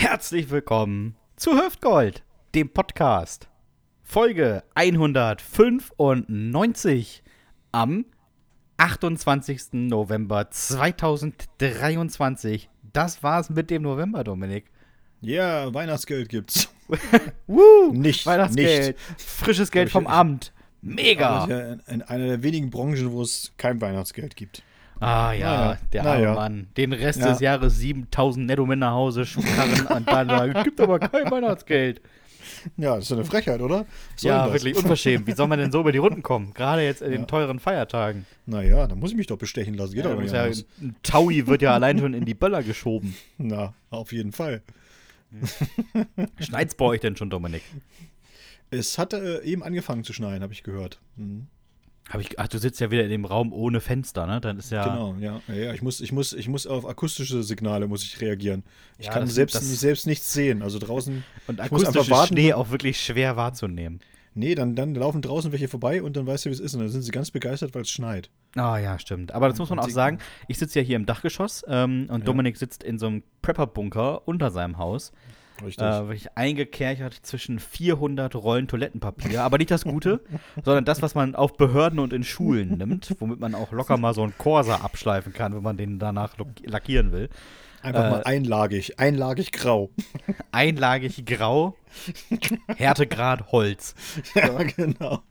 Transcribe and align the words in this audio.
Herzlich 0.00 0.48
willkommen 0.50 1.16
zu 1.34 1.60
Hüftgold, 1.60 2.22
dem 2.54 2.72
Podcast. 2.72 3.48
Folge 4.04 4.62
195 4.76 7.24
am 7.72 8.04
28. 8.76 9.72
November 9.72 10.52
2023. 10.52 12.70
Das 12.92 13.24
war's 13.24 13.50
mit 13.50 13.70
dem 13.70 13.82
November, 13.82 14.22
Dominik. 14.22 14.66
Ja, 15.20 15.74
Weihnachtsgeld 15.74 16.28
gibt's. 16.28 16.72
Woo! 17.48 17.92
Nicht, 17.92 18.24
Weihnachtsgeld, 18.24 18.96
frisches 19.16 19.72
Geld 19.72 19.90
vom 19.90 20.06
Amt. 20.06 20.52
Mega. 20.80 21.44
ja 21.48 21.72
in, 21.72 21.80
in 21.88 22.02
einer 22.02 22.26
der 22.26 22.44
wenigen 22.44 22.70
Branchen, 22.70 23.10
wo 23.10 23.22
es 23.22 23.52
kein 23.56 23.80
Weihnachtsgeld 23.80 24.36
gibt. 24.36 24.62
Ah 25.00 25.32
ja, 25.32 25.56
Naja, 25.56 25.78
der 25.92 26.00
arme 26.02 26.14
naja. 26.14 26.34
Mann. 26.34 26.68
Den 26.76 26.92
Rest 26.92 27.20
Ja. 27.20 27.28
des 27.30 27.40
Jahres 27.40 27.76
7000 27.78 28.46
netto 28.46 28.66
mit 28.66 28.78
nach 28.78 28.92
Hause 28.92 29.24
dann 29.88 30.04
sagen, 30.28 30.52
es 30.56 30.64
gibt 30.64 30.80
aber 30.80 30.98
kein 30.98 31.30
Weihnachtsgeld. 31.30 32.00
Ja, 32.76 32.96
das 32.96 33.04
ist 33.04 33.12
eine 33.12 33.24
Frechheit, 33.24 33.60
oder? 33.60 33.86
Ja, 34.20 34.52
wirklich 34.52 34.74
unverschämt. 34.74 35.26
Wie 35.26 35.32
soll 35.32 35.46
man 35.46 35.58
denn 35.58 35.70
so 35.70 35.80
über 35.80 35.92
die 35.92 35.98
Runden 35.98 36.22
kommen? 36.22 36.52
Gerade 36.54 36.82
jetzt 36.82 37.02
in 37.02 37.12
den 37.12 37.20
Ja. 37.20 37.26
teuren 37.26 37.60
Feiertagen. 37.60 38.26
Naja, 38.46 38.86
da 38.86 38.94
muss 38.96 39.10
ich 39.12 39.16
mich 39.16 39.26
doch 39.28 39.38
bestechen 39.38 39.74
lassen. 39.74 39.94
Geht 39.94 40.04
Ja, 40.04 40.10
doch 40.10 40.16
da 40.16 40.22
nicht 40.22 40.34
ja, 40.34 40.42
ein 40.80 40.96
Taui 41.02 41.46
wird 41.46 41.62
ja 41.62 41.74
allein 41.74 41.98
schon 41.98 42.14
in 42.14 42.24
die 42.24 42.34
Böller 42.34 42.62
geschoben. 42.62 43.14
Na, 43.36 43.74
auf 43.90 44.12
jeden 44.12 44.32
Fall. 44.32 44.62
Schneit's 46.40 46.74
bei 46.74 46.84
euch 46.86 47.00
denn 47.00 47.16
schon, 47.16 47.30
Dominik? 47.30 47.62
Es 48.70 48.98
hatte 48.98 49.42
äh, 49.42 49.46
eben 49.46 49.62
angefangen 49.62 50.04
zu 50.04 50.12
schneien, 50.12 50.42
habe 50.42 50.52
ich 50.52 50.62
gehört. 50.62 50.98
Mhm. 51.16 51.46
Hab 52.08 52.20
ich, 52.22 52.38
ach, 52.38 52.48
du 52.48 52.58
sitzt 52.58 52.80
ja 52.80 52.90
wieder 52.90 53.04
in 53.04 53.10
dem 53.10 53.24
Raum 53.26 53.52
ohne 53.52 53.80
Fenster, 53.80 54.26
ne? 54.26 54.40
Dann 54.40 54.56
ist 54.58 54.70
ja. 54.70 54.82
Genau, 54.84 55.14
ja. 55.20 55.40
ja, 55.54 55.74
ich, 55.74 55.82
muss, 55.82 56.00
ich, 56.00 56.10
muss, 56.12 56.32
ich 56.32 56.48
muss 56.48 56.66
auf 56.66 56.86
akustische 56.86 57.42
Signale 57.42 57.86
muss 57.86 58.02
ich 58.02 58.20
reagieren. 58.20 58.62
Ich 58.98 59.06
Ja, 59.06 59.12
kann 59.12 59.24
das- 59.26 59.34
selbst, 59.34 59.54
das- 59.56 59.68
nicht, 59.68 59.78
selbst 59.78 60.06
nichts 60.06 60.32
sehen. 60.32 60.62
Also 60.62 60.78
draußen. 60.78 61.22
Und 61.46 61.60
akustisch 61.60 62.08
warten. 62.10 62.34
Schnee 62.34 62.54
auch 62.54 62.70
wirklich 62.70 62.98
schwer 63.00 63.36
wahrzunehmen. 63.36 64.00
Nee, 64.34 64.54
dann, 64.54 64.76
dann 64.76 64.94
laufen 64.94 65.20
draußen 65.20 65.50
welche 65.52 65.66
vorbei 65.68 66.00
und 66.02 66.16
dann 66.16 66.26
weißt 66.26 66.44
du, 66.46 66.50
wie 66.50 66.54
es 66.54 66.60
ist. 66.60 66.72
Und 66.74 66.80
dann 66.80 66.88
sind 66.90 67.02
sie 67.02 67.10
ganz 67.10 67.30
begeistert, 67.30 67.74
weil 67.74 67.82
es 67.82 67.90
schneit. 67.90 68.30
Ah 68.56 68.78
ja, 68.78 68.98
stimmt. 68.98 69.32
Aber 69.32 69.48
das 69.48 69.58
muss 69.58 69.68
man 69.68 69.78
auch 69.80 69.88
sagen. 69.90 70.18
Ich 70.46 70.58
sitze 70.58 70.78
ja 70.78 70.84
hier 70.84 70.96
im 70.96 71.06
Dachgeschoss 71.06 71.64
ähm, 71.68 72.06
und 72.08 72.20
Ja. 72.20 72.24
Dominik 72.24 72.56
sitzt 72.56 72.84
in 72.84 72.98
so 72.98 73.08
einem 73.08 73.22
Prepper-Bunker 73.42 74.26
unter 74.28 74.50
seinem 74.50 74.78
Haus. 74.78 75.12
Richtig. 75.64 75.84
Äh, 75.84 76.08
wirklich 76.08 76.36
eingekerchert 76.36 77.14
zwischen 77.14 77.58
400 77.58 78.34
Rollen 78.34 78.68
Toilettenpapier. 78.68 79.42
Aber 79.42 79.58
nicht 79.58 79.70
das 79.70 79.84
Gute, 79.84 80.20
sondern 80.64 80.84
das, 80.84 81.02
was 81.02 81.14
man 81.14 81.34
auf 81.34 81.56
Behörden 81.56 81.98
und 81.98 82.12
in 82.12 82.24
Schulen 82.24 82.78
nimmt, 82.78 83.14
womit 83.18 83.40
man 83.40 83.54
auch 83.54 83.72
locker 83.72 83.96
mal 83.96 84.14
so 84.14 84.22
einen 84.22 84.36
Corsa 84.38 84.76
abschleifen 84.76 85.32
kann, 85.32 85.54
wenn 85.54 85.62
man 85.62 85.76
den 85.76 85.98
danach 85.98 86.34
lackieren 86.64 87.12
will. 87.12 87.28
Einfach 87.82 88.04
äh, 88.04 88.10
mal 88.10 88.22
einlagig. 88.24 88.98
Einlagig 88.98 89.52
grau. 89.52 89.90
Einlagig 90.52 91.24
grau, 91.26 91.76
Härtegrad 92.76 93.52
Holz. 93.52 93.94
Ja, 94.34 94.62
genau. 94.62 95.22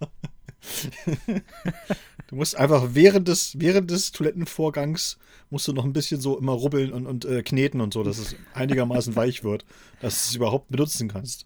Du 2.27 2.35
musst 2.35 2.57
einfach 2.57 2.89
während 2.91 3.27
des, 3.27 3.59
während 3.59 3.89
des 3.89 4.11
Toilettenvorgangs 4.11 5.17
musst 5.49 5.67
du 5.67 5.73
noch 5.73 5.85
ein 5.85 5.93
bisschen 5.93 6.19
so 6.19 6.37
immer 6.37 6.51
rubbeln 6.51 6.91
und, 6.91 7.05
und 7.07 7.23
äh, 7.25 7.41
kneten 7.41 7.79
und 7.79 7.93
so, 7.93 8.03
dass 8.03 8.17
es 8.17 8.35
einigermaßen 8.53 9.15
weich 9.15 9.43
wird, 9.45 9.63
dass 10.01 10.23
du 10.25 10.29
es 10.29 10.35
überhaupt 10.35 10.69
benutzen 10.69 11.07
kannst. 11.07 11.45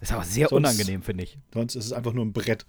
Ist 0.00 0.12
aber 0.12 0.24
sehr 0.24 0.48
Sonst- 0.48 0.56
unangenehm, 0.58 1.02
finde 1.02 1.24
ich. 1.24 1.38
Sonst 1.52 1.74
ist 1.74 1.86
es 1.86 1.92
einfach 1.92 2.12
nur 2.12 2.24
ein 2.24 2.32
Brett. 2.32 2.64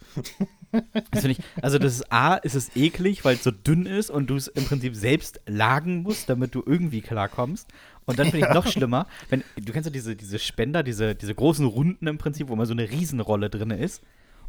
Das 1.11 1.23
ich. 1.23 1.39
Also, 1.61 1.79
das 1.79 1.95
ist 1.95 2.11
A, 2.11 2.35
ist 2.35 2.55
es 2.55 2.75
eklig, 2.75 3.25
weil 3.25 3.35
es 3.35 3.43
so 3.43 3.51
dünn 3.51 3.85
ist 3.85 4.09
und 4.09 4.29
du 4.29 4.35
es 4.35 4.47
im 4.47 4.65
Prinzip 4.65 4.95
selbst 4.95 5.41
lagen 5.45 6.01
musst, 6.01 6.29
damit 6.29 6.55
du 6.55 6.63
irgendwie 6.65 7.01
klarkommst. 7.01 7.67
Und 8.05 8.19
dann 8.19 8.29
finde 8.31 8.47
ich 8.47 8.53
noch 8.53 8.67
schlimmer, 8.67 9.07
wenn, 9.29 9.43
du 9.57 9.73
kennst 9.73 9.87
ja 9.87 9.91
diese, 9.91 10.15
diese 10.15 10.39
Spender, 10.39 10.83
diese, 10.83 11.15
diese 11.15 11.35
großen 11.35 11.65
Runden 11.65 12.07
im 12.07 12.17
Prinzip, 12.17 12.49
wo 12.49 12.53
immer 12.53 12.65
so 12.65 12.73
eine 12.73 12.89
Riesenrolle 12.89 13.49
drin 13.49 13.71
ist. 13.71 14.01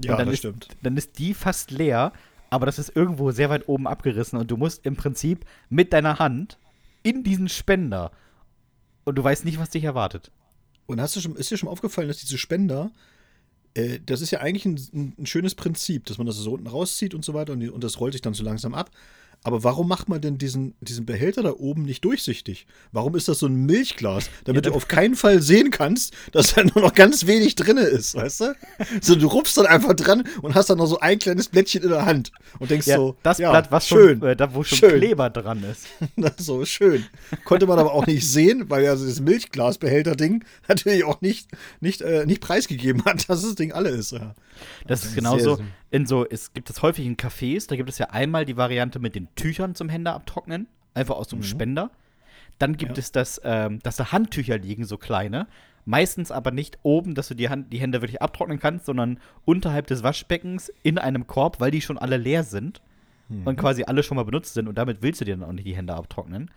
Ja, 0.05 0.17
das 0.17 0.29
ist, 0.29 0.39
stimmt. 0.39 0.69
Dann 0.83 0.97
ist 0.97 1.19
die 1.19 1.34
fast 1.34 1.71
leer, 1.71 2.12
aber 2.50 2.66
das 2.66 2.78
ist 2.78 2.94
irgendwo 2.94 3.31
sehr 3.31 3.50
weit 3.50 3.69
oben 3.69 3.87
abgerissen 3.87 4.38
und 4.38 4.50
du 4.50 4.56
musst 4.56 4.84
im 4.84 4.97
Prinzip 4.97 5.44
mit 5.69 5.93
deiner 5.93 6.19
Hand 6.19 6.59
in 7.03 7.22
diesen 7.22 7.49
Spender 7.49 8.10
und 9.05 9.16
du 9.16 9.25
weißt 9.25 9.44
nicht, 9.44 9.59
was 9.59 9.71
dich 9.71 9.84
erwartet. 9.84 10.31
Und 10.87 11.00
hast 11.00 11.16
du 11.16 11.21
schon, 11.21 11.37
ist 11.37 11.50
dir 11.50 11.56
schon 11.56 11.69
aufgefallen, 11.69 12.09
dass 12.09 12.19
diese 12.19 12.39
Spender, 12.39 12.91
äh, 13.75 14.00
das 14.05 14.21
ist 14.21 14.33
ja 14.33 14.41
eigentlich 14.41 14.66
ein, 14.66 14.81
ein, 14.93 15.15
ein 15.19 15.27
schönes 15.27 15.55
Prinzip, 15.55 16.06
dass 16.06 16.19
man 16.19 16.27
das 16.27 16.37
so 16.37 16.53
unten 16.53 16.66
rauszieht 16.66 17.15
und 17.15 17.25
so 17.25 17.33
weiter 17.33 17.53
und, 17.53 17.60
die, 17.60 17.71
und 17.71 17.84
das 17.84 18.00
rollt 18.00 18.12
sich 18.12 18.22
dann 18.22 18.34
so 18.34 18.43
langsam 18.43 18.75
ab. 18.75 18.91
Aber 19.43 19.65
warum 19.65 19.89
macht 19.89 20.09
man 20.11 20.21
denn 20.21 20.37
diesen, 20.37 20.75
diesen 20.83 21.06
Behälter 21.06 21.43
da 21.43 21.53
oben 21.53 21.83
nicht 21.84 22.05
durchsichtig? 22.05 22.67
Warum 22.93 23.17
ist 23.17 23.27
das 23.27 23.39
so 23.39 23.47
ein 23.47 23.55
Milchglas? 23.65 24.28
Damit 24.45 24.67
Ja, 24.67 24.71
du 24.71 24.77
auf 24.77 24.87
keinen 24.87 25.15
Fall 25.17 25.41
sehen 25.41 25.71
kannst, 25.71 26.12
dass 26.33 26.55
da 26.55 26.62
nur 26.62 26.83
noch 26.83 26.93
ganz 26.93 27.27
wenig 27.27 27.55
drin 27.55 27.78
ist, 27.78 28.15
weißt 28.15 28.41
du? 28.41 28.55
So, 29.01 29.15
du 29.17 29.27
rupfst 29.28 29.55
dann 29.56 29.65
einfach 29.67 29.95
dran 29.95 30.25
und 30.43 30.55
hast 30.55 30.69
dann 30.69 30.77
noch 30.77 30.87
so 30.87 31.01
ein 31.01 31.19
kleines 31.19 31.49
Blättchen 31.49 31.83
in 31.83 31.89
der 31.89 32.05
Hand 32.05 32.33
und 32.59 32.71
denkst 32.71 32.87
Ja, 32.87 32.97
so, 32.97 33.17
das 33.23 33.39
ja, 33.39 33.51
Blatt, 33.51 33.73
was 33.73 33.89
schön, 33.89 34.19
schon, 34.21 34.28
äh, 34.28 34.37
da, 34.37 34.55
wo 34.55 34.62
schon 34.62 34.77
schön. 34.77 34.99
Kleber 34.99 35.31
dran 35.31 35.65
ist. 35.71 35.87
so 36.39 36.67
schön. 36.67 37.07
Konnte 37.45 37.67
man 37.67 37.78
aber 37.78 37.95
auch 37.95 38.07
nicht 38.07 38.28
sehen, 38.28 38.67
weil 38.69 38.84
ja 38.84 38.95
das 38.95 39.21
Milchglasbehälter-Ding 39.21 40.45
natürlich 40.69 41.05
auch 41.05 41.21
nicht, 41.22 41.49
nicht, 41.81 42.03
äh, 42.03 42.27
nicht 42.27 42.41
preisgegeben 42.43 43.05
hat, 43.07 43.28
dass 43.31 43.43
das 43.43 43.55
Ding 43.55 43.72
alle 43.72 43.89
ist. 43.91 44.12
Ja. 44.12 44.34
Das 44.87 45.01
ist 45.05 45.12
Sehr, 45.12 45.17
genauso 45.17 45.57
sehr- 45.57 45.65
in 45.91 46.06
so, 46.06 46.27
es 46.28 46.53
gibt 46.53 46.71
es 46.71 46.83
häufig 46.83 47.05
in 47.06 47.17
Cafés, 47.17 47.69
da 47.69 47.77
gibt 47.77 47.89
es 47.89 47.99
ja 47.99 48.11
einmal 48.11 48.45
die 48.45 48.56
Variante 48.56 48.99
mit 49.01 49.15
den 49.15 49.28
Tüchern 49.34 49.75
zum 49.75 49.89
Hände 49.89 50.12
abtrocknen, 50.12 50.67
einfach 50.95 51.17
aus 51.17 51.31
so 51.31 51.37
einem 51.37 51.43
Spender. 51.43 51.91
Dann 52.59 52.77
gibt 52.77 52.93
Mhm. 52.93 52.97
Ja. 52.97 53.01
es 53.01 53.12
das, 53.12 53.41
ähm, 53.45 53.78
dass 53.83 53.97
da 53.97 54.12
Handtücher 54.12 54.59
liegen, 54.59 54.84
so 54.84 54.99
kleine. 54.99 55.47
Meistens 55.87 56.31
aber 56.31 56.51
nicht 56.51 56.78
oben, 56.83 57.15
dass 57.15 57.28
du 57.28 57.34
die, 57.34 57.49
Hand, 57.49 57.73
die 57.73 57.81
Hände 57.81 58.03
wirklich 58.03 58.21
abtrocknen 58.23 58.59
kannst, 58.61 58.84
sondern 58.87 59.19
unterhalb 59.45 59.87
des 59.87 60.03
Waschbeckens 60.03 60.71
in 60.83 60.99
einem 60.99 61.27
Korb, 61.27 61.59
weil 61.59 61.71
die 61.71 61.81
schon 61.81 61.99
alle 61.99 62.19
leer 62.19 62.45
sind 62.45 62.83
Mhm. 63.28 63.47
und 63.47 63.57
quasi 63.57 63.84
alle 63.84 64.03
schon 64.03 64.17
mal 64.17 64.25
benutzt 64.25 64.55
sind 64.55 64.69
und 64.69 64.77
damit 64.77 65.03
willst 65.03 65.21
du 65.21 65.25
dir 65.25 65.37
dann 65.37 65.49
auch 65.49 65.53
nicht 65.53 65.67
die 65.67 65.75
Hände 65.77 65.95
abtrocknen. 65.95 66.51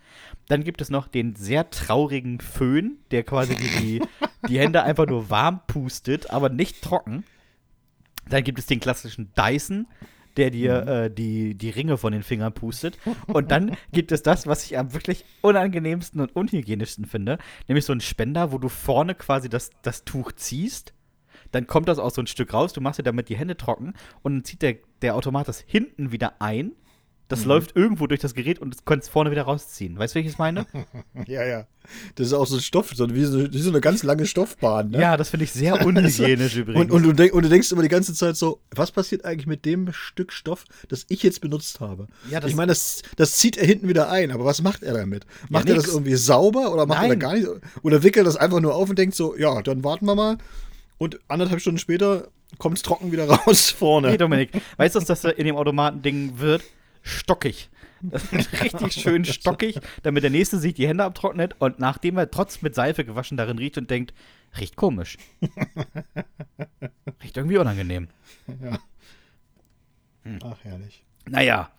Dann 0.48 0.62
gibt 0.62 0.80
es 0.82 0.90
noch 0.90 1.06
den 1.08 1.34
sehr 1.36 1.70
traurigen 1.70 2.40
Föhn, 2.40 2.98
der 3.12 3.22
quasi 3.22 3.54
die, 3.56 4.02
die 4.48 4.58
Hände 4.58 4.82
einfach 4.82 5.06
nur 5.06 5.30
warm 5.30 5.60
pustet, 5.68 6.30
aber 6.30 6.48
nicht 6.50 6.82
trocken. 6.82 7.24
Dann 8.28 8.44
gibt 8.44 8.58
es 8.58 8.66
den 8.66 8.80
klassischen 8.80 9.32
Dyson, 9.36 9.86
der 10.36 10.50
dir 10.50 10.86
äh, 10.86 11.10
die, 11.10 11.54
die 11.54 11.70
Ringe 11.70 11.96
von 11.96 12.12
den 12.12 12.22
Fingern 12.22 12.52
pustet. 12.52 12.98
Und 13.26 13.50
dann 13.50 13.76
gibt 13.92 14.12
es 14.12 14.22
das, 14.22 14.46
was 14.46 14.64
ich 14.64 14.78
am 14.78 14.92
wirklich 14.92 15.24
unangenehmsten 15.42 16.20
und 16.20 16.34
unhygienischsten 16.34 17.04
finde, 17.04 17.38
nämlich 17.68 17.84
so 17.84 17.92
ein 17.92 18.00
Spender, 18.00 18.52
wo 18.52 18.58
du 18.58 18.68
vorne 18.68 19.14
quasi 19.14 19.48
das, 19.48 19.70
das 19.82 20.04
Tuch 20.04 20.32
ziehst. 20.32 20.92
Dann 21.52 21.66
kommt 21.66 21.88
das 21.88 21.98
auch 21.98 22.10
so 22.10 22.20
ein 22.20 22.26
Stück 22.26 22.52
raus, 22.52 22.72
du 22.72 22.80
machst 22.80 22.98
dir 22.98 23.04
damit 23.04 23.28
die 23.28 23.36
Hände 23.36 23.56
trocken 23.56 23.94
und 24.22 24.34
dann 24.34 24.44
zieht 24.44 24.62
der, 24.62 24.76
der 25.02 25.14
Automat 25.14 25.46
das 25.46 25.60
hinten 25.60 26.10
wieder 26.10 26.40
ein. 26.40 26.72
Das 27.28 27.46
läuft 27.46 27.74
irgendwo 27.74 28.06
durch 28.06 28.20
das 28.20 28.34
Gerät 28.34 28.58
und 28.58 28.74
du 28.74 28.78
kannst 28.84 29.08
vorne 29.08 29.30
wieder 29.30 29.42
rausziehen. 29.42 29.98
Weißt 29.98 30.14
du, 30.14 30.18
wie 30.18 30.24
ich 30.24 30.32
es 30.32 30.38
meine? 30.38 30.66
ja, 31.26 31.42
ja. 31.44 31.66
Das 32.16 32.26
ist 32.26 32.32
auch 32.34 32.46
so 32.46 32.56
ein 32.56 32.60
Stoff, 32.62 32.92
so 32.94 33.08
wie 33.14 33.24
so, 33.24 33.50
wie 33.52 33.58
so 33.58 33.70
eine 33.70 33.80
ganz 33.80 34.02
lange 34.02 34.26
Stoffbahn. 34.26 34.90
Ne? 34.90 35.00
Ja, 35.00 35.16
das 35.16 35.30
finde 35.30 35.44
ich 35.44 35.52
sehr 35.52 35.84
unhygienisch 35.86 36.56
übrigens. 36.56 36.82
Und, 36.84 36.90
und, 36.90 37.02
du 37.02 37.12
denk, 37.12 37.32
und 37.32 37.42
du 37.42 37.48
denkst 37.48 37.72
immer 37.72 37.82
die 37.82 37.88
ganze 37.88 38.12
Zeit 38.14 38.36
so, 38.36 38.60
was 38.70 38.92
passiert 38.92 39.24
eigentlich 39.24 39.46
mit 39.46 39.64
dem 39.64 39.92
Stück 39.92 40.32
Stoff, 40.32 40.64
das 40.88 41.06
ich 41.08 41.22
jetzt 41.22 41.40
benutzt 41.40 41.80
habe? 41.80 42.08
Ja, 42.30 42.40
das- 42.40 42.50
ich 42.50 42.56
meine, 42.56 42.68
das, 42.72 43.02
das 43.16 43.38
zieht 43.38 43.56
er 43.56 43.66
hinten 43.66 43.88
wieder 43.88 44.10
ein, 44.10 44.30
aber 44.30 44.44
was 44.44 44.60
macht 44.60 44.82
er 44.82 44.92
damit? 44.94 45.24
Macht 45.48 45.68
er 45.68 45.76
das 45.76 45.86
irgendwie 45.88 46.14
sauber 46.16 46.72
oder 46.72 46.84
macht 46.86 47.02
er 47.02 47.08
Nein. 47.08 47.20
da 47.20 47.26
gar 47.28 47.34
nicht? 47.34 47.48
Oder 47.82 48.02
wickelt 48.02 48.26
das 48.26 48.36
einfach 48.36 48.60
nur 48.60 48.74
auf 48.74 48.90
und 48.90 48.98
denkt 48.98 49.14
so, 49.14 49.34
ja, 49.36 49.62
dann 49.62 49.82
warten 49.82 50.04
wir 50.04 50.14
mal. 50.14 50.36
Und 50.98 51.18
anderthalb 51.28 51.60
Stunden 51.60 51.78
später 51.78 52.28
kommt 52.58 52.76
es 52.76 52.82
trocken 52.82 53.12
wieder 53.12 53.24
raus 53.28 53.70
vorne. 53.70 54.10
Nee, 54.10 54.18
Dominik, 54.18 54.50
weißt 54.76 54.94
du, 54.94 55.00
was 55.00 55.06
das 55.06 55.24
in 55.24 55.46
dem 55.46 55.56
Automatending 55.56 56.38
wird? 56.38 56.62
Stockig. 57.04 57.70
Das 58.02 58.32
wird 58.32 58.60
richtig 58.62 58.94
schön 58.94 59.24
stockig, 59.24 59.78
damit 60.02 60.24
der 60.24 60.30
Nächste 60.30 60.58
sich 60.58 60.74
die 60.74 60.88
Hände 60.88 61.04
abtrocknet 61.04 61.54
und 61.58 61.78
nachdem 61.78 62.18
er 62.18 62.30
trotz 62.30 62.62
mit 62.62 62.74
Seife 62.74 63.04
gewaschen 63.04 63.36
darin 63.36 63.58
riecht 63.58 63.78
und 63.78 63.90
denkt, 63.90 64.12
riecht 64.58 64.76
komisch. 64.76 65.16
riecht 67.22 67.36
irgendwie 67.36 67.58
unangenehm. 67.58 68.08
Ja. 68.62 68.78
Ach, 70.42 70.56
herrlich. 70.62 71.04
Naja, 71.28 71.70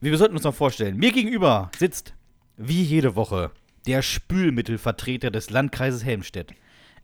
wir 0.00 0.18
sollten 0.18 0.34
uns 0.34 0.44
noch 0.44 0.54
vorstellen. 0.54 0.96
Mir 0.96 1.12
gegenüber 1.12 1.70
sitzt, 1.78 2.14
wie 2.56 2.82
jede 2.82 3.16
Woche, 3.16 3.52
der 3.86 4.02
Spülmittelvertreter 4.02 5.30
des 5.30 5.50
Landkreises 5.50 6.04
Helmstedt. 6.04 6.52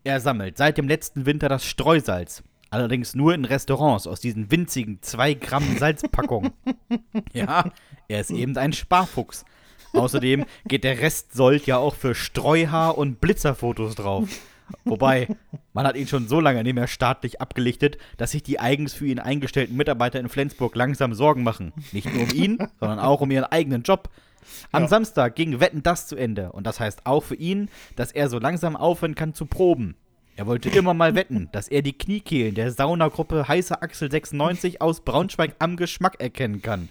Er 0.03 0.21
sammelt 0.21 0.56
seit 0.56 0.79
dem 0.79 0.88
letzten 0.88 1.27
Winter 1.27 1.49
das 1.49 1.65
Streusalz. 1.65 2.43
Allerdings 2.70 3.14
nur 3.17 3.34
in 3.34 3.44
Restaurants 3.44 4.06
aus 4.06 4.20
diesen 4.20 4.50
winzigen 4.50 5.02
2 5.02 5.34
Gramm 5.34 5.76
Salzpackungen. 5.78 6.52
ja, 7.32 7.64
er 8.08 8.20
ist 8.20 8.31
eben 8.31 8.56
ein 8.56 8.72
Sparfuchs. 8.72 9.44
Außerdem 9.93 10.44
geht 10.67 10.84
der 10.84 11.00
Restsold 11.00 11.67
ja 11.67 11.78
auch 11.78 11.96
für 11.96 12.14
Streuhaar 12.14 12.96
und 12.96 13.20
Blitzerfotos 13.20 13.96
drauf. 13.96 14.28
Wobei, 14.84 15.26
man 15.72 15.84
hat 15.84 15.96
ihn 15.96 16.06
schon 16.06 16.28
so 16.28 16.38
lange 16.38 16.62
nicht 16.62 16.75
mehr 16.75 16.87
staatlich 16.87 17.40
abgelichtet, 17.40 17.99
dass 18.19 18.31
sich 18.31 18.44
die 18.44 18.61
eigens 18.61 18.94
für 18.94 19.06
ihn 19.06 19.19
eingestellten 19.19 19.76
Mitarbeiter 19.76 20.20
in 20.20 20.28
Flensburg 20.28 20.76
langsam 20.76 21.12
Sorgen 21.12 21.43
machen. 21.43 21.72
Nicht 21.90 22.12
nur 22.14 22.22
um 22.22 22.31
ihn, 22.31 22.58
sondern 22.78 23.00
auch 23.00 23.20
um 23.20 23.32
ihren 23.32 23.46
eigenen 23.46 23.82
Job. 23.82 24.11
Am 24.70 24.84
Ja. 24.84 24.88
Samstag 24.88 25.34
ging 25.34 25.58
Wetten 25.58 25.82
das 25.82 26.06
zu 26.06 26.14
Ende. 26.14 26.52
Und 26.52 26.69
das 26.69 26.78
heißt 26.78 27.05
auch 27.05 27.25
für 27.25 27.34
ihn, 27.34 27.69
dass 27.96 28.12
er 28.12 28.28
so 28.28 28.38
langsam 28.38 28.76
aufhören 28.76 29.17
kann 29.17 29.34
zu 29.34 29.44
proben. 29.46 29.96
Er 30.41 30.47
wollte 30.47 30.71
immer 30.71 30.95
mal 30.95 31.15
wetten, 31.15 31.51
dass 31.53 31.69
er 31.69 31.83
die 31.83 31.93
Kniekehlen 31.93 32.55
der 32.55 32.71
Saunagruppe 32.71 33.47
Heiße 33.47 33.83
Axel 33.83 34.11
96 34.11 34.81
aus 34.81 35.03
Braunschweig 35.03 35.55
am 35.59 35.77
Geschmack 35.77 36.19
erkennen 36.19 36.63
kann. 36.63 36.89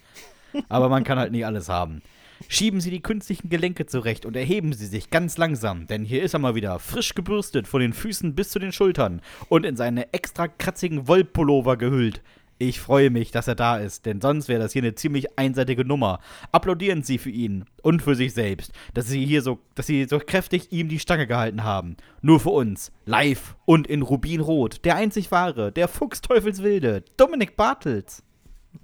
Aber 0.70 0.88
man 0.88 1.04
kann 1.04 1.18
halt 1.18 1.32
nicht 1.32 1.48
alles 1.48 1.68
haben. 1.68 2.04
Schieben 2.48 2.80
Sie 2.80 2.92
die 2.92 3.02
künstlichen 3.02 3.50
Gelenke 3.50 3.88
zurecht 3.88 4.28
und 4.28 4.36
erheben 4.36 4.72
Sie 4.74 4.86
sich 4.86 5.10
ganz 5.10 5.40
langsam, 5.40 5.88
denn 5.88 6.06
hier 6.06 6.22
ist 6.22 6.34
er 6.34 6.40
mal 6.40 6.54
wieder 6.54 6.78
frisch 6.78 7.16
gebürstet 7.16 7.68
von 7.68 7.82
den 7.82 7.94
Füßen 7.94 8.36
bis 8.36 8.52
zu 8.52 8.60
den 8.60 8.72
Schultern 8.72 9.20
und 9.48 9.66
in 9.66 9.76
seine 9.76 10.14
extra 10.14 10.48
kratzigen 10.48 11.08
Wollpullover 11.08 11.76
gehüllt. 11.76 12.22
Ich 12.62 12.82
freue 12.82 13.10
mich, 13.10 13.32
dass 13.32 13.48
er 13.48 13.56
da 13.56 13.78
ist, 13.78 14.06
denn 14.06 14.20
sonst 14.20 14.50
wäre 14.50 14.62
das 14.62 14.74
hier 14.74 14.82
eine 14.82 14.94
ziemlich 14.94 15.40
einseitige 15.40 15.86
Nummer. 15.86 16.20
Applaudieren 16.52 17.04
Sie 17.04 17.18
für 17.18 17.30
ihn 17.30 17.64
und 17.84 18.02
für 18.02 18.16
sich 18.16 18.34
selbst, 18.34 18.74
dass 18.94 19.08
Sie 19.08 19.26
hier 19.26 19.42
so, 19.42 19.60
dass 19.76 19.88
Sie 19.88 20.04
so 20.10 20.20
kräftig 20.20 20.70
ihm 20.74 20.90
die 20.90 21.00
Stange 21.00 21.26
gehalten 21.26 21.64
haben. 21.64 21.96
Nur 22.22 22.42
für 22.42 22.50
uns, 22.50 22.92
live 23.06 23.56
und 23.64 23.88
in 23.88 24.02
Rubinrot, 24.02 24.84
der 24.84 24.98
einzig 24.98 25.32
wahre, 25.32 25.72
der 25.72 25.88
Fuchsteufelswilde, 25.88 27.06
Dominik 27.16 27.56
Bartels. 27.56 28.24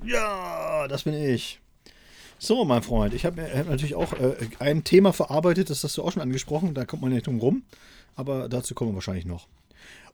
Ja, 0.05 0.87
das 0.87 1.03
bin 1.03 1.13
ich. 1.13 1.59
So, 2.39 2.63
mein 2.63 2.81
Freund, 2.81 3.13
ich 3.13 3.25
habe 3.25 3.41
hab 3.41 3.67
natürlich 3.67 3.95
auch 3.95 4.13
äh, 4.13 4.35
ein 4.59 4.85
Thema 4.85 5.11
verarbeitet, 5.11 5.69
das 5.69 5.83
hast 5.83 5.97
du 5.97 6.03
auch 6.03 6.13
schon 6.13 6.21
angesprochen, 6.21 6.73
da 6.75 6.85
kommt 6.85 7.01
man 7.01 7.11
nicht 7.11 7.27
drum 7.27 7.39
rum, 7.39 7.63
aber 8.15 8.47
dazu 8.47 8.73
kommen 8.73 8.91
wir 8.91 8.95
wahrscheinlich 8.95 9.25
noch. 9.25 9.49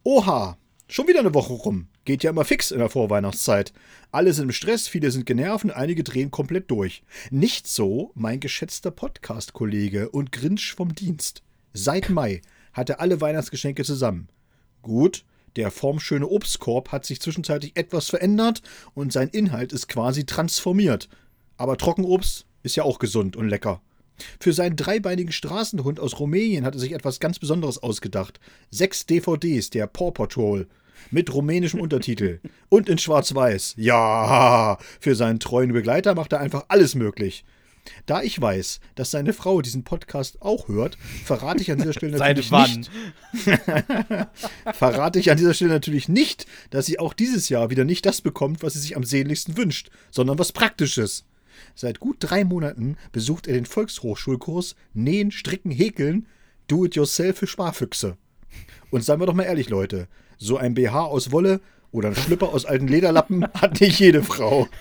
Oha, 0.01 0.57
schon 0.91 1.07
wieder 1.07 1.21
eine 1.21 1.33
Woche 1.33 1.53
rum. 1.53 1.87
Geht 2.03 2.23
ja 2.23 2.31
immer 2.31 2.43
fix 2.43 2.69
in 2.69 2.79
der 2.79 2.89
Vorweihnachtszeit. 2.89 3.71
Alle 4.11 4.33
sind 4.33 4.45
im 4.45 4.51
Stress, 4.51 4.89
viele 4.89 5.09
sind 5.09 5.25
genervt 5.25 5.63
und 5.63 5.71
einige 5.71 6.03
drehen 6.03 6.31
komplett 6.31 6.69
durch. 6.69 7.03
Nicht 7.29 7.65
so 7.65 8.11
mein 8.13 8.41
geschätzter 8.41 8.91
Podcast-Kollege 8.91 10.09
und 10.09 10.33
Grinch 10.33 10.73
vom 10.73 10.93
Dienst. 10.93 11.43
Seit 11.73 12.09
Mai 12.09 12.41
hat 12.73 12.89
er 12.89 12.99
alle 12.99 13.21
Weihnachtsgeschenke 13.21 13.85
zusammen. 13.85 14.27
Gut, 14.81 15.23
der 15.55 15.71
formschöne 15.71 16.27
Obstkorb 16.27 16.91
hat 16.91 17.05
sich 17.05 17.21
zwischenzeitlich 17.21 17.71
etwas 17.75 18.09
verändert 18.09 18.61
und 18.93 19.13
sein 19.13 19.29
Inhalt 19.29 19.71
ist 19.71 19.87
quasi 19.87 20.25
transformiert. 20.25 21.07
Aber 21.55 21.77
Trockenobst 21.77 22.45
ist 22.63 22.75
ja 22.75 22.83
auch 22.83 22.99
gesund 22.99 23.37
und 23.37 23.47
lecker. 23.47 23.81
Für 24.39 24.53
seinen 24.53 24.75
dreibeinigen 24.75 25.31
Straßenhund 25.31 25.99
aus 25.99 26.19
Rumänien 26.19 26.65
hat 26.65 26.75
er 26.75 26.79
sich 26.79 26.91
etwas 26.91 27.19
ganz 27.19 27.39
Besonderes 27.39 27.81
ausgedacht. 27.81 28.39
Sechs 28.69 29.05
DVDs 29.05 29.69
der 29.69 29.87
Paw 29.87 30.11
Patrol 30.11 30.67
mit 31.09 31.33
rumänischem 31.33 31.79
Untertitel 31.79 32.39
und 32.69 32.89
in 32.89 32.97
Schwarz-Weiß. 32.97 33.75
Ja, 33.77 34.77
für 34.99 35.15
seinen 35.15 35.39
treuen 35.39 35.73
Begleiter 35.73 36.15
macht 36.15 36.33
er 36.33 36.39
einfach 36.39 36.65
alles 36.67 36.95
möglich. 36.95 37.43
Da 38.05 38.21
ich 38.21 38.39
weiß, 38.39 38.79
dass 38.95 39.11
seine 39.11 39.33
Frau 39.33 39.61
diesen 39.61 39.83
Podcast 39.83 40.41
auch 40.41 40.67
hört, 40.67 40.97
verrate 41.25 41.61
ich 41.61 41.71
an 41.71 41.79
dieser 41.79 41.93
Stelle 41.93 42.17
natürlich 42.17 42.51
nicht, 42.51 42.91
verrate 44.73 45.19
ich 45.19 45.31
an 45.31 45.37
dieser 45.37 45.53
Stelle 45.53 45.71
natürlich 45.71 46.07
nicht, 46.07 46.45
dass 46.69 46.85
sie 46.85 46.99
auch 46.99 47.13
dieses 47.13 47.49
Jahr 47.49 47.69
wieder 47.69 47.83
nicht 47.83 48.05
das 48.05 48.21
bekommt, 48.21 48.61
was 48.61 48.73
sie 48.73 48.79
sich 48.79 48.95
am 48.95 49.03
sehnlichsten 49.03 49.57
wünscht, 49.57 49.89
sondern 50.11 50.37
was 50.37 50.51
Praktisches. 50.51 51.25
Seit 51.75 51.99
gut 51.99 52.17
drei 52.19 52.43
Monaten 52.43 52.97
besucht 53.11 53.47
er 53.47 53.53
den 53.53 53.65
Volkshochschulkurs 53.65 54.75
Nähen, 54.93 55.31
Stricken, 55.31 55.71
Häkeln, 55.71 56.27
Do-it-yourself 56.67 57.37
für 57.37 57.47
Sparfüchse. 57.47 58.17
Und 58.89 59.03
seien 59.03 59.19
wir 59.19 59.25
doch 59.25 59.33
mal 59.33 59.43
ehrlich, 59.43 59.69
Leute, 59.69 60.07
so 60.41 60.57
ein 60.57 60.73
BH 60.73 61.05
aus 61.05 61.31
Wolle 61.31 61.61
oder 61.91 62.09
ein 62.09 62.15
Schlüpper 62.15 62.49
aus 62.49 62.65
alten 62.65 62.87
Lederlappen 62.87 63.45
hat 63.53 63.79
nicht 63.79 63.99
jede 63.99 64.23
Frau. 64.23 64.67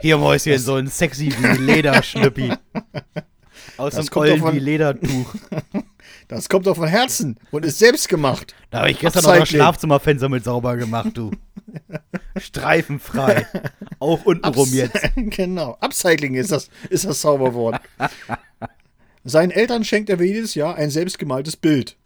Hier, 0.00 0.18
Mäuschen, 0.18 0.58
so 0.58 0.74
ein 0.74 0.88
sexy 0.88 1.32
wie 1.38 1.62
Lederschnüppi. 1.62 2.52
Aus 3.78 3.94
Das 3.94 4.06
dem 4.06 4.16
Ollen 4.16 4.54
wie 4.54 4.58
Ledertuch. 4.58 5.34
Das 6.28 6.48
kommt 6.48 6.66
doch 6.66 6.76
von 6.76 6.88
Herzen 6.88 7.38
und 7.50 7.62
ist 7.64 7.78
selbst 7.78 8.08
gemacht. 8.08 8.54
Da 8.70 8.78
habe 8.78 8.90
ich 8.90 8.98
gestern 8.98 9.24
noch 9.24 9.36
das. 9.36 9.48
Schlafzimmerfenster 9.50 10.30
mit 10.30 10.44
sauber 10.44 10.76
gemacht, 10.76 11.10
du. 11.14 11.30
Streifenfrei. 12.38 13.46
Auch 13.98 14.24
untenrum 14.24 14.72
jetzt. 14.72 14.98
genau. 15.16 15.76
Upcycling 15.80 16.36
ist 16.36 16.52
das, 16.52 16.70
ist 16.88 17.04
das 17.04 17.20
Zauberwort. 17.20 17.78
Seinen 19.28 19.50
Eltern 19.50 19.82
schenkt 19.82 20.08
er 20.08 20.22
jedes 20.22 20.54
Jahr 20.54 20.76
ein 20.76 20.88
selbstgemaltes 20.88 21.56
Bild. 21.56 21.96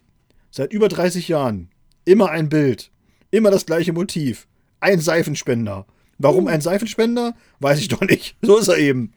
Seit 0.51 0.73
über 0.73 0.89
30 0.89 1.29
Jahren. 1.29 1.69
Immer 2.07 2.31
ein 2.31 2.49
Bild. 2.49 2.91
Immer 3.31 3.51
das 3.51 3.67
gleiche 3.67 3.93
Motiv. 3.93 4.49
Ein 4.81 5.01
Seifenspender. 5.01 5.85
Warum 6.17 6.47
ein 6.47 6.63
Seifenspender? 6.63 7.37
Weiß 7.59 7.79
ich 7.79 7.89
doch 7.89 8.01
nicht. 8.01 8.37
So 8.41 8.57
ist 8.57 8.69
er 8.69 8.79
eben. 8.79 9.13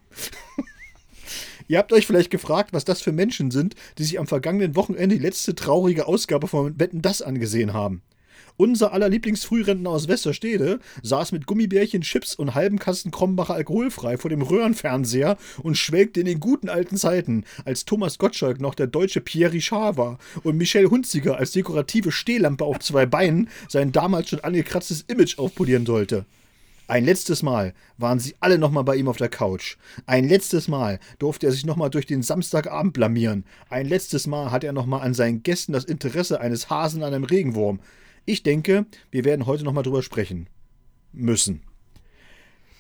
Ihr 1.70 1.78
habt 1.78 1.94
euch 1.94 2.06
vielleicht 2.06 2.30
gefragt, 2.30 2.74
was 2.74 2.84
das 2.84 3.02
für 3.02 3.14
Menschen 3.14 3.52
sind, 3.52 3.74
die 3.98 4.04
sich 4.04 4.20
am 4.20 4.28
vergangenen 4.28 4.76
Wochenende 4.76 5.16
die 5.16 5.24
letzte 5.24 5.56
traurige 5.56 6.06
Ausgabe 6.06 6.50
von 6.50 6.78
Wetten 6.78 7.02
das 7.02 7.22
angesehen 7.22 7.72
haben. 7.72 8.02
Unser 8.56 8.94
aller 8.94 9.10
Lieblingsfrührentner 9.10 9.90
aus 9.90 10.08
Westerstede 10.08 10.80
saß 11.02 11.32
mit 11.32 11.48
Gummibärchen, 11.48 12.02
Chips 12.02 12.36
und 12.36 12.54
halben 12.54 12.78
Kasten 12.78 13.10
Krombacher 13.10 13.56
alkoholfrei 13.56 14.18
vor 14.18 14.30
dem 14.30 14.44
Röhrenfernseher 14.44 15.38
und 15.64 15.76
schwelgte 15.76 16.20
in 16.20 16.28
den 16.28 16.40
guten 16.40 16.70
alten 16.70 16.96
Zeiten, 16.98 17.46
als 17.66 17.86
Thomas 17.86 18.20
Gottschalk 18.20 18.62
noch 18.62 18.76
der 18.76 18.88
deutsche 18.88 19.22
Pierre 19.22 19.54
Richard 19.54 19.98
war 19.98 20.20
und 20.44 20.58
Michelle 20.58 20.92
Hunziker 20.92 21.38
als 21.38 21.52
dekorative 21.52 22.12
Stehlampe 22.12 22.64
auf 22.64 22.80
zwei 22.80 23.08
Beinen 23.08 23.50
sein 23.68 23.92
damals 23.92 24.30
schon 24.30 24.42
angekratztes 24.42 25.06
Image 25.08 25.40
aufpolieren 25.40 25.88
sollte. 25.88 26.26
Ein 26.86 27.06
letztes 27.06 27.42
Mal 27.42 27.74
waren 27.98 28.20
sie 28.20 28.36
alle 28.40 28.60
nochmal 28.60 28.84
bei 28.84 28.98
ihm 28.98 29.08
auf 29.08 29.18
der 29.18 29.30
Couch. 29.30 29.78
Ein 30.06 30.28
letztes 30.28 30.68
Mal 30.68 31.00
durfte 31.18 31.48
er 31.48 31.52
sich 31.54 31.66
nochmal 31.66 31.90
durch 31.90 32.06
den 32.06 32.22
Samstagabend 32.22 32.94
blamieren. 32.94 33.46
Ein 33.70 33.88
letztes 33.88 34.28
Mal 34.28 34.52
hat 34.52 34.64
er 34.64 34.74
nochmal 34.74 35.02
an 35.02 35.14
seinen 35.14 35.42
Gästen 35.42 35.72
das 35.72 35.86
Interesse 35.86 36.42
eines 36.42 36.70
Hasen 36.70 37.02
an 37.02 37.14
einem 37.14 37.24
Regenwurm. 37.24 37.80
Ich 38.25 38.44
denke, 38.44 38.86
wir 39.12 39.25
werden 39.25 39.46
heute 39.46 39.64
nochmal 39.66 39.84
drüber 39.84 40.02
sprechen. 40.02 40.48
Müssen. 41.12 41.62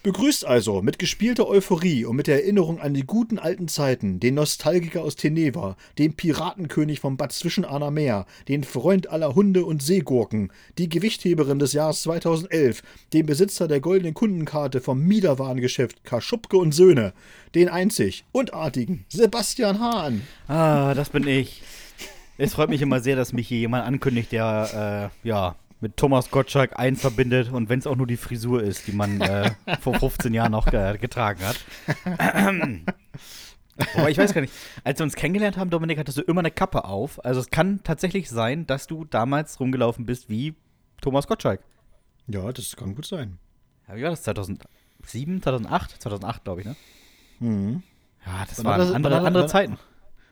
Begrüßt 0.03 0.45
also 0.45 0.81
mit 0.81 0.99
gespielter 0.99 1.47
Euphorie 1.47 2.03
und 2.03 2.17
mit 2.17 2.27
der 2.27 2.43
Erinnerung 2.43 2.81
an 2.81 2.93
die 2.93 3.05
guten 3.05 3.39
alten 3.39 3.69
Zeiten 3.69 4.19
den 4.19 4.35
Nostalgiker 4.35 5.01
aus 5.01 5.15
Teneva, 5.15 5.77
den 5.97 6.13
Piratenkönig 6.13 6.99
vom 6.99 7.15
Bad 7.15 7.31
Zwischenahner 7.31 7.89
Meer, 7.89 8.25
den 8.49 8.65
Freund 8.65 9.09
aller 9.09 9.33
Hunde 9.33 9.63
und 9.63 9.81
Seegurken, 9.81 10.51
die 10.77 10.89
Gewichtheberin 10.89 11.57
des 11.57 11.71
Jahres 11.71 12.01
2011, 12.01 12.83
den 13.13 13.25
Besitzer 13.25 13.69
der 13.69 13.79
goldenen 13.79 14.13
Kundenkarte 14.13 14.81
vom 14.81 15.01
Miederwarengeschäft 15.03 16.03
Kaschubke 16.03 16.57
und 16.57 16.73
Söhne, 16.73 17.13
den 17.55 17.69
einzig 17.69 18.25
und 18.33 18.53
artigen 18.53 19.05
Sebastian 19.07 19.79
Hahn. 19.79 20.21
Ah, 20.49 20.93
das 20.95 21.11
bin 21.11 21.25
ich. 21.27 21.61
Es 22.37 22.53
freut 22.55 22.69
mich 22.69 22.81
immer 22.81 22.99
sehr, 22.99 23.15
dass 23.15 23.31
mich 23.33 23.47
hier 23.47 23.59
jemand 23.59 23.85
ankündigt, 23.85 24.31
der, 24.31 25.11
äh, 25.23 25.27
ja, 25.27 25.55
mit 25.81 25.97
Thomas 25.97 26.31
Gottschalk 26.31 26.79
eins 26.79 27.01
verbindet 27.01 27.51
und 27.51 27.69
wenn 27.69 27.79
es 27.79 27.87
auch 27.87 27.95
nur 27.95 28.07
die 28.07 28.17
Frisur 28.17 28.63
ist, 28.63 28.87
die 28.87 28.93
man 28.93 29.19
äh, 29.21 29.51
vor 29.81 29.93
15 29.99 30.33
Jahren 30.33 30.51
noch 30.53 30.67
äh, 30.71 30.97
getragen 30.99 31.41
hat. 31.45 31.59
Aber 33.95 34.09
ich 34.09 34.17
weiß 34.17 34.33
gar 34.33 34.41
nicht, 34.41 34.53
als 34.83 34.99
wir 34.99 35.03
uns 35.03 35.15
kennengelernt 35.15 35.57
haben, 35.57 35.69
Dominik, 35.69 35.97
hattest 35.97 36.17
du 36.17 36.21
immer 36.21 36.39
eine 36.41 36.51
Kappe 36.51 36.85
auf. 36.85 37.23
Also 37.25 37.39
es 37.39 37.49
kann 37.49 37.81
tatsächlich 37.83 38.29
sein, 38.29 38.65
dass 38.67 38.87
du 38.87 39.03
damals 39.05 39.59
rumgelaufen 39.59 40.05
bist 40.05 40.29
wie 40.29 40.55
Thomas 41.01 41.27
Gottschalk. 41.27 41.59
Ja, 42.27 42.51
das 42.51 42.75
kann 42.75 42.95
gut 42.95 43.05
sein. 43.05 43.39
Ja, 43.89 43.95
wie 43.97 44.03
war 44.03 44.11
das? 44.11 44.23
2007, 44.23 45.41
2008? 45.41 46.01
2008, 46.01 46.43
glaube 46.45 46.61
ich, 46.61 46.67
ne? 46.67 46.75
Mhm. 47.39 47.83
Ja, 48.25 48.45
das 48.47 48.63
waren 48.63 48.79
er- 48.79 48.95
andere, 48.95 49.15
er- 49.15 49.25
andere 49.25 49.47
Zeiten. 49.47 49.77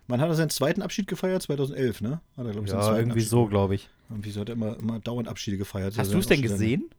Wann 0.08 0.20
hat 0.22 0.27
er 0.29 0.36
seinen 0.36 0.50
zweiten 0.50 0.81
Abschied 0.81 1.08
gefeiert? 1.08 1.41
2011, 1.41 2.01
ne? 2.01 2.22
Hat 2.38 2.46
er, 2.46 2.51
glaub 2.51 2.65
ich, 2.65 2.70
seinen 2.72 2.79
Ja, 2.79 2.86
zweiten 2.86 3.00
irgendwie 3.00 3.12
Abschied 3.20 3.29
so, 3.29 3.46
glaube 3.48 3.75
ich. 3.75 3.89
Irgendwie 4.10 4.31
so 4.31 4.41
hat 4.41 4.50
er 4.50 4.55
immer, 4.55 4.77
immer 4.77 5.00
dauernd 5.00 5.27
Abschiede 5.27 5.58
gefeiert. 5.58 5.98
Hast 5.98 6.13
du 6.13 6.17
es 6.17 6.27
denn 6.27 6.38
seine- 6.39 6.50
gesehen? 6.50 6.89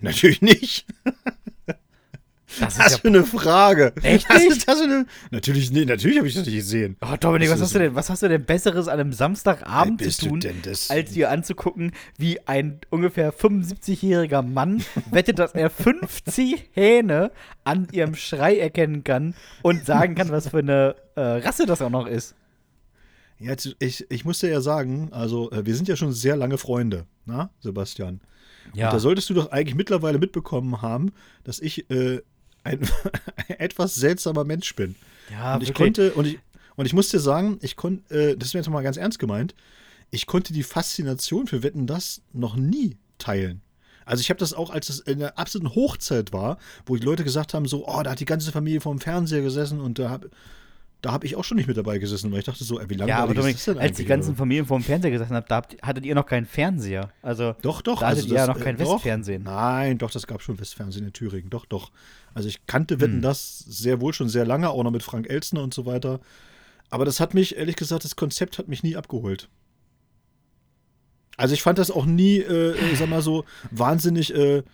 Natürlich 0.00 0.42
nicht. 0.42 0.86
Das 2.60 2.78
Was 2.78 2.96
für 2.96 3.08
eine 3.08 3.24
Frage. 3.24 3.92
Echt 4.02 4.28
nicht? 4.30 4.50
ist 4.50 4.66
das 4.66 4.78
für 4.78 4.84
eine. 4.84 5.06
Natürlich, 5.30 5.70
nee, 5.70 5.84
natürlich 5.84 6.16
habe 6.16 6.26
ich 6.28 6.34
das 6.34 6.46
nicht 6.46 6.54
gesehen. 6.56 6.96
Oh, 7.02 7.14
Dominik, 7.20 7.50
was 7.50 7.58
Das 7.58 7.66
hast 7.68 7.74
du 7.74 7.78
denn, 7.78 7.94
was 7.94 8.08
hast 8.08 8.22
du 8.22 8.28
denn 8.28 8.42
Besseres 8.46 8.88
an 8.88 8.98
einem 8.98 9.12
Samstagabend 9.12 10.02
zu 10.02 10.28
tun, 10.28 10.40
das? 10.62 10.90
als 10.90 11.12
dir 11.12 11.30
anzugucken, 11.30 11.92
wie 12.16 12.40
ein 12.48 12.80
ungefähr 12.88 13.34
75-jähriger 13.34 14.40
Mann 14.40 14.82
wettet, 15.10 15.38
dass 15.38 15.52
er 15.52 15.68
50 15.68 16.70
Hähne 16.72 17.32
an 17.64 17.86
ihrem 17.92 18.14
Schrei 18.14 18.58
erkennen 18.58 19.04
kann 19.04 19.34
und 19.60 19.84
sagen 19.84 20.14
kann, 20.14 20.30
was 20.30 20.48
für 20.48 20.58
eine 20.60 20.96
äh, 21.16 21.20
Rasse 21.20 21.66
das 21.66 21.82
auch 21.82 21.90
noch 21.90 22.06
ist. 22.06 22.34
Ja, 23.38 23.50
jetzt, 23.50 23.76
ich, 23.78 24.10
ich 24.10 24.24
muss 24.24 24.40
dir 24.40 24.50
ja 24.50 24.60
sagen, 24.60 25.08
also 25.12 25.50
äh, 25.52 25.64
wir 25.64 25.74
sind 25.76 25.88
ja 25.88 25.96
schon 25.96 26.12
sehr 26.12 26.36
lange 26.36 26.58
Freunde, 26.58 27.06
na, 27.24 27.50
Sebastian? 27.60 28.20
Und 28.88 28.94
da 28.94 28.98
solltest 28.98 29.30
du 29.30 29.34
doch 29.34 29.50
eigentlich 29.50 29.74
mittlerweile 29.74 30.18
mitbekommen 30.18 30.82
haben, 30.82 31.12
dass 31.44 31.60
ich 31.60 31.88
äh, 31.90 32.20
ein, 32.64 32.80
ein 32.80 33.58
etwas 33.58 33.94
seltsamer 33.94 34.44
Mensch 34.44 34.74
bin. 34.74 34.94
ja 35.30 35.54
und 35.54 35.62
ich 35.62 35.68
wirklich. 35.68 35.96
konnte, 35.96 36.12
und 36.12 36.26
ich, 36.26 36.38
und 36.76 36.86
ich 36.86 36.92
muss 36.92 37.08
dir 37.08 37.20
sagen, 37.20 37.58
ich 37.62 37.76
konnte, 37.76 38.14
äh, 38.14 38.36
das 38.36 38.48
ist 38.48 38.54
mir 38.54 38.60
jetzt 38.60 38.68
mal 38.68 38.82
ganz 38.82 38.96
ernst 38.96 39.18
gemeint, 39.18 39.54
ich 40.10 40.26
konnte 40.26 40.52
die 40.52 40.62
Faszination 40.62 41.46
für 41.46 41.62
Wetten 41.62 41.86
das 41.86 42.22
noch 42.32 42.56
nie 42.56 42.96
teilen. 43.18 43.62
Also 44.04 44.22
ich 44.22 44.30
habe 44.30 44.40
das 44.40 44.54
auch, 44.54 44.70
als 44.70 44.88
es 44.88 45.00
in 45.00 45.18
der 45.18 45.38
absoluten 45.38 45.74
Hochzeit 45.74 46.32
war, 46.32 46.56
wo 46.86 46.96
die 46.96 47.04
Leute 47.04 47.24
gesagt 47.24 47.52
haben, 47.52 47.66
so, 47.66 47.86
oh, 47.86 48.02
da 48.02 48.12
hat 48.12 48.20
die 48.20 48.24
ganze 48.24 48.50
Familie 48.52 48.80
vorm 48.80 49.00
Fernseher 49.00 49.42
gesessen 49.42 49.80
und 49.80 49.98
da 49.98 50.08
habe 50.08 50.30
da 51.00 51.12
hab 51.12 51.22
ich 51.22 51.36
auch 51.36 51.44
schon 51.44 51.56
nicht 51.56 51.68
mit 51.68 51.76
dabei 51.76 51.98
gesessen, 51.98 52.32
weil 52.32 52.40
ich 52.40 52.44
dachte 52.44 52.64
so, 52.64 52.80
ey, 52.80 52.90
wie 52.90 52.94
lange 52.94 53.10
Ja, 53.10 53.18
aber 53.18 53.34
Dominik, 53.34 53.56
ist 53.56 53.68
das 53.68 53.74
denn 53.76 53.82
als 53.82 53.96
die 53.96 54.04
ganzen 54.04 54.30
oder? 54.30 54.38
Familien 54.38 54.66
vor 54.66 54.78
dem 54.78 54.82
Fernseher 54.84 55.12
gesessen 55.12 55.34
habt, 55.34 55.50
da 55.50 55.56
habt, 55.56 55.76
hattet 55.80 56.04
ihr 56.04 56.14
noch 56.14 56.26
keinen 56.26 56.46
Fernseher. 56.46 57.12
Also 57.22 57.54
Doch, 57.62 57.82
doch. 57.82 58.00
Da 58.00 58.08
hattet 58.08 58.26
ihr 58.26 58.34
ja 58.34 58.46
das, 58.46 58.56
noch 58.56 58.64
kein 58.64 58.74
äh, 58.76 58.82
doch. 58.82 58.94
Westfernsehen. 58.94 59.44
Nein, 59.44 59.98
doch, 59.98 60.10
das 60.10 60.26
gab 60.26 60.42
schon 60.42 60.58
Westfernsehen 60.58 61.06
in 61.06 61.12
Thüringen. 61.12 61.50
Doch, 61.50 61.66
doch. 61.66 61.92
Also 62.34 62.48
ich 62.48 62.66
kannte 62.66 63.00
Wetten 63.00 63.14
Hm. 63.14 63.22
das 63.22 63.58
sehr 63.60 64.00
wohl 64.00 64.12
schon 64.12 64.28
sehr 64.28 64.44
lange, 64.44 64.70
auch 64.70 64.82
noch 64.82 64.90
mit 64.90 65.02
Frank 65.04 65.28
Elstner 65.30 65.62
und 65.62 65.72
so 65.72 65.86
weiter. 65.86 66.20
Aber 66.90 67.04
das 67.04 67.20
hat 67.20 67.32
mich, 67.34 67.56
ehrlich 67.56 67.76
gesagt, 67.76 68.04
das 68.04 68.16
Konzept 68.16 68.58
hat 68.58 68.66
mich 68.68 68.82
nie 68.82 68.96
abgeholt. 68.96 69.48
Also 71.36 71.54
ich 71.54 71.62
fand 71.62 71.78
das 71.78 71.90
auch 71.92 72.06
nie, 72.06 72.38
äh, 72.38 72.72
äh, 72.72 72.96
sag 72.96 73.08
mal 73.08 73.22
so, 73.22 73.44
wahnsinnig, 73.70 74.34
äh, 74.34 74.64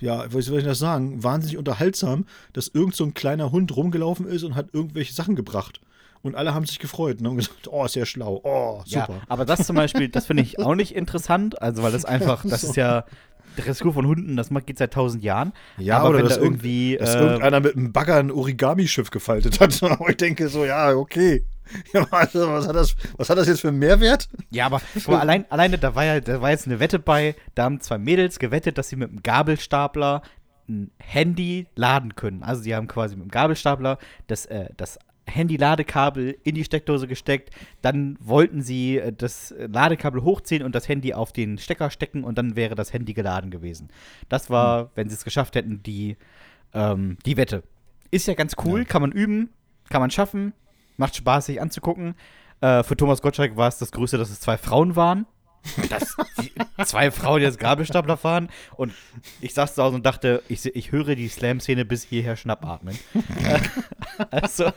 ja, 0.00 0.32
wie 0.32 0.42
soll 0.42 0.58
ich 0.58 0.64
das 0.64 0.78
sagen, 0.78 1.22
wahnsinnig 1.22 1.58
unterhaltsam, 1.58 2.26
dass 2.52 2.68
irgend 2.68 2.94
so 2.94 3.04
ein 3.04 3.14
kleiner 3.14 3.52
Hund 3.52 3.76
rumgelaufen 3.76 4.26
ist 4.26 4.42
und 4.42 4.54
hat 4.54 4.68
irgendwelche 4.72 5.12
Sachen 5.12 5.36
gebracht. 5.36 5.80
Und 6.22 6.34
alle 6.34 6.54
haben 6.54 6.66
sich 6.66 6.80
gefreut 6.80 7.20
und 7.20 7.26
haben 7.26 7.36
gesagt, 7.36 7.68
oh, 7.70 7.86
sehr 7.86 8.04
schlau, 8.04 8.40
oh, 8.42 8.82
super. 8.84 9.06
Ja, 9.12 9.20
aber 9.28 9.44
das 9.44 9.64
zum 9.64 9.76
Beispiel, 9.76 10.08
das 10.08 10.26
finde 10.26 10.42
ich 10.42 10.58
auch 10.64 10.74
nicht 10.74 10.94
interessant, 10.94 11.62
also 11.62 11.82
weil 11.82 11.92
das 11.92 12.04
einfach, 12.04 12.44
das 12.44 12.64
ist 12.64 12.76
ja 12.76 13.04
Dressur 13.56 13.92
von 13.92 14.06
Hunden, 14.06 14.36
das 14.36 14.50
geht 14.66 14.78
seit 14.78 14.92
tausend 14.92 15.22
Jahren. 15.22 15.52
Ja, 15.78 15.98
aber 15.98 16.10
oder 16.10 16.18
wenn 16.18 16.28
da 16.28 16.36
irgendwie, 16.36 16.96
dass 16.96 17.14
äh, 17.14 17.18
irgendeiner 17.18 17.60
mit 17.60 17.76
einem 17.76 17.92
Bagger 17.92 18.16
ein 18.16 18.30
Origami-Schiff 18.30 19.10
gefaltet 19.10 19.60
hat. 19.60 19.82
Und 19.82 20.08
ich 20.08 20.16
denke 20.16 20.48
so, 20.48 20.64
ja, 20.64 20.94
okay. 20.94 21.44
Ja, 21.92 22.06
also, 22.12 22.48
was, 22.48 22.68
hat 22.68 22.76
das, 22.76 22.94
was 23.16 23.28
hat 23.28 23.38
das 23.38 23.48
jetzt 23.48 23.60
für 23.60 23.68
einen 23.68 23.80
Mehrwert? 23.80 24.28
Ja, 24.50 24.66
aber, 24.66 24.80
guck 24.94 25.08
mal, 25.08 25.20
allein, 25.20 25.50
alleine, 25.50 25.78
da 25.78 25.96
war 25.96 26.04
ja, 26.04 26.20
da 26.20 26.40
war 26.40 26.50
jetzt 26.50 26.66
eine 26.66 26.78
Wette 26.78 27.00
bei, 27.00 27.34
da 27.56 27.64
haben 27.64 27.80
zwei 27.80 27.98
Mädels 27.98 28.38
gewettet, 28.38 28.78
dass 28.78 28.88
sie 28.88 28.96
mit 28.96 29.08
einem 29.08 29.22
Gabelstapler 29.22 30.22
ein 30.68 30.90
Handy 30.98 31.66
laden 31.74 32.14
können. 32.14 32.42
Also 32.42 32.62
sie 32.62 32.74
haben 32.74 32.88
quasi 32.88 33.16
mit 33.16 33.26
dem 33.26 33.30
Gabelstapler 33.30 33.98
das, 34.26 34.46
äh, 34.46 34.68
das 34.76 34.98
Handy-Ladekabel 35.26 36.36
in 36.44 36.54
die 36.54 36.64
Steckdose 36.64 37.06
gesteckt, 37.06 37.50
dann 37.82 38.16
wollten 38.20 38.62
sie 38.62 38.98
äh, 38.98 39.12
das 39.12 39.54
Ladekabel 39.58 40.22
hochziehen 40.22 40.62
und 40.62 40.74
das 40.74 40.88
Handy 40.88 41.14
auf 41.14 41.32
den 41.32 41.58
Stecker 41.58 41.90
stecken 41.90 42.24
und 42.24 42.38
dann 42.38 42.56
wäre 42.56 42.74
das 42.74 42.92
Handy 42.92 43.12
geladen 43.14 43.50
gewesen. 43.50 43.88
Das 44.28 44.50
war, 44.50 44.90
wenn 44.94 45.08
sie 45.08 45.14
es 45.14 45.24
geschafft 45.24 45.54
hätten, 45.56 45.82
die, 45.82 46.16
ähm, 46.74 47.18
die 47.26 47.36
Wette. 47.36 47.62
Ist 48.10 48.26
ja 48.26 48.34
ganz 48.34 48.54
cool, 48.64 48.80
Ja. 48.80 48.84
kann 48.84 49.02
man 49.02 49.12
üben, 49.12 49.50
kann 49.88 50.00
man 50.00 50.10
schaffen, 50.10 50.52
macht 50.96 51.16
Spaß, 51.16 51.46
sich 51.46 51.60
anzugucken. 51.60 52.14
Äh, 52.60 52.82
für 52.82 52.96
Thomas 52.96 53.20
Gottschalk 53.20 53.56
war 53.56 53.68
es 53.68 53.78
das 53.78 53.92
Größte, 53.92 54.16
dass 54.18 54.30
es 54.30 54.40
zwei 54.40 54.56
Frauen 54.56 54.96
waren. 54.96 55.26
Das, 55.88 56.16
die, 56.40 56.52
zwei 56.84 57.10
Frauen, 57.10 57.42
jetzt 57.42 57.58
Gabelstapler 57.58 58.16
fahren. 58.16 58.48
Und 58.76 58.92
ich 59.40 59.54
saß 59.54 59.74
zu 59.74 59.82
Hause 59.82 59.96
und 59.96 60.06
dachte, 60.06 60.42
ich, 60.48 60.64
ich 60.66 60.92
höre 60.92 61.14
die 61.14 61.28
Slam-Szene 61.28 61.84
bis 61.84 62.04
hierher 62.04 62.36
schnappatmen. 62.36 62.98
Also, 64.30 64.72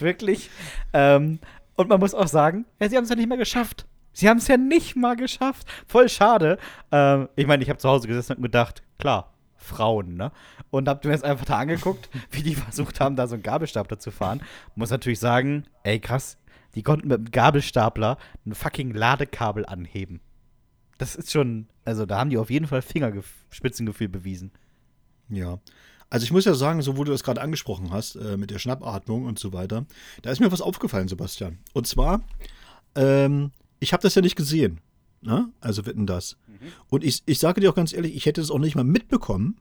wirklich. 0.00 0.50
Ähm, 0.92 1.38
und 1.74 1.88
man 1.88 2.00
muss 2.00 2.14
auch 2.14 2.26
sagen, 2.26 2.66
ja, 2.80 2.90
sie 2.90 2.96
haben 2.96 3.04
es 3.04 3.10
ja 3.10 3.16
nicht 3.16 3.28
mehr 3.28 3.38
geschafft. 3.38 3.86
Sie 4.12 4.28
haben 4.28 4.36
es 4.36 4.48
ja 4.48 4.58
nicht 4.58 4.94
mal 4.94 5.16
geschafft. 5.16 5.66
Voll 5.86 6.08
schade. 6.08 6.58
Ähm, 6.90 7.28
ich 7.34 7.46
meine, 7.46 7.62
ich 7.62 7.70
habe 7.70 7.78
zu 7.78 7.88
Hause 7.88 8.08
gesessen 8.08 8.36
und 8.36 8.42
gedacht, 8.42 8.82
klar, 8.98 9.32
Frauen, 9.56 10.16
ne? 10.16 10.32
Und 10.70 10.88
hab 10.88 11.04
mir 11.04 11.12
jetzt 11.12 11.24
einfach 11.24 11.44
da 11.44 11.58
angeguckt, 11.58 12.10
wie 12.30 12.42
die 12.42 12.54
versucht 12.54 13.00
haben, 13.00 13.16
da 13.16 13.26
so 13.26 13.34
einen 13.34 13.42
Gabelstapler 13.42 13.98
zu 13.98 14.10
fahren. 14.10 14.42
Muss 14.74 14.90
natürlich 14.90 15.20
sagen, 15.20 15.64
ey, 15.82 16.00
krass, 16.00 16.38
die 16.74 16.82
konnten 16.82 17.08
mit 17.08 17.18
dem 17.18 17.30
Gabelstapler 17.30 18.18
ein 18.46 18.54
fucking 18.54 18.92
Ladekabel 18.92 19.66
anheben. 19.66 20.20
Das 20.98 21.14
ist 21.14 21.32
schon, 21.32 21.68
also 21.84 22.06
da 22.06 22.18
haben 22.18 22.30
die 22.30 22.38
auf 22.38 22.50
jeden 22.50 22.66
Fall 22.66 22.82
Fingerspitzengefühl 22.82 24.08
bewiesen. 24.08 24.52
Ja. 25.28 25.58
Also 26.10 26.24
ich 26.24 26.32
muss 26.32 26.44
ja 26.44 26.54
sagen, 26.54 26.82
so 26.82 26.96
wo 26.96 27.04
du 27.04 27.12
das 27.12 27.24
gerade 27.24 27.40
angesprochen 27.40 27.90
hast, 27.90 28.16
äh, 28.16 28.36
mit 28.36 28.50
der 28.50 28.58
Schnappatmung 28.58 29.24
und 29.24 29.38
so 29.38 29.52
weiter, 29.52 29.86
da 30.20 30.30
ist 30.30 30.40
mir 30.40 30.52
was 30.52 30.60
aufgefallen, 30.60 31.08
Sebastian. 31.08 31.58
Und 31.72 31.86
zwar, 31.86 32.22
ähm, 32.94 33.50
ich 33.80 33.92
habe 33.92 34.02
das 34.02 34.14
ja 34.14 34.22
nicht 34.22 34.36
gesehen. 34.36 34.80
Ne? 35.22 35.48
Also 35.60 35.86
wetten 35.86 36.06
das. 36.06 36.36
Und 36.88 37.04
ich, 37.04 37.22
ich 37.26 37.38
sage 37.38 37.60
dir 37.60 37.70
auch 37.70 37.74
ganz 37.74 37.92
ehrlich, 37.92 38.14
ich 38.14 38.26
hätte 38.26 38.40
es 38.40 38.50
auch 38.50 38.58
nicht 38.58 38.74
mal 38.74 38.84
mitbekommen, 38.84 39.56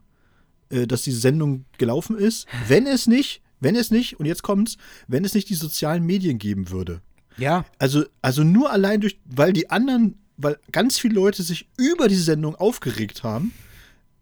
äh, 0.70 0.88
dass 0.88 1.04
diese 1.04 1.20
Sendung 1.20 1.66
gelaufen 1.78 2.18
ist, 2.18 2.48
wenn 2.68 2.88
es 2.88 3.08
nicht, 3.08 3.42
wenn 3.62 3.76
es 3.78 3.90
nicht, 3.92 4.20
und 4.20 4.26
jetzt 4.26 4.44
kommt's, 4.44 4.78
wenn 5.08 5.24
es 5.24 5.34
nicht 5.34 5.48
die 5.50 5.56
sozialen 5.56 6.06
Medien 6.06 6.38
geben 6.38 6.70
würde. 6.70 7.00
Ja. 7.38 7.64
Also, 7.80 8.04
also 8.22 8.44
nur 8.44 8.72
allein 8.72 9.00
durch, 9.00 9.18
weil 9.26 9.54
die 9.54 9.70
anderen, 9.70 10.16
weil 10.36 10.58
ganz 10.74 11.00
viele 11.00 11.16
Leute 11.16 11.44
sich 11.44 11.70
über 11.78 12.10
diese 12.10 12.24
Sendung 12.24 12.56
aufgeregt 12.56 13.24
haben, 13.24 13.54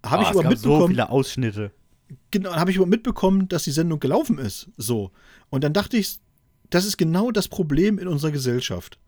habe 0.05 0.21
ich 0.23 0.27
Oh, 0.27 0.31
es 0.31 0.35
aber 0.35 0.43
gab 0.43 0.51
mitbekommen. 0.51 0.81
so 0.81 0.87
viele 0.87 1.09
Ausschnitte. 1.09 1.71
Genau, 2.31 2.53
habe 2.55 2.69
ich 2.71 2.77
aber 2.77 2.85
mitbekommen, 2.85 3.47
dass 3.47 3.63
die 3.63 3.71
Sendung 3.71 3.99
gelaufen 3.99 4.37
ist. 4.37 4.69
So. 4.77 5.11
Und 5.49 5.63
dann 5.63 5.73
dachte 5.73 5.97
ich, 5.97 6.19
das 6.69 6.85
ist 6.85 6.97
genau 6.97 7.31
das 7.31 7.47
Problem 7.47 7.97
in 7.97 8.07
unserer 8.07 8.31
Gesellschaft. 8.31 8.99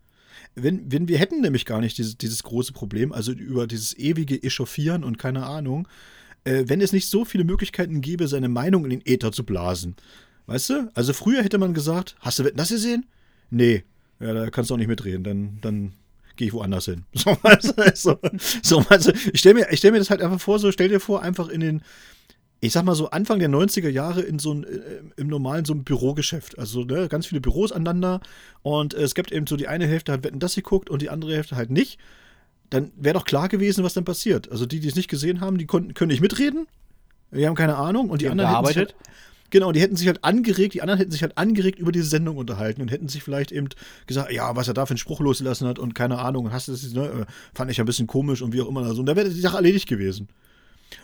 Wenn, 0.54 0.90
wenn 0.90 1.08
wir 1.08 1.18
hätten 1.18 1.40
nämlich 1.40 1.64
gar 1.64 1.80
nicht 1.80 1.96
dieses, 1.98 2.18
dieses 2.18 2.42
große 2.42 2.72
Problem, 2.72 3.12
also 3.12 3.32
über 3.32 3.66
dieses 3.66 3.96
ewige 3.96 4.42
Echauffieren 4.42 5.04
und 5.04 5.18
keine 5.18 5.46
Ahnung, 5.46 5.88
äh, 6.44 6.64
wenn 6.66 6.80
es 6.80 6.92
nicht 6.92 7.08
so 7.08 7.24
viele 7.24 7.44
Möglichkeiten 7.44 8.00
gäbe, 8.00 8.28
seine 8.28 8.48
Meinung 8.48 8.84
in 8.84 8.90
den 8.90 9.06
Äther 9.06 9.32
zu 9.32 9.44
blasen. 9.44 9.96
Weißt 10.46 10.70
du? 10.70 10.90
Also 10.94 11.12
früher 11.12 11.42
hätte 11.42 11.58
man 11.58 11.74
gesagt, 11.74 12.16
hast 12.20 12.38
du 12.38 12.44
Wetten, 12.44 12.56
das 12.56 12.70
gesehen? 12.70 13.06
Nee, 13.50 13.84
ja, 14.20 14.32
da 14.32 14.50
kannst 14.50 14.70
du 14.70 14.74
auch 14.74 14.78
nicht 14.78 14.88
mitreden, 14.88 15.24
dann, 15.24 15.58
dann 15.60 15.92
gehe 16.36 16.48
ich 16.48 16.52
woanders 16.52 16.86
hin. 16.86 17.04
So, 17.14 17.36
du, 17.42 17.92
so, 17.94 18.18
so, 18.62 18.90
weißt 18.90 19.08
du, 19.08 19.12
ich 19.32 19.40
stelle 19.40 19.54
mir, 19.54 19.66
stell 19.72 19.92
mir 19.92 19.98
das 19.98 20.10
halt 20.10 20.22
einfach 20.22 20.40
vor, 20.40 20.58
so 20.58 20.72
stell 20.72 20.88
dir 20.88 21.00
vor, 21.00 21.22
einfach 21.22 21.48
in 21.48 21.60
den, 21.60 21.82
ich 22.60 22.72
sag 22.72 22.84
mal 22.84 22.94
so 22.94 23.10
Anfang 23.10 23.38
der 23.38 23.48
90er 23.48 23.88
Jahre 23.88 24.22
in 24.22 24.38
so 24.38 24.54
ein, 24.54 24.64
äh, 24.64 25.02
im 25.16 25.26
normalen 25.26 25.64
so 25.64 25.74
ein 25.74 25.84
Bürogeschäft. 25.84 26.58
Also 26.58 26.84
ne, 26.84 27.08
ganz 27.08 27.26
viele 27.26 27.40
Büros 27.40 27.72
aneinander 27.72 28.20
und 28.62 28.94
äh, 28.94 29.02
es 29.02 29.14
gibt 29.14 29.32
eben 29.32 29.46
so 29.46 29.56
die 29.56 29.68
eine 29.68 29.86
Hälfte 29.86 30.12
hat 30.12 30.24
Wetten 30.24 30.38
das 30.38 30.54
geguckt 30.54 30.88
und 30.88 31.02
die 31.02 31.10
andere 31.10 31.34
Hälfte 31.34 31.56
halt 31.56 31.70
nicht. 31.70 31.98
Dann 32.72 32.90
wäre 32.96 33.12
doch 33.12 33.26
klar 33.26 33.48
gewesen, 33.48 33.84
was 33.84 33.92
dann 33.92 34.06
passiert. 34.06 34.50
Also 34.50 34.64
die, 34.64 34.80
die 34.80 34.88
es 34.88 34.96
nicht 34.96 35.08
gesehen 35.08 35.42
haben, 35.42 35.58
die 35.58 35.66
konnten, 35.66 35.92
können 35.92 36.10
nicht 36.10 36.22
mitreden. 36.22 36.66
Die 37.30 37.46
haben 37.46 37.54
keine 37.54 37.76
Ahnung 37.76 38.08
und 38.08 38.22
die, 38.22 38.24
Die 38.24 38.30
haben 38.30 38.40
anderen 38.40 38.56
hätten 38.56 38.66
sich 38.66 38.74
gearbeitet. 38.76 38.96
halt, 39.06 39.12
Genau, 39.50 39.70
die 39.70 39.80
hätten 39.82 39.96
sich 39.96 40.06
halt 40.06 40.24
angeregt, 40.24 40.72
die 40.72 40.80
anderen 40.80 40.98
hätten 40.98 41.10
sich 41.10 41.20
halt 41.20 41.36
angeregt 41.36 41.78
über 41.78 41.92
diese 41.92 42.06
Sendung 42.06 42.38
unterhalten 42.38 42.80
und 42.80 42.90
hätten 42.90 43.08
sich 43.08 43.22
vielleicht 43.22 43.52
eben 43.52 43.68
gesagt, 44.06 44.32
ja, 44.32 44.56
was 44.56 44.66
er 44.66 44.72
da 44.72 44.86
für 44.86 44.92
einen 44.92 44.98
Spruch 44.98 45.20
losgelassen 45.20 45.68
hat 45.68 45.78
und 45.78 45.94
keine 45.94 46.18
Ahnung, 46.20 46.46
und 46.46 46.52
hast 46.54 46.68
du 46.68 46.72
das, 46.72 46.90
ne, 46.94 47.04
äh, 47.04 47.26
fand 47.54 47.70
ich 47.70 47.78
ein 47.78 47.84
bisschen 47.84 48.06
komisch 48.06 48.40
und 48.40 48.54
wie 48.54 48.62
auch 48.62 48.68
immer. 48.68 48.82
Also, 48.82 49.00
und 49.00 49.06
da 49.06 49.14
wäre 49.14 49.28
die 49.28 49.38
Sache 49.38 49.56
erledigt 49.56 49.86
gewesen. 49.86 50.28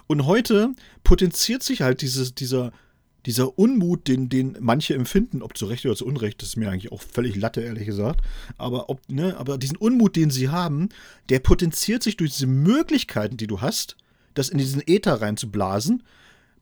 Und 0.07 0.25
heute 0.25 0.71
potenziert 1.05 1.63
sich 1.63 1.83
halt 1.83 2.01
dieses, 2.01 2.35
dieser, 2.35 2.73
dieser 3.29 3.59
Unmut, 3.59 4.09
den, 4.09 4.31
den 4.31 4.57
manche 4.59 4.95
empfinden, 4.95 5.43
ob 5.43 5.55
zu 5.55 5.67
Recht 5.67 5.85
oder 5.85 5.95
zu 5.95 6.07
Unrecht, 6.07 6.41
das 6.41 6.49
ist 6.49 6.57
mir 6.57 6.71
eigentlich 6.71 6.93
auch 6.93 7.03
völlig 7.03 7.37
Latte, 7.37 7.61
ehrlich 7.61 7.85
gesagt. 7.85 8.23
Aber, 8.57 8.89
ob, 8.89 9.03
ne, 9.11 9.37
aber 9.37 9.59
diesen 9.59 9.77
Unmut, 9.77 10.17
den 10.17 10.31
sie 10.31 10.49
haben, 10.49 10.89
der 11.29 11.39
potenziert 11.39 12.03
sich 12.03 12.17
durch 12.17 12.33
diese 12.33 12.47
Möglichkeiten, 12.47 13.37
die 13.37 13.47
du 13.47 13.61
hast, 13.61 13.97
das 14.33 14.49
in 14.49 14.57
diesen 14.57 14.83
Äther 14.87 15.21
reinzublasen, 15.21 16.05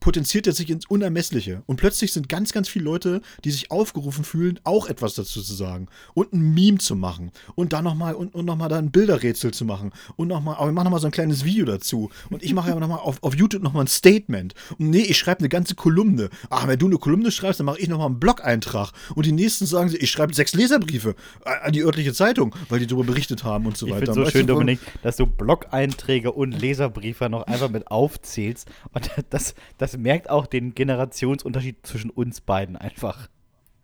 potenziert 0.00 0.46
er 0.46 0.52
sich 0.52 0.70
ins 0.70 0.86
Unermessliche. 0.86 1.62
Und 1.66 1.76
plötzlich 1.76 2.12
sind 2.12 2.28
ganz, 2.28 2.52
ganz 2.52 2.68
viele 2.68 2.84
Leute, 2.84 3.20
die 3.44 3.50
sich 3.50 3.70
aufgerufen 3.70 4.24
fühlen, 4.24 4.60
auch 4.64 4.88
etwas 4.88 5.14
dazu 5.14 5.42
zu 5.42 5.54
sagen. 5.54 5.88
Und 6.14 6.32
ein 6.32 6.54
Meme 6.54 6.78
zu 6.78 6.96
machen. 6.96 7.32
Und 7.54 7.72
dann 7.72 7.84
nochmal 7.84 8.14
und, 8.14 8.34
und 8.34 8.44
noch 8.44 8.56
mal 8.56 8.68
da 8.68 8.78
ein 8.78 8.90
Bilderrätsel 8.90 9.52
zu 9.52 9.64
machen. 9.64 9.92
Und 10.16 10.28
nochmal, 10.28 10.56
aber 10.56 10.68
ich 10.68 10.74
mache 10.74 10.84
nochmal 10.84 11.00
so 11.00 11.06
ein 11.06 11.12
kleines 11.12 11.44
Video 11.44 11.64
dazu. 11.64 12.10
Und 12.30 12.42
ich 12.42 12.54
mache 12.54 12.70
ja 12.70 12.76
nochmal 12.78 12.98
auf, 12.98 13.22
auf 13.22 13.34
YouTube 13.36 13.62
nochmal 13.62 13.84
ein 13.84 13.88
Statement. 13.88 14.54
Und 14.78 14.90
nee, 14.90 15.02
ich 15.02 15.18
schreibe 15.18 15.40
eine 15.40 15.48
ganze 15.48 15.74
Kolumne. 15.74 16.30
Ach, 16.50 16.66
wenn 16.66 16.78
du 16.78 16.86
eine 16.86 16.98
Kolumne 16.98 17.30
schreibst, 17.30 17.60
dann 17.60 17.66
mache 17.66 17.80
ich 17.80 17.88
nochmal 17.88 18.06
einen 18.06 18.20
Blog-Eintrag. 18.20 18.92
Und 19.14 19.26
die 19.26 19.32
nächsten 19.32 19.66
sagen 19.66 19.88
sie, 19.88 19.96
ich 19.96 20.10
schreibe 20.10 20.34
sechs 20.34 20.54
Leserbriefe 20.54 21.14
an 21.44 21.72
die 21.72 21.82
örtliche 21.82 22.12
Zeitung, 22.12 22.54
weil 22.68 22.80
die 22.80 22.86
darüber 22.86 23.06
berichtet 23.06 23.44
haben 23.44 23.66
und 23.66 23.76
so 23.76 23.86
Ich 23.86 23.92
weiter. 23.92 24.12
finde 24.12 24.24
so 24.24 24.30
schön, 24.30 24.46
du, 24.46 24.54
Dominik, 24.54 24.80
dass 25.02 25.16
du 25.16 25.26
Blog-Einträge 25.26 26.32
und 26.32 26.52
Leserbriefe 26.52 27.28
noch 27.28 27.42
einfach 27.42 27.70
mit 27.70 27.88
aufzählst. 27.90 28.68
Und 28.92 29.10
das, 29.30 29.54
das 29.78 29.85
merkt 29.96 30.30
auch 30.30 30.46
den 30.46 30.74
Generationsunterschied 30.74 31.86
zwischen 31.86 32.10
uns 32.10 32.40
beiden 32.40 32.76
einfach. 32.76 33.28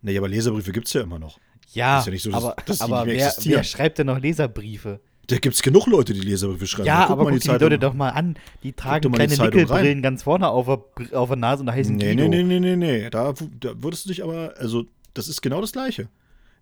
Nee, 0.01 0.17
aber 0.17 0.27
Leserbriefe 0.27 0.71
gibt 0.71 0.87
es 0.87 0.93
ja 0.93 1.01
immer 1.01 1.19
noch. 1.19 1.39
Ja, 1.73 1.99
Ist 1.99 2.05
ja 2.05 2.11
nicht 2.11 2.23
so, 2.23 2.31
dass- 2.31 2.43
aber, 2.43 2.55
dass 2.65 2.77
die 2.77 2.83
aber 2.83 3.05
wer, 3.05 3.33
wer 3.43 3.63
schreibt 3.63 3.97
denn 3.97 4.07
noch 4.07 4.19
Leserbriefe? 4.19 4.99
Da 5.27 5.37
gibt 5.37 5.55
es 5.55 5.61
genug 5.61 5.87
Leute, 5.87 6.13
die 6.13 6.19
Leserbriefe 6.19 6.67
schreiben. 6.67 6.85
Ja, 6.87 7.03
Guck 7.07 7.11
aber 7.19 7.31
guck 7.31 7.39
die 7.39 7.47
Leute 7.47 7.79
doch 7.79 7.93
mal 7.93 8.09
an. 8.09 8.35
Die 8.61 8.73
tragen 8.73 9.09
die 9.09 9.15
kleine 9.15 9.37
Nickelbrillen 9.37 10.01
ganz 10.01 10.23
vorne 10.23 10.49
auf 10.49 10.65
der, 10.65 11.17
auf 11.17 11.29
der 11.29 11.37
Nase 11.37 11.61
und 11.61 11.67
da 11.67 11.73
heißen 11.73 11.95
Nee, 11.95 12.13
Guido. 12.15 12.27
nee, 12.27 12.43
nee, 12.43 12.59
nee, 12.59 12.75
nee, 12.75 13.01
nee. 13.03 13.09
Da, 13.09 13.33
da 13.61 13.73
würdest 13.81 14.03
du 14.05 14.09
dich 14.09 14.21
aber, 14.21 14.53
also, 14.57 14.85
das 15.13 15.29
ist 15.29 15.41
genau 15.41 15.61
das 15.61 15.71
Gleiche. 15.71 16.09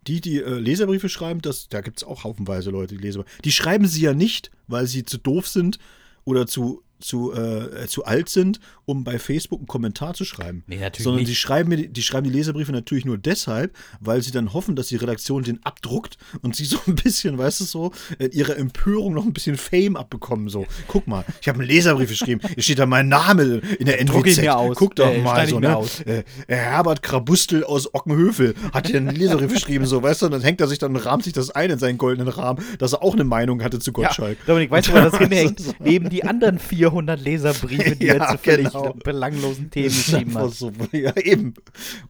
Die, 0.08 0.22
die 0.22 0.38
äh, 0.42 0.60
Leserbriefe 0.60 1.10
schreiben, 1.10 1.42
das, 1.42 1.68
da 1.70 1.82
gibt 1.82 1.98
es 1.98 2.04
auch 2.04 2.24
haufenweise 2.24 2.70
Leute, 2.70 2.96
die 2.96 3.02
Leserbriefe. 3.02 3.42
Die 3.44 3.52
schreiben 3.52 3.88
sie 3.88 4.02
ja 4.02 4.14
nicht, 4.14 4.52
weil 4.68 4.86
sie 4.86 5.04
zu 5.06 5.18
doof 5.18 5.48
sind 5.48 5.80
oder 6.24 6.46
zu, 6.46 6.84
zu, 7.00 7.34
äh, 7.34 7.88
zu 7.88 8.06
alt 8.06 8.30
sind, 8.30 8.60
um 8.92 9.04
bei 9.04 9.18
Facebook 9.20 9.60
einen 9.62 9.68
Kommentar 9.68 10.14
zu 10.14 10.26
schreiben. 10.26 10.64
Nee, 10.68 10.78
natürlich 10.78 11.04
Sondern 11.04 11.20
nicht. 11.22 11.30
die 11.32 11.36
schreiben, 11.36 11.70
mir, 11.70 11.78
die 11.78 11.88
die 11.90 12.02
schreiben 12.04 12.26
die 12.30 12.34
Leserbriefe 12.38 12.72
natürlich 12.72 13.06
nur 13.06 13.18
deshalb, 13.18 13.76
weil 14.00 14.22
sie 14.22 14.32
dann 14.32 14.54
hoffen, 14.54 14.76
dass 14.76 14.88
die 14.88 14.96
Redaktion 14.98 15.44
den 15.44 15.60
abdruckt 15.64 16.18
und 16.42 16.56
sie 16.56 16.66
so 16.66 16.78
ein 16.88 16.96
bisschen, 16.96 17.38
weißt 17.38 17.62
du 17.62 17.64
so, 17.66 17.92
in 18.20 18.32
ihrer 18.32 18.58
Empörung 18.58 19.14
noch 19.14 19.26
ein 19.26 19.34
bisschen 19.34 19.58
Fame 19.58 19.96
abbekommen. 19.96 20.50
So, 20.50 20.66
guck 20.88 21.08
mal, 21.08 21.24
ich 21.42 21.48
habe 21.48 21.60
einen 21.60 21.68
Leserbrief 21.68 22.10
geschrieben, 22.10 22.42
hier 22.54 22.64
steht 22.64 22.80
da 22.80 22.86
mein 22.86 23.08
Name 23.08 23.62
in 23.80 23.86
der 23.86 24.04
Druck 24.06 24.26
NWZ. 24.28 24.42
mir 24.42 24.58
aus. 24.58 24.78
Guck 24.78 24.96
doch 24.96 25.08
Äh, 25.12 25.22
mal 25.22 25.48
so, 25.48 25.60
ne? 25.60 25.76
aus. 25.76 26.02
Äh, 26.02 26.24
Herbert 26.48 27.02
Krabustel 27.02 27.64
aus 27.64 27.94
Ockenhövel 27.94 28.54
hat 28.74 28.88
hier 28.88 28.98
einen 28.98 29.16
Leserbrief 29.16 29.54
geschrieben, 29.54 29.86
so, 29.86 30.02
weißt 30.04 30.22
du, 30.22 30.26
und 30.28 30.32
dann 30.34 30.42
hängt 30.42 30.60
er 30.62 30.68
sich 30.68 30.80
dann 30.80 30.96
und 30.96 31.06
rahmt 31.06 31.24
sich 31.24 31.34
das 31.34 31.50
ein 31.52 31.70
in 31.72 31.80
seinen 31.80 31.98
goldenen 31.98 32.28
Rahmen, 32.28 32.64
dass 32.80 32.94
er 32.94 33.04
auch 33.04 33.14
eine 33.14 33.24
Meinung 33.24 33.64
hatte 33.64 33.80
zu 33.80 33.92
Ja, 33.92 34.08
Gottschalk. 34.08 34.38
Dominik, 34.46 34.72
weißt 34.72 34.88
du, 34.90 34.92
wo 34.94 34.98
das 34.98 35.18
hinhängt? 35.18 35.62
Neben 35.80 36.10
die 36.10 36.24
anderen 36.24 36.60
400 36.60 37.20
Leserbriefe, 37.22 37.96
die 37.96 38.06
Ja, 38.12 38.16
er 38.16 38.32
zu 38.32 38.38
völlig 38.38 38.74
genau. 38.84 39.04
belanglosen 39.04 39.70
Themen 39.70 39.88
geschrieben 39.88 40.36
hat. 40.36 40.54
so, 40.54 40.72
ja, 40.92 41.16
eben. 41.18 41.54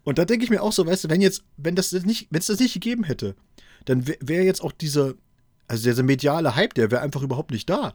Und 0.03 0.17
da 0.17 0.25
denke 0.25 0.43
ich 0.43 0.49
mir 0.49 0.61
auch 0.61 0.71
so, 0.71 0.85
weißt 0.85 1.05
du, 1.05 1.09
wenn 1.09 1.21
jetzt, 1.21 1.43
wenn 1.57 1.75
das 1.75 1.91
nicht, 1.91 2.27
wenn 2.29 2.39
es 2.39 2.47
das 2.47 2.59
nicht 2.59 2.73
gegeben 2.73 3.03
hätte, 3.03 3.35
dann 3.85 4.07
wäre 4.07 4.19
wär 4.21 4.43
jetzt 4.43 4.61
auch 4.61 4.71
dieser, 4.71 5.13
also 5.67 5.83
dieser 5.83 6.03
mediale 6.03 6.55
Hype, 6.55 6.73
der 6.73 6.91
wäre 6.91 7.01
einfach 7.01 7.21
überhaupt 7.21 7.51
nicht 7.51 7.69
da. 7.69 7.93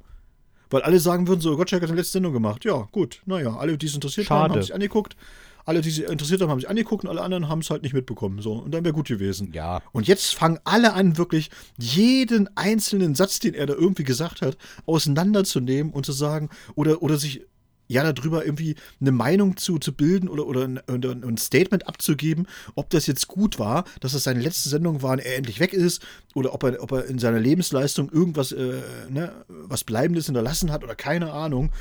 Weil 0.71 0.83
alle 0.83 0.99
sagen 0.99 1.29
würden 1.29 1.41
so, 1.41 1.57
Gottschalk 1.57 1.83
hat 1.83 1.91
eine 1.91 1.99
letzte 1.99 2.15
Sendung 2.15 2.33
gemacht. 2.33 2.65
Ja, 2.65 2.89
gut, 2.91 3.23
naja, 3.25 3.57
alle, 3.57 3.79
die 3.79 3.87
es 3.87 3.95
interessiert 3.95 4.31
haben, 4.31 4.41
Schade. 4.41 4.55
haben 4.55 4.63
sich 4.63 4.75
angeguckt. 4.75 5.17
Alle, 5.65 5.81
die 5.81 5.91
sich 5.91 6.05
interessiert 6.05 6.41
haben, 6.41 6.51
haben 6.51 6.61
sich 6.61 6.69
angeguckt 6.69 7.05
und 7.05 7.11
alle 7.11 7.23
anderen 7.23 7.49
haben 7.49 7.59
es 7.59 7.71
halt 7.71 7.83
nicht 7.83 7.93
mitbekommen. 7.93 8.41
So, 8.41 8.53
und 8.55 8.73
dann 8.73 8.85
wäre 8.85 8.95
gut 8.95 9.09
gewesen. 9.09 9.51
Ja. 9.53 9.83
Und 9.93 10.07
jetzt 10.07 10.35
fangen 10.35 10.61
alle 10.63 10.93
an, 10.93 11.19
wirklich 11.19 11.51
jeden 11.77 12.49
einzelnen 12.57 13.17
Satz, 13.17 13.41
den 13.41 13.55
er 13.55 13.67
da 13.67 13.75
irgendwie 13.75 14.05
gesagt 14.05 14.43
hat, 14.43 14.57
auseinanderzunehmen 14.87 15.93
und 15.93 16.07
zu 16.07 16.13
sagen, 16.13 16.51
oder, 16.77 17.03
oder 17.03 17.17
sich 17.17 17.43
ja 17.89 18.11
darüber 18.13 18.45
irgendwie 18.45 18.77
eine 19.01 19.13
Meinung 19.13 19.57
zu, 19.57 19.79
zu 19.79 19.93
bilden 19.93 20.29
oder, 20.29 20.47
oder 20.47 20.65
ein, 20.65 20.81
oder 20.89 21.13
ein 21.13 21.37
Statement 21.37 21.87
abzugeben, 21.87 22.47
ob 22.75 22.91
das 22.91 23.07
jetzt 23.07 23.29
gut 23.29 23.59
war, 23.59 23.85
dass 24.01 24.15
es 24.15 24.25
seine 24.25 24.41
letzte 24.41 24.69
Sendung 24.69 25.03
war 25.03 25.13
und 25.13 25.21
er 25.21 25.37
endlich 25.37 25.61
weg 25.61 25.73
ist, 25.73 26.05
oder 26.35 26.55
ob 26.55 26.65
er, 26.65 26.83
ob 26.83 26.93
er 26.93 27.07
in 27.07 27.19
seiner 27.19 27.41
Lebensleistung 27.41 28.11
irgendwas, 28.11 28.53
äh, 28.53 28.81
ne, 29.09 29.33
was 29.49 29.85
Bleibendes 29.85 30.27
hinterlassen 30.27 30.71
hat 30.73 30.85
oder 30.85 30.95
keine 30.95 31.33
Ahnung. 31.33 31.73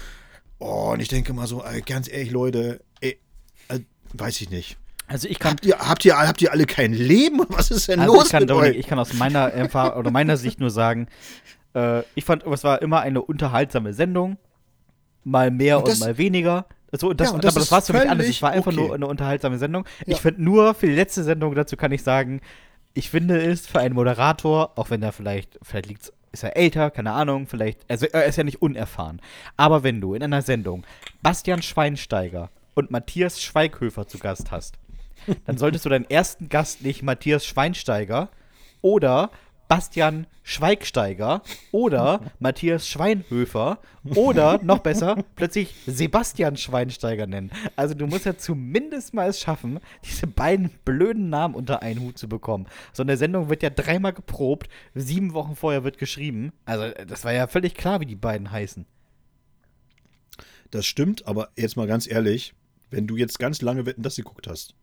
Oh, 0.60 0.92
und 0.94 1.02
ich 1.02 1.10
denke 1.10 1.34
mal 1.34 1.48
so, 1.48 1.64
ganz 1.86 2.10
ehrlich, 2.10 2.32
Leute, 2.32 2.82
ey, 3.02 3.20
äh, 3.68 3.80
weiß 4.14 4.42
ich 4.42 4.50
nicht. 4.50 4.78
Also 5.08 5.28
ich 5.28 5.38
kann, 5.38 5.52
Habt 5.52 5.66
ihr, 5.66 5.78
habt, 5.78 6.06
ihr, 6.06 6.18
habt 6.18 6.42
ihr 6.42 6.52
alle 6.52 6.66
kein 6.66 6.94
Leben? 6.94 7.42
Was 7.50 7.72
ist 7.72 7.88
denn 7.88 8.00
also 8.00 8.14
los 8.16 8.26
ich 8.26 8.32
kann, 8.32 8.44
mit 8.44 8.52
euch? 8.52 8.76
ich 8.76 8.88
kann 8.88 8.98
aus 8.98 9.14
meiner 9.14 9.52
Erfahrung 9.52 10.00
oder 10.00 10.12
meiner 10.12 10.38
Sicht 10.38 10.60
nur 10.60 10.72
sagen, 10.72 11.08
äh, 11.76 12.02
ich 12.16 12.26
fand, 12.26 12.44
es 12.46 12.64
war 12.64 12.82
immer 12.82 13.02
eine 13.02 13.22
unterhaltsame 13.22 13.94
Sendung. 13.94 14.38
Mal 15.26 15.52
mehr 15.52 15.80
Und 15.80 15.90
und, 15.90 16.00
mal 16.00 16.18
weniger. 16.18 16.66
So, 16.94 17.12
das, 17.12 17.30
Ja, 17.30 17.36
und 17.36 17.44
das 17.44 17.54
aber 17.54 17.60
das 17.60 17.72
war 17.72 17.82
für 17.82 17.94
mich 17.94 18.10
alles. 18.10 18.30
Es 18.30 18.42
war 18.42 18.52
einfach 18.52 18.72
okay. 18.72 18.82
nur 18.82 18.96
eine 18.96 19.08
unterhaltsame 19.08 19.58
Sendung. 19.58 19.86
Ja. 20.06 20.16
Ich 20.16 20.22
finde 20.22 20.42
nur 20.42 20.74
für 20.74 20.88
die 20.88 20.94
letzte 20.94 21.24
Sendung, 21.24 21.54
dazu 21.54 21.76
kann 21.76 21.92
ich 21.92 22.04
sagen, 22.04 22.40
ich 22.94 23.10
finde 23.10 23.42
es 23.42 23.68
für 23.68 23.80
einen 23.80 23.94
Moderator, 23.94 24.72
auch 24.78 24.90
wenn 24.90 25.04
er 25.04 25.12
vielleicht, 25.12 25.60
vielleicht 25.62 25.88
liegt's, 25.88 26.14
ist 26.32 26.44
er 26.44 26.56
älter, 26.56 26.92
keine 26.92 27.12
Ahnung, 27.12 27.48
vielleicht, 27.48 27.80
also 27.90 28.06
er 28.06 28.26
ist 28.26 28.38
ja 28.38 28.44
nicht 28.44 28.62
unerfahren. 28.62 29.22
Aber 29.58 29.84
wenn 29.84 30.00
du 30.00 30.14
in 30.14 30.24
einer 30.24 30.42
Sendung 30.42 30.86
Bastian 31.22 31.62
Schweinsteiger 31.62 32.50
und 32.74 32.92
Matthias 32.92 33.42
Schweighöfer 33.42 34.08
zu 34.08 34.18
Gast 34.18 34.52
hast, 34.52 34.78
dann 35.46 35.58
solltest 35.58 35.86
du 35.86 35.90
deinen 35.90 36.10
ersten 36.10 36.50
Gast 36.50 36.84
nicht 36.84 37.04
Matthias 37.04 37.46
Schweinsteiger 37.46 38.30
oder 38.82 39.32
Bastian 39.68 40.28
Schweigsteiger 40.44 41.42
oder 41.72 42.22
Matthias 42.40 42.88
Schweinhöfer 42.88 43.80
oder 44.04 44.60
noch 44.64 44.80
besser 44.80 45.24
plötzlich 45.36 45.76
Sebastian 45.88 46.56
Schweinsteiger 46.56 47.26
nennen. 47.26 47.52
Also 47.76 47.96
du 47.96 48.06
musst 48.06 48.26
ja 48.26 48.38
zumindest 48.38 49.14
mal 49.14 49.30
es 49.30 49.40
schaffen, 49.40 49.80
diese 50.04 50.28
beiden 50.28 50.70
blöden 50.86 51.30
Namen 51.30 51.56
unter 51.56 51.82
einen 51.82 52.02
Hut 52.02 52.18
zu 52.18 52.30
bekommen. 52.30 52.68
So 52.94 53.04
eine 53.04 53.18
Sendung 53.18 53.50
wird 53.50 53.64
ja 53.64 53.70
dreimal 53.70 54.14
geprobt, 54.14 54.70
sieben 54.94 55.34
Wochen 55.34 55.56
vorher 55.56 55.84
wird 55.84 55.98
geschrieben. 55.98 56.54
Also 56.66 56.92
das 57.08 57.24
war 57.24 57.34
ja 57.34 57.48
völlig 57.48 57.74
klar, 57.74 58.00
wie 58.02 58.06
die 58.06 58.16
beiden 58.16 58.52
heißen. 58.52 58.86
Das 60.72 60.86
stimmt, 60.86 61.28
aber 61.28 61.50
jetzt 61.56 61.78
mal 61.78 61.88
ganz 61.88 62.08
ehrlich, 62.08 62.54
wenn 62.92 63.08
du 63.08 63.18
jetzt 63.18 63.40
ganz 63.40 63.62
lange 63.62 63.86
Wetten, 63.86 64.04
das 64.04 64.16
geguckt 64.16 64.48
hast, 64.48 64.76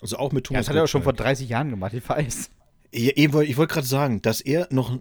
also 0.00 0.16
auch 0.16 0.32
mit 0.32 0.46
Ja, 0.46 0.48
Thomas 0.48 0.66
das 0.66 0.70
hat 0.70 0.76
er 0.76 0.84
auch 0.84 0.88
schon 0.88 1.02
vor 1.02 1.12
Gottschalk. 1.12 1.36
30 1.36 1.48
Jahren 1.48 1.70
gemacht, 1.70 1.92
ich 1.92 2.08
weiß. 2.08 2.50
Ja, 2.92 3.12
ich 3.14 3.32
wollte 3.32 3.56
wollt 3.56 3.70
gerade 3.70 3.86
sagen, 3.86 4.20
dass 4.22 4.40
er 4.40 4.66
noch, 4.70 4.98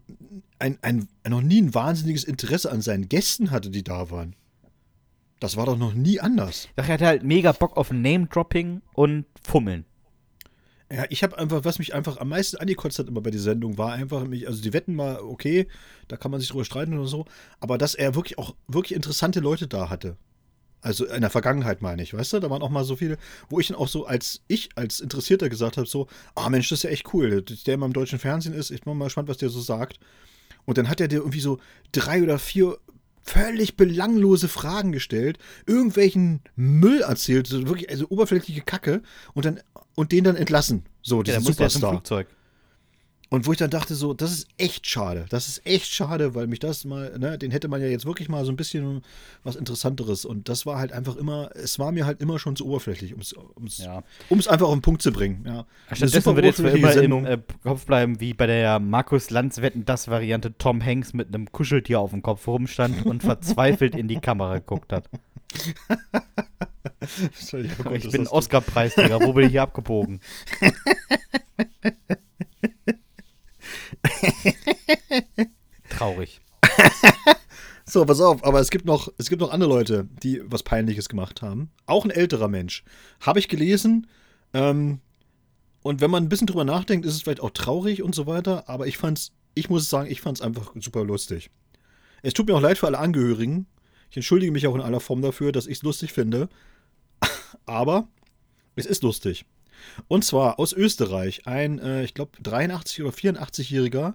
ein, 0.60 0.78
ein, 0.82 1.08
noch 1.28 1.42
nie 1.42 1.62
ein 1.62 1.74
wahnsinniges 1.74 2.24
Interesse 2.24 2.72
an 2.72 2.82
seinen 2.82 3.10
Gästen 3.10 3.52
hatte, 3.52 3.70
die 3.70 3.84
da 3.84 4.12
waren. 4.12 4.36
Das 5.40 5.56
war 5.56 5.66
doch 5.66 5.78
noch 5.78 5.94
nie 5.94 6.20
anders. 6.20 6.68
Doch, 6.76 6.86
er 6.86 6.96
hatte 6.96 7.08
halt 7.08 7.24
mega 7.24 7.52
Bock 7.52 7.78
auf 7.78 7.92
Name-Dropping 7.92 8.82
und 8.94 9.26
Fummeln. 9.42 9.86
Ja, 10.92 11.06
ich 11.10 11.24
habe 11.24 11.38
einfach, 11.38 11.64
was 11.66 11.80
mich 11.80 11.94
einfach 11.94 12.18
am 12.18 12.30
meisten 12.30 12.58
angekotzt 12.58 12.98
hat 13.00 13.08
immer 13.08 13.22
bei 13.22 13.30
der 13.30 13.40
Sendung, 13.40 13.78
war 13.78 13.94
einfach, 13.94 14.26
mich, 14.26 14.48
also 14.48 14.62
die 14.62 14.74
Wetten 14.74 14.96
mal 14.96 15.20
okay, 15.20 15.68
da 16.08 16.18
kann 16.18 16.32
man 16.32 16.40
sich 16.40 16.50
drüber 16.50 16.66
streiten 16.66 16.98
oder 16.98 17.08
so, 17.08 17.26
aber 17.60 17.78
dass 17.78 17.94
er 17.94 18.16
wirklich 18.16 18.40
auch 18.40 18.56
wirklich 18.68 18.96
interessante 18.96 19.40
Leute 19.40 19.68
da 19.68 19.90
hatte. 19.90 20.18
Also 20.82 21.06
in 21.06 21.22
der 21.22 21.30
Vergangenheit 21.30 21.82
meine 21.82 22.02
ich, 22.02 22.14
weißt 22.14 22.34
du, 22.34 22.40
da 22.40 22.50
waren 22.50 22.62
auch 22.62 22.70
mal 22.70 22.84
so 22.86 22.96
viele, 22.96 23.18
wo 23.50 23.60
ich 23.60 23.68
dann 23.68 23.78
auch 23.78 23.88
so 23.88 24.06
als 24.06 24.42
ich, 24.48 24.70
als 24.76 25.02
Interessierter 25.02 25.50
gesagt 25.50 25.78
habe, 25.78 25.88
so, 25.88 26.08
ah 26.36 26.50
Mensch, 26.50 26.70
das 26.70 26.80
ist 26.80 26.84
ja 26.84 26.90
echt 26.90 27.14
cool, 27.14 27.42
der 27.42 27.74
immer 27.74 27.86
im 27.86 27.94
deutschen 27.94 28.20
Fernsehen 28.20 28.54
ist, 28.54 28.72
ich 28.72 28.82
bin 28.82 28.98
mal 28.98 29.06
gespannt, 29.06 29.28
was 29.28 29.38
der 29.38 29.50
so 29.50 29.60
sagt. 29.60 30.00
Und 30.66 30.78
dann 30.78 30.88
hat 30.88 31.02
er 31.02 31.08
dir 31.08 31.18
irgendwie 31.18 31.40
so 31.40 31.60
drei 31.92 32.24
oder 32.24 32.40
vier 32.40 32.78
völlig 33.24 33.76
belanglose 33.76 34.48
Fragen 34.48 34.92
gestellt, 34.92 35.38
irgendwelchen 35.66 36.42
Müll 36.56 37.02
erzählt, 37.02 37.48
so 37.48 37.68
wirklich, 37.68 37.90
also 37.90 38.08
oberflächliche 38.10 38.62
Kacke 38.62 39.02
und 39.34 39.46
dann 39.46 39.60
und 39.96 40.12
den 40.12 40.24
dann 40.24 40.36
entlassen. 40.36 40.86
So, 41.02 41.24
diesen 41.24 41.44
ja 41.44 41.46
Superstar. 41.52 42.02
Und 43.32 43.46
wo 43.46 43.52
ich 43.52 43.60
dann 43.60 43.70
dachte, 43.70 43.94
so, 43.94 44.16
das 44.16 44.32
ist 44.32 44.48
echt 44.58 44.88
schade. 44.90 45.26
Das 45.30 45.48
ist 45.48 45.64
echt 45.64 45.94
schade, 45.94 46.34
weil 46.34 46.48
mich 46.48 46.58
das 46.60 46.84
mal, 46.84 47.16
ne, 47.20 47.38
den 47.38 47.52
hätte 47.52 47.68
man 47.68 47.80
ja 47.80 47.88
jetzt 47.88 48.06
wirklich 48.08 48.28
mal 48.28 48.44
so 48.44 48.52
ein 48.52 48.56
bisschen 48.56 49.04
was 49.44 49.56
Interessanteres. 49.56 50.26
Und 50.26 50.50
das 50.50 50.66
war 50.66 50.80
halt 50.80 50.92
einfach 50.92 51.16
immer, 51.16 51.52
es 51.54 51.78
war 51.78 51.92
mir 51.92 52.08
halt 52.08 52.22
immer 52.22 52.40
schon 52.40 52.56
zu 52.56 52.66
oberflächlich, 52.66 53.14
um 53.14 53.22
es 53.22 53.78
Ja. 53.78 54.02
einfach 54.30 54.66
auf 54.68 54.74
den 54.74 54.82
Punkt 54.82 55.04
zu 55.04 55.12
bringen. 55.12 55.44
Ja. 55.46 55.66
Stattdessen 55.92 56.36
wird 56.36 56.46
jetzt 56.46 56.60
immer 56.60 56.94
im 56.96 57.26
äh, 57.26 57.38
Kopf 57.62 57.86
bleiben, 57.86 58.20
wie 58.20 58.34
bei 58.34 58.48
der 58.48 58.80
Markus 58.80 59.30
Lanz 59.30 59.62
Wetten 59.62 59.86
das 59.86 60.08
Variante 60.08 60.58
Tom 60.58 60.84
Hanks 60.84 61.14
mit 61.14 61.28
einem 61.28 61.52
Kuscheltier 61.52 62.00
auf 62.00 62.10
dem 62.10 62.24
Kopf 62.24 62.48
rumstand 62.48 63.06
und 63.06 63.22
verzweifelt 63.22 63.94
in 63.96 64.08
die 64.08 64.20
Kamera 64.20 64.56
geguckt 64.58 64.92
hat. 64.92 65.06
Ich 67.94 68.12
bin 68.12 68.28
Oscar-Preisträger, 68.28 69.20
wo 69.22 69.34
bin 69.34 69.46
ich 69.46 69.52
hier 69.52 69.64
abgebogen? 69.64 70.20
Traurig. 75.90 76.42
So, 77.92 78.06
pass 78.06 78.22
auf, 78.22 78.44
aber 78.44 78.60
es 78.60 78.70
gibt 78.70 78.86
noch, 78.86 79.12
es 79.18 79.30
gibt 79.30 79.42
noch 79.42 79.52
andere 79.52 79.72
Leute, 79.72 80.08
die 80.22 80.44
was 80.46 80.62
Peinliches 80.62 81.10
gemacht 81.10 81.42
haben. 81.42 81.72
Auch 81.88 82.06
ein 82.06 82.12
älterer 82.12 82.48
Mensch. 82.48 82.84
Habe 83.20 83.40
ich 83.40 83.48
gelesen. 83.48 84.06
Ähm, 84.54 85.00
und 85.82 86.00
wenn 86.00 86.12
man 86.12 86.24
ein 86.24 86.30
bisschen 86.30 86.46
drüber 86.46 86.66
nachdenkt, 86.66 87.04
ist 87.04 87.16
es 87.16 87.24
vielleicht 87.24 87.42
auch 87.42 87.50
traurig 87.50 88.04
und 88.04 88.14
so 88.14 88.28
weiter. 88.28 88.70
Aber 88.70 88.86
ich 88.86 89.00
fand's, 89.00 89.32
ich 89.56 89.72
muss 89.72 89.90
sagen, 89.90 90.12
ich 90.12 90.22
fand's 90.22 90.40
einfach 90.40 90.76
super 90.80 91.04
lustig. 91.04 91.50
Es 92.22 92.36
tut 92.36 92.48
mir 92.48 92.56
auch 92.56 92.62
leid 92.62 92.78
für 92.78 92.86
alle 92.86 93.00
Angehörigen. 93.00 93.66
Ich 94.12 94.18
entschuldige 94.18 94.52
mich 94.52 94.68
auch 94.68 94.76
in 94.76 94.82
aller 94.82 95.00
Form 95.00 95.24
dafür, 95.24 95.52
dass 95.52 95.66
ich 95.66 95.78
es 95.78 95.84
lustig 95.84 96.14
finde. 96.14 96.48
Aber 97.66 98.08
es 98.76 98.86
ist 98.86 99.02
lustig. 99.02 99.46
Und 100.08 100.24
zwar 100.24 100.60
aus 100.60 100.74
Österreich 100.74 101.48
ein, 101.48 101.80
äh, 101.80 102.04
ich 102.04 102.14
glaube, 102.14 102.38
83- 102.44 103.04
oder 103.04 103.14
84-jähriger, 103.14 104.14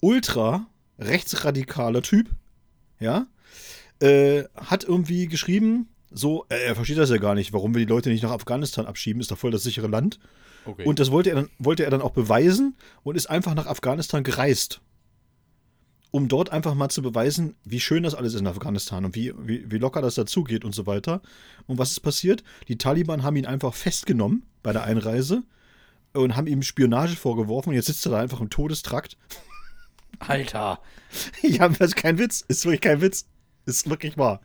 ultra 0.00 0.66
rechtsradikaler 0.98 2.02
Typ, 2.02 2.30
ja, 3.00 3.26
äh, 4.00 4.44
hat 4.54 4.84
irgendwie 4.84 5.26
geschrieben, 5.26 5.88
so, 6.10 6.46
äh, 6.48 6.66
er 6.66 6.74
versteht 6.74 6.98
das 6.98 7.10
ja 7.10 7.16
gar 7.16 7.34
nicht, 7.34 7.52
warum 7.52 7.74
wir 7.74 7.80
die 7.80 7.90
Leute 7.90 8.08
nicht 8.10 8.22
nach 8.22 8.30
Afghanistan 8.30 8.86
abschieben, 8.86 9.20
ist 9.20 9.30
doch 9.30 9.38
voll 9.38 9.50
das 9.50 9.62
sichere 9.62 9.88
Land. 9.88 10.18
Okay. 10.64 10.84
Und 10.84 10.98
das 10.98 11.10
wollte 11.10 11.30
er, 11.30 11.36
dann, 11.36 11.50
wollte 11.58 11.84
er 11.84 11.90
dann 11.90 12.02
auch 12.02 12.12
beweisen 12.12 12.76
und 13.02 13.16
ist 13.16 13.26
einfach 13.26 13.54
nach 13.54 13.66
Afghanistan 13.66 14.24
gereist. 14.24 14.80
Um 16.14 16.28
dort 16.28 16.50
einfach 16.50 16.74
mal 16.74 16.90
zu 16.90 17.02
beweisen, 17.02 17.56
wie 17.64 17.80
schön 17.80 18.04
das 18.04 18.14
alles 18.14 18.34
ist 18.34 18.40
in 18.40 18.46
Afghanistan 18.46 19.04
und 19.04 19.16
wie, 19.16 19.34
wie, 19.36 19.68
wie 19.68 19.78
locker 19.78 20.00
das 20.00 20.14
dazugeht 20.14 20.64
und 20.64 20.72
so 20.72 20.86
weiter. 20.86 21.20
Und 21.66 21.78
was 21.78 21.90
ist 21.90 21.98
passiert? 22.02 22.44
Die 22.68 22.78
Taliban 22.78 23.24
haben 23.24 23.34
ihn 23.34 23.46
einfach 23.46 23.74
festgenommen 23.74 24.44
bei 24.62 24.72
der 24.72 24.84
Einreise 24.84 25.42
und 26.12 26.36
haben 26.36 26.46
ihm 26.46 26.62
Spionage 26.62 27.16
vorgeworfen 27.16 27.70
und 27.70 27.74
jetzt 27.74 27.86
sitzt 27.86 28.06
er 28.06 28.12
da 28.12 28.20
einfach 28.20 28.40
im 28.40 28.48
Todestrakt. 28.48 29.16
Alter. 30.20 30.78
Ja, 31.42 31.68
das 31.68 31.88
ist 31.88 31.96
kein 31.96 32.16
Witz. 32.20 32.44
Ist 32.46 32.64
wirklich 32.64 32.82
kein 32.82 33.00
Witz. 33.00 33.26
Ist 33.66 33.90
wirklich 33.90 34.16
wahr. 34.16 34.40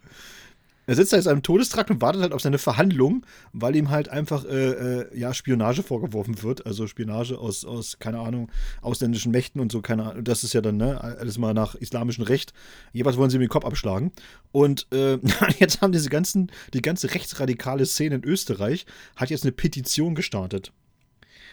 Er 0.90 0.96
sitzt 0.96 1.14
da 1.14 1.18
jetzt 1.18 1.28
einem 1.28 1.44
Todestrakt 1.44 1.92
und 1.92 2.02
wartet 2.02 2.24
halt 2.24 2.34
auf 2.34 2.42
seine 2.42 2.58
Verhandlung, 2.58 3.24
weil 3.54 3.76
ihm 3.76 3.92
halt 3.92 4.10
einfach 4.10 4.44
äh, 4.44 5.02
äh, 5.02 5.20
ja, 5.20 5.36
Spionage 5.36 5.84
vorgeworfen 5.84 6.42
wird. 6.42 6.66
Also 6.66 6.88
Spionage 6.88 7.38
aus, 7.38 7.64
aus, 7.64 8.00
keine 8.00 8.18
Ahnung, 8.18 8.52
ausländischen 8.82 9.32
Mächten 9.32 9.62
und 9.62 9.72
so, 9.72 9.84
keine 9.84 10.10
Ahnung. 10.10 10.24
Das 10.24 10.44
ist 10.44 10.54
ja 10.54 10.62
dann, 10.62 10.78
ne, 10.78 11.00
alles 11.00 11.38
mal 11.38 11.54
nach 11.54 11.76
islamischem 11.76 12.24
Recht. 12.24 12.54
Jeweils 12.92 13.18
wollen 13.18 13.30
sie 13.30 13.38
ihm 13.38 13.42
den 13.42 13.50
Kopf 13.50 13.66
abschlagen. 13.66 14.12
Und 14.52 14.88
äh, 14.92 15.20
jetzt 15.60 15.82
haben 15.82 15.92
diese 15.92 16.10
ganzen, 16.10 16.52
die 16.74 16.82
ganze 16.82 17.14
rechtsradikale 17.14 17.86
Szene 17.86 18.16
in 18.16 18.24
Österreich 18.24 18.88
hat 19.16 19.30
jetzt 19.30 19.44
eine 19.44 19.52
Petition 19.52 20.16
gestartet 20.16 20.74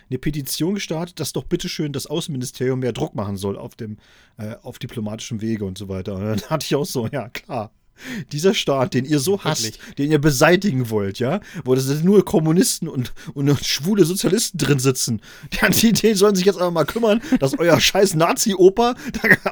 eine 0.08 0.18
Petition 0.20 0.74
gestartet, 0.74 1.18
dass 1.18 1.32
doch 1.32 1.42
bitteschön 1.42 1.92
das 1.92 2.06
Außenministerium 2.06 2.78
mehr 2.78 2.92
Druck 2.92 3.16
machen 3.16 3.36
soll 3.36 3.58
auf 3.58 3.74
dem, 3.74 3.98
äh, 4.36 4.54
auf 4.62 4.78
diplomatischem 4.78 5.40
Wege 5.40 5.64
und 5.64 5.76
so 5.76 5.88
weiter. 5.88 6.14
Und 6.16 6.24
dann 6.24 6.40
hatte 6.48 6.64
ich 6.64 6.76
auch 6.76 6.86
so, 6.86 7.08
ja 7.08 7.28
klar, 7.28 7.72
dieser 8.32 8.54
Staat, 8.54 8.94
den 8.94 9.04
ihr 9.04 9.18
so 9.18 9.42
hasst, 9.42 9.64
Wirklich? 9.64 9.94
den 9.96 10.10
ihr 10.10 10.20
beseitigen 10.20 10.90
wollt, 10.90 11.18
ja, 11.18 11.40
wo 11.64 11.74
das 11.74 11.86
nur 12.02 12.24
Kommunisten 12.24 12.88
und, 12.88 13.12
und 13.34 13.64
schwule 13.64 14.04
Sozialisten 14.04 14.58
drin 14.58 14.78
sitzen, 14.78 15.20
die, 15.82 15.92
die 15.92 16.14
sollen 16.14 16.34
sich 16.34 16.46
jetzt 16.46 16.60
aber 16.60 16.70
mal 16.70 16.84
kümmern, 16.84 17.20
dass 17.40 17.58
euer 17.58 17.80
scheiß 17.80 18.14
Nazi-Opa 18.14 18.94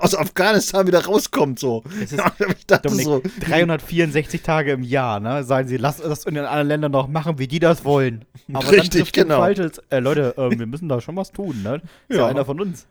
aus 0.00 0.14
Afghanistan 0.14 0.86
wieder 0.86 1.04
rauskommt, 1.04 1.58
so. 1.58 1.82
Es 2.02 2.12
ist, 2.12 2.22
ja, 2.70 2.78
Dominik, 2.78 3.04
so. 3.04 3.22
364 3.40 4.42
Tage 4.42 4.72
im 4.72 4.82
Jahr, 4.82 5.20
ne, 5.20 5.44
sagen 5.44 5.68
sie, 5.68 5.76
lasst 5.76 6.02
das 6.04 6.24
in 6.24 6.34
den 6.34 6.44
anderen 6.44 6.68
Ländern 6.68 6.92
noch 6.92 7.08
machen, 7.08 7.38
wie 7.38 7.48
die 7.48 7.58
das 7.58 7.84
wollen. 7.84 8.24
Aber 8.52 8.70
Richtig, 8.70 9.12
genau. 9.12 9.38
Falsches, 9.38 9.80
äh, 9.90 10.00
Leute, 10.00 10.34
äh, 10.36 10.58
wir 10.58 10.66
müssen 10.66 10.88
da 10.88 11.00
schon 11.00 11.16
was 11.16 11.32
tun, 11.32 11.62
ne? 11.62 11.80
Ist 12.08 12.16
ja, 12.16 12.24
ja 12.24 12.26
einer 12.26 12.44
von 12.44 12.60
uns. 12.60 12.86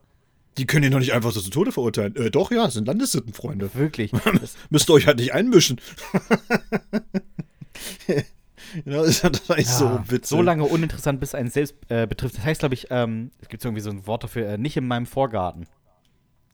Die 0.57 0.65
können 0.65 0.83
ihn 0.85 0.91
doch 0.91 0.99
nicht 0.99 1.13
einfach 1.13 1.31
so 1.31 1.41
zu 1.41 1.49
Tode 1.49 1.71
verurteilen. 1.71 2.15
Äh, 2.15 2.29
doch, 2.31 2.51
ja, 2.51 2.69
sind 2.69 2.87
Landessittenfreunde. 2.87 3.71
Wirklich. 3.73 4.11
Müsst 4.69 4.89
ihr 4.89 4.93
euch 4.93 5.07
halt 5.07 5.17
nicht 5.17 5.33
einmischen. 5.33 5.81
genau, 8.85 9.03
das 9.03 9.23
ist 9.23 9.25
eigentlich 9.25 9.65
ja, 9.67 9.73
so 9.73 9.99
witzig. 10.07 10.29
So 10.29 10.41
lange 10.41 10.63
uninteressant, 10.65 11.19
bis 11.19 11.33
einen 11.33 11.49
selbst 11.49 11.75
äh, 11.89 12.05
betrifft. 12.05 12.37
Das 12.37 12.43
heißt, 12.43 12.59
glaube 12.59 12.75
ich, 12.75 12.87
ähm, 12.91 13.31
es 13.41 13.49
gibt 13.49 13.65
irgendwie 13.65 13.81
so 13.81 13.89
ein 13.89 14.05
Wort 14.05 14.23
dafür, 14.23 14.47
äh, 14.47 14.57
nicht 14.57 14.77
in 14.77 14.87
meinem 14.87 15.07
Vorgarten. 15.07 15.65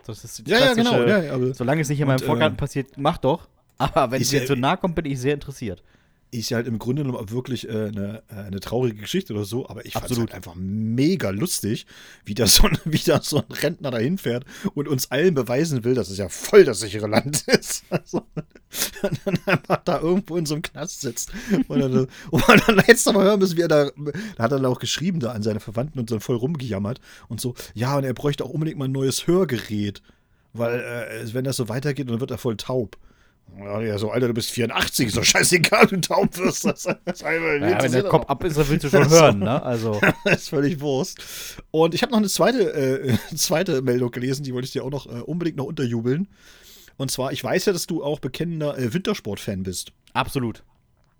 Das 0.05 0.23
ist 0.23 0.47
ja, 0.47 0.59
ja, 0.59 0.73
genau. 0.73 1.03
Ja, 1.03 1.21
ja, 1.21 1.53
solange 1.53 1.81
es 1.81 1.89
nicht 1.89 1.99
in 1.99 2.07
meinem 2.07 2.19
und, 2.19 2.25
Vorgarten 2.25 2.55
äh, 2.57 2.59
passiert, 2.59 2.97
mach 2.97 3.17
doch. 3.17 3.49
Aber 3.77 4.12
wenn 4.12 4.21
es 4.21 4.31
mir 4.31 4.45
zu 4.45 4.55
nah 4.55 4.77
kommt, 4.77 4.95
bin 4.95 5.05
ich 5.05 5.19
sehr 5.19 5.33
interessiert 5.33 5.83
ist 6.31 6.49
ja 6.49 6.57
halt 6.57 6.67
im 6.67 6.77
Grunde 6.77 7.03
genommen 7.03 7.31
wirklich 7.31 7.67
äh, 7.67 7.87
eine, 7.87 8.23
äh, 8.29 8.35
eine 8.35 8.59
traurige 8.59 9.01
Geschichte 9.01 9.33
oder 9.33 9.45
so, 9.45 9.67
aber 9.67 9.85
ich 9.85 9.93
fand 9.93 10.11
es 10.11 10.19
halt 10.19 10.33
einfach 10.33 10.53
mega 10.55 11.31
lustig, 11.31 11.87
wie 12.23 12.35
da, 12.35 12.45
so 12.45 12.63
ein, 12.67 12.77
wie 12.85 12.99
da 12.99 13.21
so 13.21 13.37
ein 13.37 13.51
Rentner 13.51 13.91
dahin 13.91 14.17
fährt 14.17 14.45
und 14.75 14.87
uns 14.87 15.09
allen 15.11 15.33
beweisen 15.33 15.83
will, 15.83 15.95
dass 15.95 16.09
es 16.09 16.17
ja 16.17 16.29
voll 16.29 16.63
das 16.63 16.81
sichere 16.81 17.07
Land 17.07 17.47
ist. 17.47 17.83
Also, 17.89 18.19
und 19.01 19.19
dann 19.25 19.39
einfach 19.45 19.77
da 19.83 19.99
irgendwo 19.99 20.37
in 20.37 20.45
so 20.45 20.53
einem 20.55 20.61
Knast 20.61 21.01
sitzt. 21.01 21.31
Und 21.67 21.79
dann, 21.79 22.07
und 22.29 22.43
dann 22.47 22.75
noch 22.75 23.13
mal 23.13 23.23
hören 23.23 23.39
müssen, 23.39 23.57
wie 23.57 23.61
er 23.61 23.67
da, 23.67 23.85
da 23.85 24.43
hat 24.43 24.51
er 24.51 24.59
dann 24.59 24.65
auch 24.65 24.79
geschrieben 24.79 25.19
da 25.19 25.31
an 25.31 25.41
seine 25.43 25.59
Verwandten 25.59 25.99
und 25.99 26.09
so 26.09 26.19
voll 26.19 26.35
rumgejammert 26.35 26.99
und 27.27 27.41
so, 27.41 27.55
ja, 27.73 27.97
und 27.97 28.03
er 28.03 28.13
bräuchte 28.13 28.43
auch 28.43 28.49
unbedingt 28.49 28.77
mal 28.77 28.85
ein 28.85 28.91
neues 28.91 29.25
Hörgerät, 29.25 30.03
weil 30.53 30.79
äh, 30.79 31.33
wenn 31.33 31.45
das 31.45 31.57
so 31.57 31.69
weitergeht, 31.69 32.09
dann 32.09 32.19
wird 32.19 32.31
er 32.31 32.37
voll 32.37 32.57
taub. 32.57 32.97
Ja, 33.60 33.98
so, 33.98 34.12
Alter, 34.12 34.28
du 34.28 34.34
bist 34.34 34.52
84, 34.52 35.12
so 35.12 35.22
scheißegal, 35.22 35.88
du 35.88 36.00
taub 36.00 36.38
wirst. 36.38 36.65
Das, 36.65 36.88
das 37.06 37.22
ja, 37.22 37.82
wenn 37.82 37.91
der 37.91 38.04
Kopf 38.04 38.30
ab 38.30 38.43
ist, 38.43 38.58
dann 38.58 38.69
willst 38.69 38.86
du 38.86 38.89
schon 38.89 39.10
hören, 39.10 39.39
ne? 39.39 39.62
Also. 39.62 40.00
das 40.24 40.43
ist 40.43 40.50
völlig 40.50 40.80
Wurst. 40.80 41.19
Und 41.72 41.93
ich 41.93 42.02
habe 42.02 42.12
noch 42.12 42.19
eine 42.19 42.30
zweite, 42.30 42.74
äh, 42.74 43.17
zweite 43.36 43.82
Meldung 43.82 44.12
gelesen, 44.12 44.43
die 44.43 44.54
wollte 44.54 44.65
ich 44.65 44.72
dir 44.72 44.84
auch 44.84 44.91
noch 44.91 45.08
äh, 45.08 45.22
unbedingt 45.22 45.58
noch 45.58 45.65
unterjubeln. 45.65 46.28
Und 46.98 47.12
zwar, 47.12 47.32
ich 47.32 47.43
weiß 47.43 47.65
ja, 47.65 47.74
dass 47.74 47.88
du 47.88 48.04
auch 48.04 48.19
bekennender 48.19 48.78
äh, 48.78 48.93
Wintersport-Fan 48.93 49.63
bist. 49.63 49.91
Absolut. 50.13 50.63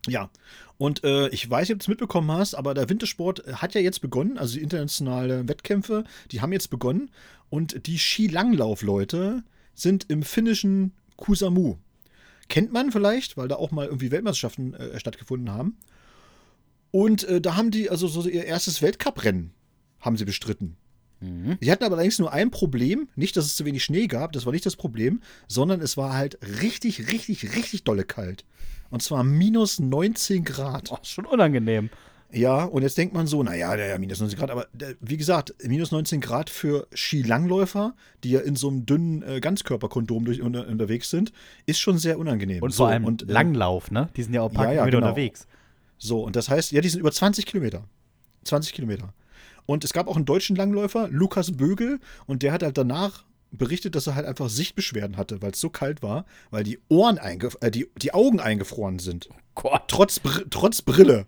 Ja. 0.08 0.30
Und 0.78 1.04
äh, 1.04 1.28
ich 1.30 1.49
weiß 1.49 1.67
nicht, 1.67 1.75
ob 1.75 1.80
du 1.80 1.84
es 1.84 1.88
mitbekommen 1.89 2.32
hast, 2.32 2.56
aber 2.56 2.73
der 2.73 2.89
Wintersport 2.89 3.43
hat 3.54 3.75
ja 3.75 3.82
jetzt 3.82 3.99
begonnen, 3.99 4.38
also 4.38 4.56
die 4.56 4.63
internationalen 4.63 5.49
Wettkämpfe, 5.49 6.06
die 6.32 6.39
haben 6.41 6.54
jetzt 6.54 6.69
begonnen. 6.69 7.12
Und 7.49 7.88
die 7.88 7.97
Skilanglauf-Leute 7.97 9.43
sind 9.73 10.06
im 10.10 10.23
finnischen 10.23 10.93
Kusamu. 11.17 11.78
Kennt 12.49 12.73
man 12.73 12.91
vielleicht, 12.91 13.38
weil 13.38 13.47
da 13.47 13.55
auch 13.55 13.71
mal 13.71 13.85
irgendwie 13.85 14.12
Weltmeisterschaften 14.12 14.73
äh, 14.73 14.99
stattgefunden 14.99 15.51
haben. 15.53 15.77
Und 16.91 17.23
äh, 17.23 17.39
da 17.39 17.55
haben 17.55 17.71
die 17.71 17.89
also 17.89 18.07
so 18.07 18.27
ihr 18.27 18.45
erstes 18.45 18.81
Weltcuprennen 18.81 19.53
haben 19.99 20.17
sie 20.17 20.25
bestritten. 20.25 20.75
Mhm. 21.19 21.57
Sie 21.59 21.71
hatten 21.71 21.83
aber 21.83 21.95
allerdings 21.95 22.19
nur 22.19 22.31
ein 22.31 22.51
Problem, 22.51 23.09
nicht, 23.15 23.35
dass 23.38 23.45
es 23.45 23.55
zu 23.55 23.65
wenig 23.65 23.83
Schnee 23.83 24.07
gab, 24.07 24.31
das 24.31 24.45
war 24.45 24.53
nicht 24.53 24.65
das 24.65 24.75
Problem, 24.75 25.21
sondern 25.47 25.81
es 25.81 25.97
war 25.97 26.13
halt 26.13 26.39
richtig, 26.62 27.12
richtig, 27.12 27.55
richtig 27.55 27.83
dolle 27.83 28.05
kalt. 28.05 28.45
Und 28.89 29.03
zwar 29.03 29.23
minus 29.23 29.79
19 29.79 30.43
Grad. 30.43 30.91
Oh, 30.91 30.97
schon 31.03 31.25
unangenehm. 31.25 31.89
Ja, 32.31 32.63
und 32.63 32.83
jetzt 32.83 32.97
denkt 32.97 33.15
man 33.15 33.25
so, 33.25 33.41
naja, 33.41 33.75
ja, 33.75 33.97
minus 33.97 34.19
19 34.19 34.37
Grad, 34.37 34.51
aber 34.51 34.67
wie 34.99 35.17
gesagt, 35.17 35.55
minus 35.63 35.91
19 35.91 36.21
Grad 36.21 36.51
für 36.51 36.87
Skilangläufer, 36.93 37.95
die 38.23 38.31
ja 38.31 38.41
in 38.41 38.55
so 38.55 38.69
einem 38.69 38.85
dünnen 38.85 39.23
äh, 39.23 39.39
Ganzkörperkondom 39.39 40.25
durch, 40.25 40.41
unter, 40.41 40.67
unterwegs 40.67 41.09
sind, 41.09 41.31
ist 41.65 41.79
schon 41.79 41.97
sehr 41.97 42.19
unangenehm. 42.19 42.61
Und 42.61 42.71
so, 42.71 42.83
vor 42.83 42.89
allem 42.89 43.05
und, 43.05 43.27
äh, 43.27 43.31
Langlauf, 43.31 43.89
ne? 43.89 44.09
Die 44.15 44.21
sind 44.21 44.33
ja 44.33 44.41
auch 44.43 44.49
ein 44.49 44.55
paar 44.55 44.65
ja, 44.65 44.71
ja, 44.71 44.75
Kilometer 44.85 44.97
genau. 44.97 45.07
unterwegs. 45.09 45.47
So, 45.97 46.23
und 46.23 46.35
das 46.35 46.49
heißt, 46.49 46.71
ja, 46.71 46.81
die 46.81 46.89
sind 46.89 46.99
über 46.99 47.11
20 47.11 47.47
Kilometer. 47.47 47.83
20 48.43 48.73
Kilometer. 48.73 49.13
Und 49.65 49.83
es 49.83 49.91
gab 49.91 50.07
auch 50.07 50.15
einen 50.15 50.25
deutschen 50.25 50.55
Langläufer, 50.55 51.07
Lukas 51.09 51.57
Bögel, 51.57 51.99
und 52.27 52.43
der 52.43 52.53
hat 52.53 52.61
halt 52.61 52.77
danach 52.77 53.25
berichtet, 53.51 53.95
dass 53.95 54.05
er 54.05 54.15
halt 54.15 54.27
einfach 54.27 54.49
Sichtbeschwerden 54.49 55.17
hatte, 55.17 55.41
weil 55.41 55.51
es 55.51 55.59
so 55.59 55.69
kalt 55.69 56.03
war, 56.03 56.25
weil 56.51 56.63
die 56.63 56.79
Ohren 56.89 57.17
äh, 57.17 57.71
die, 57.71 57.89
die 57.97 58.13
Augen 58.13 58.39
eingefroren 58.39 58.99
sind. 58.99 59.29
Oh 59.31 59.35
Gott. 59.55 59.83
Trotz, 59.87 60.19
Br 60.19 60.43
trotz 60.49 60.83
Brille. 60.83 61.25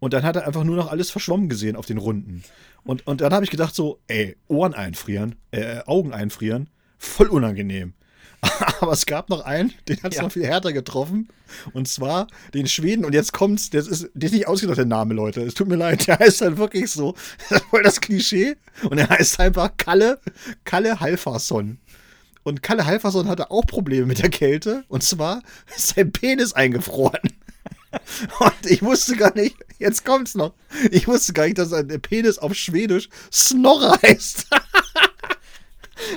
Und 0.00 0.12
dann 0.12 0.22
hat 0.22 0.36
er 0.36 0.46
einfach 0.46 0.64
nur 0.64 0.76
noch 0.76 0.90
alles 0.90 1.10
verschwommen 1.10 1.48
gesehen 1.48 1.76
auf 1.76 1.86
den 1.86 1.98
Runden. 1.98 2.44
Und, 2.84 3.06
und 3.06 3.20
dann 3.20 3.32
habe 3.32 3.44
ich 3.44 3.50
gedacht 3.50 3.74
so, 3.74 4.00
ey, 4.06 4.36
Ohren 4.46 4.74
einfrieren, 4.74 5.34
äh, 5.50 5.80
Augen 5.86 6.12
einfrieren, 6.12 6.70
voll 6.98 7.28
unangenehm. 7.28 7.94
Aber 8.80 8.92
es 8.92 9.06
gab 9.06 9.28
noch 9.30 9.40
einen, 9.40 9.72
den 9.88 10.02
hat 10.02 10.12
es 10.12 10.18
ja. 10.18 10.22
noch 10.22 10.32
viel 10.32 10.46
härter 10.46 10.72
getroffen. 10.72 11.28
Und 11.72 11.88
zwar 11.88 12.28
den 12.54 12.68
Schweden. 12.68 13.04
Und 13.04 13.12
jetzt 13.12 13.32
kommt's, 13.32 13.70
das 13.70 13.88
ist, 13.88 14.10
das 14.14 14.30
ist 14.30 14.36
nicht 14.36 14.46
ausgedacht, 14.46 14.78
der 14.78 14.84
Name, 14.84 15.14
Leute. 15.14 15.40
Es 15.42 15.54
tut 15.54 15.68
mir 15.68 15.76
leid, 15.76 16.06
der 16.06 16.18
heißt 16.18 16.40
halt 16.42 16.56
wirklich 16.56 16.90
so. 16.90 17.14
Das 17.48 17.60
ist 17.60 17.68
voll 17.68 17.82
das 17.82 18.00
Klischee. 18.00 18.56
Und 18.88 18.98
er 18.98 19.08
heißt 19.08 19.40
einfach 19.40 19.72
Kalle, 19.76 20.20
Kalle 20.64 21.00
Halfarsson. 21.00 21.78
Und 22.44 22.62
Kalle 22.62 22.86
Halfarsson 22.86 23.28
hatte 23.28 23.50
auch 23.50 23.66
Probleme 23.66 24.06
mit 24.06 24.22
der 24.22 24.30
Kälte. 24.30 24.84
Und 24.88 25.02
zwar 25.02 25.42
ist 25.76 25.94
sein 25.94 26.12
Penis 26.12 26.52
eingefroren. 26.52 27.20
Und 28.40 28.66
ich 28.66 28.82
wusste 28.82 29.16
gar 29.16 29.34
nicht, 29.34 29.56
jetzt 29.78 30.04
kommt's 30.04 30.34
noch. 30.34 30.54
Ich 30.90 31.08
wusste 31.08 31.32
gar 31.32 31.44
nicht, 31.44 31.58
dass 31.58 31.72
ein 31.72 31.88
Penis 32.00 32.38
auf 32.38 32.54
Schwedisch 32.54 33.08
Snorre 33.32 33.98
heißt. 34.02 34.46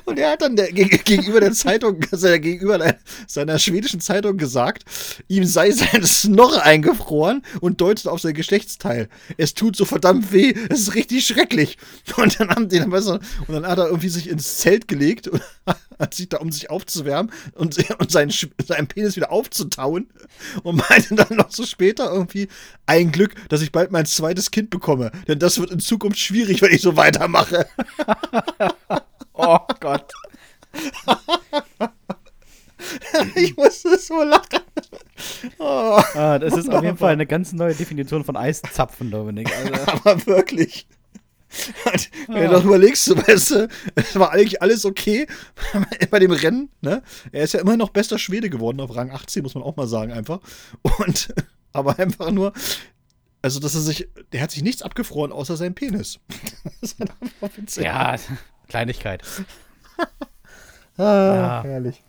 Und 0.06 0.20
er 0.20 0.32
hat 0.32 0.42
dann 0.42 0.56
der, 0.56 0.72
gegenüber 0.74 1.40
der 1.40 1.54
Zeitung, 1.54 2.00
also 2.12 2.28
gegenüber 2.40 2.96
seiner 3.28 3.60
schwedischen 3.60 4.00
Zeitung 4.00 4.38
gesagt, 4.38 4.84
ihm 5.28 5.46
sei 5.46 5.72
sein 5.72 6.06
Snorre 6.06 6.64
eingefroren 6.64 7.44
und 7.60 7.82
deutet 7.82 8.08
auf 8.08 8.22
sein 8.22 8.34
Geschlechtsteil. 8.34 9.10
Es 9.38 9.54
tut 9.54 9.76
so 9.76 9.86
verdammt 9.86 10.32
weh, 10.32 10.54
es 10.70 10.82
ist 10.82 10.96
richtig 10.96 11.26
schrecklich. 11.26 11.78
Und 12.18 12.40
dann 12.40 12.50
haben 12.50 12.70
die 12.70 12.80
weißt 12.80 13.08
du, 13.08 13.14
und 13.14 13.50
dann 13.50 13.66
hat 13.66 13.78
er 13.78 13.88
irgendwie 13.88 14.10
sich 14.10 14.30
ins 14.30 14.58
Zelt 14.58 14.88
gelegt 14.88 15.28
und 15.28 15.42
hat 16.00 16.14
sich 16.14 16.30
da, 16.30 16.38
um 16.38 16.52
sich 16.52 16.70
aufzuwärmen 16.70 17.32
und, 17.56 17.78
und 18.00 18.12
seinen, 18.12 18.32
seinen 18.66 18.88
Penis 18.88 19.16
wieder 19.16 19.32
aufzutauen 19.32 20.10
und 20.64 20.78
meinte 20.90 21.16
dann 21.16 21.38
noch 21.38 21.52
so 21.52 21.66
später 21.66 22.12
irgendwie, 22.12 22.48
ein 22.86 23.12
Glück, 23.12 23.36
dass 23.50 23.62
ich 23.62 23.72
bald 23.72 23.92
mein 23.92 24.06
zweites 24.06 24.52
Kind 24.52 24.70
bekomme, 24.70 25.12
denn 25.28 25.40
das 25.40 25.60
wird 25.60 25.72
in 25.72 25.80
Zukunft 25.80 26.20
schwierig, 26.20 26.62
wenn 26.62 26.74
ich 26.74 26.82
so 26.82 26.98
weitermache. 26.98 27.68
Oh 29.44 29.58
Gott. 29.80 30.14
ich 33.36 33.56
musste 33.58 33.98
so 33.98 34.24
lachen. 34.24 34.62
Oh. 35.60 36.02
Ah, 36.14 36.40
das 36.40 36.56
ist 36.56 36.70
auf 36.70 36.84
jeden 36.84 36.98
Fall 36.98 37.14
eine 37.14 37.26
ganz 37.26 37.54
neue 37.54 37.74
Definition 37.74 38.24
von 38.24 38.38
Eiszapfen, 38.38 39.12
Dominik. 39.12 39.52
Also. 39.56 39.74
Aber 39.92 40.26
wirklich. 40.26 40.88
Wenn 42.28 42.44
du 42.44 42.50
das 42.50 42.64
überlegst, 42.64 43.08
du 43.08 43.18
weißt 43.18 43.68
es 43.96 44.16
war 44.18 44.32
eigentlich 44.32 44.62
alles 44.62 44.86
okay 44.86 45.28
bei 46.10 46.20
dem 46.20 46.32
Rennen. 46.32 46.70
Ne? 46.80 47.04
Er 47.32 47.44
ist 47.44 47.54
ja 47.54 47.60
immer 47.60 47.76
noch 47.76 47.90
bester 47.90 48.18
Schwede 48.18 48.50
geworden 48.50 48.80
auf 48.80 48.96
Rang 48.96 49.12
18, 49.12 49.44
muss 49.44 49.56
man 49.56 49.64
auch 49.64 49.76
mal 49.76 49.88
sagen, 49.88 50.14
einfach. 50.14 50.40
Und, 51.00 51.34
aber 51.74 52.00
einfach 52.00 52.32
nur, 52.32 52.54
also, 53.42 53.60
dass 53.60 53.76
er 53.76 53.82
sich, 53.82 54.08
der 54.32 54.42
hat 54.42 54.52
sich 54.52 54.62
nichts 54.62 54.82
abgefroren 54.82 55.32
außer 55.32 55.58
sein 55.58 55.74
Penis. 55.74 56.20
Ja, 57.78 58.16
Kleinigkeit. 58.72 59.22
ah, 60.98 61.04
ja. 61.04 61.64
herrlich. 61.64 62.02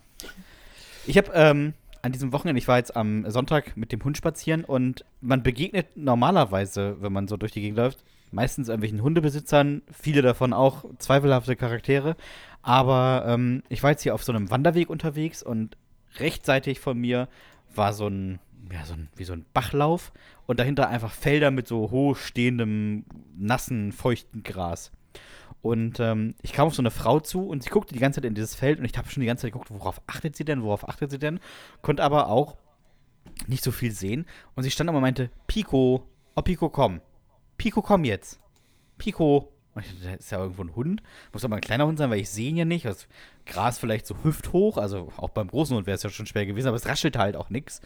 Ich 1.07 1.19
habe 1.19 1.33
ähm, 1.35 1.75
an 2.03 2.13
diesem 2.13 2.33
Wochenende, 2.33 2.61
ich 2.61 2.69
war 2.69 2.79
jetzt 2.79 2.95
am 2.97 3.29
Sonntag 3.29 3.77
mit 3.77 3.91
dem 3.91 4.05
Hund 4.05 4.17
spazieren 4.17 4.65
und 4.65 5.05
man 5.21 5.43
begegnet 5.43 5.89
normalerweise, 5.97 6.99
wenn 7.01 7.13
man 7.13 7.27
so 7.27 7.37
durch 7.37 7.51
die 7.51 7.63
Gegend 7.63 7.79
läuft, 7.79 8.05
meistens 8.31 8.69
irgendwelchen 8.69 9.03
Hundebesitzern, 9.03 9.83
viele 9.93 10.23
davon 10.23 10.53
auch 10.53 10.85
zweifelhafte 10.99 11.57
Charaktere. 11.57 12.15
Aber 12.63 13.25
ähm, 13.27 13.65
ich 13.69 13.83
war 13.83 13.91
jetzt 13.91 14.05
hier 14.05 14.15
auf 14.15 14.23
so 14.23 14.31
einem 14.33 14.49
Wanderweg 14.51 14.89
unterwegs 14.89 15.43
und 15.43 15.77
rechtzeitig 16.21 16.79
von 16.79 16.97
mir 16.97 17.27
war 17.75 17.93
so 17.93 18.07
ein 18.07 18.39
ja, 18.73 18.85
so 18.85 18.95
ein, 18.95 19.09
wie 19.17 19.25
so 19.25 19.33
ein 19.33 19.45
Bachlauf 19.53 20.13
und 20.47 20.61
dahinter 20.61 20.89
einfach 20.89 21.11
Felder 21.11 21.51
mit 21.51 21.67
so 21.67 21.91
hochstehendem, 21.91 23.05
nassen, 23.37 23.91
feuchten 23.91 24.45
Gras. 24.45 24.93
Und 25.63 26.01
ähm, 26.01 26.35
ich 26.43 26.53
kam 26.53 26.67
auf 26.67 26.75
so 26.75 26.83
eine 26.83 26.91
Frau 26.91 27.21
zu 27.21 27.47
und 27.47 27.63
sie 27.63 27.71
guckte 27.71 27.95
die 27.95 28.01
ganze 28.01 28.21
Zeit 28.21 28.29
in 28.29 28.35
dieses 28.35 28.57
Feld 28.57 28.81
und 28.81 28.85
ich 28.85 28.99
habe 28.99 29.09
schon 29.09 29.21
die 29.21 29.29
ganze 29.29 29.43
Zeit 29.43 29.53
geguckt, 29.53 29.71
worauf 29.71 30.03
achtet 30.09 30.35
sie 30.35 30.45
denn, 30.45 30.63
worauf 30.63 30.89
achtet 30.89 31.13
sie 31.13 31.21
denn? 31.21 31.39
Konnte 31.83 32.03
aber 32.03 32.29
auch 32.29 32.57
nicht 33.47 33.63
so 33.63 33.71
viel 33.71 33.93
sehen. 33.93 34.27
Und 34.57 34.65
sie 34.65 34.71
stand 34.73 34.91
aber 34.91 34.99
und 34.99 35.03
meinte, 35.03 35.31
Pico, 35.47 36.07
oh 36.35 36.43
Pico, 36.43 36.69
komm. 36.69 37.01
Pico, 37.57 37.81
komm 37.81 38.05
jetzt. 38.05 38.41
Pico. 38.99 39.53
Und 39.75 39.87
ich 39.87 39.93
dachte, 39.93 40.17
das 40.17 40.27
ist 40.27 40.33
ja 40.33 40.39
irgendwo 40.39 40.65
ein 40.65 40.75
Hund. 40.75 41.03
Muss 41.33 41.45
aber 41.45 41.55
ein 41.55 41.63
kleiner 41.63 41.87
Hund 41.87 41.97
sein, 41.97 42.11
weil 42.11 42.19
ich 42.19 42.29
sehe 42.29 42.51
ihn 42.51 42.57
ja 42.57 42.65
nicht. 42.65 42.85
Das 42.85 43.07
Gras 43.47 43.79
vielleicht 43.79 44.07
so 44.07 44.17
hüfthoch. 44.23 44.77
Also 44.77 45.13
auch 45.17 45.31
beim 45.31 45.49
großen 45.49 45.77
Hund 45.77 45.87
wäre 45.87 45.95
es 45.95 46.03
ja 46.03 46.11
schon 46.11 46.27
schwer 46.27 46.45
gewesen, 46.45 46.69
aber 46.69 46.77
es 46.77 46.87
raschelte 46.87 47.21
halt 47.21 47.37
auch 47.37 47.51
nichts. 47.51 47.81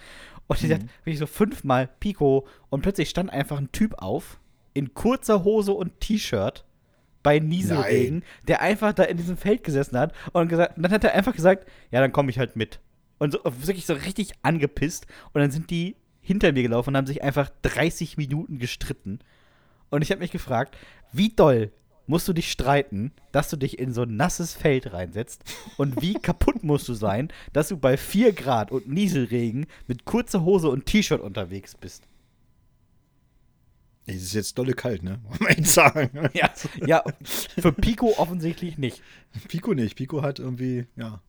Und 0.47 0.62
ich 0.62 0.69
dachte, 0.69 0.87
bin 1.05 1.12
ich 1.12 1.19
so 1.19 1.27
fünfmal 1.27 1.89
Pico 2.01 2.47
und 2.71 2.81
plötzlich 2.81 3.11
stand 3.11 3.31
einfach 3.31 3.59
ein 3.59 3.71
Typ 3.71 3.95
auf 3.99 4.41
in 4.75 4.95
kurzer 4.95 5.45
Hose 5.45 5.73
und 5.73 6.01
T-Shirt 6.01 6.65
bei 7.27 7.41
Nieselregen, 7.41 8.23
der 8.47 8.61
einfach 8.61 8.93
da 8.93 9.03
in 9.03 9.17
diesem 9.17 9.37
Feld 9.37 9.65
gesessen 9.65 9.99
hat 9.99 10.15
und 10.33 10.47
gesagt, 10.47 10.75
dann 10.77 10.93
hat 10.93 11.03
er 11.03 11.12
einfach 11.12 11.35
gesagt, 11.35 11.69
ja, 11.91 11.99
dann 11.99 12.12
komme 12.12 12.31
ich 12.31 12.39
halt 12.39 12.55
mit. 12.55 12.79
Und 13.19 13.33
so 13.33 13.41
wirklich 13.43 13.85
so 13.85 13.95
richtig 13.95 14.31
angepisst 14.43 15.09
und 15.33 15.41
dann 15.41 15.51
sind 15.51 15.71
die 15.71 15.97
hinter 16.21 16.53
mir 16.53 16.62
gelaufen 16.62 16.91
und 16.91 16.97
haben 16.97 17.09
sich 17.09 17.25
einfach 17.25 17.51
30 17.62 18.17
Minuten 18.17 18.61
gestritten. 18.61 19.19
Und 19.91 20.03
ich 20.03 20.12
habe 20.12 20.21
mich 20.21 20.31
gefragt, 20.31 20.77
wie 21.11 21.31
doll 21.31 21.73
musst 22.07 22.29
du 22.29 22.33
dich 22.33 22.49
streiten, 22.49 23.11
dass 23.33 23.51
du 23.51 23.57
dich 23.57 23.81
in 23.81 23.93
so 23.93 24.03
ein 24.03 24.15
nasses 24.15 24.55
Feld 24.55 24.93
reinsetzt? 24.93 25.43
Und 25.79 26.01
wie 26.01 26.15
kaputt 26.23 26.62
musst 26.62 26.87
du 26.89 26.95
sein, 26.95 27.33
dass 27.53 27.67
du 27.67 27.77
bei 27.77 27.97
4 27.97 28.35
Grad 28.35 28.71
und 28.71 28.87
Nieselregen 28.87 29.67
mit 29.89 30.05
kurzer 30.05 30.45
Hose 30.45 30.69
und 30.69 30.87
T-Shirt 30.87 31.21
unterwegs 31.21 31.75
bist? 31.75 32.05
Es 34.07 34.16
ist 34.23 34.35
jetzt 34.35 34.57
dolle 34.57 34.73
kalt, 34.75 35.03
ne? 35.03 35.19
Muss 35.29 35.40
man 35.40 35.49
echt 35.51 35.66
sagen. 35.66 36.11
Ja, 36.33 36.51
ja, 36.87 37.03
für 37.25 37.73
Pico 37.73 38.14
offensichtlich 38.19 38.79
nicht. 38.79 39.03
Pico 39.49 39.75
nicht. 39.75 39.97
Pico 39.97 40.23
hat 40.23 40.38
irgendwie, 40.38 40.87
ja, 40.97 41.21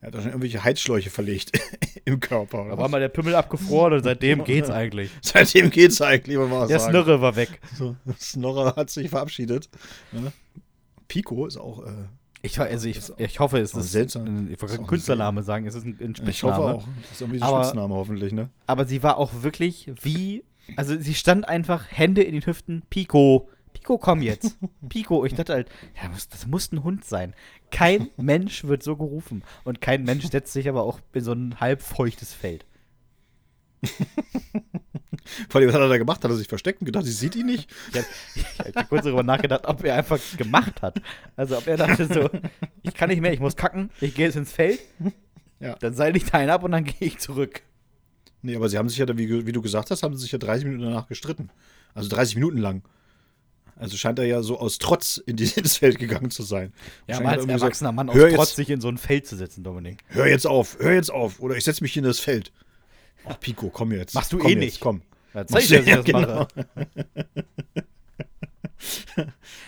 er 0.00 0.08
hat 0.08 0.14
wahrscheinlich 0.14 0.26
irgendwelche 0.34 0.64
Heizschläuche 0.64 1.08
verlegt 1.10 1.52
im 2.04 2.18
Körper. 2.20 2.66
Da 2.68 2.76
war 2.78 2.88
mal 2.88 3.00
der 3.00 3.08
Pimmel 3.08 3.34
abgefroren 3.34 3.92
und 3.94 4.02
seitdem 4.02 4.42
geht's 4.44 4.70
eigentlich. 4.70 5.10
Seitdem 5.22 5.70
geht's 5.70 6.00
eigentlich, 6.02 6.36
wenn 6.36 6.48
man 6.48 6.58
mal 6.60 6.68
Der 6.68 6.80
sagen. 6.80 6.92
Snurre 6.92 7.20
war 7.20 7.36
weg. 7.36 7.60
So, 7.78 7.96
Snorre 8.20 8.74
hat 8.76 8.90
sich 8.90 9.08
verabschiedet. 9.08 9.68
Ja. 10.12 10.32
Pico 11.08 11.46
ist 11.46 11.56
auch, 11.56 11.84
äh, 11.86 11.90
Ich, 12.42 12.58
also 12.60 12.88
ich, 12.88 13.00
ich 13.18 13.38
hoffe, 13.40 13.58
es 13.58 13.72
ist 13.74 13.92
seltsam. 13.92 14.24
ein, 14.24 14.52
ich 14.52 14.60
wollte 14.60 14.74
einen 14.76 14.86
Künstlername 14.86 15.42
sagen, 15.44 15.66
es 15.66 15.74
ist 15.76 15.84
ein, 15.86 15.96
ein 16.00 16.12
ich 16.28 16.42
hoffe 16.42 16.54
Spitzname. 16.54 16.74
auch. 16.74 16.88
Das 17.02 17.12
ist 17.12 17.20
irgendwie 17.20 17.38
ein 17.40 17.42
Aber- 17.44 17.62
Spitzname 17.64 17.94
hoffentlich, 17.94 18.32
ne? 18.32 18.50
Aber 18.66 18.84
sie 18.84 19.02
war 19.02 19.16
auch 19.16 19.30
wirklich 19.42 19.90
wie, 20.02 20.44
also 20.74 20.98
sie 20.98 21.14
stand 21.14 21.48
einfach 21.48 21.84
Hände 21.90 22.22
in 22.22 22.32
den 22.32 22.44
Hüften, 22.44 22.82
Pico, 22.90 23.48
Pico, 23.72 23.98
komm 23.98 24.22
jetzt. 24.22 24.56
Pico, 24.88 25.24
ich 25.24 25.34
dachte 25.34 25.52
halt, 25.52 25.68
ja, 26.02 26.10
das, 26.30 26.46
muss 26.46 26.72
ein 26.72 26.82
Hund 26.82 27.04
sein. 27.04 27.34
Kein 27.70 28.08
Mensch 28.16 28.64
wird 28.64 28.82
so 28.82 28.96
gerufen 28.96 29.42
und 29.64 29.80
kein 29.80 30.02
Mensch 30.04 30.26
setzt 30.30 30.52
sich 30.52 30.68
aber 30.68 30.82
auch 30.82 31.00
in 31.12 31.22
so 31.22 31.32
ein 31.32 31.60
halbfeuchtes 31.60 32.32
Feld. 32.32 32.64
Vor 35.48 35.60
allem, 35.60 35.68
was 35.68 35.74
hat 35.74 35.82
er 35.82 35.88
da 35.88 35.98
gemacht? 35.98 36.22
Hat 36.24 36.30
er 36.30 36.36
sich 36.36 36.48
versteckt 36.48 36.80
und 36.80 36.86
gedacht, 36.86 37.04
sie 37.04 37.12
sieht 37.12 37.36
ihn 37.36 37.46
nicht? 37.46 37.70
Ich 37.92 37.96
habe 38.58 38.72
hab 38.74 38.88
kurz 38.88 39.04
darüber 39.04 39.22
nachgedacht, 39.22 39.66
ob 39.66 39.84
er 39.84 39.96
einfach 39.96 40.18
gemacht 40.36 40.82
hat. 40.82 41.00
Also 41.36 41.58
ob 41.58 41.66
er 41.66 41.76
dachte 41.76 42.06
so, 42.06 42.30
ich 42.82 42.94
kann 42.94 43.10
nicht 43.10 43.20
mehr, 43.20 43.32
ich 43.32 43.40
muss 43.40 43.56
kacken, 43.56 43.90
ich 44.00 44.14
gehe 44.14 44.26
jetzt 44.26 44.36
ins 44.36 44.52
Feld, 44.52 44.80
Ja. 45.60 45.74
dann 45.76 45.94
seile 45.94 46.16
ich 46.16 46.24
da 46.24 46.38
einen 46.38 46.50
ab 46.50 46.62
und 46.64 46.72
dann 46.72 46.84
gehe 46.84 47.08
ich 47.08 47.18
zurück. 47.18 47.62
Nee, 48.46 48.56
aber 48.56 48.68
sie 48.68 48.78
haben 48.78 48.88
sich 48.88 48.98
ja, 48.98 49.06
wie, 49.18 49.46
wie 49.46 49.52
du 49.52 49.60
gesagt 49.60 49.90
hast, 49.90 50.02
haben 50.02 50.14
sie 50.16 50.22
sich 50.22 50.32
ja 50.32 50.38
30 50.38 50.64
Minuten 50.64 50.84
danach 50.84 51.08
gestritten. 51.08 51.50
Also 51.94 52.08
30 52.08 52.36
Minuten 52.36 52.58
lang. 52.58 52.82
Also 53.74 53.96
scheint 53.96 54.18
er 54.18 54.24
ja 54.24 54.42
so 54.42 54.58
aus 54.58 54.78
Trotz 54.78 55.18
in 55.18 55.36
dieses 55.36 55.76
Feld 55.78 55.98
gegangen 55.98 56.30
zu 56.30 56.42
sein. 56.44 56.72
Ja, 57.08 57.20
mal 57.20 57.32
hat 57.32 57.38
als 57.40 57.46
er 57.48 57.52
erwachsener 57.54 57.92
Mann 57.92 58.08
aus 58.08 58.14
hör 58.14 58.28
jetzt- 58.28 58.36
Trotz 58.36 58.56
sich 58.56 58.70
in 58.70 58.80
so 58.80 58.88
ein 58.88 58.98
Feld 58.98 59.26
zu 59.26 59.36
setzen, 59.36 59.64
Dominik. 59.64 60.02
Hör 60.08 60.26
jetzt 60.26 60.46
auf, 60.46 60.78
hör 60.78 60.92
jetzt 60.94 61.10
auf. 61.12 61.40
Oder 61.40 61.56
ich 61.56 61.64
setze 61.64 61.82
mich 61.84 61.96
in 61.96 62.04
das 62.04 62.18
Feld. 62.20 62.52
Ach, 63.26 63.38
Pico, 63.40 63.68
komm 63.68 63.92
jetzt. 63.92 64.14
Machst 64.14 64.32
du 64.32 64.38
komm 64.38 64.46
eh 64.46 64.54
jetzt, 64.54 64.60
nicht. 64.60 64.80
Komm. 64.80 65.02
Ja, 65.34 65.46
zeig 65.46 65.62
ich 65.64 65.68
dass 65.68 65.80
ich 65.86 65.92
das 65.94 66.04
genau. 66.04 66.20
mache. 66.20 66.48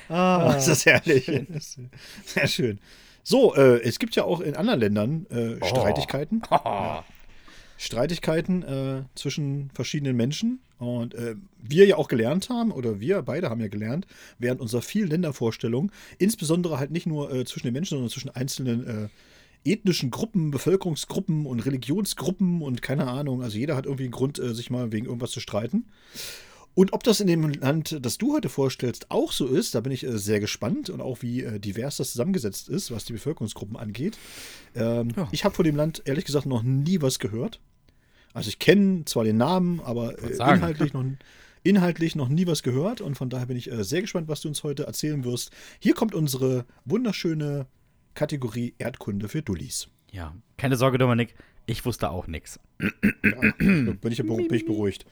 Ah, 0.09 0.55
ist 0.57 0.69
das 0.69 0.87
herrlich. 0.87 1.29
Ist 1.29 1.79
Sehr 2.25 2.47
schön. 2.47 2.79
So, 3.23 3.55
äh, 3.57 3.81
es 3.83 3.99
gibt 3.99 4.17
ja 4.17 4.25
auch 4.25 4.41
in 4.41 4.55
anderen 4.57 4.81
Ländern 4.81 5.27
äh, 5.31 5.57
Oh. 5.61 5.67
Streitigkeiten. 5.67 6.43
Oh. 6.51 7.01
Streitigkeiten 7.79 8.63
äh, 8.63 9.03
zwischen 9.15 9.71
verschiedenen 9.73 10.17
Menschen. 10.17 10.61
Und 10.79 11.15
äh, 11.15 11.37
wir 11.63 11.87
ja 11.87 11.97
auch 11.97 12.09
gelernt 12.09 12.51
haben, 12.51 12.71
oder 12.71 13.01
wir 13.01 13.23
beide 13.23 13.49
haben 13.49 13.61
ja 13.61 13.69
gelernt, 13.69 14.07
während 14.39 14.61
unserer 14.61 14.83
vielen 14.83 15.09
Ländervorstellungen, 15.09 15.91
insbesondere 16.19 16.79
halt 16.79 16.91
nicht 16.91 17.07
nur 17.07 17.33
äh, 17.33 17.45
zwischen 17.45 17.67
den 17.69 17.73
Menschen, 17.73 17.97
sondern 17.97 18.11
zwischen 18.11 18.31
einzelnen 18.31 18.87
äh, 18.87 19.09
ethnischen 19.65 20.11
Gruppen, 20.11 20.51
Bevölkerungsgruppen 20.51 21.47
und 21.47 21.61
Religionsgruppen 21.61 22.63
und 22.63 22.83
keine 22.83 23.07
Ahnung. 23.09 23.43
Also 23.43 23.59
jeder 23.59 23.77
hat 23.77 23.87
irgendwie 23.87 24.05
einen 24.05 24.13
Grund, 24.13 24.39
äh, 24.39 24.55
sich 24.55 24.71
mal 24.71 24.93
wegen 24.93 25.07
irgendwas 25.07 25.31
zu 25.31 25.41
streiten. 25.41 25.87
Und 26.75 26.93
ob 26.93 27.03
das 27.03 27.19
in 27.19 27.27
dem 27.27 27.49
Land, 27.49 27.99
das 28.03 28.19
du 28.19 28.35
heute 28.35 28.49
vorstellst, 28.49 29.11
auch 29.11 29.33
so 29.33 29.49
ist, 29.49 29.75
da 29.75 29.81
bin 29.81 29.91
ich 29.91 30.05
äh, 30.05 30.17
sehr 30.17 30.39
gespannt 30.39 30.91
und 30.91 31.01
auch 31.01 31.23
wie 31.23 31.43
äh, 31.43 31.59
divers 31.59 31.97
das 31.97 32.13
zusammengesetzt 32.13 32.69
ist, 32.69 32.93
was 32.93 33.05
die 33.05 33.15
Bevölkerungsgruppen 33.15 33.77
angeht. 33.77 34.17
Ähm, 34.77 35.09
Ja. 35.17 35.29
Ich 35.33 35.45
habe 35.45 35.57
von 35.57 35.65
dem 35.65 35.75
Land 35.75 36.03
ehrlich 36.05 36.25
gesagt 36.25 36.47
noch 36.47 36.63
nie 36.63 37.03
was 37.03 37.19
gehört. 37.19 37.61
Also 38.35 38.49
ich 38.49 38.59
kenne 38.59 39.05
zwar 39.05 39.25
den 39.25 39.37
Namen, 39.37 39.81
aber 39.81 40.19
äh, 40.23 40.33
inhaltlich, 40.33 40.93
noch, 40.93 41.05
inhaltlich 41.63 42.15
noch 42.15 42.29
nie 42.29 42.47
was 42.47 42.63
gehört 42.63 43.01
und 43.01 43.17
von 43.17 43.31
daher 43.31 43.47
bin 43.47 43.57
ich 43.57 43.71
äh, 43.71 43.83
sehr 43.85 44.01
gespannt, 44.03 44.29
was 44.29 44.41
du 44.43 44.49
uns 44.49 44.63
heute 44.63 44.85
erzählen 44.87 45.25
wirst. 45.25 45.51
Hier 45.81 45.95
kommt 45.95 46.15
unsere 46.15 46.65
wunderschöne 46.85 47.67
Kategorie 48.15 48.75
Erdkunde 48.79 49.29
für 49.29 49.43
Dullis. 49.43 49.89
Ja, 50.13 50.35
keine 50.57 50.77
Sorge, 50.77 50.99
Dominik, 50.99 51.35
ich 51.67 51.85
wusste 51.85 52.11
auch 52.11 52.27
nichts. 52.27 52.59
Ja, 52.81 52.89
bin, 53.59 53.99
ich, 54.11 54.21
beru- 54.21 54.49
bin 54.49 54.55
ich 54.55 54.65
beruhigt. 54.67 55.05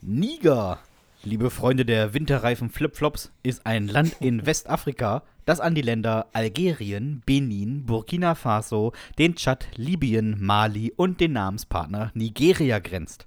Niger, 0.00 0.80
liebe 1.24 1.50
Freunde 1.50 1.84
der 1.84 2.14
winterreifen 2.14 2.70
Flipflops, 2.70 3.32
ist 3.42 3.66
ein 3.66 3.88
Land 3.88 4.16
in 4.20 4.44
Westafrika, 4.46 5.22
das 5.44 5.60
an 5.60 5.74
die 5.74 5.82
Länder 5.82 6.26
Algerien, 6.32 7.22
Benin, 7.24 7.86
Burkina 7.86 8.34
Faso, 8.34 8.92
den 9.18 9.34
Tschad, 9.34 9.66
Libyen, 9.76 10.36
Mali 10.40 10.92
und 10.96 11.20
den 11.20 11.32
Namenspartner 11.32 12.10
Nigeria 12.14 12.78
grenzt. 12.78 13.26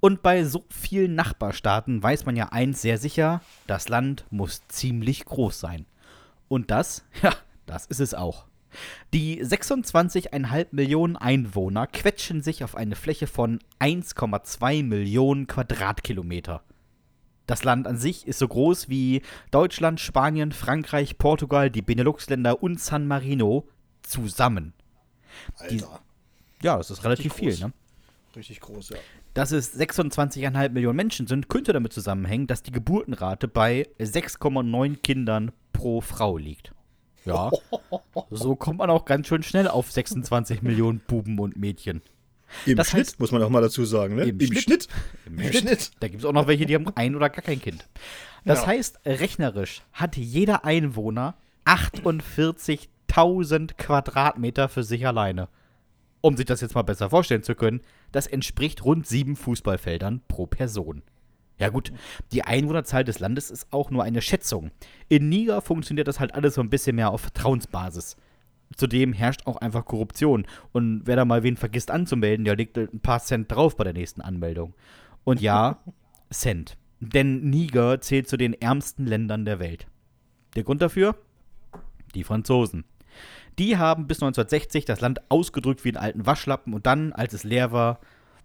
Und 0.00 0.22
bei 0.22 0.44
so 0.44 0.64
vielen 0.68 1.14
Nachbarstaaten 1.14 2.02
weiß 2.02 2.26
man 2.26 2.36
ja 2.36 2.50
eins 2.50 2.82
sehr 2.82 2.98
sicher, 2.98 3.40
das 3.66 3.88
Land 3.88 4.24
muss 4.30 4.62
ziemlich 4.68 5.24
groß 5.24 5.58
sein. 5.58 5.86
Und 6.48 6.70
das, 6.70 7.04
ja, 7.22 7.32
das 7.66 7.86
ist 7.86 8.00
es 8.00 8.14
auch. 8.14 8.46
Die 9.12 9.42
26,5 9.42 10.66
Millionen 10.72 11.16
Einwohner 11.16 11.86
quetschen 11.86 12.42
sich 12.42 12.64
auf 12.64 12.74
eine 12.74 12.96
Fläche 12.96 13.28
von 13.28 13.60
1,2 13.80 14.82
Millionen 14.82 15.46
Quadratkilometer. 15.46 16.62
Das 17.46 17.64
Land 17.64 17.86
an 17.86 17.98
sich 17.98 18.26
ist 18.26 18.38
so 18.38 18.48
groß 18.48 18.88
wie 18.88 19.22
Deutschland, 19.50 20.00
Spanien, 20.00 20.52
Frankreich, 20.52 21.18
Portugal, 21.18 21.70
die 21.70 21.82
Benelux-Länder 21.82 22.62
und 22.62 22.80
San 22.80 23.06
Marino 23.06 23.68
zusammen. 24.02 24.72
Alter, 25.58 26.00
Ja, 26.62 26.76
das 26.78 26.90
ist 26.90 27.04
relativ 27.04 27.32
Richtig 27.38 27.38
viel, 27.38 27.50
groß. 27.50 27.60
ne? 27.60 27.72
richtig 28.36 28.60
groß, 28.60 28.88
ja. 28.90 28.96
Dass 29.34 29.52
es 29.52 29.78
26,5 29.78 30.70
Millionen 30.70 30.96
Menschen 30.96 31.26
sind, 31.26 31.48
könnte 31.48 31.72
damit 31.72 31.92
zusammenhängen, 31.92 32.46
dass 32.46 32.62
die 32.62 32.72
Geburtenrate 32.72 33.46
bei 33.48 33.88
6,9 34.00 34.96
Kindern 35.02 35.52
pro 35.72 36.00
Frau 36.00 36.36
liegt. 36.38 36.72
Ja, 37.24 37.50
so 38.30 38.54
kommt 38.56 38.78
man 38.78 38.90
auch 38.90 39.04
ganz 39.04 39.26
schön 39.28 39.42
schnell 39.42 39.68
auf 39.68 39.90
26 39.90 40.62
Millionen 40.62 41.00
Buben 41.00 41.38
und 41.38 41.56
Mädchen. 41.56 42.02
Im 42.66 42.76
Das 42.76 42.90
Schnitt, 42.90 43.06
heißt- 43.08 43.14
muss 43.18 43.32
man 43.32 43.42
auch 43.42 43.50
mal 43.50 43.60
dazu 43.60 43.84
sagen, 43.84 44.16
ne? 44.16 44.24
Im 44.24 44.38
Im, 44.40 44.46
Schnitt. 44.46 44.62
Schnitt. 44.62 44.88
Im. 45.26 45.52
Schnitt. 45.52 45.90
Da 46.00 46.08
gibt 46.08 46.22
es 46.22 46.26
auch 46.26 46.32
noch 46.32 46.46
welche, 46.46 46.66
die 46.66 46.74
haben 46.74 46.86
ein 46.94 47.14
oder 47.16 47.30
gar 47.30 47.42
kein 47.42 47.60
Kind. 47.60 47.86
Das 48.44 48.60
Ja. 48.62 48.66
heißt, 48.68 49.00
rechnerisch 49.06 49.82
hat 49.92 50.16
jeder 50.16 50.64
Einwohner 50.64 51.34
48.000 51.64 53.76
Quadratmeter 53.78 54.68
für 54.68 54.82
sich 54.82 55.06
alleine. 55.06 55.48
Um 56.20 56.36
sich 56.36 56.46
das 56.46 56.60
jetzt 56.60 56.74
mal 56.74 56.82
besser 56.82 57.10
vorstellen 57.10 57.42
zu 57.42 57.54
können, 57.54 57.80
das 58.12 58.26
entspricht 58.26 58.84
rund 58.84 59.06
sieben 59.06 59.36
Fußballfeldern 59.36 60.22
pro 60.28 60.46
Person. 60.46 61.02
Ja 61.58 61.68
gut, 61.68 61.92
die 62.32 62.42
Einwohnerzahl 62.42 63.04
des 63.04 63.20
Landes 63.20 63.50
ist 63.50 63.68
auch 63.72 63.90
nur 63.90 64.02
eine 64.02 64.22
Schätzung. 64.22 64.70
In 65.08 65.28
Niger 65.28 65.60
funktioniert 65.60 66.08
das 66.08 66.18
halt 66.20 66.34
alles 66.34 66.54
so 66.54 66.60
ein 66.60 66.70
bisschen 66.70 66.96
mehr 66.96 67.10
auf 67.10 67.20
Vertrauensbasis. 67.20 68.16
Zudem 68.76 69.12
herrscht 69.12 69.46
auch 69.46 69.56
einfach 69.56 69.84
Korruption. 69.84 70.46
Und 70.72 71.02
wer 71.04 71.16
da 71.16 71.24
mal 71.24 71.42
wen 71.42 71.56
vergisst 71.56 71.90
anzumelden, 71.90 72.44
der 72.44 72.56
legt 72.56 72.76
ein 72.76 73.00
paar 73.00 73.20
Cent 73.20 73.50
drauf 73.50 73.76
bei 73.76 73.84
der 73.84 73.92
nächsten 73.92 74.20
Anmeldung. 74.20 74.74
Und 75.24 75.40
ja, 75.40 75.78
Cent. 76.30 76.76
Denn 77.00 77.50
Niger 77.50 78.00
zählt 78.00 78.28
zu 78.28 78.36
den 78.36 78.54
ärmsten 78.54 79.06
Ländern 79.06 79.44
der 79.44 79.58
Welt. 79.58 79.86
Der 80.56 80.64
Grund 80.64 80.82
dafür? 80.82 81.16
Die 82.14 82.24
Franzosen. 82.24 82.84
Die 83.58 83.76
haben 83.76 84.06
bis 84.06 84.18
1960 84.18 84.84
das 84.84 85.00
Land 85.00 85.20
ausgedrückt 85.30 85.84
wie 85.84 85.90
einen 85.90 85.96
alten 85.96 86.26
Waschlappen 86.26 86.74
und 86.74 86.86
dann, 86.86 87.12
als 87.12 87.34
es 87.34 87.44
leer 87.44 87.72
war, 87.72 88.00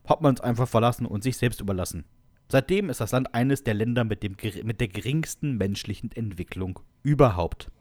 hat 0.07 0.21
man 0.21 0.35
es 0.35 0.41
einfach 0.41 0.67
verlassen 0.67 1.05
und 1.05 1.23
sich 1.23 1.37
selbst 1.37 1.61
überlassen. 1.61 2.05
Seitdem 2.47 2.89
ist 2.89 2.99
das 2.99 3.11
Land 3.11 3.33
eines 3.33 3.63
der 3.63 3.75
Länder 3.75 4.03
mit, 4.03 4.23
dem, 4.23 4.35
mit 4.63 4.81
der 4.81 4.87
geringsten 4.87 5.57
menschlichen 5.57 6.11
Entwicklung 6.11 6.79
überhaupt. 7.03 7.71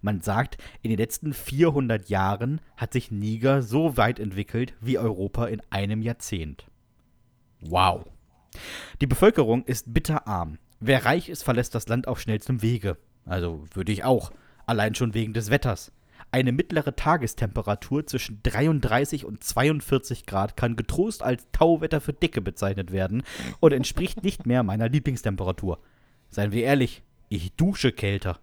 Man 0.00 0.20
sagt, 0.20 0.58
in 0.82 0.90
den 0.90 0.98
letzten 0.98 1.32
400 1.32 2.08
Jahren 2.08 2.60
hat 2.76 2.92
sich 2.92 3.10
Niger 3.10 3.62
so 3.62 3.96
weit 3.96 4.18
entwickelt 4.18 4.74
wie 4.80 4.98
Europa 4.98 5.46
in 5.46 5.62
einem 5.70 6.02
Jahrzehnt. 6.02 6.66
Wow. 7.60 8.04
Die 9.00 9.06
Bevölkerung 9.06 9.64
ist 9.64 9.92
bitterarm. 9.92 10.58
Wer 10.80 11.04
reich 11.04 11.28
ist, 11.28 11.42
verlässt 11.42 11.74
das 11.74 11.88
Land 11.88 12.08
auf 12.08 12.20
schnellstem 12.20 12.62
Wege. 12.62 12.98
Also 13.24 13.64
würde 13.72 13.92
ich 13.92 14.04
auch. 14.04 14.32
Allein 14.66 14.94
schon 14.94 15.14
wegen 15.14 15.32
des 15.32 15.50
Wetters. 15.50 15.92
Eine 16.30 16.52
mittlere 16.52 16.96
Tagestemperatur 16.96 18.06
zwischen 18.06 18.40
33 18.42 19.24
und 19.24 19.44
42 19.44 20.26
Grad 20.26 20.56
kann 20.56 20.76
getrost 20.76 21.22
als 21.22 21.46
Tauwetter 21.52 22.00
für 22.00 22.12
Dicke 22.12 22.40
bezeichnet 22.40 22.90
werden 22.92 23.22
und 23.60 23.72
entspricht 23.72 24.24
nicht 24.24 24.46
mehr 24.46 24.62
meiner 24.62 24.88
Lieblingstemperatur. 24.88 25.78
Seien 26.30 26.52
wir 26.52 26.64
ehrlich, 26.64 27.02
ich 27.28 27.52
dusche 27.52 27.92
kälter. 27.92 28.40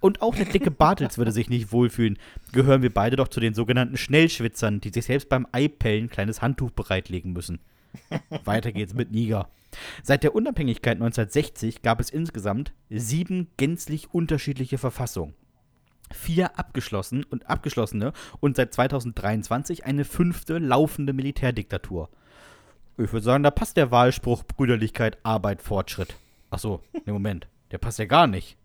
Und 0.00 0.22
auch 0.22 0.34
der 0.34 0.46
dicke 0.46 0.70
Bartels 0.70 1.18
würde 1.18 1.32
sich 1.32 1.48
nicht 1.50 1.72
wohlfühlen. 1.72 2.18
Gehören 2.52 2.82
wir 2.82 2.92
beide 2.92 3.16
doch 3.16 3.28
zu 3.28 3.40
den 3.40 3.54
sogenannten 3.54 3.96
Schnellschwitzern, 3.96 4.80
die 4.80 4.90
sich 4.90 5.06
selbst 5.06 5.28
beim 5.28 5.46
Eipellen 5.52 6.04
ein 6.04 6.10
kleines 6.10 6.40
Handtuch 6.42 6.70
bereitlegen 6.70 7.32
müssen. 7.32 7.60
Weiter 8.44 8.72
geht's 8.72 8.94
mit 8.94 9.10
Niger. 9.10 9.48
Seit 10.02 10.22
der 10.22 10.34
Unabhängigkeit 10.34 10.96
1960 10.96 11.82
gab 11.82 12.00
es 12.00 12.10
insgesamt 12.10 12.72
sieben 12.90 13.48
gänzlich 13.56 14.12
unterschiedliche 14.12 14.78
Verfassungen. 14.78 15.34
Vier 16.10 16.58
abgeschlossen 16.58 17.24
und 17.24 17.50
abgeschlossene 17.50 18.12
und 18.40 18.56
seit 18.56 18.72
2023 18.72 19.84
eine 19.84 20.04
fünfte 20.04 20.58
laufende 20.58 21.12
Militärdiktatur. 21.12 22.08
Ich 22.96 23.12
würde 23.12 23.24
sagen, 23.24 23.44
da 23.44 23.50
passt 23.50 23.76
der 23.76 23.90
Wahlspruch 23.90 24.42
Brüderlichkeit, 24.44 25.18
Arbeit, 25.22 25.62
Fortschritt. 25.62 26.16
Achso, 26.50 26.82
ne 27.04 27.12
Moment, 27.12 27.46
der 27.70 27.78
passt 27.78 27.98
ja 27.98 28.06
gar 28.06 28.26
nicht. 28.26 28.57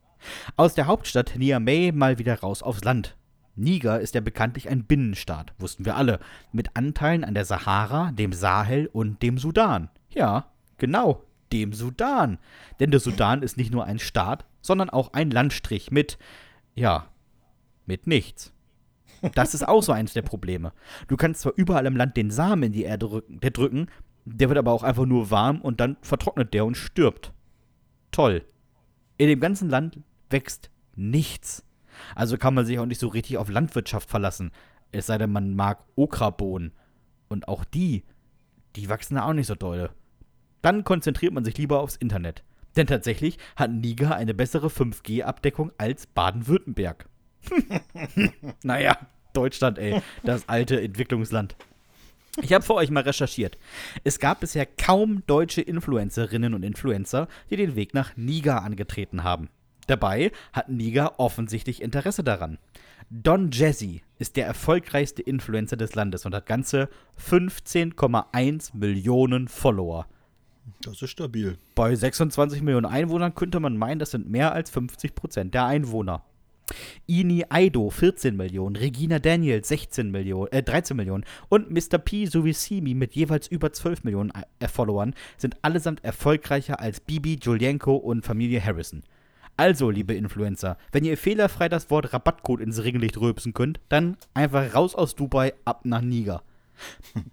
Aus 0.55 0.73
der 0.73 0.87
Hauptstadt 0.87 1.35
Niamey 1.37 1.91
mal 1.93 2.19
wieder 2.19 2.39
raus 2.39 2.63
aufs 2.63 2.83
Land. 2.83 3.15
Niger 3.55 3.99
ist 3.99 4.15
ja 4.15 4.21
bekanntlich 4.21 4.69
ein 4.69 4.85
Binnenstaat, 4.85 5.53
wussten 5.59 5.85
wir 5.85 5.95
alle, 5.95 6.19
mit 6.51 6.75
Anteilen 6.75 7.23
an 7.23 7.33
der 7.33 7.45
Sahara, 7.45 8.11
dem 8.11 8.33
Sahel 8.33 8.89
und 8.91 9.21
dem 9.21 9.37
Sudan. 9.37 9.89
Ja, 10.09 10.47
genau, 10.77 11.23
dem 11.51 11.73
Sudan. 11.73 12.39
Denn 12.79 12.91
der 12.91 12.99
Sudan 12.99 13.43
ist 13.43 13.57
nicht 13.57 13.71
nur 13.71 13.85
ein 13.85 13.99
Staat, 13.99 14.45
sondern 14.61 14.89
auch 14.89 15.13
ein 15.13 15.29
Landstrich 15.29 15.91
mit, 15.91 16.17
ja, 16.73 17.07
mit 17.85 18.07
nichts. 18.07 18.53
Das 19.35 19.53
ist 19.53 19.65
auch 19.67 19.81
so 19.81 19.91
eins 19.91 20.13
der 20.13 20.21
Probleme. 20.21 20.73
Du 21.07 21.15
kannst 21.15 21.41
zwar 21.41 21.53
überall 21.55 21.85
im 21.85 21.95
Land 21.95 22.17
den 22.17 22.31
Samen 22.31 22.63
in 22.63 22.71
die 22.73 22.83
Erde 22.83 23.07
drücken, 23.07 23.39
der 23.39 23.51
drücken, 23.51 23.87
der 24.25 24.49
wird 24.49 24.57
aber 24.57 24.71
auch 24.71 24.83
einfach 24.83 25.05
nur 25.05 25.31
warm 25.31 25.61
und 25.61 25.79
dann 25.79 25.97
vertrocknet 26.01 26.53
der 26.53 26.65
und 26.65 26.75
stirbt. 26.75 27.31
Toll. 28.11 28.45
In 29.17 29.27
dem 29.27 29.39
ganzen 29.39 29.69
Land 29.69 29.99
wächst 30.33 30.69
nichts. 30.95 31.63
Also 32.15 32.37
kann 32.37 32.53
man 32.53 32.65
sich 32.65 32.77
auch 32.79 32.85
nicht 32.85 32.99
so 32.99 33.07
richtig 33.07 33.37
auf 33.37 33.49
Landwirtschaft 33.49 34.09
verlassen. 34.09 34.51
Es 34.91 35.05
sei 35.05 35.17
denn, 35.17 35.31
man 35.31 35.55
mag 35.55 35.85
Okrabohnen. 35.95 36.73
Und 37.29 37.47
auch 37.47 37.63
die, 37.63 38.03
die 38.75 38.89
wachsen 38.89 39.15
da 39.15 39.25
auch 39.25 39.33
nicht 39.33 39.47
so 39.47 39.55
doll. 39.55 39.89
Dann 40.61 40.83
konzentriert 40.83 41.33
man 41.33 41.45
sich 41.45 41.57
lieber 41.57 41.79
aufs 41.79 41.95
Internet. 41.95 42.43
Denn 42.75 42.87
tatsächlich 42.87 43.37
hat 43.55 43.71
Niger 43.71 44.15
eine 44.15 44.33
bessere 44.33 44.67
5G-Abdeckung 44.67 45.71
als 45.77 46.07
Baden-Württemberg. 46.07 47.07
naja, 48.63 48.97
Deutschland, 49.33 49.77
ey, 49.77 50.01
das 50.23 50.49
alte 50.49 50.81
Entwicklungsland. 50.81 51.55
Ich 52.41 52.51
habe 52.51 52.63
für 52.63 52.73
euch 52.73 52.89
mal 52.89 53.03
recherchiert. 53.03 53.59
Es 54.03 54.19
gab 54.19 54.39
bisher 54.39 54.65
kaum 54.65 55.23
deutsche 55.27 55.61
Influencerinnen 55.61 56.55
und 56.55 56.63
Influencer, 56.63 57.27
die 57.51 57.57
den 57.57 57.75
Weg 57.75 57.93
nach 57.93 58.17
Niger 58.17 58.63
angetreten 58.63 59.23
haben. 59.23 59.49
Dabei 59.87 60.31
hat 60.51 60.69
Niger 60.69 61.19
offensichtlich 61.19 61.81
Interesse 61.81 62.23
daran. 62.23 62.57
Don 63.09 63.51
Jazzy 63.51 64.01
ist 64.17 64.37
der 64.37 64.45
erfolgreichste 64.45 65.21
Influencer 65.21 65.77
des 65.77 65.95
Landes 65.95 66.25
und 66.25 66.33
hat 66.33 66.45
ganze 66.45 66.89
15,1 67.19 68.75
Millionen 68.75 69.47
Follower. 69.47 70.07
Das 70.81 71.01
ist 71.01 71.09
stabil. 71.09 71.57
Bei 71.75 71.93
26 71.93 72.61
Millionen 72.61 72.85
Einwohnern 72.85 73.35
könnte 73.35 73.59
man 73.59 73.77
meinen, 73.77 73.99
das 73.99 74.11
sind 74.11 74.29
mehr 74.29 74.53
als 74.53 74.69
50 74.69 75.15
Prozent 75.15 75.53
der 75.53 75.65
Einwohner. 75.65 76.23
Ini 77.05 77.45
Aido 77.49 77.89
14 77.89 78.37
Millionen, 78.37 78.77
Regina 78.77 79.19
Daniels 79.19 79.67
16 79.67 80.09
Millionen, 80.09 80.51
äh, 80.53 80.63
13 80.63 80.95
Millionen 80.95 81.25
und 81.49 81.69
Mr. 81.69 81.97
P 81.97 82.25
sowie 82.25 82.53
Simi 82.53 82.93
mit 82.93 83.15
jeweils 83.15 83.47
über 83.47 83.73
12 83.73 84.05
Millionen 84.05 84.31
äh, 84.59 84.67
Followern 84.69 85.13
sind 85.37 85.57
allesamt 85.61 86.03
erfolgreicher 86.05 86.79
als 86.79 87.01
Bibi, 87.01 87.37
Julienko 87.41 87.95
und 87.95 88.25
Familie 88.25 88.63
Harrison. 88.63 89.03
Also, 89.55 89.89
liebe 89.91 90.15
Influencer, 90.15 90.77
wenn 90.91 91.05
ihr 91.05 91.17
fehlerfrei 91.17 91.69
das 91.69 91.91
Wort 91.91 92.11
Rabattcode 92.11 92.61
ins 92.61 92.83
Regenlicht 92.83 93.19
rülpsen 93.19 93.53
könnt, 93.53 93.79
dann 93.89 94.17
einfach 94.33 94.73
raus 94.73 94.95
aus 94.95 95.15
Dubai, 95.15 95.53
ab 95.63 95.81
nach 95.85 96.01
Niger. 96.01 96.41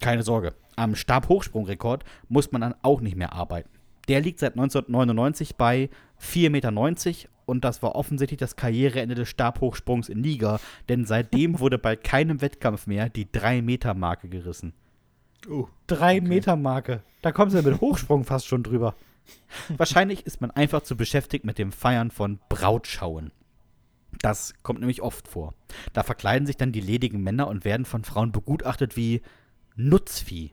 Keine 0.00 0.22
Sorge, 0.22 0.54
am 0.76 0.94
Stabhochsprungrekord 0.94 2.04
muss 2.28 2.52
man 2.52 2.60
dann 2.60 2.74
auch 2.82 3.00
nicht 3.00 3.16
mehr 3.16 3.32
arbeiten. 3.32 3.70
Der 4.08 4.20
liegt 4.20 4.40
seit 4.40 4.52
1999 4.52 5.56
bei 5.56 5.88
4,90 6.20 6.50
Meter 6.50 7.30
und 7.46 7.64
das 7.64 7.82
war 7.82 7.94
offensichtlich 7.94 8.38
das 8.38 8.56
Karriereende 8.56 9.14
des 9.14 9.28
Stabhochsprungs 9.28 10.08
in 10.08 10.20
Niger, 10.20 10.60
denn 10.88 11.04
seitdem 11.04 11.58
wurde 11.58 11.78
bei 11.78 11.96
keinem 11.96 12.42
Wettkampf 12.42 12.86
mehr 12.86 13.08
die 13.08 13.26
3-Meter-Marke 13.26 14.28
gerissen. 14.28 14.72
Oh, 15.48 15.68
3-Meter-Marke. 15.88 17.02
Da 17.22 17.32
kommst 17.32 17.56
du 17.56 17.62
mit 17.62 17.80
Hochsprung 17.80 18.24
fast 18.24 18.46
schon 18.46 18.62
drüber. 18.62 18.94
Wahrscheinlich 19.76 20.26
ist 20.26 20.40
man 20.40 20.50
einfach 20.50 20.82
zu 20.82 20.96
beschäftigt 20.96 21.44
mit 21.44 21.58
dem 21.58 21.72
Feiern 21.72 22.10
von 22.10 22.38
Brautschauen. 22.48 23.32
Das 24.20 24.54
kommt 24.62 24.80
nämlich 24.80 25.02
oft 25.02 25.28
vor. 25.28 25.54
Da 25.92 26.02
verkleiden 26.02 26.46
sich 26.46 26.56
dann 26.56 26.72
die 26.72 26.80
ledigen 26.80 27.22
Männer 27.22 27.48
und 27.48 27.64
werden 27.64 27.86
von 27.86 28.04
Frauen 28.04 28.32
begutachtet 28.32 28.96
wie 28.96 29.22
Nutzvieh. 29.76 30.52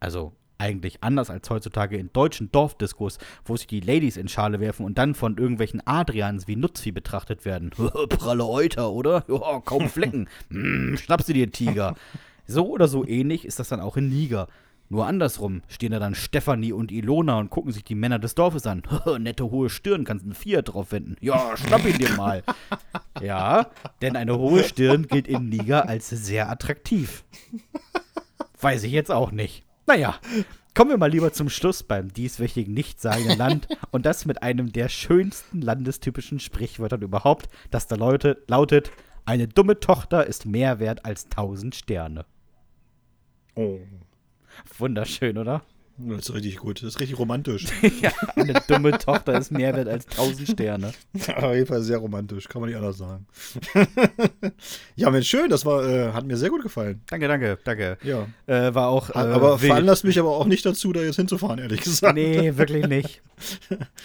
Also 0.00 0.34
eigentlich 0.58 1.02
anders 1.02 1.28
als 1.30 1.50
heutzutage 1.50 1.96
in 1.96 2.10
deutschen 2.12 2.50
Dorfdiskos, 2.50 3.18
wo 3.44 3.56
sich 3.56 3.66
die 3.66 3.80
Ladies 3.80 4.16
in 4.16 4.28
Schale 4.28 4.60
werfen 4.60 4.86
und 4.86 4.96
dann 4.98 5.14
von 5.14 5.36
irgendwelchen 5.36 5.86
Adrians 5.86 6.48
wie 6.48 6.56
Nutzvieh 6.56 6.92
betrachtet 6.92 7.44
werden. 7.44 7.70
Pralle 8.08 8.46
Euter, 8.46 8.90
oder? 8.90 9.24
Ja, 9.36 9.60
kaum 9.60 9.88
Flecken. 9.88 10.28
mm, 10.48 10.96
schnappst 10.96 11.28
du 11.28 11.32
dir, 11.32 11.50
Tiger. 11.50 11.94
So 12.48 12.68
oder 12.68 12.86
so 12.86 13.04
ähnlich 13.04 13.44
ist 13.44 13.58
das 13.58 13.70
dann 13.70 13.80
auch 13.80 13.96
in 13.96 14.08
Niger. 14.08 14.46
Nur 14.88 15.06
andersrum 15.06 15.62
stehen 15.68 15.92
da 15.92 15.98
dann 15.98 16.14
Stefanie 16.14 16.72
und 16.72 16.92
Ilona 16.92 17.38
und 17.38 17.50
gucken 17.50 17.72
sich 17.72 17.82
die 17.82 17.94
Männer 17.94 18.18
des 18.18 18.34
Dorfes 18.34 18.66
an. 18.66 18.82
Nette 19.18 19.50
hohe 19.50 19.68
Stirn, 19.68 20.04
kannst 20.04 20.24
einen 20.24 20.34
Fiat 20.34 20.72
drauf 20.72 20.92
wenden. 20.92 21.16
Ja, 21.20 21.56
schnapp 21.56 21.84
ihn 21.84 21.98
dir 21.98 22.12
mal. 22.12 22.42
ja, 23.20 23.70
denn 24.00 24.16
eine 24.16 24.38
hohe 24.38 24.62
Stirn 24.62 25.06
gilt 25.08 25.26
in 25.26 25.48
Niger 25.48 25.88
als 25.88 26.08
sehr 26.10 26.48
attraktiv. 26.48 27.24
Weiß 28.60 28.84
ich 28.84 28.92
jetzt 28.92 29.10
auch 29.10 29.32
nicht. 29.32 29.64
Naja, 29.86 30.16
kommen 30.74 30.90
wir 30.90 30.98
mal 30.98 31.10
lieber 31.10 31.32
zum 31.32 31.48
Schluss 31.48 31.82
beim 31.82 32.12
dieswöchigen 32.12 32.74
nichtssagenden 32.74 33.38
Land 33.38 33.68
und 33.90 34.06
das 34.06 34.24
mit 34.24 34.42
einem 34.42 34.72
der 34.72 34.88
schönsten 34.88 35.60
landestypischen 35.60 36.38
Sprichwörtern 36.38 37.02
überhaupt, 37.02 37.48
das 37.70 37.86
da 37.86 37.96
Leute, 37.96 38.42
lautet, 38.46 38.90
eine 39.24 39.48
dumme 39.48 39.80
Tochter 39.80 40.26
ist 40.26 40.46
mehr 40.46 40.78
wert 40.78 41.04
als 41.04 41.28
tausend 41.28 41.74
Sterne. 41.74 42.24
Oh. 43.56 43.80
Wunderschön, 44.78 45.38
oder? 45.38 45.62
Das 45.98 46.28
ist 46.28 46.34
richtig 46.34 46.58
gut. 46.58 46.82
Das 46.82 46.90
ist 46.90 47.00
richtig 47.00 47.18
romantisch. 47.18 47.64
ja, 48.02 48.12
eine 48.34 48.60
dumme 48.68 48.98
Tochter 48.98 49.38
ist 49.38 49.50
mehr 49.50 49.74
wert 49.74 49.88
als 49.88 50.04
tausend 50.06 50.46
Sterne. 50.48 50.92
Auf 51.36 51.54
jeden 51.54 51.66
Fall 51.66 51.80
sehr 51.82 51.98
romantisch, 51.98 52.48
kann 52.48 52.60
man 52.60 52.68
nicht 52.68 52.76
anders 52.76 52.98
sagen. 52.98 53.26
ja, 54.96 55.10
Mensch, 55.10 55.28
schön, 55.28 55.48
das 55.48 55.64
war, 55.64 55.88
äh, 55.88 56.12
hat 56.12 56.26
mir 56.26 56.36
sehr 56.36 56.50
gut 56.50 56.62
gefallen. 56.62 57.00
Danke, 57.06 57.28
danke, 57.28 57.58
danke. 57.64 57.96
Ja. 58.02 58.26
Äh, 58.46 58.74
war 58.74 58.88
auch. 58.88 59.08
Äh, 59.10 59.18
aber 59.18 59.62
wild. 59.62 59.70
veranlasst 59.70 60.04
mich 60.04 60.18
aber 60.18 60.36
auch 60.36 60.46
nicht 60.46 60.66
dazu, 60.66 60.92
da 60.92 61.00
jetzt 61.00 61.16
hinzufahren, 61.16 61.58
ehrlich 61.58 61.80
gesagt. 61.80 62.14
Nee, 62.14 62.58
wirklich 62.58 62.86
nicht. 62.86 63.22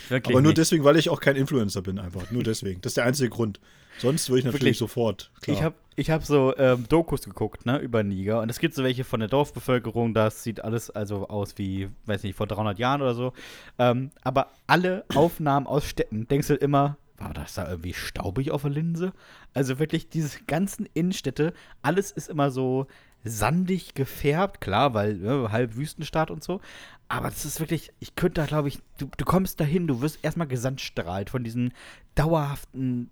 Wirklich 0.07 0.33
aber 0.33 0.41
nur 0.41 0.51
nicht. 0.51 0.59
deswegen, 0.59 0.85
weil 0.85 0.95
ich 0.95 1.09
auch 1.09 1.19
kein 1.19 1.35
Influencer 1.35 1.81
bin, 1.81 1.99
einfach. 1.99 2.31
Nur 2.31 2.43
deswegen. 2.43 2.79
Das 2.81 2.91
ist 2.91 2.97
der 2.97 3.05
einzige 3.05 3.29
Grund. 3.29 3.59
Sonst 3.97 4.29
würde 4.29 4.39
ich 4.39 4.45
natürlich 4.45 4.61
Wirklich? 4.61 4.77
sofort. 4.77 5.31
Klar. 5.41 5.57
Ich 5.57 5.63
habe 5.63 5.75
ich 5.95 6.09
hab 6.09 6.23
so 6.23 6.55
ähm, 6.57 6.85
Dokus 6.87 7.23
geguckt, 7.23 7.65
ne, 7.65 7.77
über 7.79 8.01
Niger. 8.03 8.41
Und 8.41 8.49
es 8.49 8.59
gibt 8.59 8.73
so 8.73 8.83
welche 8.83 9.03
von 9.03 9.19
der 9.19 9.29
Dorfbevölkerung, 9.29 10.13
das 10.13 10.43
sieht 10.43 10.63
alles 10.63 10.89
also 10.89 11.27
aus 11.27 11.57
wie, 11.57 11.89
weiß 12.05 12.23
nicht, 12.23 12.35
vor 12.35 12.47
300 12.47 12.79
Jahren 12.79 13.01
oder 13.01 13.13
so. 13.13 13.33
Ähm, 13.77 14.11
aber 14.23 14.47
alle 14.67 15.05
Aufnahmen 15.13 15.67
aus 15.67 15.85
Städten, 15.85 16.27
denkst 16.27 16.47
du 16.47 16.55
immer, 16.55 16.97
war 17.17 17.33
das 17.33 17.53
da 17.53 17.69
irgendwie 17.69 17.93
staubig 17.93 18.51
auf 18.51 18.63
der 18.63 18.71
Linse? 18.71 19.13
Also 19.53 19.79
wirklich, 19.79 20.09
diese 20.09 20.41
ganzen 20.47 20.87
Innenstädte, 20.93 21.53
alles 21.81 22.11
ist 22.11 22.29
immer 22.29 22.51
so 22.51 22.87
sandig 23.23 23.93
gefärbt, 23.93 24.61
klar, 24.61 24.93
weil 24.93 25.15
ne, 25.15 25.51
halb 25.51 25.75
Wüstenstaat 25.75 26.31
und 26.31 26.43
so. 26.43 26.61
Aber 27.07 27.29
das 27.29 27.45
ist 27.45 27.59
wirklich, 27.59 27.91
ich 27.99 28.15
könnte 28.15 28.41
da, 28.41 28.47
glaube 28.47 28.69
ich, 28.69 28.79
du, 28.97 29.09
du 29.15 29.25
kommst 29.25 29.59
dahin, 29.59 29.85
du 29.85 30.01
wirst 30.01 30.19
erstmal 30.23 30.47
gesandstrahlt 30.47 31.29
von 31.29 31.43
diesen 31.43 31.73
dauerhaften 32.15 33.11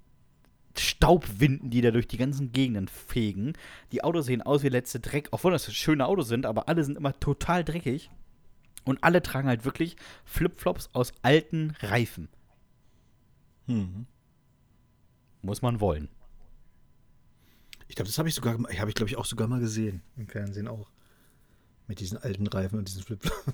Staubwinden, 0.79 1.69
die 1.69 1.81
da 1.81 1.91
durch 1.91 2.07
die 2.07 2.17
ganzen 2.17 2.51
Gegenden 2.51 2.87
fegen. 2.87 3.53
Die 3.91 4.03
Autos 4.03 4.25
sehen 4.25 4.41
aus 4.41 4.63
wie 4.63 4.69
letzte 4.69 4.99
Dreck, 4.99 5.29
obwohl 5.31 5.51
das 5.51 5.71
schöne 5.73 6.05
Autos 6.05 6.27
sind, 6.27 6.45
aber 6.45 6.67
alle 6.69 6.83
sind 6.83 6.97
immer 6.97 7.17
total 7.19 7.63
dreckig. 7.63 8.09
Und 8.85 9.03
alle 9.03 9.21
tragen 9.21 9.47
halt 9.47 9.65
wirklich 9.65 9.97
Flipflops 10.25 10.89
aus 10.93 11.13
alten 11.21 11.75
Reifen. 11.81 12.29
Hm. 13.67 14.07
Muss 15.41 15.61
man 15.61 15.79
wollen. 15.79 16.09
Ich 17.87 17.95
glaube, 17.95 18.07
das 18.07 18.17
habe 18.17 18.29
ich 18.29 18.35
sogar, 18.35 18.53
habe 18.53 18.89
ich 18.89 18.95
glaube 18.95 19.09
ich 19.09 19.17
auch 19.17 19.25
sogar 19.25 19.47
mal 19.47 19.59
gesehen. 19.59 20.01
Im 20.15 20.27
Fernsehen 20.27 20.67
auch. 20.67 20.91
Mit 21.87 21.99
diesen 21.99 22.17
alten 22.17 22.47
Reifen 22.47 22.79
und 22.79 22.87
diesen 22.87 23.03
Flipflops. 23.03 23.53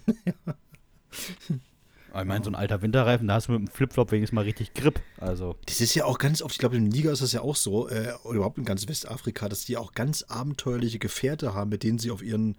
Aber 2.15 2.21
Ich 2.23 2.27
meine, 2.29 2.45
so 2.45 2.49
ein 2.49 2.55
alter 2.55 2.81
Winterreifen, 2.81 3.27
da 3.27 3.33
hast 3.33 3.49
du 3.49 3.51
mit 3.51 3.59
dem 3.59 3.67
Flipflop 3.67 4.09
wenigstens 4.13 4.33
mal 4.33 4.45
richtig 4.45 4.73
Grip. 4.73 5.01
Also, 5.19 5.57
Das 5.65 5.81
ist 5.81 5.93
ja 5.95 6.05
auch 6.05 6.17
ganz 6.17 6.41
oft, 6.41 6.53
ich 6.53 6.59
glaube, 6.59 6.77
in 6.77 6.87
Niger 6.87 7.11
ist 7.11 7.21
das 7.21 7.33
ja 7.33 7.41
auch 7.41 7.57
so, 7.57 7.89
äh, 7.89 8.13
oder 8.23 8.37
überhaupt 8.37 8.57
in 8.57 8.63
ganz 8.63 8.87
Westafrika, 8.87 9.49
dass 9.49 9.65
die 9.65 9.75
auch 9.75 9.91
ganz 9.93 10.23
abenteuerliche 10.23 10.97
Gefährte 10.97 11.53
haben, 11.53 11.69
mit 11.69 11.83
denen 11.83 11.99
sie 11.99 12.11
auf 12.11 12.23
ihren, 12.23 12.55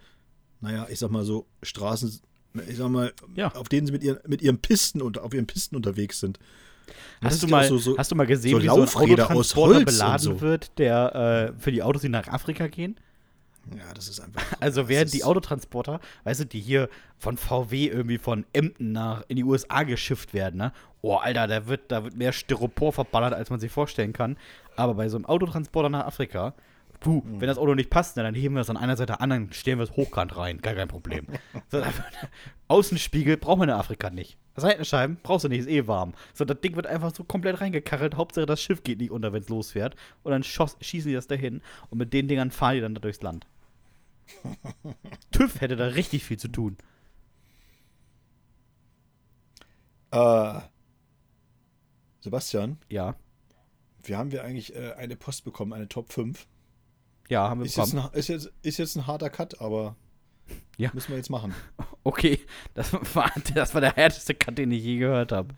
naja, 0.60 0.86
ich 0.90 0.98
sag 0.98 1.10
mal 1.10 1.24
so, 1.24 1.46
Straßen, 1.62 2.20
ich 2.68 2.76
sag 2.76 2.90
mal, 2.90 3.14
Ja. 3.34 3.54
auf 3.54 3.70
denen 3.70 3.86
sie 3.86 3.94
mit 3.94 4.02
ihren, 4.02 4.18
mit 4.26 4.42
ihren 4.42 4.58
Pisten 4.58 5.00
und 5.00 5.18
auf 5.18 5.32
ihren 5.32 5.46
Pisten 5.46 5.74
unterwegs 5.74 6.20
sind. 6.20 6.38
Hast 7.22 7.42
du, 7.42 7.46
mal, 7.48 7.66
so, 7.66 7.78
so, 7.78 7.96
hast 7.96 8.10
du 8.10 8.14
mal 8.14 8.26
gesehen, 8.26 8.52
so 8.52 8.62
wie 8.62 8.66
so 8.66 8.74
ein 8.74 8.80
Laufräder 8.80 9.24
aus 9.24 9.30
Autotransporter 9.56 9.74
Holz 9.76 9.84
beladen 9.86 10.20
so. 10.20 10.40
wird, 10.42 10.78
der 10.78 11.54
äh, 11.56 11.60
für 11.60 11.72
die 11.72 11.82
Autos, 11.82 12.02
die 12.02 12.10
nach 12.10 12.28
Afrika 12.28 12.66
gehen? 12.66 12.96
Ja, 13.74 13.92
das 13.94 14.08
ist 14.08 14.20
einfach. 14.20 14.42
Also 14.60 14.88
während 14.88 15.12
die 15.12 15.24
Autotransporter, 15.24 16.00
weißt 16.24 16.40
du, 16.40 16.44
die 16.46 16.60
hier 16.60 16.88
von 17.18 17.36
VW 17.36 17.86
irgendwie 17.86 18.18
von 18.18 18.44
Emden 18.52 18.92
nach 18.92 19.24
in 19.28 19.36
die 19.36 19.44
USA 19.44 19.82
geschifft 19.82 20.34
werden, 20.34 20.58
ne? 20.58 20.72
Oh, 21.02 21.16
Alter, 21.16 21.46
da 21.46 21.66
wird, 21.66 21.90
da 21.92 22.04
wird 22.04 22.16
mehr 22.16 22.32
Styropor 22.32 22.92
verballert, 22.92 23.32
als 23.34 23.50
man 23.50 23.60
sich 23.60 23.70
vorstellen 23.70 24.12
kann. 24.12 24.36
Aber 24.76 24.94
bei 24.94 25.08
so 25.08 25.16
einem 25.16 25.26
Autotransporter 25.26 25.88
nach 25.88 26.06
Afrika, 26.06 26.54
puh, 27.00 27.22
Mhm. 27.24 27.40
wenn 27.40 27.48
das 27.48 27.58
Auto 27.58 27.74
nicht 27.74 27.90
passt, 27.90 28.16
ne, 28.16 28.22
dann 28.24 28.34
heben 28.34 28.54
wir 28.54 28.62
es 28.62 28.70
an 28.70 28.76
einer 28.76 28.96
Seite 28.96 29.20
an, 29.20 29.30
dann 29.30 29.52
stellen 29.52 29.78
wir 29.78 29.84
es 29.84 29.92
hochkant 29.92 30.36
rein. 30.36 30.58
Gar 30.62 30.74
kein 30.74 30.88
Problem. 30.88 31.26
so, 31.70 31.82
Außenspiegel 32.68 33.36
braucht 33.36 33.58
man 33.58 33.68
in 33.68 33.74
Afrika 33.74 34.10
nicht. 34.10 34.36
Seitenscheiben 34.56 35.18
brauchst 35.22 35.44
du 35.44 35.48
nicht, 35.48 35.60
ist 35.60 35.68
eh 35.68 35.86
warm. 35.86 36.14
So, 36.32 36.44
das 36.44 36.60
Ding 36.60 36.74
wird 36.76 36.86
einfach 36.86 37.14
so 37.14 37.22
komplett 37.24 37.60
reingekarrelt. 37.60 38.16
Hauptsache, 38.16 38.46
das 38.46 38.62
Schiff 38.62 38.82
geht 38.82 38.98
nicht 38.98 39.10
unter, 39.10 39.32
wenn 39.32 39.42
es 39.42 39.48
losfährt. 39.48 39.94
Und 40.22 40.32
dann 40.32 40.42
schoss, 40.42 40.76
schießen 40.80 41.08
die 41.10 41.14
das 41.14 41.26
dahin. 41.26 41.60
Und 41.90 41.98
mit 41.98 42.12
den 42.12 42.26
Dingern 42.26 42.50
fahren 42.50 42.74
die 42.76 42.80
dann 42.80 42.94
da 42.94 43.00
durchs 43.00 43.22
Land. 43.22 43.46
TÜV 45.32 45.60
hätte 45.60 45.76
da 45.76 45.86
richtig 45.86 46.24
viel 46.24 46.38
zu 46.38 46.48
tun. 46.48 46.76
Äh, 50.10 50.60
Sebastian, 52.20 52.78
Ja. 52.88 53.14
wir 54.02 54.18
haben 54.18 54.32
wir 54.32 54.44
eigentlich 54.44 54.74
äh, 54.74 54.92
eine 54.94 55.16
Post 55.16 55.44
bekommen, 55.44 55.72
eine 55.72 55.88
Top 55.88 56.12
5. 56.12 56.46
Ja, 57.28 57.48
haben 57.48 57.60
wir 57.60 57.66
Ist 57.66 57.76
jetzt, 57.76 57.94
ein, 57.94 58.08
ist, 58.12 58.28
jetzt, 58.28 58.52
ist 58.62 58.78
jetzt 58.78 58.96
ein 58.96 59.06
harter 59.06 59.30
Cut, 59.30 59.60
aber 59.60 59.96
Ja. 60.76 60.90
müssen 60.92 61.10
wir 61.10 61.16
jetzt 61.16 61.30
machen. 61.30 61.54
Okay, 62.04 62.38
das 62.74 62.92
war, 63.16 63.32
das 63.54 63.74
war 63.74 63.80
der 63.80 63.96
härteste 63.96 64.32
Cut, 64.32 64.58
den 64.58 64.70
ich 64.70 64.84
je 64.84 64.98
gehört 64.98 65.32
habe. 65.32 65.56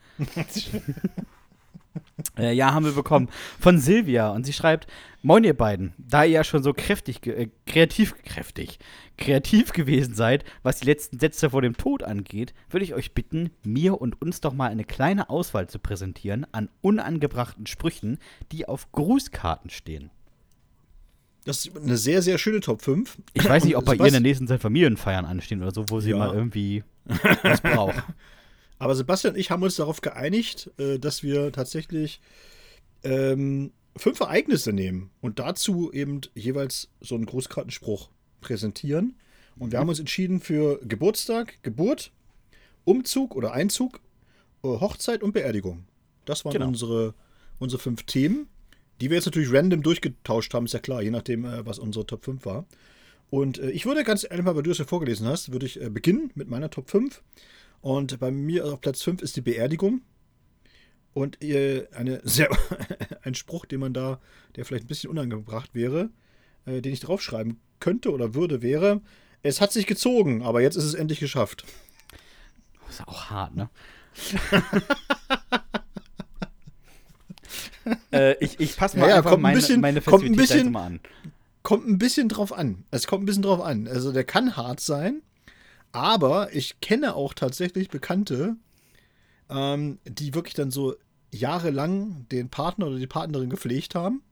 Äh, 2.39 2.53
ja, 2.53 2.73
haben 2.75 2.85
wir 2.85 2.93
bekommen. 2.93 3.29
Von 3.61 3.79
Silvia. 3.79 4.31
Und 4.31 4.45
sie 4.45 4.53
schreibt: 4.53 4.87
Moin, 5.23 5.45
ihr 5.45 5.55
beiden. 5.57 5.95
Da 5.99 6.25
ihr 6.25 6.31
ja 6.31 6.45
schon 6.45 6.63
so 6.63 6.73
kräftig, 6.73 7.27
äh, 7.27 7.49
kreativ, 7.67 8.15
kräftig, 8.25 8.79
kreativ 9.17 9.73
gewesen 9.73 10.15
seid, 10.15 10.45
was 10.63 10.81
die 10.81 10.87
letzten 10.87 11.19
Sätze 11.19 11.51
vor 11.51 11.63
dem 11.63 11.77
Tod 11.77 12.03
angeht, 12.03 12.55
würde 12.71 12.85
ich 12.85 12.95
euch 12.95 13.15
bitten, 13.15 13.51
mir 13.65 14.01
und 14.01 14.21
uns 14.23 14.41
doch 14.41 14.53
mal 14.55 14.71
eine 14.71 14.85
kleine 14.85 15.29
Auswahl 15.31 15.69
zu 15.69 15.79
präsentieren 15.79 16.47
an 16.53 16.69
unangebrachten 16.81 17.67
Sprüchen, 17.67 18.19
die 18.53 18.69
auf 18.69 18.91
Grußkarten 18.93 19.71
stehen. 19.71 20.11
Das 21.45 21.65
ist 21.65 21.77
eine 21.77 21.97
sehr, 21.97 22.21
sehr 22.21 22.37
schöne 22.37 22.61
Top 22.61 22.83
5. 22.83 23.17
Ich 23.33 23.49
weiß 23.49 23.65
nicht, 23.65 23.77
ob 23.77 23.87
bei 23.87 23.95
ihr 23.95 24.05
in 24.05 24.13
der 24.13 24.21
nächsten 24.21 24.47
Zeit 24.47 24.61
Familienfeiern 24.61 25.25
anstehen 25.25 25.63
oder 25.63 25.73
so, 25.73 25.87
wo 25.89 26.01
sie 26.01 26.11
Ja. 26.11 26.19
mal 26.19 26.35
irgendwie 26.35 26.85
was 27.43 27.63
braucht. 27.63 28.03
Aber 28.79 28.95
Sebastian 28.95 29.35
und 29.35 29.41
ich 29.41 29.51
haben 29.51 29.63
uns 29.63 29.77
darauf 29.77 30.01
geeinigt, 30.01 30.71
äh, 30.79 30.99
dass 30.99 31.23
wir 31.23 31.53
tatsächlich 31.53 32.21
ähm, 33.03 33.73
fünf 33.97 34.21
Ereignisse 34.21 34.73
nehmen 34.73 35.11
und 35.21 35.39
dazu 35.39 35.93
eben 35.93 36.21
jeweils 36.35 36.89
so 37.01 37.15
einen 37.15 37.27
Großkartenspruch 37.27 38.11
präsentieren. 38.41 39.17
Und 39.59 39.73
wir 39.73 39.81
haben 39.81 39.89
uns 39.89 39.99
entschieden 39.99 40.41
für 40.41 40.79
Geburtstag, 40.87 41.59
Geburt, 41.63 42.13
Umzug 42.85 43.35
oder 43.35 43.53
Einzug, 43.53 44.01
äh, 44.63 44.69
Hochzeit 44.69 45.23
und 45.23 45.33
Beerdigung. 45.33 45.85
Das 46.25 46.45
waren 46.45 46.53
Genau. 46.53 46.69
unsere, 46.69 47.15
unsere 47.59 47.81
fünf 47.83 48.05
Themen, 48.05 48.47
die 49.01 49.11
wir 49.11 49.17
jetzt 49.17 49.27
natürlich 49.27 49.53
random 49.53 49.83
durchgetauscht 49.83 50.55
haben, 50.55 50.67
ist 50.67 50.73
ja 50.75 50.79
klar, 50.81 51.03
je 51.03 51.11
nachdem, 51.11 51.45
äh, 51.45 51.67
was 51.67 51.79
unsere 51.81 52.07
Top 52.07 52.25
5 52.25 52.45
war. 52.47 52.65
Und 53.31 53.59
ich 53.59 53.85
würde 53.85 54.05
ganz 54.05 54.25
ehrlich 54.25 54.45
mal, 54.45 54.57
weil 54.57 54.63
du 54.63 54.71
es 54.71 54.79
ja 54.79 54.87
vorgelesen 54.87 55.27
hast, 55.27 55.53
würde 55.53 55.67
ich 55.67 55.79
beginnen 55.91 56.31
mit 56.35 56.49
meiner 56.49 56.71
Top 56.71 56.89
5. 56.89 57.23
Und 57.81 58.19
bei 58.19 58.31
mir 58.31 58.67
auf 58.67 58.81
Platz 58.81 59.03
5 59.03 59.23
ist 59.23 59.37
die 59.37 59.41
Beerdigung. 59.41 60.03
Und 61.15 61.39
eine 61.43 62.21
sehr, 62.25 62.49
ein 63.23 63.35
Spruch, 63.35 63.67
den 63.67 63.81
man 63.81 63.95
da, 63.95 64.21
der 64.57 64.65
vielleicht 64.65 64.85
ein 64.85 64.89
bisschen 64.89 65.11
unangebracht 65.11 65.75
wäre, 65.75 66.11
äh, 66.67 66.81
den 66.81 66.93
ich 66.93 67.01
draufschreiben 67.01 67.59
könnte 67.81 68.13
oder 68.13 68.35
würde, 68.35 68.63
wäre: 68.63 69.01
Es 69.43 69.61
hat 69.61 69.73
sich 69.73 69.87
gezogen, 69.87 70.43
aber 70.43 70.61
jetzt 70.61 70.77
ist 70.77 70.85
es 70.85 70.95
endlich 70.95 71.21
geschafft. 71.21 71.65
Das 72.87 73.01
ist 73.01 73.09
auch 73.09 73.31
hart, 73.31 73.57
ne? 73.57 73.69
äh, 78.13 78.35
ich 78.45 78.61
ich 78.61 78.77
passe 78.77 78.99
mal 78.99 79.09
Ja, 79.09 79.17
einfach 79.17 79.31
kommt 79.31 79.41
ein 79.41 79.43
meine, 79.43 79.57
bisschen- 79.57 79.81
meine 79.81 80.01
kommt 80.01 80.25
ein 80.25 80.35
Festivität 80.35 80.57
bisschen- 80.57 80.73
mal 80.73 80.87
an. 80.87 81.01
Kommt 81.63 81.87
ein 81.89 81.99
bisschen 81.99 82.29
drauf 82.29 82.53
an. 82.53 82.85
Es 82.91 83.07
kommt 83.07 83.25
ein 83.25 83.27
bisschen 83.27 83.43
drauf 83.43 83.61
an. 83.61 83.89
Also, 83.89 84.13
der 84.13 84.25
kann 84.25 84.57
hart 84.57 84.81
sein, 84.81 85.23
aber 85.99 86.55
ich 86.55 86.81
kenne 86.81 87.17
auch 87.17 87.35
tatsächlich 87.35 87.89
Bekannte, 87.89 88.57
ähm, 89.51 89.99
die 90.05 90.35
wirklich 90.35 90.55
dann 90.55 90.71
so 90.71 90.95
jahrelang 91.33 92.27
den 92.31 92.49
Partner 92.49 92.87
oder 92.87 92.99
die 92.99 93.07
Partnerin 93.07 93.51
gepflegt 93.51 93.95
haben. 93.95 94.23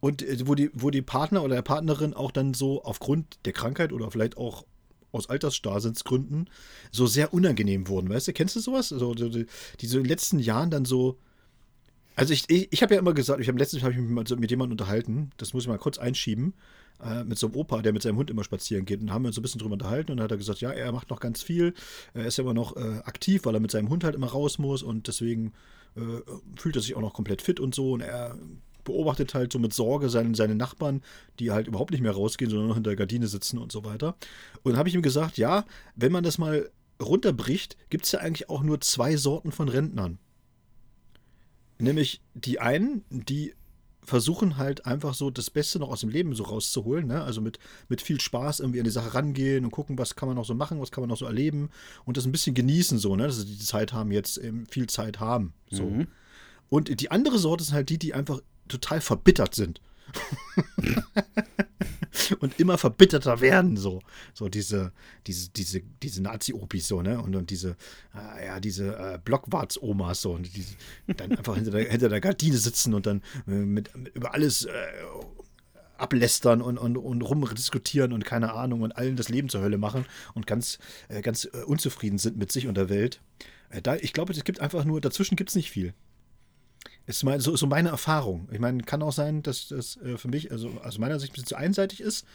Und 0.00 0.22
äh, 0.22 0.46
wo 0.46 0.54
die, 0.54 0.70
wo 0.72 0.90
die 0.90 1.02
Partner 1.02 1.42
oder 1.42 1.56
der 1.56 1.62
Partnerin 1.62 2.14
auch 2.14 2.30
dann 2.30 2.54
so 2.54 2.82
aufgrund 2.82 3.38
der 3.44 3.52
Krankheit 3.52 3.92
oder 3.92 4.10
vielleicht 4.10 4.36
auch 4.36 4.64
aus 5.12 5.28
Altersstarrsinnsgründen 5.28 6.48
so 6.90 7.06
sehr 7.06 7.32
unangenehm 7.34 7.88
wurden. 7.88 8.08
Weißt 8.08 8.28
du, 8.28 8.32
kennst 8.32 8.56
du 8.56 8.60
sowas? 8.60 8.92
Also, 8.92 9.14
die, 9.14 9.46
die, 9.80 9.86
so 9.86 9.98
in 9.98 10.04
den 10.04 10.08
letzten 10.08 10.38
Jahren 10.38 10.70
dann 10.70 10.84
so. 10.84 11.18
Also 12.14 12.32
ich, 12.32 12.44
ich, 12.48 12.68
ich 12.72 12.82
habe 12.82 12.94
ja 12.94 13.00
immer 13.00 13.14
gesagt, 13.14 13.40
ich 13.40 13.48
habe 13.48 13.58
letztens 13.58 13.82
habe 13.82 13.92
ich 13.92 13.98
mich 13.98 14.10
mal 14.10 14.24
mit 14.38 14.50
jemandem 14.50 14.72
unterhalten, 14.72 15.30
das 15.36 15.54
muss 15.54 15.64
ich 15.64 15.68
mal 15.68 15.78
kurz 15.78 15.98
einschieben, 15.98 16.54
äh, 17.04 17.24
mit 17.24 17.38
so 17.38 17.46
einem 17.46 17.56
Opa, 17.56 17.82
der 17.82 17.92
mit 17.92 18.02
seinem 18.02 18.16
Hund 18.16 18.30
immer 18.30 18.44
spazieren 18.44 18.84
geht. 18.84 19.00
Und 19.00 19.12
haben 19.12 19.22
wir 19.22 19.28
uns 19.28 19.36
so 19.36 19.40
ein 19.40 19.42
bisschen 19.42 19.60
drüber 19.60 19.74
unterhalten 19.74 20.10
und 20.10 20.18
dann 20.18 20.24
hat 20.24 20.30
er 20.30 20.36
gesagt, 20.36 20.60
ja, 20.60 20.70
er 20.70 20.92
macht 20.92 21.10
noch 21.10 21.20
ganz 21.20 21.42
viel, 21.42 21.74
er 22.14 22.26
ist 22.26 22.38
ja 22.38 22.44
immer 22.44 22.54
noch 22.54 22.76
äh, 22.76 23.00
aktiv, 23.04 23.44
weil 23.44 23.54
er 23.54 23.60
mit 23.60 23.70
seinem 23.70 23.88
Hund 23.88 24.04
halt 24.04 24.14
immer 24.14 24.28
raus 24.28 24.58
muss 24.58 24.82
und 24.82 25.08
deswegen 25.08 25.52
äh, 25.96 26.00
fühlt 26.56 26.76
er 26.76 26.82
sich 26.82 26.94
auch 26.96 27.00
noch 27.00 27.14
komplett 27.14 27.42
fit 27.42 27.60
und 27.60 27.74
so 27.74 27.92
und 27.92 28.00
er 28.00 28.36
beobachtet 28.84 29.34
halt 29.34 29.52
so 29.52 29.58
mit 29.58 29.74
Sorge 29.74 30.08
seine, 30.08 30.34
seine 30.34 30.54
Nachbarn, 30.54 31.02
die 31.38 31.50
halt 31.50 31.68
überhaupt 31.68 31.90
nicht 31.90 32.00
mehr 32.00 32.12
rausgehen, 32.12 32.50
sondern 32.50 32.68
noch 32.68 32.74
hinter 32.74 32.90
der 32.90 32.96
Gardine 32.96 33.26
sitzen 33.26 33.58
und 33.58 33.70
so 33.70 33.84
weiter. 33.84 34.16
Und 34.62 34.72
dann 34.72 34.78
habe 34.78 34.88
ich 34.88 34.94
ihm 34.94 35.02
gesagt, 35.02 35.36
ja, 35.36 35.66
wenn 35.94 36.10
man 36.10 36.24
das 36.24 36.38
mal 36.38 36.70
runterbricht, 37.00 37.76
gibt 37.90 38.06
es 38.06 38.12
ja 38.12 38.20
eigentlich 38.20 38.48
auch 38.48 38.62
nur 38.62 38.80
zwei 38.80 39.16
Sorten 39.16 39.52
von 39.52 39.68
Rentnern. 39.68 40.18
Nämlich 41.78 42.22
die 42.34 42.60
einen, 42.60 43.04
die 43.10 43.54
versuchen 44.08 44.56
halt 44.56 44.86
einfach 44.86 45.14
so 45.14 45.30
das 45.30 45.50
Beste 45.50 45.78
noch 45.78 45.90
aus 45.90 46.00
dem 46.00 46.08
Leben 46.08 46.34
so 46.34 46.44
rauszuholen, 46.44 47.06
ne? 47.06 47.22
Also 47.22 47.40
mit, 47.40 47.58
mit 47.88 48.00
viel 48.00 48.20
Spaß 48.20 48.60
irgendwie 48.60 48.80
an 48.80 48.84
die 48.84 48.90
Sache 48.90 49.14
rangehen 49.14 49.64
und 49.64 49.70
gucken, 49.70 49.98
was 49.98 50.16
kann 50.16 50.28
man 50.28 50.36
noch 50.36 50.46
so 50.46 50.54
machen, 50.54 50.80
was 50.80 50.90
kann 50.90 51.02
man 51.02 51.10
noch 51.10 51.18
so 51.18 51.26
erleben 51.26 51.70
und 52.04 52.16
das 52.16 52.24
ein 52.24 52.32
bisschen 52.32 52.54
genießen, 52.54 52.98
so, 52.98 53.16
ne? 53.16 53.26
Dass 53.26 53.36
sie 53.36 53.44
die 53.44 53.58
Zeit 53.58 53.92
haben, 53.92 54.10
jetzt 54.10 54.38
eben 54.38 54.66
viel 54.66 54.88
Zeit 54.88 55.20
haben. 55.20 55.52
So. 55.70 55.84
Mhm. 55.84 56.08
Und 56.70 57.00
die 57.00 57.10
andere 57.10 57.38
Sorte 57.38 57.64
sind 57.64 57.74
halt 57.74 57.90
die, 57.90 57.98
die 57.98 58.14
einfach 58.14 58.40
total 58.68 59.00
verbittert 59.00 59.54
sind. 59.54 59.80
und 62.40 62.58
immer 62.60 62.78
verbitterter 62.78 63.40
werden, 63.40 63.76
so. 63.76 64.00
So 64.34 64.48
diese, 64.48 64.92
diese, 65.26 65.50
diese, 65.50 65.80
diese 66.02 66.22
Nazi-Opis, 66.22 66.88
so, 66.88 67.02
ne? 67.02 67.20
Und, 67.20 67.34
und 67.36 67.50
diese, 67.50 67.76
äh, 68.14 68.46
ja, 68.46 68.60
diese 68.60 68.96
äh, 68.96 69.18
Blockwarts-Omas, 69.22 70.22
so. 70.22 70.32
Und 70.32 70.54
die 70.54 70.64
dann 71.16 71.32
einfach 71.32 71.54
hinter 71.54 71.70
der, 71.72 71.90
hinter 71.90 72.08
der 72.08 72.20
Gardine 72.20 72.56
sitzen 72.56 72.94
und 72.94 73.06
dann 73.06 73.22
äh, 73.46 73.52
mit, 73.52 73.96
mit 73.96 74.14
über 74.14 74.34
alles 74.34 74.64
äh, 74.64 74.70
ablästern 75.98 76.62
und, 76.62 76.78
und, 76.78 76.96
und 76.96 77.22
rumdiskutieren 77.22 78.12
und 78.12 78.24
keine 78.24 78.52
Ahnung 78.54 78.82
und 78.82 78.96
allen 78.96 79.16
das 79.16 79.28
Leben 79.28 79.48
zur 79.48 79.62
Hölle 79.62 79.78
machen 79.78 80.06
und 80.34 80.46
ganz, 80.46 80.78
äh, 81.08 81.20
ganz 81.20 81.44
äh, 81.44 81.64
unzufrieden 81.66 82.18
sind 82.18 82.36
mit 82.36 82.52
sich 82.52 82.66
und 82.68 82.76
der 82.76 82.88
Welt. 82.88 83.20
Äh, 83.70 83.82
da, 83.82 83.96
ich 83.96 84.12
glaube, 84.12 84.32
es 84.32 84.44
gibt 84.44 84.60
einfach 84.60 84.84
nur, 84.84 85.00
dazwischen 85.00 85.36
gibt 85.36 85.50
es 85.50 85.56
nicht 85.56 85.70
viel. 85.70 85.94
Ist 87.08 87.24
mein, 87.24 87.40
so, 87.40 87.56
so 87.56 87.66
meine 87.66 87.88
Erfahrung. 87.88 88.50
Ich 88.52 88.58
meine, 88.58 88.82
kann 88.82 89.02
auch 89.02 89.14
sein, 89.14 89.42
dass 89.42 89.68
das 89.68 89.96
äh, 89.96 90.18
für 90.18 90.28
mich, 90.28 90.52
also 90.52 90.68
aus 90.84 90.98
meiner 90.98 91.18
Sicht 91.18 91.32
ein 91.32 91.36
bisschen 91.36 91.48
zu 91.48 91.56
einseitig 91.56 92.02
ist. 92.02 92.26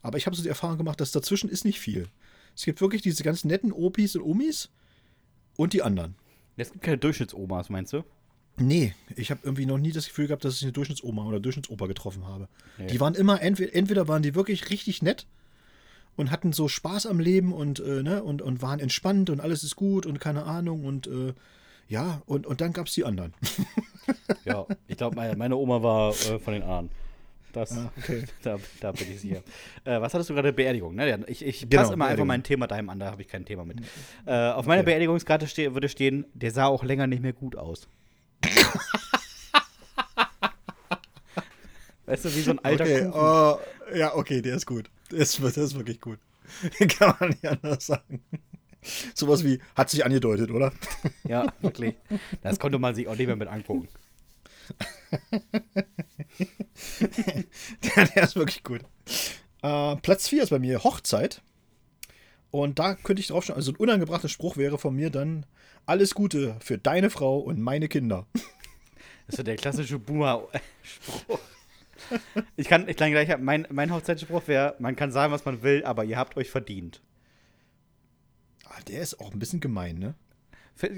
Aber 0.00 0.16
ich 0.16 0.26
habe 0.26 0.36
so 0.36 0.44
die 0.44 0.48
Erfahrung 0.48 0.78
gemacht, 0.78 1.00
dass 1.00 1.10
dazwischen 1.10 1.50
ist 1.50 1.64
nicht 1.64 1.80
viel. 1.80 2.06
Es 2.54 2.64
gibt 2.64 2.80
wirklich 2.80 3.02
diese 3.02 3.24
ganz 3.24 3.42
netten 3.42 3.72
Opis 3.72 4.14
und 4.14 4.22
Omis 4.22 4.70
und 5.56 5.72
die 5.72 5.82
anderen. 5.82 6.14
Es 6.56 6.70
gibt 6.70 6.84
keine 6.84 6.98
Durchschnittsomas, 6.98 7.68
meinst 7.68 7.94
du? 7.94 8.04
Nee, 8.58 8.94
ich 9.16 9.32
habe 9.32 9.40
irgendwie 9.42 9.66
noch 9.66 9.78
nie 9.78 9.90
das 9.90 10.06
Gefühl 10.06 10.28
gehabt, 10.28 10.44
dass 10.44 10.54
ich 10.54 10.62
eine 10.62 10.72
Durchschnittsoma 10.72 11.24
oder 11.24 11.40
Durchschnittsopa 11.40 11.86
getroffen 11.86 12.24
habe. 12.24 12.48
Nee. 12.78 12.86
Die 12.86 13.00
waren 13.00 13.16
immer, 13.16 13.42
entweder, 13.42 13.74
entweder 13.74 14.06
waren 14.06 14.22
die 14.22 14.36
wirklich 14.36 14.70
richtig 14.70 15.02
nett 15.02 15.26
und 16.14 16.30
hatten 16.30 16.52
so 16.52 16.68
Spaß 16.68 17.06
am 17.06 17.18
Leben 17.18 17.52
und, 17.52 17.80
äh, 17.80 18.04
ne, 18.04 18.22
und, 18.22 18.40
und 18.40 18.62
waren 18.62 18.78
entspannt 18.78 19.30
und 19.30 19.40
alles 19.40 19.64
ist 19.64 19.74
gut 19.74 20.06
und 20.06 20.20
keine 20.20 20.44
Ahnung 20.44 20.84
und 20.84 21.08
äh, 21.08 21.32
ja, 21.88 22.22
und, 22.26 22.46
und 22.46 22.60
dann 22.60 22.72
gab 22.72 22.86
es 22.86 22.94
die 22.94 23.04
anderen. 23.04 23.34
Ja, 24.44 24.66
ich 24.88 24.96
glaube, 24.96 25.16
meine, 25.16 25.36
meine 25.36 25.56
Oma 25.56 25.82
war 25.82 26.10
äh, 26.10 26.38
von 26.38 26.52
den 26.54 26.62
Ahnen. 26.62 26.90
Das, 27.52 27.72
Ah, 27.72 27.90
okay. 27.98 28.24
da, 28.42 28.58
da 28.80 28.92
bin 28.92 29.12
ich 29.12 29.20
sicher. 29.20 29.42
äh, 29.84 30.00
was 30.00 30.14
hattest 30.14 30.30
du 30.30 30.34
gerade? 30.34 30.52
Beerdigung, 30.54 30.94
ne? 30.94 31.22
Ich, 31.26 31.44
ich 31.44 31.68
Genau, 31.68 31.82
passe 31.82 31.92
immer 31.94 32.06
einfach 32.06 32.24
mein 32.24 32.42
Thema 32.42 32.66
deinem 32.66 32.88
an, 32.88 32.98
da 32.98 33.10
habe 33.10 33.20
ich 33.22 33.28
kein 33.28 33.44
Thema 33.44 33.64
mit. 33.64 33.78
Äh, 34.24 34.32
auf 34.50 34.64
meiner 34.66 34.80
Okay. 34.80 34.90
Beerdigungskarte 34.90 35.46
ste 35.46 35.74
würde 35.74 35.88
stehen, 35.90 36.24
der 36.34 36.50
sah 36.50 36.66
auch 36.66 36.82
länger 36.82 37.06
nicht 37.06 37.22
mehr 37.22 37.34
gut 37.34 37.56
aus. 37.56 37.88
weißt 42.06 42.24
du, 42.24 42.34
wie 42.34 42.40
so 42.40 42.50
ein 42.52 42.58
alter 42.64 42.84
okay, 42.84 43.06
oh, 43.12 43.58
ja, 43.96 44.14
okay, 44.14 44.40
der 44.42 44.56
ist 44.56 44.66
gut. 44.66 44.90
Der 45.10 45.18
ist, 45.20 45.38
der 45.38 45.64
ist 45.64 45.74
wirklich 45.76 46.00
gut. 46.00 46.18
Kann 46.98 47.14
man 47.20 47.28
nicht 47.30 47.46
anders 47.46 47.86
sagen. 47.86 48.22
Sowas 49.14 49.44
wie, 49.44 49.60
hat 49.76 49.90
sich 49.90 50.04
angedeutet, 50.04 50.50
oder? 50.50 50.72
Ja, 51.28 51.46
wirklich. 51.60 51.94
Das 52.42 52.58
konnte 52.58 52.78
man 52.78 52.94
sich 52.94 53.08
auch 53.08 53.16
nicht 53.16 53.26
mehr 53.26 53.36
mit 53.36 53.48
angucken. 53.48 53.88
Der, 57.96 58.06
der 58.14 58.22
ist 58.22 58.36
wirklich 58.36 58.62
gut. 58.62 58.80
Äh, 59.62 59.96
Platz 59.96 60.28
4 60.28 60.42
ist 60.42 60.50
bei 60.50 60.58
mir 60.58 60.82
Hochzeit. 60.84 61.42
Und 62.50 62.78
da 62.78 62.94
könnte 62.94 63.20
ich 63.20 63.28
drauf 63.28 63.44
schauen, 63.44 63.56
also 63.56 63.72
ein 63.72 63.76
unangebrachter 63.76 64.28
Spruch 64.28 64.56
wäre 64.56 64.78
von 64.78 64.94
mir 64.94 65.10
dann: 65.10 65.46
Alles 65.86 66.14
Gute 66.14 66.56
für 66.60 66.76
deine 66.76 67.08
Frau 67.08 67.38
und 67.38 67.60
meine 67.60 67.88
Kinder. 67.88 68.26
Das 69.26 69.38
ist 69.38 69.46
der 69.46 69.56
klassische 69.56 69.98
Boomer-Spruch. 69.98 71.38
Ich 72.56 72.68
kann, 72.68 72.88
ich 72.88 72.96
kann 72.96 73.10
gleich, 73.10 73.34
mein, 73.38 73.66
mein 73.70 73.92
Hochzeitsspruch 73.92 74.48
wäre, 74.48 74.74
man 74.80 74.96
kann 74.96 75.12
sagen, 75.12 75.32
was 75.32 75.44
man 75.44 75.62
will, 75.62 75.84
aber 75.84 76.04
ihr 76.04 76.18
habt 76.18 76.36
euch 76.36 76.50
verdient. 76.50 77.00
Ah, 78.74 78.80
der 78.88 79.02
ist 79.02 79.20
auch 79.20 79.32
ein 79.32 79.38
bisschen 79.38 79.60
gemein, 79.60 79.98
ne? 79.98 80.14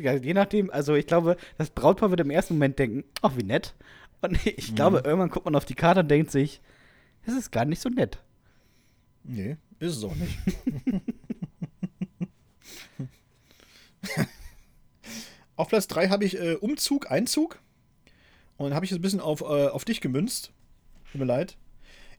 Ja, 0.01 0.15
je 0.15 0.35
nachdem, 0.35 0.71
also 0.71 0.95
ich 0.95 1.07
glaube, 1.07 1.37
das 1.59 1.71
Brautpaar 1.71 2.11
wird 2.11 2.21
im 2.21 2.31
ersten 2.31 2.55
Moment 2.55 2.79
denken, 2.79 3.03
ach, 3.23 3.33
wie 3.37 3.43
nett. 3.43 3.75
Und 4.21 4.47
ich 4.47 4.75
glaube, 4.75 5.03
irgendwann 5.05 5.31
guckt 5.31 5.45
man 5.45 5.57
auf 5.57 5.65
die 5.65 5.75
Karte 5.75 6.01
und 6.01 6.09
denkt 6.09 6.31
sich, 6.31 6.61
das 7.27 7.35
ist 7.35 7.51
gar 7.51 7.65
nicht 7.65 7.81
so 7.81 7.89
nett. 7.89 8.19
Nee, 9.25 9.57
ist 9.81 9.97
es 9.97 10.05
auch 10.05 10.15
nicht. 10.15 10.39
auf 15.57 15.69
Platz 15.69 15.89
3 15.89 16.09
habe 16.09 16.25
ich 16.25 16.39
äh, 16.39 16.55
Umzug, 16.55 17.11
Einzug. 17.11 17.59
Und 18.57 18.73
habe 18.73 18.85
ich 18.85 18.93
es 18.93 18.99
ein 18.99 19.03
bisschen 19.03 19.21
auf, 19.21 19.41
äh, 19.41 19.67
auf 19.67 19.85
dich 19.85 20.01
gemünzt. 20.01 20.53
Tut 21.11 21.21
mir 21.21 21.27
leid. 21.27 21.57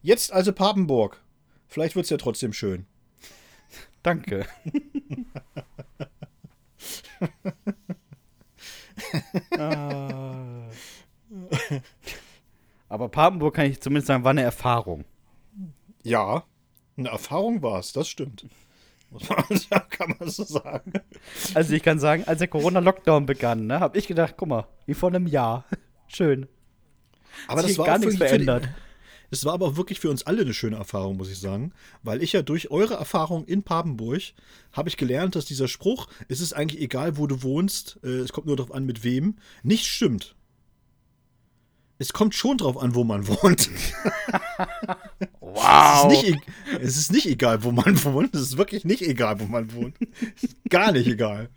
Jetzt 0.01 0.33
also 0.33 0.51
Papenburg. 0.51 1.21
Vielleicht 1.67 1.95
wird 1.95 2.03
es 2.05 2.09
ja 2.09 2.17
trotzdem 2.17 2.51
schön. 2.51 2.85
Danke. 4.05 4.45
Ah. 9.57 10.69
Aber 12.89 13.09
Papenburg 13.09 13.55
kann 13.55 13.65
ich 13.65 13.81
zumindest 13.81 14.07
sagen, 14.07 14.23
war 14.23 14.31
eine 14.31 14.43
Erfahrung. 14.43 15.05
Ja, 16.03 16.43
eine 16.97 17.09
Erfahrung 17.09 17.61
war 17.61 17.79
es, 17.79 17.93
das 17.93 18.07
stimmt. 18.07 18.45
Kann 19.89 20.15
man 20.19 20.29
so 20.29 20.43
sagen. 20.43 20.93
Also 21.53 21.73
ich 21.73 21.81
kann 21.83 21.99
sagen, 21.99 22.25
als 22.25 22.39
der 22.39 22.47
Corona-Lockdown 22.47 23.25
begann, 23.25 23.65
ne, 23.65 23.79
habe 23.79 23.97
ich 23.97 24.07
gedacht, 24.07 24.35
guck 24.37 24.49
mal, 24.49 24.67
wie 24.85 24.93
vor 24.93 25.09
einem 25.09 25.25
Jahr. 25.27 25.63
Schön. 26.07 26.47
Aber 27.47 27.59
Hat 27.59 27.67
sich 27.67 27.77
das 27.77 27.79
war 27.79 27.85
gar 27.87 27.97
nichts 27.97 28.19
wirklich 28.19 28.31
für 28.31 28.37
die- 28.39 28.45
verändert. 28.45 28.69
Es 29.35 29.45
war 29.45 29.53
aber 29.53 29.67
auch 29.67 29.75
wirklich 29.75 29.99
für 29.99 30.09
uns 30.09 30.25
alle 30.25 30.41
eine 30.43 30.53
schöne 30.53 30.77
Erfahrung, 30.77 31.17
muss 31.17 31.29
ich 31.29 31.39
sagen. 31.39 31.73
Weil 32.03 32.23
ich 32.23 32.31
ja 32.33 32.41
durch 32.41 32.71
eure 32.71 32.93
Erfahrung 32.93 33.43
in 33.45 33.63
Papenburg 33.63 34.21
habe 34.71 34.87
ich 34.89 34.95
gelernt, 34.97 35.35
dass 35.35 35.45
dieser 35.45 35.67
Spruch, 35.67 36.07
es 36.29 36.39
ist 36.39 36.53
eigentlich 36.53 36.81
egal, 36.81 37.17
wo 37.17 37.27
du 37.27 37.43
wohnst, 37.43 37.99
äh, 38.03 38.07
es 38.07 38.31
kommt 38.31 38.47
nur 38.47 38.55
darauf 38.55 38.73
an, 38.73 38.85
mit 38.85 39.03
wem, 39.03 39.35
nicht 39.61 39.85
stimmt. 39.87 40.35
Es 41.97 42.13
kommt 42.13 42.33
schon 42.35 42.57
drauf 42.57 42.77
an, 42.81 42.95
wo 42.95 43.03
man 43.03 43.27
wohnt. 43.27 43.69
Wow. 45.39 46.11
Es, 46.11 46.17
ist 46.17 46.23
nicht, 46.23 46.35
e- 46.35 46.77
es 46.81 46.97
ist 46.97 47.11
nicht 47.11 47.25
egal, 47.25 47.63
wo 47.63 47.71
man 47.71 48.03
wohnt. 48.05 48.35
Es 48.35 48.41
ist 48.41 48.57
wirklich 48.57 48.85
nicht 48.85 49.01
egal, 49.01 49.39
wo 49.39 49.45
man 49.45 49.73
wohnt. 49.73 49.95
Es 50.35 50.43
ist 50.43 50.57
gar 50.69 50.91
nicht 50.91 51.07
egal. 51.07 51.49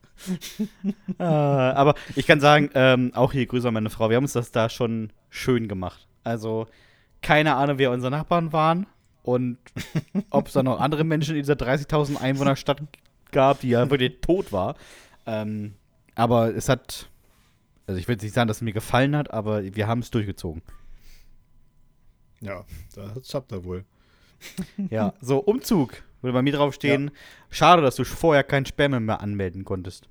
Äh, 1.18 1.22
aber 1.22 1.94
ich 2.16 2.26
kann 2.26 2.40
sagen, 2.40 2.70
ähm, 2.74 3.12
auch 3.14 3.32
hier 3.32 3.46
Grüße 3.46 3.68
an 3.68 3.74
meine 3.74 3.90
Frau, 3.90 4.10
wir 4.10 4.16
haben 4.16 4.24
uns 4.24 4.32
das 4.32 4.50
da 4.50 4.68
schon 4.68 5.12
schön 5.30 5.68
gemacht. 5.68 6.08
Also 6.24 6.66
keine 7.22 7.56
Ahnung, 7.56 7.78
wer 7.78 7.90
unsere 7.90 8.10
Nachbarn 8.10 8.52
waren 8.52 8.86
und 9.22 9.58
ob 10.30 10.46
es 10.46 10.54
da 10.54 10.62
noch 10.62 10.80
andere 10.80 11.04
Menschen 11.04 11.34
in 11.34 11.42
dieser 11.42 11.54
30.000 11.54 12.16
Einwohnerstadt 12.16 12.82
gab, 13.30 13.60
die 13.60 13.70
ja 13.70 13.90
wirklich 13.90 14.20
tot 14.20 14.52
war. 14.52 14.76
Ähm, 15.26 15.74
aber 16.14 16.54
es 16.54 16.68
hat, 16.68 17.10
also 17.86 18.00
ich 18.00 18.08
will 18.08 18.14
jetzt 18.14 18.22
nicht 18.22 18.34
sagen, 18.34 18.48
dass 18.48 18.58
es 18.58 18.62
mir 18.62 18.72
gefallen 18.72 19.14
hat, 19.14 19.32
aber 19.32 19.62
wir 19.62 19.86
haben 19.86 20.00
es 20.00 20.10
durchgezogen. 20.10 20.62
Ja, 22.40 22.64
das 22.94 23.34
habt 23.34 23.52
ihr 23.52 23.64
wohl. 23.64 23.84
Ja, 24.90 25.14
so 25.20 25.38
Umzug 25.38 26.02
würde 26.22 26.32
bei 26.32 26.42
mir 26.42 26.52
draufstehen. 26.52 27.10
Schade, 27.50 27.82
dass 27.82 27.96
du 27.96 28.04
vorher 28.04 28.44
kein 28.44 28.66
Sperma 28.66 29.00
mehr 29.00 29.20
anmelden 29.20 29.64
konntest. 29.64 30.08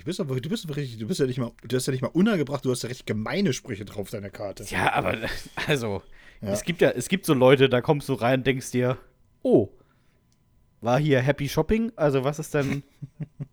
Ich 0.00 0.06
bist 0.06 0.18
aber, 0.18 0.40
du 0.40 0.48
bist 0.48 0.64
aber 0.64 0.76
richtig, 0.76 0.98
du 0.98 1.06
bist 1.06 1.20
ja 1.20 1.26
nicht 1.26 1.36
mal, 1.38 1.52
du 1.62 1.76
hast 1.76 1.84
ja 1.84 1.90
nicht 1.90 2.00
mal 2.00 2.08
untergebracht, 2.08 2.64
du 2.64 2.70
hast 2.70 2.84
ja 2.84 2.88
recht 2.88 3.04
gemeine 3.04 3.52
Sprüche 3.52 3.84
drauf 3.84 3.98
auf 3.98 4.10
deiner 4.10 4.30
Karte. 4.30 4.64
Ja, 4.70 4.94
aber 4.94 5.18
also, 5.66 6.00
Ja. 6.40 6.48
es 6.52 6.62
gibt 6.62 6.80
ja, 6.80 6.88
es 6.88 7.06
gibt 7.10 7.26
so 7.26 7.34
Leute, 7.34 7.68
da 7.68 7.82
kommst 7.82 8.08
du 8.08 8.14
rein 8.14 8.40
und 8.40 8.46
denkst 8.46 8.70
dir, 8.70 8.96
oh, 9.42 9.68
war 10.80 10.98
hier 10.98 11.20
Happy 11.20 11.50
Shopping? 11.50 11.92
Also 11.96 12.24
was 12.24 12.38
ist 12.38 12.54
denn, 12.54 12.82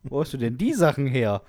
wo 0.04 0.22
hast 0.22 0.32
du 0.32 0.38
denn 0.38 0.58
die 0.58 0.72
Sachen 0.74 1.06
her? 1.06 1.42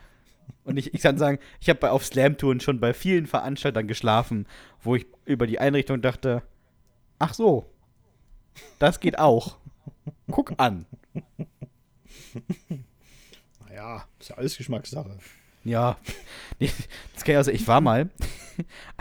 Und 0.64 0.78
ich, 0.78 0.92
ich 0.92 1.00
kann 1.00 1.16
sagen, 1.16 1.38
ich 1.60 1.68
habe 1.68 1.92
auf 1.92 2.04
Slam-Touren 2.04 2.58
schon 2.58 2.80
bei 2.80 2.92
vielen 2.92 3.28
Veranstaltern 3.28 3.86
geschlafen, 3.86 4.48
wo 4.82 4.96
ich 4.96 5.06
über 5.26 5.46
die 5.46 5.60
Einrichtung 5.60 6.02
dachte, 6.02 6.42
ach 7.20 7.34
so, 7.34 7.70
das 8.80 8.98
geht 8.98 9.20
auch. 9.20 9.58
Guck 10.28 10.54
an. 10.58 10.86
Naja, 13.78 14.04
ist 14.18 14.30
ja 14.30 14.36
alles 14.36 14.56
Geschmackssache. 14.56 15.18
Ja, 15.64 15.96
das 16.58 17.24
kann 17.24 17.32
ich 17.32 17.36
also, 17.36 17.50
ich 17.50 17.66
war 17.68 17.80
mal 17.80 18.10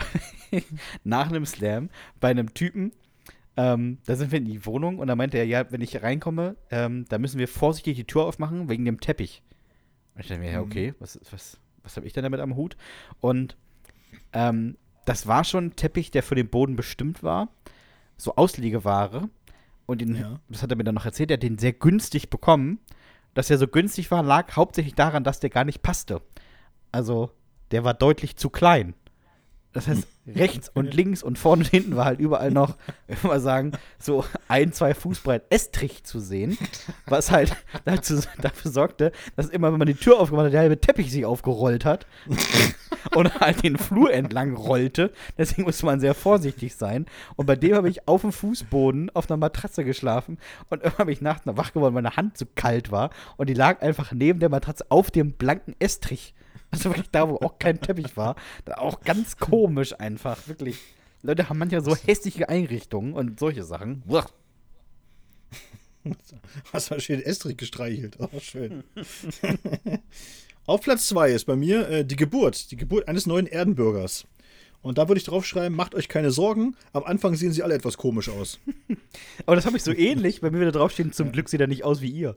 nach 1.04 1.28
einem 1.28 1.46
Slam 1.46 1.90
bei 2.20 2.28
einem 2.30 2.54
Typen, 2.54 2.92
ähm, 3.56 3.98
da 4.06 4.14
sind 4.16 4.30
wir 4.30 4.38
in 4.38 4.44
die 4.44 4.64
Wohnung 4.66 4.98
und 4.98 5.08
da 5.08 5.16
meinte 5.16 5.36
er, 5.36 5.46
ja, 5.46 5.70
wenn 5.72 5.80
ich 5.80 6.00
reinkomme, 6.02 6.56
ähm, 6.70 7.06
da 7.08 7.18
müssen 7.18 7.38
wir 7.38 7.48
vorsichtig 7.48 7.96
die 7.96 8.04
Tür 8.04 8.22
aufmachen 8.24 8.68
wegen 8.68 8.84
dem 8.84 9.00
Teppich. 9.00 9.42
Und 10.14 10.20
ich 10.20 10.28
dachte 10.28 10.40
mir, 10.40 10.52
ja, 10.52 10.60
okay, 10.60 10.94
was, 11.00 11.18
was, 11.30 11.58
was 11.82 11.96
habe 11.96 12.06
ich 12.06 12.12
denn 12.12 12.22
damit 12.22 12.40
am 12.40 12.54
Hut? 12.54 12.76
Und 13.20 13.56
ähm, 14.32 14.76
das 15.06 15.26
war 15.26 15.42
schon 15.42 15.66
ein 15.66 15.76
Teppich, 15.76 16.10
der 16.12 16.22
für 16.22 16.34
den 16.36 16.48
Boden 16.48 16.76
bestimmt 16.76 17.22
war, 17.22 17.48
so 18.16 18.36
Auslegeware. 18.36 19.28
Und 19.86 20.02
den, 20.02 20.14
Ja. 20.14 20.38
das 20.48 20.62
hat 20.62 20.70
er 20.70 20.76
mir 20.76 20.84
dann 20.84 20.94
noch 20.94 21.06
erzählt, 21.06 21.30
er 21.30 21.34
hat 21.38 21.42
den 21.42 21.58
sehr 21.58 21.72
günstig 21.72 22.30
bekommen. 22.30 22.78
Dass 23.34 23.50
er 23.50 23.58
so 23.58 23.68
günstig 23.68 24.10
war, 24.10 24.22
lag 24.22 24.56
hauptsächlich 24.56 24.94
daran, 24.94 25.24
dass 25.24 25.40
der 25.40 25.50
gar 25.50 25.64
nicht 25.64 25.82
passte. 25.82 26.20
Also, 26.92 27.30
der 27.70 27.84
war 27.84 27.94
deutlich 27.94 28.36
zu 28.36 28.50
klein. 28.50 28.94
Das 29.72 29.86
heißt, 29.86 30.08
rechts 30.26 30.70
und 30.70 30.94
links 30.94 31.22
und 31.22 31.38
vorne 31.38 31.62
und 31.62 31.68
hinten 31.68 31.94
war 31.94 32.06
halt 32.06 32.20
überall 32.20 32.50
noch, 32.50 32.76
ich 33.06 33.18
würde 33.18 33.28
mal 33.28 33.40
sagen, 33.40 33.72
so 33.98 34.24
ein, 34.48 34.72
zwei 34.72 34.94
Fuß 34.94 35.20
breit 35.20 35.44
Estrich 35.50 36.04
zu 36.04 36.20
sehen, 36.20 36.56
was 37.06 37.30
halt 37.30 37.54
dazu, 37.84 38.18
dafür 38.40 38.70
sorgte, 38.70 39.12
dass 39.36 39.48
immer, 39.48 39.70
wenn 39.70 39.78
man 39.78 39.86
die 39.86 39.94
Tür 39.94 40.18
aufgemacht 40.20 40.46
hat, 40.46 40.52
der 40.54 40.60
halbe 40.60 40.80
Teppich 40.80 41.12
sich 41.12 41.26
aufgerollt 41.26 41.84
hat 41.84 42.06
und 43.14 43.40
halt 43.40 43.62
den 43.62 43.76
Flur 43.76 44.12
entlang 44.12 44.54
rollte. 44.54 45.12
Deswegen 45.36 45.64
musste 45.64 45.84
man 45.84 46.00
sehr 46.00 46.14
vorsichtig 46.14 46.74
sein. 46.74 47.06
Und 47.36 47.46
bei 47.46 47.56
dem 47.56 47.74
habe 47.74 47.90
ich 47.90 48.08
auf 48.08 48.22
dem 48.22 48.32
Fußboden 48.32 49.10
auf 49.14 49.30
einer 49.30 49.36
Matratze 49.36 49.84
geschlafen 49.84 50.38
und 50.70 50.82
irgendwann 50.82 51.06
bin 51.06 51.12
ich 51.12 51.20
nachts 51.20 51.46
wach 51.46 51.72
geworden, 51.72 51.94
weil 51.94 52.02
meine 52.02 52.16
Hand 52.16 52.38
zu 52.38 52.46
kalt 52.46 52.90
war 52.90 53.10
und 53.36 53.48
die 53.48 53.54
lag 53.54 53.82
einfach 53.82 54.12
neben 54.12 54.40
der 54.40 54.48
Matratze 54.48 54.86
auf 54.88 55.10
dem 55.10 55.32
blanken 55.32 55.76
Estrich. 55.78 56.34
Also 56.70 56.90
wirklich 56.90 57.10
da, 57.10 57.28
wo 57.28 57.36
auch 57.36 57.58
kein 57.58 57.80
Teppich 57.80 58.16
war. 58.16 58.36
Da 58.66 58.74
auch 58.74 59.00
ganz 59.00 59.38
komisch 59.38 59.98
einfach, 59.98 60.48
wirklich. 60.48 60.78
Leute 61.22 61.48
haben 61.48 61.58
manchmal 61.58 61.82
so 61.82 61.96
hässliche 61.96 62.48
Einrichtungen 62.48 63.14
und 63.14 63.40
solche 63.40 63.64
Sachen. 63.64 64.02
Uah. 64.06 64.26
Hast 66.72 66.90
mal 66.90 67.00
schön 67.00 67.20
Estrich 67.20 67.56
gestreichelt. 67.56 68.16
Oh, 68.18 68.28
schön. 68.38 68.84
Auf 70.66 70.82
Platz 70.82 71.08
2 71.08 71.32
ist 71.32 71.46
bei 71.46 71.56
mir 71.56 71.88
äh, 71.88 72.04
die 72.04 72.16
Geburt. 72.16 72.70
Die 72.70 72.76
Geburt 72.76 73.08
eines 73.08 73.26
neuen 73.26 73.46
Erdenbürgers. 73.46 74.26
Und 74.82 74.98
da 74.98 75.08
würde 75.08 75.18
ich 75.18 75.24
draufschreiben, 75.24 75.76
macht 75.76 75.94
euch 75.94 76.08
keine 76.08 76.30
Sorgen. 76.30 76.76
Am 76.92 77.04
Anfang 77.04 77.34
sehen 77.34 77.52
sie 77.52 77.62
alle 77.62 77.74
etwas 77.74 77.96
komisch 77.96 78.28
aus. 78.28 78.60
Aber 79.46 79.56
das 79.56 79.66
habe 79.66 79.76
ich 79.76 79.82
so 79.82 79.92
ähnlich, 79.92 80.40
bei 80.40 80.50
mir 80.50 80.60
wieder 80.60 80.72
draufstehen, 80.72 81.12
zum 81.12 81.32
Glück 81.32 81.48
sieht 81.48 81.60
er 81.60 81.66
nicht 81.66 81.84
aus 81.84 82.00
wie 82.00 82.10
ihr. 82.10 82.36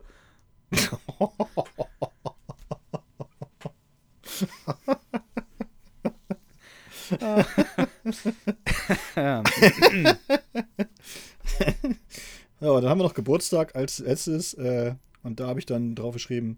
Ja. 9.15 9.43
Aber 12.61 12.81
dann 12.81 12.89
haben 12.89 12.99
wir 12.99 13.03
noch 13.03 13.13
Geburtstag 13.13 13.75
als 13.75 13.99
letztes. 13.99 14.53
Äh, 14.53 14.95
und 15.23 15.39
da 15.39 15.47
habe 15.47 15.59
ich 15.59 15.65
dann 15.65 15.95
drauf 15.95 16.13
geschrieben: 16.13 16.57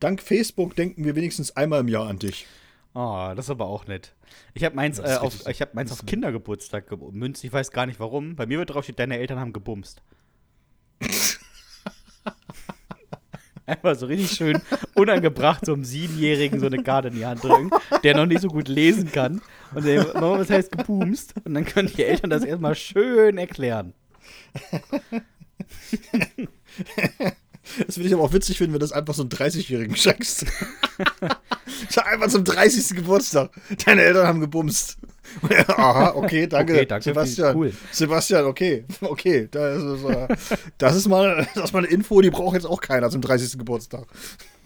Dank 0.00 0.20
Facebook 0.22 0.74
denken 0.76 1.04
wir 1.04 1.14
wenigstens 1.14 1.56
einmal 1.56 1.80
im 1.80 1.88
Jahr 1.88 2.08
an 2.08 2.18
dich. 2.18 2.46
Oh, 2.94 3.32
das 3.34 3.46
ist 3.46 3.50
aber 3.50 3.66
auch 3.66 3.86
nett. 3.86 4.14
Ich 4.54 4.64
habe 4.64 4.76
meins, 4.76 4.98
äh, 4.98 5.16
auf, 5.20 5.46
ich 5.46 5.62
hab 5.62 5.74
meins 5.74 5.92
auf 5.92 6.04
Kindergeburtstag 6.04 6.88
gemünzt. 6.88 7.42
Ich 7.44 7.52
weiß 7.52 7.70
gar 7.70 7.86
nicht 7.86 8.00
warum. 8.00 8.36
Bei 8.36 8.46
mir 8.46 8.58
wird 8.58 8.70
drauf 8.70 8.84
steht, 8.84 8.98
deine 8.98 9.18
Eltern 9.18 9.40
haben 9.40 9.52
gebumst. 9.52 10.02
Einfach 13.66 13.94
so 13.94 14.06
richtig 14.06 14.32
schön 14.32 14.60
unangebracht, 14.94 15.64
so 15.64 15.72
einem 15.72 15.84
Siebenjährigen 15.84 16.58
so 16.60 16.66
eine 16.66 16.82
Karte 16.82 17.08
in 17.08 17.14
die 17.14 17.26
Hand 17.26 17.44
drücken, 17.44 17.70
der 18.02 18.16
noch 18.16 18.26
nicht 18.26 18.40
so 18.40 18.48
gut 18.48 18.68
lesen 18.68 19.12
kann. 19.12 19.40
Und 19.74 19.84
der, 19.84 20.04
Mama, 20.14 20.40
was 20.40 20.50
heißt 20.50 20.72
gebumst? 20.72 21.34
Und 21.44 21.54
dann 21.54 21.64
können 21.64 21.90
die 21.94 22.04
Eltern 22.04 22.30
das 22.30 22.44
erstmal 22.44 22.74
schön 22.74 23.38
erklären. 23.38 23.94
Das 27.86 27.96
würde 27.96 28.08
ich 28.08 28.14
aber 28.14 28.24
auch 28.24 28.32
witzig 28.32 28.58
finden, 28.58 28.72
wenn 28.72 28.80
du 28.80 28.84
das 28.84 28.92
einfach 28.92 29.14
so 29.14 29.22
einen 29.22 29.30
30-Jährigen 29.30 29.96
schenkst. 29.96 30.46
Sag 31.88 32.06
einfach 32.12 32.28
zum 32.28 32.44
30. 32.44 32.96
Geburtstag. 32.96 33.50
Deine 33.84 34.02
Eltern 34.02 34.26
haben 34.26 34.40
gebumst. 34.40 34.98
Aha, 35.68 36.14
okay, 36.14 36.46
danke. 36.46 36.72
Okay, 36.74 36.86
danke, 36.86 37.04
Sebastian. 37.04 37.56
cool. 37.56 37.72
Sebastian, 37.90 38.44
okay. 38.44 38.84
Okay, 39.00 39.48
das 39.50 39.82
ist, 39.82 40.04
äh, 40.04 40.28
das, 40.78 40.96
ist 40.96 41.08
mal, 41.08 41.46
das 41.54 41.64
ist 41.64 41.72
mal 41.72 41.80
eine 41.80 41.88
Info, 41.88 42.20
die 42.20 42.30
braucht 42.30 42.54
jetzt 42.54 42.66
auch 42.66 42.80
keiner 42.80 43.10
zum 43.10 43.20
30. 43.20 43.58
Geburtstag. 43.58 44.06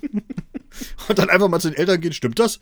Und 1.08 1.18
dann 1.18 1.30
einfach 1.30 1.48
mal 1.48 1.60
zu 1.60 1.70
den 1.70 1.78
Eltern 1.78 2.00
gehen, 2.00 2.12
stimmt 2.12 2.38
das? 2.38 2.60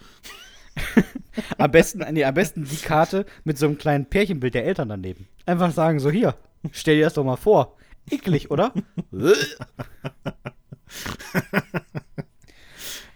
Am 1.59 1.71
besten, 1.71 2.05
nee, 2.13 2.25
am 2.25 2.35
besten 2.35 2.65
die 2.65 2.77
Karte 2.77 3.27
mit 3.45 3.59
so 3.59 3.67
einem 3.67 3.79
kleinen 3.79 4.07
Pärchenbild 4.07 4.55
der 4.55 4.65
Eltern 4.65 4.89
daneben. 4.89 5.29
Einfach 5.47 5.73
sagen, 5.73 5.99
so 6.01 6.11
hier, 6.11 6.37
stell 6.73 6.97
dir 6.97 7.05
das 7.05 7.15
doch 7.15 7.25
mal 7.25 7.37
vor. 7.37 7.77
Eklig, 8.11 8.51
oder? 8.51 8.73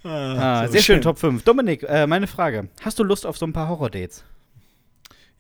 ah, 0.04 0.66
so 0.66 0.72
sehr 0.72 0.82
schön, 0.82 1.00
Top 1.00 1.18
5. 1.18 1.42
Dominik, 1.44 1.82
äh, 1.82 2.06
meine 2.06 2.26
Frage. 2.26 2.68
Hast 2.80 2.98
du 2.98 3.04
Lust 3.04 3.26
auf 3.26 3.36
so 3.38 3.46
ein 3.46 3.52
paar 3.52 3.68
Horror-Dates? 3.68 4.24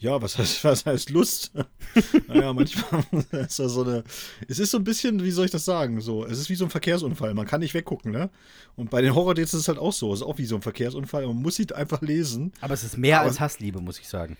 Ja, 0.00 0.22
was 0.22 0.38
heißt, 0.38 0.62
was 0.64 0.86
heißt 0.86 1.10
Lust? 1.10 1.50
naja, 2.28 2.52
manchmal 2.52 3.02
ist 3.32 3.58
das 3.58 3.72
so 3.72 3.82
eine. 3.82 4.04
Es 4.46 4.58
ist 4.58 4.70
so 4.70 4.78
ein 4.78 4.84
bisschen, 4.84 5.22
wie 5.24 5.30
soll 5.30 5.44
ich 5.46 5.50
das 5.50 5.64
sagen? 5.64 6.00
So, 6.00 6.24
es 6.24 6.38
ist 6.38 6.48
wie 6.50 6.54
so 6.54 6.64
ein 6.64 6.70
Verkehrsunfall. 6.70 7.34
Man 7.34 7.46
kann 7.46 7.60
nicht 7.60 7.74
weggucken, 7.74 8.12
ne? 8.12 8.30
Und 8.76 8.90
bei 8.90 9.02
den 9.02 9.14
Horror-Dates 9.14 9.54
ist 9.54 9.60
es 9.62 9.68
halt 9.68 9.78
auch 9.78 9.92
so. 9.92 10.12
Es 10.12 10.20
ist 10.20 10.26
auch 10.26 10.38
wie 10.38 10.46
so 10.46 10.54
ein 10.56 10.62
Verkehrsunfall. 10.62 11.26
Man 11.26 11.36
muss 11.42 11.56
sie 11.56 11.66
einfach 11.74 12.00
lesen. 12.00 12.52
Aber 12.60 12.74
es 12.74 12.84
ist 12.84 12.96
mehr 12.96 13.20
Aber- 13.20 13.28
als 13.28 13.40
Hassliebe, 13.40 13.80
muss 13.80 13.98
ich 13.98 14.08
sagen. 14.08 14.36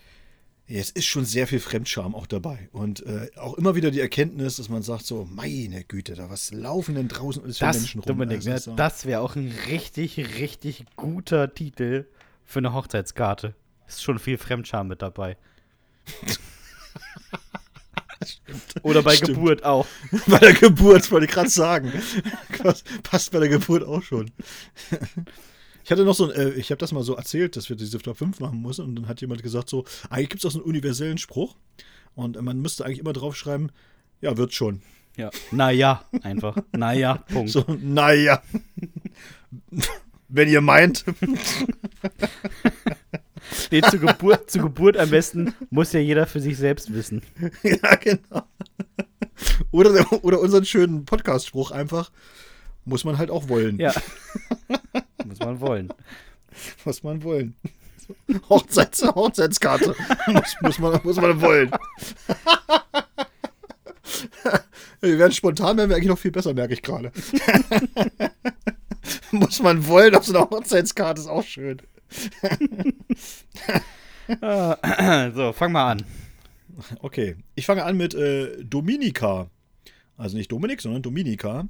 Es 0.70 0.90
ist 0.90 1.06
schon 1.06 1.24
sehr 1.24 1.46
viel 1.46 1.60
Fremdscham 1.60 2.14
auch 2.14 2.26
dabei. 2.26 2.68
Und 2.72 3.04
äh, 3.06 3.30
auch 3.36 3.54
immer 3.54 3.74
wieder 3.74 3.90
die 3.90 4.00
Erkenntnis, 4.00 4.56
dass 4.56 4.68
man 4.68 4.82
sagt: 4.82 5.06
so, 5.06 5.26
meine 5.30 5.82
Güte, 5.82 6.14
da 6.14 6.28
was 6.28 6.52
laufen 6.52 6.94
denn 6.94 7.08
draußen 7.08 7.42
alles 7.42 7.56
für 7.58 7.64
Das, 7.64 7.78
Menschen 7.78 8.00
rum? 8.02 8.06
Dominik, 8.06 8.36
Also, 8.36 8.50
ne, 8.50 8.58
so. 8.60 8.74
das 8.76 9.06
wäre 9.06 9.22
auch 9.22 9.34
ein 9.34 9.50
richtig, 9.68 10.18
richtig 10.38 10.84
guter 10.94 11.52
Titel 11.54 12.04
für 12.44 12.58
eine 12.58 12.74
Hochzeitskarte. 12.74 13.54
Ist 13.88 14.02
schon 14.02 14.18
viel 14.18 14.36
Fremdscham 14.36 14.88
mit 14.88 15.00
dabei. 15.00 15.38
Oder 18.82 19.02
bei 19.02 19.14
Stimmt. 19.16 19.34
Geburt 19.36 19.64
auch. 19.64 19.86
Bei 20.26 20.38
der 20.38 20.52
Geburt, 20.54 21.10
wollte 21.10 21.26
ich 21.26 21.32
gerade 21.32 21.48
sagen. 21.50 21.92
Passt- 23.02 23.30
bei 23.30 23.38
der 23.38 23.48
Geburt 23.48 23.84
auch 23.84 24.02
schon. 24.02 24.30
Ich 25.84 25.90
hatte 25.90 26.04
noch 26.04 26.14
so 26.14 26.30
ein, 26.30 26.36
äh, 26.36 26.50
ich 26.50 26.70
habe 26.70 26.78
das 26.78 26.92
mal 26.92 27.02
so 27.02 27.14
erzählt, 27.14 27.56
dass 27.56 27.68
wir 27.68 27.76
diese 27.76 27.98
Top 27.98 28.18
5 28.18 28.40
machen 28.40 28.60
müssen 28.60 28.84
und 28.84 28.96
dann 28.96 29.08
hat 29.08 29.20
jemand 29.20 29.42
gesagt 29.42 29.68
so, 29.70 29.84
eigentlich 30.10 30.30
gibt 30.30 30.42
es 30.42 30.46
auch 30.46 30.50
so 30.52 30.58
einen 30.58 30.66
universellen 30.68 31.18
Spruch 31.18 31.54
und 32.14 32.40
man 32.42 32.58
müsste 32.60 32.84
eigentlich 32.84 32.98
immer 32.98 33.12
draufschreiben, 33.12 33.70
ja, 34.20 34.36
wird 34.36 34.52
schon. 34.52 34.82
Ja. 35.16 35.30
Naja, 35.50 36.04
einfach. 36.22 36.56
Naja, 36.72 37.16
Punkt. 37.28 37.50
So, 37.50 37.64
naja. 37.80 38.42
Wenn 40.28 40.48
ihr 40.48 40.60
meint. 40.60 41.04
Nee, 43.70 43.82
zu, 43.82 43.98
Geburt, 43.98 44.50
zu 44.50 44.60
Geburt 44.60 44.96
am 44.96 45.10
besten 45.10 45.54
muss 45.70 45.92
ja 45.92 46.00
jeder 46.00 46.26
für 46.26 46.40
sich 46.40 46.56
selbst 46.56 46.92
wissen. 46.92 47.22
ja, 47.62 47.94
genau. 47.96 48.42
Oder, 49.70 50.24
oder 50.24 50.40
unseren 50.40 50.64
schönen 50.64 51.04
Podcast-Spruch 51.04 51.70
einfach, 51.70 52.10
muss 52.84 53.04
man 53.04 53.18
halt 53.18 53.30
auch 53.30 53.48
wollen. 53.48 53.78
Ja. 53.78 53.92
muss 55.24 55.38
man 55.40 55.60
wollen. 55.60 55.92
Muss 56.84 57.02
man 57.02 57.22
wollen. 57.22 57.54
Hochzeits 58.48 59.02
Hochzeitskarte. 59.02 59.94
muss, 60.28 60.56
muss, 60.62 60.78
man, 60.78 61.00
muss 61.04 61.16
man 61.16 61.40
wollen. 61.40 61.70
wir 65.00 65.18
werden 65.18 65.32
spontan, 65.32 65.76
werden 65.76 65.90
wir 65.90 65.96
eigentlich 65.96 66.08
noch 66.08 66.18
viel 66.18 66.30
besser, 66.30 66.54
merke 66.54 66.72
ich 66.72 66.82
gerade. 66.82 67.12
muss 69.30 69.60
man 69.60 69.86
wollen 69.86 70.14
auf 70.14 70.24
so 70.24 70.34
einer 70.34 70.48
Hochzeitskarte, 70.48 71.20
ist 71.20 71.28
auch 71.28 71.44
schön. 71.44 71.82
So, 75.34 75.54
fang 75.54 75.72
mal 75.72 75.92
an. 75.92 76.04
Okay, 77.00 77.36
ich 77.54 77.64
fange 77.64 77.84
an 77.84 77.96
mit 77.96 78.14
äh, 78.14 78.62
Dominika. 78.62 79.48
Also 80.18 80.36
nicht 80.36 80.52
Dominik, 80.52 80.82
sondern 80.82 81.02
Dominika. 81.02 81.68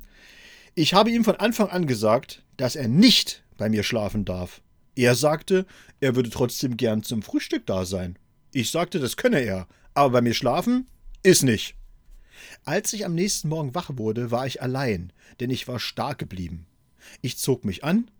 Ich 0.75 0.95
habe 0.95 1.11
ihm 1.11 1.23
von 1.23 1.37
Anfang 1.37 1.69
an 1.69 1.87
gesagt, 1.87 2.43
dass 2.57 2.75
er 2.75 2.89
nicht 2.89 3.45
bei 3.57 3.69
mir 3.69 3.83
schlafen 3.83 4.25
darf. 4.25 4.63
Er 4.97 5.15
sagte, 5.15 5.67
er 6.01 6.17
würde 6.17 6.31
trotzdem 6.31 6.77
gern 6.77 7.03
zum 7.03 7.23
Frühstück 7.23 7.67
da 7.67 7.85
sein. 7.85 8.19
Ich 8.53 8.71
sagte, 8.71 8.99
das 8.99 9.17
könne 9.17 9.41
er, 9.41 9.69
aber 9.95 10.11
bei 10.11 10.21
mir 10.21 10.35
schlafen 10.35 10.87
ist 11.23 11.43
nicht. 11.43 11.75
Als 12.65 12.93
ich 12.93 13.05
am 13.05 13.15
nächsten 13.15 13.49
Morgen 13.49 13.75
wach 13.75 13.91
wurde, 13.95 14.31
war 14.31 14.47
ich 14.47 14.63
allein, 14.63 15.13
denn 15.41 15.51
ich 15.51 15.69
war 15.69 15.79
stark 15.79 16.19
geblieben. 16.19 16.67
Ich 17.21 17.39
zog 17.39 17.65
mich 17.65 17.85
an 17.85 18.11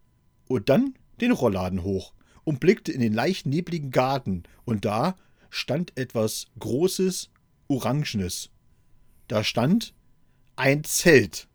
und 0.47 0.69
dann 0.69 0.95
den 1.21 1.33
Rollladen 1.33 1.83
hoch 1.83 2.13
und 2.45 2.61
blickte 2.61 2.93
in 2.93 3.01
den 3.01 3.13
leicht 3.13 3.47
nebligen 3.47 3.91
Garten, 3.91 4.45
und 4.65 4.85
da 4.85 5.17
stand 5.51 5.97
etwas 5.97 6.47
Großes, 6.59 7.31
Orangenes. 7.69 8.51
Da 9.29 9.45
stand 9.45 9.95
ein 10.57 10.85
Zelt. 10.85 11.49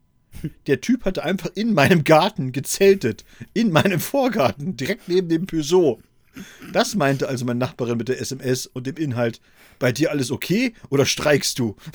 Der 0.68 0.82
Typ 0.82 1.05
hatte 1.05 1.24
einfach 1.24 1.49
in 1.55 1.74
meinem 1.74 2.03
Garten 2.03 2.51
gezeltet. 2.51 3.24
In 3.53 3.72
meinem 3.72 3.99
Vorgarten, 3.99 4.78
direkt 4.78 5.07
neben 5.07 5.30
dem 5.30 5.45
Peugeot. 5.45 5.99
Das 6.72 6.95
meinte 6.95 7.28
also 7.28 7.45
meine 7.45 7.59
Nachbarin 7.59 7.97
mit 7.97 8.09
der 8.09 8.20
SMS 8.20 8.66
und 8.66 8.88
dem 8.88 8.97
Inhalt: 8.97 9.39
Bei 9.80 9.91
dir 9.91 10.11
alles 10.11 10.32
okay 10.32 10.74
oder 10.89 11.05
streikst 11.05 11.59
du? 11.59 11.76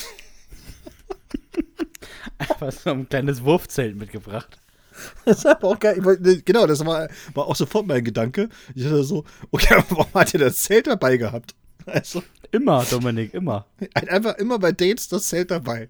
Einfach 2.38 2.72
so 2.72 2.90
ein 2.90 3.08
kleines 3.08 3.42
Wurfzelt 3.42 3.96
mitgebracht. 3.96 4.60
Das 5.24 5.44
war 5.44 5.52
aber 5.52 5.68
auch 5.68 5.78
geil. 5.78 6.04
Wollte- 6.04 6.42
Genau, 6.42 6.66
das 6.66 6.84
war, 6.84 7.08
war 7.34 7.46
auch 7.46 7.56
sofort 7.56 7.86
mein 7.86 8.04
Gedanke. 8.04 8.48
Ich 8.74 8.82
dachte 8.84 9.04
so: 9.04 9.24
Okay, 9.50 9.74
aber 9.74 9.84
warum 9.98 10.14
hat 10.14 10.34
er 10.34 10.40
das 10.40 10.62
Zelt 10.62 10.86
dabei 10.86 11.16
gehabt? 11.16 11.54
Also, 11.86 12.22
Immer, 12.50 12.84
Dominik, 12.90 13.34
immer. 13.34 13.66
einfach 13.94 14.36
immer 14.38 14.58
bei 14.58 14.72
Dates 14.72 15.08
das 15.08 15.28
Zelt 15.28 15.50
dabei. 15.50 15.88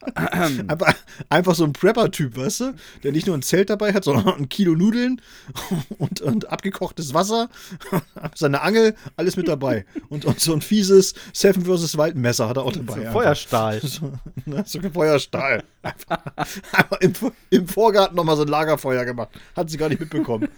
einfach, 0.14 0.94
einfach 1.28 1.54
so 1.54 1.64
ein 1.64 1.72
Prepper-Typ, 1.72 2.36
weißt 2.36 2.60
du? 2.60 2.74
Der 3.02 3.12
nicht 3.12 3.26
nur 3.26 3.36
ein 3.36 3.42
Zelt 3.42 3.70
dabei 3.70 3.92
hat, 3.92 4.04
sondern 4.04 4.28
ein 4.34 4.48
Kilo 4.48 4.74
Nudeln 4.74 5.20
und, 5.98 6.20
und 6.20 6.50
abgekochtes 6.50 7.14
Wasser, 7.14 7.48
seine 8.34 8.62
Angel, 8.62 8.94
alles 9.16 9.36
mit 9.36 9.48
dabei. 9.48 9.84
Und, 10.08 10.24
und 10.24 10.40
so 10.40 10.52
ein 10.52 10.62
fieses 10.62 11.14
Seven 11.32 11.64
vs. 11.64 11.96
Wild 11.98 12.16
Messer 12.16 12.48
hat 12.48 12.56
er 12.56 12.64
auch 12.64 12.72
dabei. 12.72 12.94
So 12.94 13.00
einfach. 13.00 13.12
Feuerstahl. 13.12 13.80
So, 13.80 14.12
ne, 14.46 14.64
so 14.66 14.78
ein 14.78 14.92
Feuerstahl. 14.92 15.62
Einfach, 15.82 16.18
einfach 16.72 17.00
im, 17.00 17.12
im 17.50 17.68
Vorgarten 17.68 18.16
nochmal 18.16 18.36
so 18.36 18.42
ein 18.42 18.48
Lagerfeuer 18.48 19.04
gemacht. 19.04 19.30
Hat 19.54 19.70
sie 19.70 19.76
gar 19.76 19.88
nicht 19.88 20.00
mitbekommen. 20.00 20.48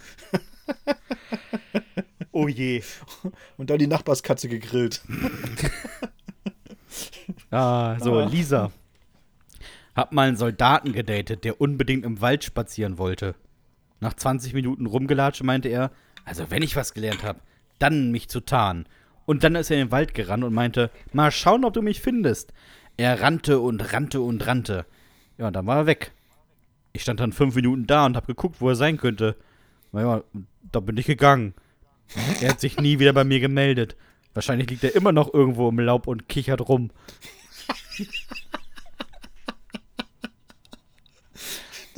Oh 2.31 2.47
je. 2.47 2.81
Und 3.57 3.69
dann 3.69 3.77
die 3.77 3.87
Nachbarskatze 3.87 4.49
gegrillt. 4.49 5.01
Ah, 7.51 7.97
so, 7.99 8.19
Ah. 8.19 8.25
Lisa. 8.25 8.71
Hab 9.95 10.11
mal 10.11 10.27
einen 10.27 10.37
Soldaten 10.37 10.91
gedatet, 10.93 11.43
der 11.43 11.61
unbedingt 11.61 12.03
im 12.05 12.19
Wald 12.21 12.43
spazieren 12.43 12.97
wollte. 12.97 13.35
Nach 13.99 14.13
20 14.13 14.53
Minuten 14.53 14.85
rumgelatscht 14.85 15.43
meinte 15.43 15.69
er, 15.69 15.91
also 16.25 16.49
wenn 16.49 16.63
ich 16.63 16.75
was 16.75 16.93
gelernt 16.93 17.23
habe, 17.23 17.39
dann 17.79 18.11
mich 18.11 18.27
zu 18.27 18.39
tarnen. 18.39 18.87
Und 19.25 19.43
dann 19.43 19.55
ist 19.55 19.69
er 19.71 19.77
in 19.79 19.87
den 19.87 19.91
Wald 19.91 20.13
gerannt 20.13 20.43
und 20.43 20.53
meinte, 20.53 20.89
mal 21.13 21.31
schauen, 21.31 21.63
ob 21.63 21.73
du 21.73 21.81
mich 21.81 22.01
findest. 22.01 22.53
Er 22.97 23.21
rannte 23.21 23.59
und 23.59 23.93
rannte 23.93 24.21
und 24.21 24.45
rannte. 24.45 24.85
Ja, 25.37 25.47
und 25.47 25.53
dann 25.55 25.65
war 25.67 25.77
er 25.77 25.85
weg. 25.85 26.11
Ich 26.91 27.03
stand 27.03 27.19
dann 27.19 27.31
fünf 27.31 27.55
Minuten 27.55 27.87
da 27.87 28.05
und 28.05 28.15
hab 28.17 28.27
geguckt, 28.27 28.61
wo 28.61 28.69
er 28.69 28.75
sein 28.75 28.97
könnte. 28.97 29.35
Naja, 29.91 30.23
da 30.71 30.79
bin 30.79 30.97
ich 30.97 31.05
gegangen. 31.05 31.53
Er 32.41 32.49
hat 32.49 32.59
sich 32.59 32.79
nie 32.79 32.99
wieder 32.99 33.13
bei 33.13 33.23
mir 33.23 33.39
gemeldet. 33.39 33.95
Wahrscheinlich 34.33 34.69
liegt 34.69 34.83
er 34.83 34.95
immer 34.95 35.11
noch 35.11 35.33
irgendwo 35.33 35.69
im 35.69 35.79
Laub 35.79 36.07
und 36.07 36.27
kichert 36.27 36.67
rum. 36.67 36.91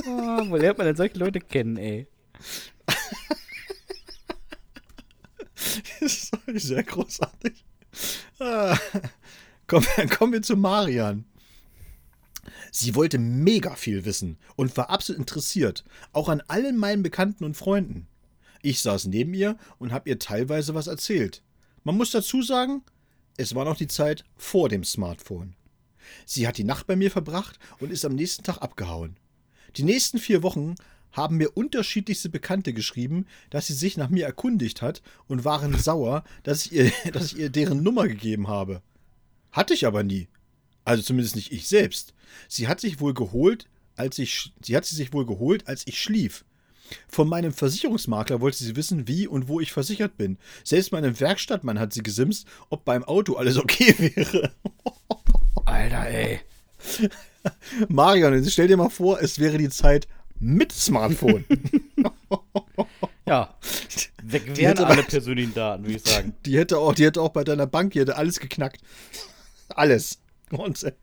Ah, 0.08 0.44
wo 0.48 0.56
lernt 0.56 0.78
man 0.78 0.86
denn 0.86 0.96
solche 0.96 1.18
Leute 1.18 1.40
kennen, 1.40 1.78
ey? 1.78 2.08
Das 6.00 6.32
ist 6.48 6.68
sehr 6.68 6.84
großartig. 6.84 7.66
Ah, 8.40 8.78
kommen, 9.66 9.88
kommen 10.16 10.34
wir 10.34 10.42
zu 10.44 10.56
Marian. 10.56 11.26
Sie 12.72 12.94
wollte 12.94 13.18
mega 13.18 13.76
viel 13.76 14.06
wissen 14.06 14.38
und 14.56 14.76
war 14.78 14.90
absolut 14.90 15.20
interessiert, 15.20 15.84
auch 16.12 16.30
an 16.30 16.42
allen 16.48 16.78
meinen 16.78 17.02
Bekannten 17.02 17.44
und 17.44 17.58
Freunden. 17.58 18.08
Ich 18.62 18.82
saß 18.82 19.06
neben 19.06 19.34
ihr 19.34 19.58
und 19.80 19.92
habe 19.92 20.10
ihr 20.10 20.20
teilweise 20.20 20.76
was 20.76 20.88
erzählt. 20.88 21.42
Man 21.86 21.98
muss 21.98 22.10
dazu 22.10 22.42
sagen, 22.42 22.82
es 23.38 23.54
war 23.54 23.64
noch 23.64 23.78
die 23.78 23.88
Zeit 23.88 24.26
vor 24.36 24.70
dem 24.70 24.84
Smartphone. 24.84 25.56
Sie 26.26 26.48
hat 26.48 26.58
die 26.58 26.64
Nacht 26.64 26.88
bei 26.88 26.96
mir 26.96 27.12
verbracht 27.12 27.60
und 27.80 27.92
ist 27.92 28.06
am 28.06 28.16
nächsten 28.16 28.44
Tag 28.44 28.58
abgehauen. 28.58 29.18
Die 29.78 29.84
nächsten 29.84 30.18
vier 30.18 30.42
Wochen 30.42 30.74
haben 31.12 31.38
mir 31.38 31.56
unterschiedlichste 31.56 32.30
Bekannte 32.30 32.74
geschrieben, 32.74 33.28
dass 33.52 33.68
sie 33.68 33.74
sich 33.74 33.98
nach 33.98 34.10
mir 34.10 34.26
erkundigt 34.26 34.82
hat 34.82 35.04
und 35.28 35.46
waren 35.46 35.78
sauer, 35.78 36.24
dass 36.42 36.66
ich 36.66 36.72
ihr, 36.72 36.92
dass 37.14 37.34
ich 37.34 37.38
ihr 37.38 37.50
deren 37.52 37.84
Nummer 37.84 38.08
gegeben 38.08 38.48
habe. 38.48 38.82
Hatte 39.52 39.76
ich 39.76 39.86
aber 39.86 40.02
nie. 40.02 40.28
Also 40.86 41.04
zumindest 41.04 41.36
nicht 41.36 41.52
ich 41.52 41.68
selbst. 41.68 42.16
Sie 42.48 42.68
hat 42.68 42.82
sich 42.82 43.00
wohl 43.00 43.14
geholt, 43.14 43.70
als 43.96 44.18
ich, 44.18 44.54
sie 44.64 44.76
hat 44.76 44.86
sie 44.86 44.96
sich 44.96 45.14
wohl 45.14 45.28
geholt, 45.28 45.68
als 45.68 45.86
ich 45.86 46.02
schlief. 46.02 46.46
Von 47.08 47.28
meinem 47.28 47.54
Versicherungsmakler 47.54 48.42
wollte 48.42 48.58
sie 48.58 48.76
wissen, 48.76 49.08
wie 49.08 49.28
und 49.28 49.48
wo 49.48 49.60
ich 49.60 49.72
versichert 49.72 50.18
bin. 50.18 50.38
Selbst 50.64 50.92
meinem 50.92 51.20
Werkstattmann 51.20 51.80
hat 51.80 51.94
sie 51.94 52.04
gesimst, 52.04 52.48
ob 52.70 52.86
beim 52.86 53.04
Auto 53.04 53.36
alles 53.36 53.58
okay 53.58 53.96
wäre. 53.98 54.52
Alter, 55.66 56.08
ey. 56.08 56.40
Marion, 57.90 58.44
stell 58.50 58.68
dir 58.68 58.78
mal 58.78 58.90
vor, 58.90 59.22
es 59.22 59.40
wäre 59.40 59.58
die 59.58 59.70
Zeit 59.70 60.08
mit 60.40 60.72
Smartphone. 60.72 61.46
ja. 63.26 63.56
Weg 64.24 64.58
wären 64.58 64.78
alle 64.80 65.04
persönlichen 65.04 65.54
Daten, 65.54 65.84
würde 65.84 65.98
ich 65.98 66.04
sagen. 66.04 66.34
Die 66.46 66.58
hätte 66.58 66.78
auch, 66.80 66.94
die 66.94 67.06
hätte 67.06 67.22
auch 67.22 67.30
bei 67.30 67.44
deiner 67.44 67.68
Bank, 67.68 67.94
die 67.94 68.00
hätte 68.00 68.16
alles 68.18 68.40
geknackt. 68.40 68.82
Alles. 69.70 70.20
Und, 70.52 70.86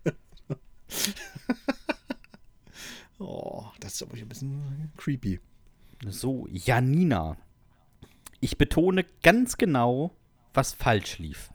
oh, 3.19 3.65
das 3.81 3.95
ist 3.95 4.03
aber 4.03 4.17
ein 4.17 4.29
bisschen 4.29 4.93
creepy. 4.97 5.41
So, 6.09 6.49
Janina. 6.51 7.37
Ich 8.41 8.59
betone 8.59 9.05
ganz 9.23 9.57
genau, 9.57 10.11
was 10.53 10.73
falsch 10.73 11.19
lief. 11.19 11.53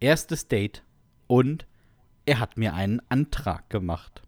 Erstes 0.00 0.48
Date 0.48 0.82
und 1.26 1.66
er 2.24 2.40
hat 2.40 2.56
mir 2.56 2.72
einen 2.72 3.02
Antrag 3.10 3.68
gemacht. 3.68 4.22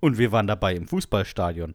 Und 0.00 0.18
wir 0.18 0.30
waren 0.30 0.46
dabei 0.46 0.76
im 0.76 0.86
Fußballstadion. 0.86 1.74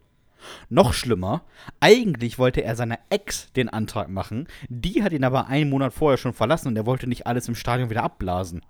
Noch 0.69 0.93
schlimmer, 0.93 1.43
eigentlich 1.81 2.39
wollte 2.39 2.63
er 2.63 2.75
seiner 2.77 2.99
Ex 3.09 3.51
den 3.51 3.69
Antrag 3.69 4.09
machen, 4.09 4.47
die 4.69 5.03
hat 5.03 5.11
ihn 5.11 5.25
aber 5.25 5.47
einen 5.47 5.69
Monat 5.69 5.93
vorher 5.93 6.17
schon 6.17 6.33
verlassen 6.33 6.69
und 6.69 6.77
er 6.77 6.85
wollte 6.85 7.05
nicht 7.05 7.27
alles 7.27 7.47
im 7.47 7.55
Stadion 7.55 7.89
wieder 7.89 8.03
abblasen. 8.03 8.61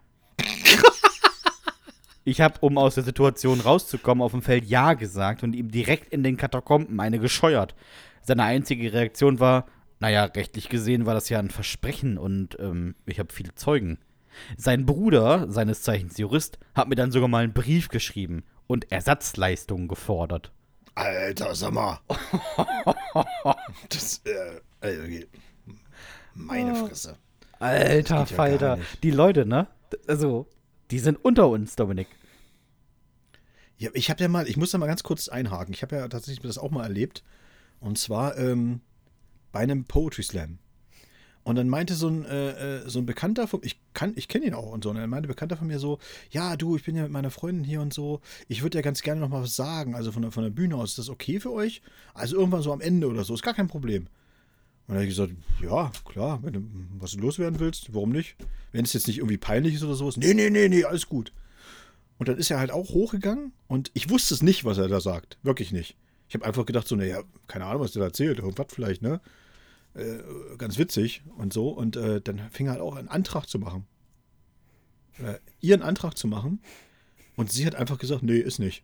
Ich 2.24 2.42
habe, 2.42 2.56
um 2.62 2.78
aus 2.78 2.96
der 2.96 3.04
Situation 3.04 3.62
rauszukommen, 3.62 4.22
auf 4.22 4.32
dem 4.32 4.42
Feld 4.42 4.66
Ja 4.66 4.94
gesagt 4.94 5.44
und 5.44 5.54
ihm 5.54 5.72
direkt 5.72 6.14
in 6.14 6.24
den 6.24 6.38
Katakomben 6.38 7.00
eine 7.00 7.20
gescheuert. 7.20 7.76
Seine 8.22 8.44
einzige 8.44 8.94
Reaktion 8.94 9.40
war, 9.40 9.66
naja, 10.00 10.26
rechtlich 10.26 10.70
gesehen 10.70 11.06
war 11.06 11.14
das 11.14 11.30
ja 11.30 11.40
ein 11.40 11.50
Versprechen 11.50 12.18
und 12.18 12.58
ähm, 12.60 12.96
ich 13.06 13.20
habe 13.20 13.34
viele 13.34 13.56
Zeugen. 13.56 13.98
Sein 14.58 14.86
Bruder, 14.86 15.52
seines 15.52 15.82
Zeichens 15.82 16.18
Jurist, 16.18 16.60
hat 16.76 16.88
mir 16.88 16.96
dann 16.96 17.12
sogar 17.12 17.28
mal 17.28 17.44
einen 17.44 17.54
Brief 17.54 17.90
geschrieben 17.90 18.44
und 18.68 18.92
Ersatzleistungen 18.92 19.88
gefordert. 19.88 20.52
Alter, 20.96 21.56
sag 21.56 21.74
mal. 21.74 22.00
das, 23.90 24.22
äh, 24.26 24.62
also, 24.80 25.02
meine 26.34 26.76
Fresse. 26.76 27.18
Alter 27.60 28.26
Falter. 28.26 28.78
Ja 28.78 28.84
die 29.04 29.12
Leute, 29.12 29.46
ne? 29.46 29.68
Also, 30.08 30.48
die 30.92 31.00
sind 31.00 31.24
unter 31.24 31.50
uns, 31.50 31.76
Dominik. 31.76 32.08
Ja, 33.78 33.90
ich 33.94 34.10
habe 34.10 34.22
ja 34.22 34.30
mal, 34.30 34.48
ich 34.48 34.58
muss 34.58 34.72
da 34.72 34.78
mal 34.78 34.88
ganz 34.88 35.02
kurz 35.02 35.28
einhaken. 35.28 35.74
Ich 35.74 35.82
habe 35.82 35.96
ja 35.96 36.08
tatsächlich 36.08 36.44
das 36.44 36.58
auch 36.58 36.70
mal 36.70 36.84
erlebt. 36.84 37.24
Und 37.80 37.98
zwar 37.98 38.38
ähm, 38.38 38.82
bei 39.52 39.62
einem 39.62 39.86
Poetry 39.86 40.22
Slam. 40.22 40.60
Und 41.44 41.56
dann 41.56 41.70
meinte 41.70 41.96
so 41.96 42.08
ein, 42.08 42.24
äh, 42.26 42.82
äh 42.82 42.90
so 42.90 43.00
ein 43.00 43.08
Bekannter 43.08 43.48
von, 43.48 43.62
ich 43.64 43.80
kann, 43.94 44.14
ich 44.16 44.28
kenne 44.28 44.46
ihn 44.46 44.54
auch 44.54 44.72
und 44.72 44.84
so, 44.84 44.92
und 44.92 44.98
dann 44.98 45.10
meinte 45.10 45.28
ein 45.28 45.34
Bekannter 45.34 45.58
von 45.58 45.66
mir 45.66 45.80
so, 45.80 45.98
ja, 46.30 46.56
du, 46.56 46.76
ich 46.76 46.84
bin 46.84 46.96
ja 46.96 47.02
mit 47.02 47.12
meiner 47.12 47.32
Freundin 47.32 47.64
hier 47.64 47.82
und 47.82 47.94
so, 47.94 48.22
ich 48.48 48.62
würde 48.62 48.78
ja 48.78 48.84
ganz 48.84 49.02
gerne 49.02 49.22
noch 49.22 49.30
mal 49.30 49.42
was 49.42 49.56
sagen, 49.56 49.96
also 49.96 50.12
von 50.12 50.22
der, 50.22 50.32
von 50.32 50.44
der 50.44 50.52
Bühne 50.52 50.76
aus, 50.76 50.92
ist 50.92 51.00
das 51.00 51.10
okay 51.10 51.40
für 51.40 51.52
euch? 51.52 51.82
Also 52.14 52.36
irgendwann 52.36 52.62
so 52.62 52.72
am 52.72 52.82
Ende 52.82 53.08
oder 53.08 53.24
so, 53.24 53.34
ist 53.34 53.42
gar 53.42 53.56
kein 53.56 53.68
Problem. 53.68 54.08
Und 54.92 54.96
dann 54.96 55.04
habe 55.04 55.10
ich 55.10 55.16
gesagt, 55.16 55.32
ja, 55.62 55.90
klar, 56.04 56.44
wenn 56.44 56.52
du 56.52 56.62
was 57.00 57.14
loswerden 57.14 57.62
willst, 57.62 57.94
warum 57.94 58.10
nicht? 58.10 58.36
Wenn 58.74 58.84
es 58.84 58.92
jetzt 58.92 59.08
nicht 59.08 59.20
irgendwie 59.20 59.38
peinlich 59.38 59.76
ist 59.76 59.84
oder 59.84 59.96
sowas. 59.96 60.18
Nee, 60.18 60.34
nee, 60.34 60.50
nee, 60.50 60.68
nee, 60.68 60.84
alles 60.84 61.08
gut. 61.08 61.32
Und 62.18 62.28
dann 62.28 62.38
ist 62.38 62.52
er 62.52 62.60
halt 62.60 62.72
auch 62.72 62.90
hochgegangen 62.90 63.54
und 63.70 63.90
ich 63.94 64.10
wusste 64.10 64.34
es 64.34 64.42
nicht, 64.42 64.66
was 64.66 64.78
er 64.78 64.90
da 64.90 65.00
sagt. 65.00 65.38
Wirklich 65.44 65.72
nicht. 65.72 65.96
Ich 66.28 66.34
habe 66.34 66.44
einfach 66.44 66.66
gedacht, 66.66 66.90
so, 66.90 66.98
naja, 66.98 67.24
keine 67.48 67.68
Ahnung, 67.68 67.84
was 67.84 67.94
der 67.94 68.02
da 68.02 68.08
erzählt, 68.08 68.40
irgendwas 68.40 68.68
vielleicht, 68.68 69.02
ne? 69.02 69.22
Äh, 69.94 70.18
ganz 70.58 70.78
witzig 70.78 71.24
und 71.38 71.54
so. 71.54 71.70
Und 71.70 71.96
äh, 71.96 72.20
dann 72.20 72.42
fing 72.52 72.66
er 72.66 72.74
halt 72.74 72.82
auch 72.82 72.98
einen 72.98 73.08
Antrag 73.08 73.48
zu 73.48 73.60
machen. 73.60 73.86
Äh, 75.20 75.36
ihren 75.62 75.84
Antrag 75.84 76.18
zu 76.18 76.28
machen. 76.28 76.60
Und 77.38 77.50
sie 77.50 77.66
hat 77.66 77.76
einfach 77.76 77.98
gesagt, 77.98 78.24
nee, 78.24 78.40
ist 78.40 78.60
nicht. 78.60 78.84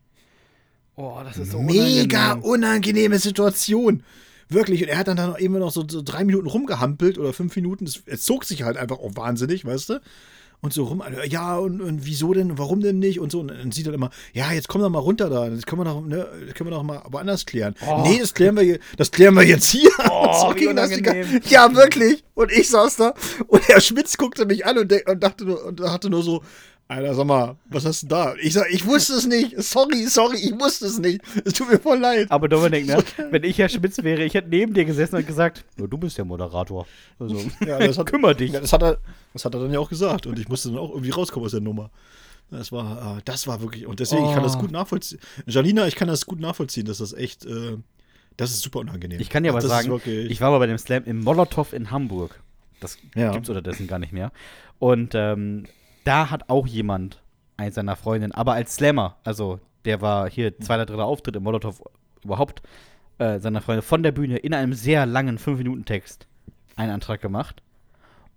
Oh, 0.95 1.19
das 1.21 1.37
ist 1.37 1.51
so 1.51 1.61
Mega 1.61 2.31
unangenehm. 2.31 2.49
unangenehme 2.49 3.19
Situation. 3.19 4.03
Wirklich. 4.49 4.81
Und 4.83 4.89
er 4.89 4.97
hat 4.97 5.07
dann, 5.07 5.17
dann 5.17 5.35
eben 5.37 5.57
noch 5.59 5.71
so, 5.71 5.85
so 5.89 6.01
drei 6.01 6.23
Minuten 6.23 6.47
rumgehampelt 6.47 7.17
oder 7.17 7.33
fünf 7.33 7.55
Minuten. 7.55 7.85
Es 8.05 8.23
zog 8.23 8.45
sich 8.45 8.63
halt 8.63 8.77
einfach 8.77 8.99
auch 8.99 9.15
wahnsinnig, 9.15 9.65
weißt 9.65 9.89
du? 9.89 9.99
und 10.61 10.73
so 10.73 10.85
rum. 10.85 11.03
Ja, 11.27 11.57
und, 11.57 11.81
und 11.81 12.05
wieso 12.05 12.33
denn, 12.33 12.57
warum 12.57 12.81
denn 12.81 12.99
nicht? 12.99 13.19
Und 13.19 13.31
so. 13.31 13.41
Und 13.41 13.49
dann 13.49 13.71
sieht 13.71 13.87
er 13.87 13.93
immer, 13.93 14.09
ja, 14.33 14.51
jetzt 14.51 14.67
komm 14.67 14.81
doch 14.81 14.89
mal 14.89 14.99
runter 14.99 15.29
da. 15.29 15.49
Das 15.49 15.65
können 15.65 15.81
wir 15.81 15.85
doch, 15.85 16.01
ne, 16.01 16.27
das 16.45 16.53
können 16.55 16.69
wir 16.69 16.75
doch 16.75 16.83
mal 16.83 17.03
woanders 17.09 17.45
klären. 17.45 17.75
Oh. 17.85 18.03
Nee, 18.03 18.19
das 18.19 18.33
klären 18.33 18.57
wir, 18.57 18.79
das 18.97 19.11
klären 19.11 19.35
wir 19.35 19.43
jetzt 19.43 19.69
hier. 19.69 19.89
Oh, 20.09 20.33
so 20.49 20.55
ging 20.55 20.75
das 20.75 20.91
ja, 21.49 21.73
wirklich. 21.75 22.23
Und 22.33 22.51
ich 22.51 22.69
saß 22.69 22.97
da 22.97 23.13
und 23.47 23.67
Herr 23.67 23.81
Schmitz 23.81 24.17
guckte 24.17 24.45
mich 24.45 24.65
an 24.65 24.77
und, 24.77 24.93
und 25.07 25.23
dachte 25.23 25.45
nur, 25.45 25.63
und 25.65 25.79
dachte 25.79 26.09
nur 26.09 26.23
so, 26.23 26.43
Alter, 26.89 27.15
sag 27.15 27.25
mal, 27.25 27.57
was 27.69 27.85
hast 27.85 28.03
du 28.03 28.07
da? 28.07 28.35
Ich 28.41 28.53
sag, 28.53 28.71
ich 28.71 28.85
wusste 28.85 29.13
es 29.13 29.27
nicht. 29.27 29.61
Sorry, 29.61 30.05
sorry, 30.07 30.37
ich 30.37 30.57
wusste 30.57 30.85
es 30.85 30.99
nicht. 30.99 31.21
Es 31.43 31.53
tut 31.53 31.69
mir 31.69 31.79
voll 31.79 31.99
leid. 31.99 32.31
Aber 32.31 32.47
Dominik, 32.47 32.87
ne, 32.87 33.03
wenn 33.29 33.43
ich 33.43 33.57
Herr 33.57 33.67
Schmitz 33.67 34.01
wäre, 34.03 34.23
ich 34.23 34.33
hätte 34.33 34.47
neben 34.47 34.73
dir 34.73 34.85
gesessen 34.85 35.17
und 35.17 35.27
gesagt, 35.27 35.65
du 35.75 35.97
bist 35.97 36.17
der 36.17 36.23
Moderator. 36.23 36.87
Also, 37.19 37.43
ja, 37.65 37.77
das 37.79 37.97
hat, 37.97 38.05
kümmer 38.05 38.33
dich. 38.33 38.53
Das 38.53 38.71
hat, 38.71 38.83
er, 38.83 38.99
das 39.33 39.43
hat 39.43 39.53
er 39.53 39.61
dann 39.61 39.73
ja 39.73 39.79
auch 39.79 39.89
gesagt. 39.89 40.27
Und 40.27 40.39
ich 40.39 40.47
musste 40.47 40.69
dann 40.69 40.77
auch 40.77 40.91
irgendwie 40.91 41.09
rauskommen 41.09 41.45
aus 41.45 41.51
der 41.51 41.59
Nummer. 41.61 41.89
Das 42.51 42.71
war, 42.71 43.17
äh, 43.17 43.21
das 43.25 43.47
war 43.47 43.61
wirklich, 43.61 43.85
und 43.85 43.99
deswegen, 43.99 44.23
oh. 44.23 44.29
ich 44.29 44.33
kann 44.33 44.43
das 44.43 44.55
oh. 44.55 44.59
gut 44.59 44.71
nachvollziehen. 44.71 45.19
Janina, 45.45 45.87
ich 45.87 45.95
kann 45.95 46.07
das 46.07 46.25
gut 46.25 46.39
nachvollziehen, 46.39 46.85
dass 46.85 46.99
das 46.99 47.11
echt, 47.11 47.45
äh, 47.45 47.77
das 48.37 48.51
ist 48.51 48.61
super 48.61 48.79
unangenehm. 48.79 49.19
Ich 49.19 49.29
kann 49.29 49.43
dir 49.43 49.49
aber 49.49 49.61
sagen, 49.61 49.99
ich 50.05 50.39
war 50.39 50.51
mal 50.51 50.59
bei 50.59 50.67
dem 50.67 50.77
Slam 50.77 51.03
im 51.03 51.19
Molotow 51.19 51.73
in 51.73 51.91
Hamburg. 51.91 52.41
Das 52.79 52.97
ja. 53.15 53.33
gibt's 53.33 53.49
unterdessen 53.49 53.87
gar 53.87 53.99
nicht 53.99 54.13
mehr. 54.13 54.31
Und 54.79 55.13
ähm, 55.15 55.65
da 56.07 56.29
hat 56.29 56.49
auch 56.49 56.65
jemand 56.65 57.21
eine 57.57 57.71
seiner 57.71 57.95
Freundinnen, 57.95 58.31
aber 58.31 58.53
als 58.53 58.75
Slammer, 58.75 59.17
also 59.23 59.59
der 59.83 60.01
war 60.01 60.29
hier 60.29 60.57
zweiter, 60.59 60.85
dritter 60.85 61.05
Auftritt 61.05 61.35
im 61.35 61.43
Molotow 61.43 61.81
überhaupt, 62.23 62.61
äh, 63.17 63.39
seiner 63.39 63.61
Freundin 63.61 63.81
von 63.81 64.03
der 64.03 64.13
Bühne 64.13 64.37
in 64.37 64.53
einem 64.53 64.73
sehr 64.73 65.05
langen 65.05 65.37
5-Minuten-Text 65.37 66.27
einen 66.77 66.91
Antrag 66.91 67.19
gemacht. 67.21 67.61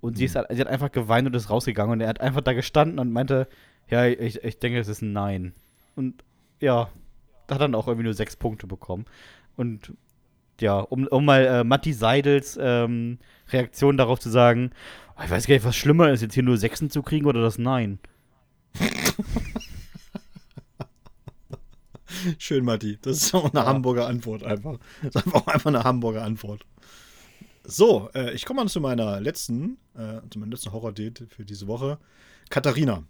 Und 0.00 0.16
sie, 0.16 0.24
ist, 0.24 0.34
mhm. 0.34 0.44
sie 0.50 0.60
hat 0.60 0.68
einfach 0.68 0.90
geweint 0.90 1.28
und 1.28 1.36
ist 1.36 1.50
rausgegangen 1.50 1.92
und 1.92 2.00
er 2.00 2.08
hat 2.08 2.20
einfach 2.20 2.40
da 2.40 2.54
gestanden 2.54 2.98
und 2.98 3.12
meinte, 3.12 3.46
ja, 3.88 4.06
ich, 4.06 4.42
ich 4.42 4.58
denke, 4.58 4.80
es 4.80 4.88
ist 4.88 5.02
ein 5.02 5.12
Nein. 5.12 5.52
Und 5.94 6.24
ja, 6.60 6.88
da 7.46 7.54
hat 7.54 7.62
dann 7.62 7.74
auch 7.74 7.86
irgendwie 7.86 8.04
nur 8.04 8.14
sechs 8.14 8.36
Punkte 8.36 8.66
bekommen. 8.66 9.04
Und 9.56 9.92
ja, 10.62 10.78
um, 10.78 11.06
um 11.06 11.24
mal 11.24 11.44
äh, 11.44 11.64
Matti 11.64 11.92
Seidels 11.92 12.58
ähm, 12.60 13.18
Reaktion 13.50 13.96
darauf 13.96 14.20
zu 14.20 14.30
sagen, 14.30 14.70
ich 15.22 15.30
weiß 15.30 15.46
gar 15.46 15.54
nicht, 15.54 15.64
was 15.64 15.76
schlimmer 15.76 16.10
ist, 16.10 16.22
jetzt 16.22 16.34
hier 16.34 16.42
nur 16.42 16.56
Sechsen 16.56 16.90
zu 16.90 17.02
kriegen 17.02 17.26
oder 17.26 17.42
das 17.42 17.58
Nein. 17.58 17.98
Schön, 22.38 22.64
Matti. 22.64 22.98
Das 23.02 23.18
ist 23.18 23.34
auch 23.34 23.52
eine 23.52 23.60
ja. 23.60 23.66
Hamburger 23.66 24.06
Antwort 24.06 24.42
einfach. 24.42 24.78
Das 25.02 25.14
ist 25.14 25.26
einfach, 25.26 25.46
einfach 25.46 25.70
eine 25.70 25.84
Hamburger 25.84 26.24
Antwort. 26.24 26.64
So, 27.64 28.10
äh, 28.14 28.32
ich 28.32 28.44
komme 28.44 28.62
mal 28.62 28.68
zu 28.68 28.80
meiner 28.80 29.20
letzten, 29.20 29.78
äh, 29.94 30.20
zu 30.30 30.38
meinem 30.38 30.50
letzten 30.50 30.72
Horror-Date 30.72 31.26
für 31.28 31.44
diese 31.44 31.66
Woche. 31.66 31.98
Katharina. 32.48 33.04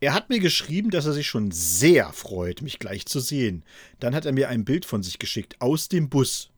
Er 0.00 0.14
hat 0.14 0.28
mir 0.28 0.40
geschrieben, 0.40 0.90
dass 0.90 1.06
er 1.06 1.12
sich 1.12 1.26
schon 1.26 1.50
sehr 1.50 2.12
freut, 2.12 2.62
mich 2.62 2.78
gleich 2.78 3.06
zu 3.06 3.20
sehen. 3.20 3.64
Dann 4.00 4.14
hat 4.14 4.26
er 4.26 4.32
mir 4.32 4.48
ein 4.48 4.64
Bild 4.64 4.84
von 4.84 5.02
sich 5.02 5.18
geschickt, 5.18 5.60
aus 5.60 5.88
dem 5.88 6.08
Bus. 6.08 6.50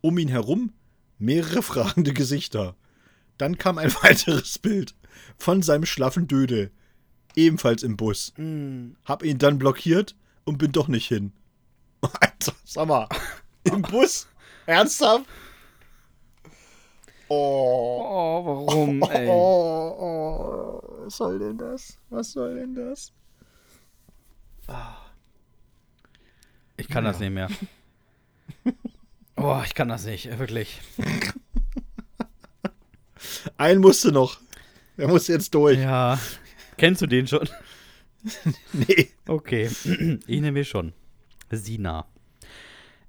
Um 0.00 0.18
ihn 0.18 0.28
herum 0.28 0.72
mehrere 1.18 1.62
fragende 1.64 2.12
Gesichter. 2.12 2.76
Dann 3.38 3.58
kam 3.58 3.78
ein 3.78 3.92
weiteres 4.02 4.58
Bild 4.58 4.94
von 5.38 5.62
seinem 5.62 5.86
schlaffen 5.86 6.28
Dödel. 6.28 6.70
Ebenfalls 7.36 7.82
im 7.82 7.96
Bus. 7.96 8.32
Mm. 8.36 8.92
Hab 9.04 9.24
ihn 9.24 9.38
dann 9.38 9.58
blockiert 9.58 10.14
und 10.44 10.58
bin 10.58 10.70
doch 10.70 10.86
nicht 10.86 11.08
hin. 11.08 11.32
Alter, 12.00 12.54
sag 12.64 12.86
mal. 12.86 13.08
Im 13.64 13.82
Bus? 13.82 14.28
Ernsthaft? 14.66 15.26
Oh. 17.28 18.02
oh 18.04 18.46
warum, 18.46 19.02
ey? 19.02 19.28
Oh, 19.28 19.96
oh. 19.98 20.83
Was 21.04 21.18
soll 21.18 21.38
denn 21.38 21.58
das? 21.58 21.98
Was 22.08 22.32
soll 22.32 22.54
denn 22.54 22.74
das? 22.74 23.12
Ich 26.78 26.88
kann 26.88 27.04
das 27.04 27.20
nicht 27.20 27.32
mehr. 27.32 27.48
Oh, 29.36 29.60
ich 29.64 29.74
kann 29.74 29.88
das 29.88 30.06
nicht, 30.06 30.38
wirklich. 30.38 30.80
Einen 33.56 33.80
musste 33.80 34.12
noch. 34.12 34.38
Der 34.96 35.08
muss 35.08 35.26
jetzt 35.26 35.52
durch. 35.56 35.76
Ja. 35.76 36.20
Kennst 36.76 37.02
du 37.02 37.06
den 37.06 37.26
schon? 37.26 37.48
Nee. 38.72 39.10
Okay, 39.26 39.66
ich 39.66 40.40
nehme 40.40 40.52
mir 40.52 40.64
schon. 40.64 40.92
Sina. 41.50 42.06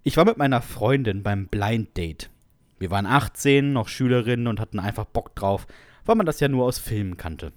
Ich 0.01 0.17
war 0.17 0.25
mit 0.25 0.37
meiner 0.37 0.63
Freundin 0.63 1.21
beim 1.21 1.47
Blind 1.47 1.95
Date. 1.95 2.31
Wir 2.79 2.89
waren 2.89 3.05
18, 3.05 3.71
noch 3.71 3.87
Schülerinnen 3.87 4.47
und 4.47 4.59
hatten 4.59 4.79
einfach 4.79 5.05
Bock 5.05 5.35
drauf, 5.35 5.67
weil 6.05 6.15
man 6.15 6.25
das 6.25 6.39
ja 6.39 6.47
nur 6.47 6.65
aus 6.65 6.79
Filmen 6.79 7.17
kannte. 7.17 7.53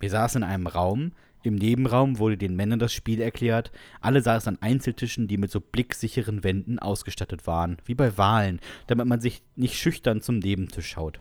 Wir 0.00 0.10
saßen 0.10 0.42
in 0.42 0.48
einem 0.48 0.66
Raum, 0.66 1.12
im 1.42 1.54
Nebenraum 1.54 2.18
wurde 2.18 2.36
den 2.36 2.56
Männern 2.56 2.80
das 2.80 2.92
Spiel 2.92 3.20
erklärt, 3.20 3.70
alle 4.00 4.20
saßen 4.20 4.56
an 4.56 4.62
Einzeltischen, 4.62 5.28
die 5.28 5.36
mit 5.36 5.50
so 5.50 5.60
blicksicheren 5.60 6.42
Wänden 6.42 6.78
ausgestattet 6.78 7.46
waren, 7.46 7.76
wie 7.84 7.94
bei 7.94 8.18
Wahlen, 8.18 8.60
damit 8.88 9.06
man 9.06 9.20
sich 9.20 9.42
nicht 9.54 9.78
schüchtern 9.78 10.20
zum 10.20 10.40
Nebentisch 10.40 10.88
schaut. 10.88 11.20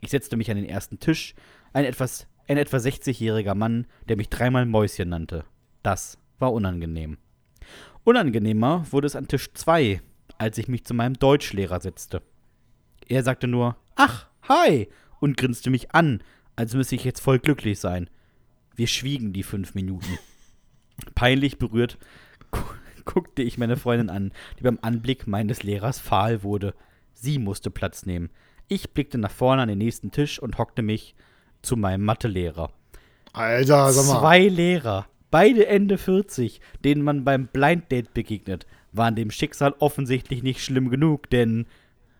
Ich 0.00 0.10
setzte 0.10 0.36
mich 0.36 0.50
an 0.50 0.56
den 0.56 0.68
ersten 0.68 0.98
Tisch, 0.98 1.34
ein 1.72 1.84
etwas 1.84 2.26
ein 2.48 2.56
etwa 2.56 2.76
60-jähriger 2.76 3.54
Mann, 3.54 3.86
der 4.08 4.16
mich 4.16 4.28
dreimal 4.28 4.66
Mäuschen 4.66 5.08
nannte. 5.08 5.44
Das 5.82 6.18
war 6.38 6.52
unangenehm. 6.52 7.18
Unangenehmer 8.04 8.84
wurde 8.90 9.06
es 9.06 9.16
an 9.16 9.28
Tisch 9.28 9.52
2, 9.54 10.00
als 10.38 10.58
ich 10.58 10.68
mich 10.68 10.84
zu 10.84 10.92
meinem 10.92 11.14
Deutschlehrer 11.14 11.80
setzte. 11.80 12.22
Er 13.08 13.22
sagte 13.22 13.46
nur, 13.46 13.76
ach, 13.94 14.26
hi, 14.48 14.88
und 15.20 15.36
grinste 15.36 15.70
mich 15.70 15.94
an, 15.94 16.22
als 16.56 16.74
müsse 16.74 16.94
ich 16.94 17.04
jetzt 17.04 17.20
voll 17.20 17.38
glücklich 17.38 17.78
sein. 17.78 18.08
Wir 18.74 18.86
schwiegen 18.86 19.32
die 19.32 19.42
fünf 19.42 19.74
Minuten. 19.74 20.18
Peinlich 21.14 21.58
berührt 21.58 21.98
gu 22.50 22.60
guckte 23.04 23.42
ich 23.42 23.58
meine 23.58 23.76
Freundin 23.76 24.10
an, 24.10 24.30
die 24.58 24.62
beim 24.62 24.78
Anblick 24.80 25.26
meines 25.26 25.64
Lehrers 25.64 25.98
fahl 25.98 26.44
wurde. 26.44 26.72
Sie 27.14 27.40
musste 27.40 27.68
Platz 27.68 28.06
nehmen. 28.06 28.30
Ich 28.68 28.90
blickte 28.90 29.18
nach 29.18 29.32
vorne 29.32 29.62
an 29.62 29.68
den 29.68 29.78
nächsten 29.78 30.12
Tisch 30.12 30.38
und 30.38 30.56
hockte 30.56 30.82
mich 30.82 31.16
zu 31.62 31.76
meinem 31.76 32.04
Mathelehrer. 32.04 32.70
Alter, 33.32 33.92
sag 33.92 34.06
mal. 34.06 34.20
Zwei 34.20 34.46
Lehrer, 34.46 35.06
beide 35.32 35.66
Ende 35.66 35.98
40, 35.98 36.60
denen 36.84 37.02
man 37.02 37.24
beim 37.24 37.48
Blind 37.48 37.90
Date 37.90 38.14
begegnet, 38.14 38.66
waren 38.92 39.16
dem 39.16 39.32
Schicksal 39.32 39.74
offensichtlich 39.80 40.44
nicht 40.44 40.62
schlimm 40.62 40.88
genug, 40.88 41.28
denn 41.30 41.66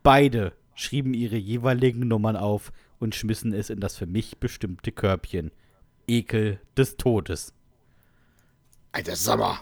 beide 0.02 0.52
schrieben 0.74 1.14
ihre 1.14 1.36
jeweiligen 1.36 2.08
Nummern 2.08 2.36
auf 2.36 2.72
und 3.02 3.14
schmissen 3.16 3.52
es 3.52 3.68
in 3.68 3.80
das 3.80 3.96
für 3.96 4.06
mich 4.06 4.38
bestimmte 4.38 4.92
Körbchen. 4.92 5.50
Ekel 6.06 6.60
des 6.76 6.96
Todes. 6.96 7.52
Alter, 8.92 9.16
sag 9.16 9.38
mal. 9.38 9.58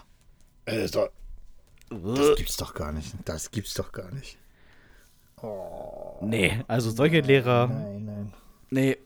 Äh, 0.65 0.75
Das, 0.75 0.85
ist 0.85 0.95
doch- 0.95 1.09
das 1.89 2.35
gibt's 2.37 2.57
doch 2.57 2.73
gar 2.73 2.91
nicht. 2.91 3.13
Das 3.25 3.49
gibt's 3.51 3.73
doch 3.73 3.91
gar 3.91 4.11
nicht. 4.11 4.37
Nee, 6.21 6.63
also 6.67 6.91
solche 6.91 7.21
Lehrer, 7.21 7.67
Nein, 7.67 8.05
nein. 8.05 8.33
nee, 8.69 8.97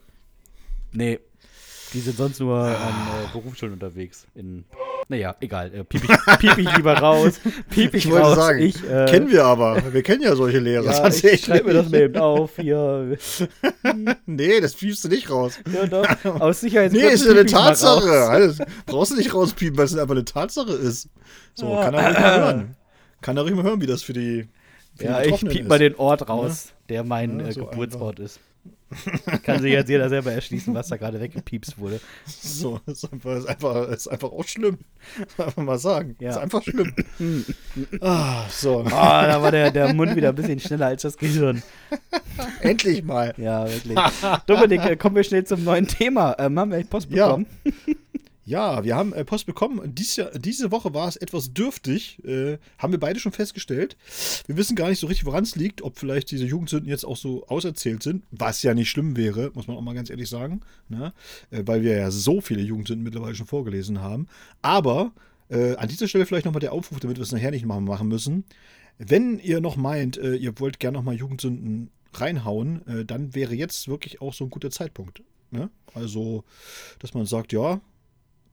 nee. 0.91 1.19
Die 1.93 2.01
sind 2.01 2.17
sonst 2.17 2.41
nur 2.41 2.57
an 2.59 2.93
äh, 3.23 3.31
Berufsschulen 3.31 3.73
unterwegs. 3.73 4.27
In, 4.36 4.65
naja, 5.08 5.36
egal. 5.39 5.72
Äh, 5.74 5.84
piep, 5.84 6.03
ich, 6.03 6.38
piep 6.39 6.58
ich 6.58 6.76
lieber 6.78 6.93
raus. 6.97 7.39
Piep 7.70 7.93
ich, 7.93 8.06
Ich 8.06 8.12
wollte 8.12 8.26
raus. 8.28 8.36
sagen, 8.36 8.60
ich, 8.60 8.84
äh, 8.89 9.06
kennen 9.06 9.30
wir 9.30 9.45
aber. 9.45 9.93
Wir 9.93 10.01
kennen 10.03 10.24
ja 10.24 10.36
solche 10.36 10.60
Lehrer. 10.60 10.86
Ja, 10.86 11.08
ich 11.08 11.45
schreibe 11.45 11.68
mir 11.68 11.74
das 11.76 11.89
mal 11.89 12.01
eben 12.01 12.18
auf. 12.18 12.51
Hier. 12.58 13.18
Nee, 14.26 14.60
das 14.62 14.74
piepst 14.74 15.03
du 15.03 15.08
nicht 15.10 15.30
raus. 15.30 15.60
Ja, 15.72 15.86
doch. 15.86 16.06
Aus 16.41 16.62
Nee, 16.62 16.70
Sicherheitsgründen 16.70 17.14
ist 17.14 17.26
ja 17.26 17.32
eine 17.32 17.45
Tatsache. 17.45 18.12
Alles, 18.28 18.58
brauchst 18.86 19.12
du 19.12 19.16
nicht 19.16 19.34
rauspiepen, 19.34 19.78
weil 19.78 19.86
es 19.86 19.95
einfach 19.97 20.16
eine 20.16 20.26
Tatsache 20.26 20.72
ist. 20.74 21.10
So, 21.53 21.68
kann 21.76 21.93
er 21.93 22.08
ruhig 22.08 22.20
mal 22.20 22.39
hören. 22.39 22.76
Kann 23.22 23.38
er 23.38 23.43
ruhig 23.43 23.56
mal 23.56 23.64
hören, 23.64 23.82
wie 23.82 23.86
das 23.88 24.01
für 24.03 24.14
die, 24.14 24.47
für 24.97 25.06
Ja, 25.06 25.22
ich 25.22 25.39
piep 25.41 25.62
ist. 25.62 25.70
mal 25.70 25.80
den 25.80 25.95
Ort 25.95 26.28
raus, 26.28 26.74
der 26.89 27.03
mein 27.03 27.39
Ja, 27.39 27.47
äh, 27.47 27.51
so 27.53 27.66
Geburtsort 27.66 28.20
ist. 28.20 28.39
Kann 29.43 29.61
sich 29.61 29.72
jetzt 29.72 29.89
jeder 29.89 30.09
selber 30.09 30.32
erschließen, 30.32 30.74
was 30.74 30.88
da 30.88 30.97
gerade 30.97 31.20
weggepiepst 31.20 31.78
wurde. 31.78 31.99
So, 32.26 32.80
ist 32.86 33.11
einfach, 33.11 33.36
ist 33.36 33.47
einfach, 33.47 33.89
ist 33.89 34.07
einfach 34.07 34.32
auch 34.32 34.45
schlimm. 34.45 34.78
Einfach 35.38 35.63
mal 35.63 35.78
sagen. 35.78 36.16
Ja. 36.20 36.32
Ist 36.32 36.38
einfach 36.38 36.63
schlimm. 36.63 36.93
ah, 38.01 38.45
so. 38.49 38.86
Ah, 38.86 39.28
da 39.28 39.41
war 39.41 39.51
der, 39.51 39.72
der 39.72 39.93
Mund 39.93 40.16
wieder 40.16 40.30
ein 40.30 40.36
bisschen 40.36 40.59
schneller 40.59 40.88
als 40.88 41.01
das 41.01 41.18
Gehirn. 41.18 41.63
Endlich 42.61 43.03
mal. 43.03 43.34
Ja, 43.38 43.68
wirklich. 43.68 43.97
Dominik, 44.45 44.86
äh, 44.86 44.95
kommen 44.95 45.16
wir 45.16 45.24
schnell 45.24 45.45
zum 45.45 45.63
neuen 45.63 45.88
Thema. 45.88 46.36
Ähm, 46.39 46.57
haben 46.59 46.72
wir 46.72 46.78
echt 46.78 46.89
Post 46.89 47.09
bekommen? 47.09 47.47
Ja, 47.63 47.72
wir 48.83 48.95
haben 48.95 49.11
äh, 49.13 49.25
Post 49.25 49.47
bekommen. 49.47 49.81
Dies 49.95 50.15
Jahr, 50.15 50.29
diese 50.37 50.71
Woche 50.71 50.93
war 50.93 51.07
es 51.07 51.15
etwas 51.15 51.53
dürftig. 51.53 52.23
Äh, 52.23 52.59
haben 52.77 52.93
wir 52.93 52.99
beide 52.99 53.19
schon 53.19 53.31
festgestellt. 53.31 53.97
Wir 54.45 54.55
wissen 54.55 54.75
gar 54.75 54.89
nicht 54.89 54.99
so 54.99 55.07
richtig, 55.07 55.25
woran 55.25 55.43
es 55.43 55.55
liegt. 55.55 55.81
Ob 55.81 55.97
vielleicht 55.97 56.29
diese 56.29 56.45
Jugendsünden 56.45 56.87
jetzt 56.87 57.05
auch 57.05 57.17
so 57.17 57.45
auserzählt 57.47 58.03
sind. 58.03 58.23
Was 58.29 58.61
ja 58.61 58.75
nicht 58.75 58.89
schlimm 58.89 59.17
wäre, 59.17 59.51
muss 59.55 59.67
man 59.67 59.75
auch 59.75 59.81
mal 59.81 59.95
ganz 59.95 60.09
ehrlich 60.09 60.29
sagen. 60.29 60.61
Ne? 60.89 61.11
Äh, 61.49 61.63
weil 61.65 61.81
wir 61.81 61.97
ja 61.97 62.11
so 62.11 62.39
viele 62.39 62.61
Jugendsünden 62.61 63.03
mittlerweile 63.03 63.33
schon 63.33 63.47
vorgelesen 63.47 64.01
haben. 64.01 64.27
Aber 64.61 65.11
äh, 65.49 65.75
an 65.75 65.87
dieser 65.87 66.07
Stelle 66.07 66.25
vielleicht 66.25 66.45
nochmal 66.45 66.59
der 66.59 66.73
Aufruf, 66.73 66.99
damit 66.99 67.17
wir 67.17 67.23
es 67.23 67.31
nachher 67.31 67.51
nicht 67.51 67.65
machen, 67.65 67.85
machen 67.85 68.07
müssen. 68.07 68.45
Wenn 68.97 69.39
ihr 69.39 69.59
noch 69.59 69.75
meint, 69.75 70.17
äh, 70.17 70.35
ihr 70.35 70.59
wollt 70.59 70.79
gerne 70.79 70.97
nochmal 70.97 71.15
Jugendsünden 71.15 71.89
reinhauen, 72.13 72.87
äh, 72.87 73.05
dann 73.05 73.35
wäre 73.35 73.55
jetzt 73.55 73.87
wirklich 73.87 74.21
auch 74.21 74.33
so 74.33 74.45
ein 74.45 74.49
guter 74.49 74.71
Zeitpunkt. 74.71 75.23
Ne? 75.51 75.69
Also, 75.93 76.43
dass 76.99 77.13
man 77.13 77.25
sagt, 77.25 77.51
ja, 77.53 77.81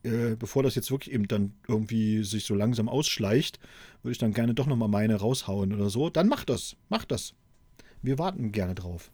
äh, 0.05 0.37
bevor 0.37 0.63
das 0.63 0.75
jetzt 0.75 0.91
wirklich 0.91 1.15
eben 1.15 1.29
dann 1.29 1.55
irgendwie 1.69 2.25
sich 2.25 2.45
so 2.45 2.55
langsam 2.55 2.89
ausschleicht, 2.89 3.59
würde 4.03 4.13
ich 4.13 4.19
dann 4.19 4.33
gerne 4.33 4.55
doch 4.55 4.67
nochmal 4.67 4.89
meine 4.89 5.17
raushauen 5.17 5.73
oder 5.73 5.91
so. 5.91 6.11
Dann 6.11 6.29
macht 6.29 6.51
das, 6.51 6.77
macht 6.89 7.11
das. 7.11 7.35
Wir 8.03 8.19
warten 8.19 8.53
gerne 8.53 8.75
drauf. 8.75 9.11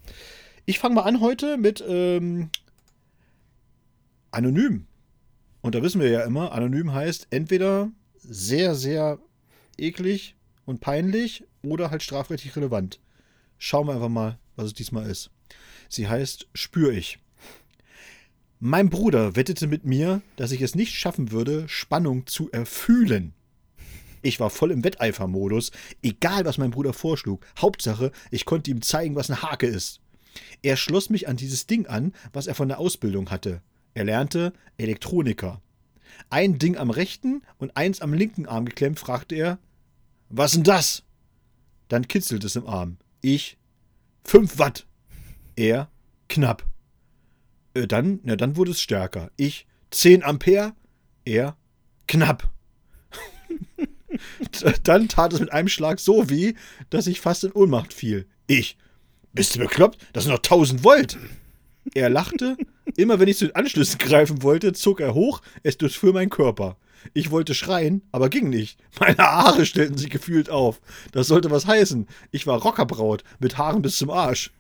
Ich 0.65 0.79
fange 0.79 0.95
mal 0.97 1.03
an 1.03 1.21
heute 1.21 1.57
mit 1.57 1.85
ähm, 1.87 2.51
Anonym. 4.31 4.87
Und 5.61 5.75
da 5.75 5.83
wissen 5.83 6.01
wir 6.01 6.09
ja 6.09 6.23
immer, 6.23 6.53
anonym 6.53 6.93
heißt 6.93 7.29
entweder 7.31 7.91
sehr, 8.17 8.75
sehr 8.75 9.19
eklig 9.77 10.37
und 10.65 10.81
peinlich 10.81 11.45
oder 11.63 11.91
halt 11.91 12.03
strafrechtlich 12.03 12.57
relevant. 12.57 13.01
Schauen 13.59 13.87
wir 13.87 13.95
einfach 13.95 14.09
mal, 14.09 14.39
was 14.57 14.67
es 14.67 14.75
diesmal 14.75 15.09
ist. 15.09 15.31
Sie 15.89 16.09
heißt 16.09 16.49
Spür 16.55 16.93
ich. 16.93 17.19
Mein 18.61 18.91
Bruder 18.91 19.37
wettete 19.37 19.69
mit 19.69 19.85
mir, 19.85 20.21
dass 20.35 20.51
ich 20.51 20.63
es 20.63 20.75
nicht 20.75 20.93
schaffen 20.93 21.31
würde, 21.31 21.69
Spannung 21.69 22.27
zu 22.27 22.51
erfühlen. 22.51 23.33
Ich 24.21 24.41
war 24.41 24.51
voll 24.51 24.73
im 24.73 24.83
Wetteifermodus, 24.83 25.71
egal 26.03 26.45
was 26.45 26.59
mein 26.59 26.73
Bruder 26.73 26.93
vorschlug. 26.93 27.47
Hauptsache, 27.57 28.11
ich 28.33 28.47
konnte 28.47 28.73
ihm 28.73 28.83
zeigen, 28.83 29.15
was 29.15 29.31
eine 29.31 29.43
Hake 29.43 29.69
ist. 29.69 30.01
Er 30.63 30.77
schloss 30.77 31.09
mich 31.09 31.29
an 31.29 31.37
dieses 31.37 31.69
Ding 31.69 31.87
an, 31.87 32.13
was 32.33 32.49
er 32.49 32.57
von 32.57 32.67
der 32.67 32.81
Ausbildung 32.81 33.31
hatte. 33.31 33.63
Er 33.95 34.05
lernte 34.05 34.53
Elektroniker. 34.77 35.63
Ein 36.29 36.59
Ding 36.59 36.77
am 36.77 36.91
rechten 36.91 37.43
und 37.59 37.77
eins 37.77 38.01
am 38.01 38.13
linken 38.13 38.47
Arm 38.47 38.65
geklemmt, 38.65 38.99
fragte 38.99 39.37
er: 39.37 39.61
Was 40.31 40.53
denn 40.53 40.65
das? 40.65 41.05
Dann 41.87 42.09
kitzelt 42.09 42.43
es 42.43 42.57
im 42.57 42.67
Arm. 42.67 42.97
Ich: 43.21 43.57
5 44.25 44.59
Watt. 44.59 44.85
Er: 45.55 45.89
Knapp. 46.29 46.65
Äh, 47.79 47.87
dann, 47.87 48.21
na, 48.25 48.37
dann 48.37 48.57
wurde 48.57 48.73
es 48.73 48.81
stärker. 48.81 49.31
Ich 49.37 49.67
10 49.91 50.23
Ampere, 50.23 50.75
er 51.25 51.57
knapp. 52.07 52.51
dann 54.83 55.09
tat 55.09 55.33
es 55.33 55.41
mit 55.41 55.53
einem 55.53 55.69
Schlag 55.69 56.01
so 56.01 56.29
weh, 56.29 56.55
dass 56.91 57.07
ich 57.07 57.21
fast 57.21 57.45
in 57.45 57.53
Ohnmacht 57.53 57.93
fiel. 57.93 58.27
Ich, 58.47 58.77
bist 59.33 59.55
du 59.55 59.61
bekloppt? 59.61 59.99
Das 60.13 60.25
sind 60.25 60.33
noch 60.33 60.39
1000 60.39 60.85
Volt. 60.85 61.19
Er 61.95 62.11
lachte. 62.11 62.57
Immer 62.97 63.21
wenn 63.21 63.29
ich 63.29 63.39
zu 63.39 63.47
den 63.47 63.55
Anschlüssen 63.55 63.99
greifen 63.99 64.43
wollte, 64.43 64.73
zog 64.73 65.01
er 65.01 65.15
hoch, 65.15 65.41
es 65.63 65.79
durchfuhr 65.79 66.13
mein 66.13 66.31
Körper. 66.31 66.77
Ich 67.15 67.31
wollte 67.31 67.55
schreien, 67.55 68.03
aber 68.11 68.29
ging 68.29 68.49
nicht. 68.49 68.81
Meine 68.99 69.19
Haare 69.19 69.65
stellten 69.65 69.97
sich 69.97 70.11
gefühlt 70.11 70.51
auf. 70.51 70.81
Das 71.13 71.29
sollte 71.29 71.51
was 71.51 71.67
heißen. 71.67 72.09
Ich 72.33 72.47
war 72.47 72.61
Rockerbraut, 72.61 73.23
mit 73.39 73.57
Haaren 73.57 73.83
bis 73.83 73.99
zum 73.99 74.11
Arsch. 74.11 74.53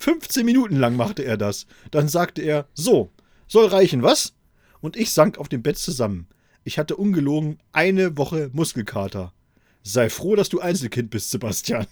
15 0.00 0.44
Minuten 0.44 0.76
lang 0.76 0.96
machte 0.96 1.22
er 1.22 1.36
das. 1.36 1.66
Dann 1.90 2.08
sagte 2.08 2.42
er, 2.42 2.66
so, 2.74 3.10
soll 3.46 3.66
reichen, 3.66 4.02
was? 4.02 4.34
Und 4.80 4.96
ich 4.96 5.12
sank 5.12 5.38
auf 5.38 5.48
dem 5.48 5.62
Bett 5.62 5.78
zusammen. 5.78 6.26
Ich 6.64 6.78
hatte 6.78 6.96
ungelogen 6.96 7.58
eine 7.72 8.16
Woche 8.16 8.50
Muskelkater. 8.52 9.32
Sei 9.82 10.10
froh, 10.10 10.36
dass 10.36 10.48
du 10.48 10.60
Einzelkind 10.60 11.10
bist, 11.10 11.30
Sebastian. 11.30 11.86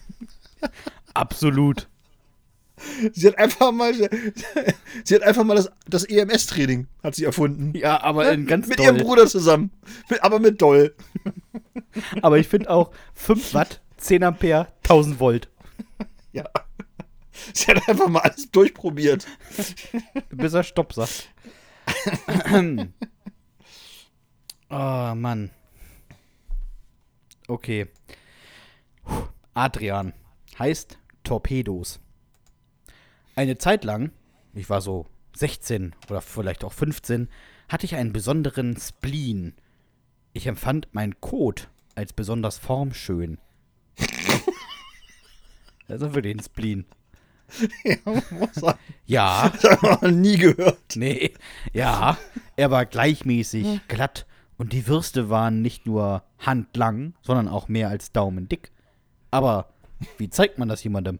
Absolut. 1.13 1.87
Sie 3.11 3.27
hat 3.27 3.37
einfach 3.37 3.71
mal, 3.71 3.93
sie 5.03 5.15
hat 5.15 5.21
einfach 5.21 5.43
mal 5.43 5.55
das, 5.55 5.69
das 5.87 6.05
EMS-Training 6.05 6.87
hat 7.03 7.13
sie 7.13 7.25
erfunden. 7.25 7.73
Ja, 7.77 8.01
aber 8.01 8.31
in 8.31 8.47
ganz 8.47 8.67
mit 8.67 8.79
doll. 8.79 8.85
ihrem 8.85 8.97
Bruder 8.97 9.27
zusammen. 9.27 9.71
Mit, 10.09 10.23
aber 10.23 10.39
mit 10.39 10.61
Doll. 10.61 10.95
Aber 12.21 12.37
ich 12.37 12.47
finde 12.47 12.69
auch 12.69 12.91
5 13.15 13.53
Watt, 13.53 13.81
10 13.97 14.23
Ampere, 14.23 14.67
1000 14.83 15.19
Volt. 15.19 15.49
Ja. 16.31 16.45
Sie 17.53 17.67
hat 17.67 17.87
einfach 17.87 18.07
mal 18.07 18.21
alles 18.21 18.49
durchprobiert. 18.51 19.27
Bis 20.29 20.53
er 20.53 20.63
Stopp 20.63 20.93
sagt. 20.93 21.29
oh, 24.69 24.75
Mann. 25.15 25.51
Okay. 27.47 27.87
Adrian 29.53 30.13
heißt 30.57 30.97
Torpedos. 31.23 31.99
Eine 33.35 33.57
Zeit 33.57 33.83
lang, 33.83 34.11
ich 34.53 34.69
war 34.69 34.81
so 34.81 35.05
16 35.35 35.95
oder 36.09 36.21
vielleicht 36.21 36.63
auch 36.63 36.73
15, 36.73 37.29
hatte 37.69 37.85
ich 37.85 37.95
einen 37.95 38.13
besonderen 38.13 38.77
Spleen. 38.77 39.55
Ich 40.33 40.47
empfand 40.47 40.93
meinen 40.93 41.19
Kot 41.21 41.69
als 41.95 42.13
besonders 42.13 42.57
formschön. 42.57 43.39
Das 45.87 46.01
ist 46.01 46.13
wirklich 46.13 46.35
ein 46.35 46.43
Spleen. 46.43 46.85
Ja, 47.83 47.97
muss 48.05 48.55
sagen. 48.55 48.79
Ja, 49.05 49.49
Das 49.49 49.63
habe 49.63 49.75
ich 49.95 50.01
noch 50.01 50.11
nie 50.11 50.37
gehört. 50.37 50.95
nee, 50.95 51.33
ja, 51.73 52.17
er 52.55 52.71
war 52.71 52.85
gleichmäßig 52.85 53.81
glatt 53.87 54.25
und 54.57 54.73
die 54.73 54.87
Würste 54.87 55.29
waren 55.29 55.61
nicht 55.61 55.85
nur 55.85 56.23
handlang, 56.37 57.13
sondern 57.21 57.47
auch 57.47 57.67
mehr 57.67 57.89
als 57.89 58.11
daumendick. 58.11 58.71
Aber 59.31 59.69
wie 60.17 60.29
zeigt 60.29 60.57
man 60.59 60.69
das 60.69 60.83
jemandem? 60.83 61.19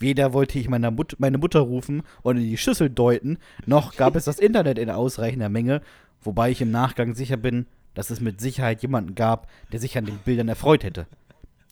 Weder 0.00 0.32
wollte 0.32 0.58
ich 0.58 0.68
meiner 0.68 0.90
Mut 0.92 1.16
meine 1.18 1.38
Mutter 1.38 1.60
rufen 1.60 2.02
und 2.22 2.36
in 2.36 2.44
die 2.44 2.56
Schüssel 2.56 2.88
deuten, 2.88 3.38
noch 3.66 3.96
gab 3.96 4.14
es 4.14 4.26
das 4.26 4.38
Internet 4.38 4.78
in 4.78 4.90
ausreichender 4.90 5.48
Menge, 5.48 5.82
wobei 6.22 6.50
ich 6.50 6.60
im 6.60 6.70
Nachgang 6.70 7.14
sicher 7.14 7.36
bin, 7.36 7.66
dass 7.94 8.10
es 8.10 8.20
mit 8.20 8.40
Sicherheit 8.40 8.80
jemanden 8.82 9.16
gab, 9.16 9.48
der 9.72 9.80
sich 9.80 9.98
an 9.98 10.04
den 10.04 10.18
Bildern 10.18 10.48
erfreut 10.48 10.84
hätte. 10.84 11.06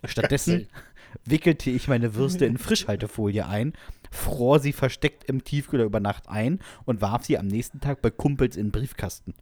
Stattdessen 0.04 0.66
wickelte 1.24 1.70
ich 1.70 1.88
meine 1.88 2.14
Würste 2.14 2.46
in 2.46 2.58
Frischhaltefolie 2.58 3.46
ein, 3.46 3.72
fror 4.10 4.60
sie 4.60 4.72
versteckt 4.72 5.24
im 5.24 5.44
Tiefkühler 5.44 5.84
über 5.84 6.00
Nacht 6.00 6.28
ein 6.28 6.60
und 6.84 7.00
warf 7.00 7.24
sie 7.24 7.38
am 7.38 7.46
nächsten 7.46 7.80
Tag 7.80 8.02
bei 8.02 8.10
Kumpels 8.10 8.56
in 8.56 8.66
den 8.66 8.72
Briefkasten. 8.72 9.34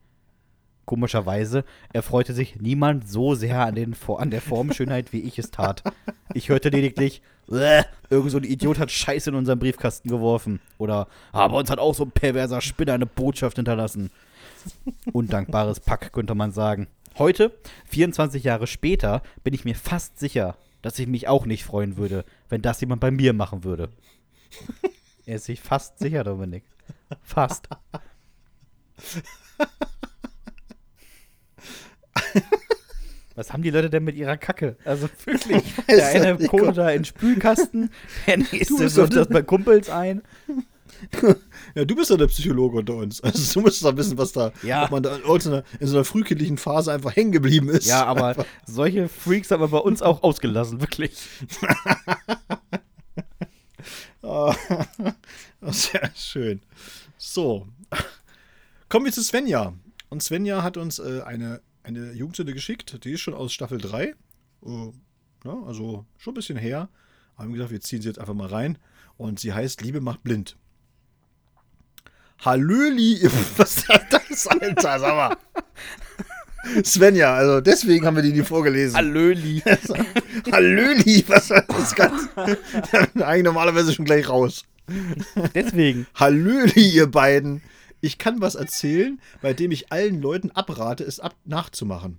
Komischerweise 0.85 1.65
erfreute 1.93 2.35
sich 2.35 2.61
niemand 2.61 3.09
so 3.09 3.35
sehr 3.35 3.65
an, 3.65 3.75
den, 3.75 3.97
an 4.19 4.31
der 4.31 4.43
Formschönheit, 4.43 5.13
wie 5.13 5.21
ich 5.21 5.39
es 5.39 5.51
tat. 5.51 5.83
Ich 6.35 6.51
hörte 6.51 6.69
lediglich, 6.69 7.23
"Bäh, 7.47 7.85
irgend 8.11 8.31
so 8.31 8.37
ein 8.39 8.45
Idiot 8.45 8.79
hat 8.79 8.91
Scheiße 8.91 9.31
in 9.31 9.37
unseren 9.37 9.59
Briefkasten 9.59 10.11
geworfen. 10.11 10.61
Oder, 10.77 11.09
aber 11.33 11.57
uns 11.57 11.71
hat 11.71 11.79
auch 11.79 11.95
so 11.95 12.05
ein 12.05 12.11
perverser 12.11 12.61
Spinner 12.61 12.93
eine 12.95 13.07
Botschaft 13.07 13.57
hinterlassen. 13.57 14.11
Undankbares 15.13 15.81
Pack, 15.81 16.13
könnte 16.13 16.35
man 16.35 16.53
sagen. 16.53 16.87
Heute, 17.19 17.53
24 17.87 18.43
Jahre 18.45 18.67
später, 18.67 19.23
bin 19.43 19.55
ich 19.55 19.65
mir 19.65 19.75
fast 19.77 20.19
sicher, 20.19 20.57
dass 20.85 20.99
ich 20.99 21.07
mich 21.07 21.29
auch 21.29 21.47
nicht 21.47 21.65
freuen 21.65 21.97
würde, 21.97 22.27
wenn 22.51 22.61
das 22.61 22.83
jemand 22.83 23.01
bei 23.01 23.11
mir 23.11 23.33
machen 23.33 23.65
würde. 23.65 23.89
er 25.25 25.37
ist 25.37 25.47
sich 25.47 25.63
fast 25.63 25.99
sicher, 25.99 26.25
Dominik. 26.25 26.63
Fast. 27.23 27.71
Was 33.35 33.53
haben 33.53 33.63
die 33.63 33.71
Leute 33.71 33.89
denn 33.89 34.05
mit 34.05 34.15
ihrer 34.15 34.37
Kacke? 34.37 34.77
Also 34.85 35.09
wirklich, 35.25 35.63
der 35.89 36.07
eine 36.09 36.37
kohle 36.49 36.75
da 36.75 36.91
in 36.91 36.99
den 36.99 37.07
Spülkasten, 37.07 37.91
der 38.27 38.37
nächste 38.37 38.95
wirft 38.95 39.17
das 39.17 39.29
bei 39.29 39.41
Kumpels 39.41 39.89
ein. 39.89 40.21
Ja, 41.75 41.85
du 41.85 41.95
bist 41.97 42.11
ja 42.11 42.17
der 42.17 42.27
Psychologe 42.29 42.79
unter 42.79 42.95
uns. 42.95 43.21
Also 43.21 43.55
du 43.55 43.61
musst 43.67 43.85
doch 43.85 43.97
wissen, 43.97 44.17
was 44.19 44.33
da, 44.33 44.53
Ja. 44.63 44.85
ob 44.85 44.91
man 44.93 45.03
da 45.03 45.17
in 45.17 45.25
einer, 45.25 45.65
in 45.81 45.87
so 45.87 45.97
einer 45.97 46.05
frühkindlichen 46.05 46.57
Phase 46.59 46.93
einfach 46.93 47.15
hängen 47.17 47.33
geblieben 47.33 47.69
ist. 47.69 47.87
Ja, 47.87 48.05
aber 48.07 48.45
solche 48.67 49.09
Freaks 49.09 49.51
haben 49.51 49.61
wir 49.61 49.69
bei 49.69 49.79
uns 49.79 50.03
auch 50.03 50.23
ausgelassen, 50.23 50.81
wirklich. 50.81 51.13
Ah, 54.23 54.57
Sehr 55.71 56.11
schön. 56.15 56.63
So. 57.19 57.67
Kommen 58.89 59.05
wir 59.05 59.13
zu 59.13 59.23
Svenja. 59.23 59.75
Und 60.09 60.23
Svenja 60.23 60.63
hat 60.63 60.77
uns 60.79 60.99
äh, 60.99 61.21
eine, 61.23 61.61
eine 61.83 62.13
Jugendsünde 62.13 62.55
geschickt. 62.55 63.05
Die 63.05 63.13
ist 63.13 63.21
schon 63.21 63.35
aus 63.35 63.53
Staffel 63.53 63.79
3. 63.79 64.05
Äh, 64.05 64.15
ja, 65.45 65.63
also 65.67 66.07
schon 66.17 66.33
ein 66.33 66.37
bisschen 66.37 66.57
her. 66.57 66.89
Haben 67.37 67.53
gesagt, 67.53 67.71
wir 67.71 67.81
ziehen 67.83 68.01
sie 68.01 68.09
jetzt 68.09 68.19
einfach 68.19 68.33
mal 68.35 68.49
rein. 68.49 68.79
Und 69.19 69.41
sie 69.41 69.53
heißt 69.53 69.83
Liebe 69.83 70.01
macht 70.01 70.23
blind. 70.23 70.57
Hallöli. 72.41 73.21
Was 73.57 73.77
ist 73.79 73.89
das, 74.11 74.47
Alter? 74.47 74.99
Sag 74.99 75.15
mal. 75.15 75.37
Svenja, 76.83 77.35
also 77.35 77.61
deswegen 77.61 78.07
haben 78.07 78.17
wir 78.17 78.23
die 78.23 78.33
nie 78.33 78.43
vorgelesen. 78.43 78.97
Hallöli. 78.97 79.63
Hallöli, 80.53 81.25
was 81.29 81.51
war 81.51 81.63
das 81.63 81.95
ganz? 81.95 82.29
Eigentlich 83.15 83.45
normalerweise 83.45 83.93
schon 83.93 84.07
gleich 84.07 84.29
raus. 84.29 84.65
Deswegen. 85.55 86.07
Hallöli, 86.15 86.89
ihr 86.89 87.11
beiden. 87.11 87.63
Ich 88.01 88.19
kann 88.19 88.41
was 88.41 88.55
erzählen, 88.55 89.21
bei 89.41 89.53
dem 89.53 89.73
ich 89.73 89.93
allen 89.93 90.21
Leuten 90.21 90.51
abrate, 90.51 91.05
es 91.05 91.21
ab 91.21 91.35
nachzumachen. 91.45 92.19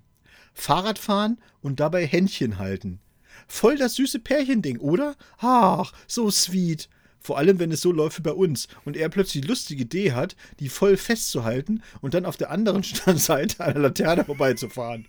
Fahrradfahren 0.54 1.38
und 1.60 1.80
dabei 1.80 2.06
Händchen 2.06 2.58
halten. 2.58 3.00
Voll 3.46 3.76
das 3.76 3.94
süße 3.94 4.20
Pärchending, 4.20 4.78
oder? 4.78 5.16
Ach, 5.38 5.92
so 6.06 6.30
sweet. 6.30 6.88
Vor 7.26 7.38
allem, 7.38 7.58
wenn 7.58 7.72
es 7.72 7.80
so 7.80 7.90
läuft 7.90 8.18
wie 8.18 8.22
bei 8.22 8.30
uns 8.30 8.68
und 8.84 8.96
er 8.96 9.08
plötzlich 9.08 9.42
die 9.42 9.48
lustige 9.48 9.82
Idee 9.82 10.12
hat, 10.12 10.36
die 10.60 10.68
voll 10.68 10.96
festzuhalten 10.96 11.82
und 12.00 12.14
dann 12.14 12.24
auf 12.24 12.36
der 12.36 12.52
anderen 12.52 12.84
Seite 13.16 13.56
der 13.58 13.74
Laterne 13.74 14.24
vorbeizufahren. 14.24 15.08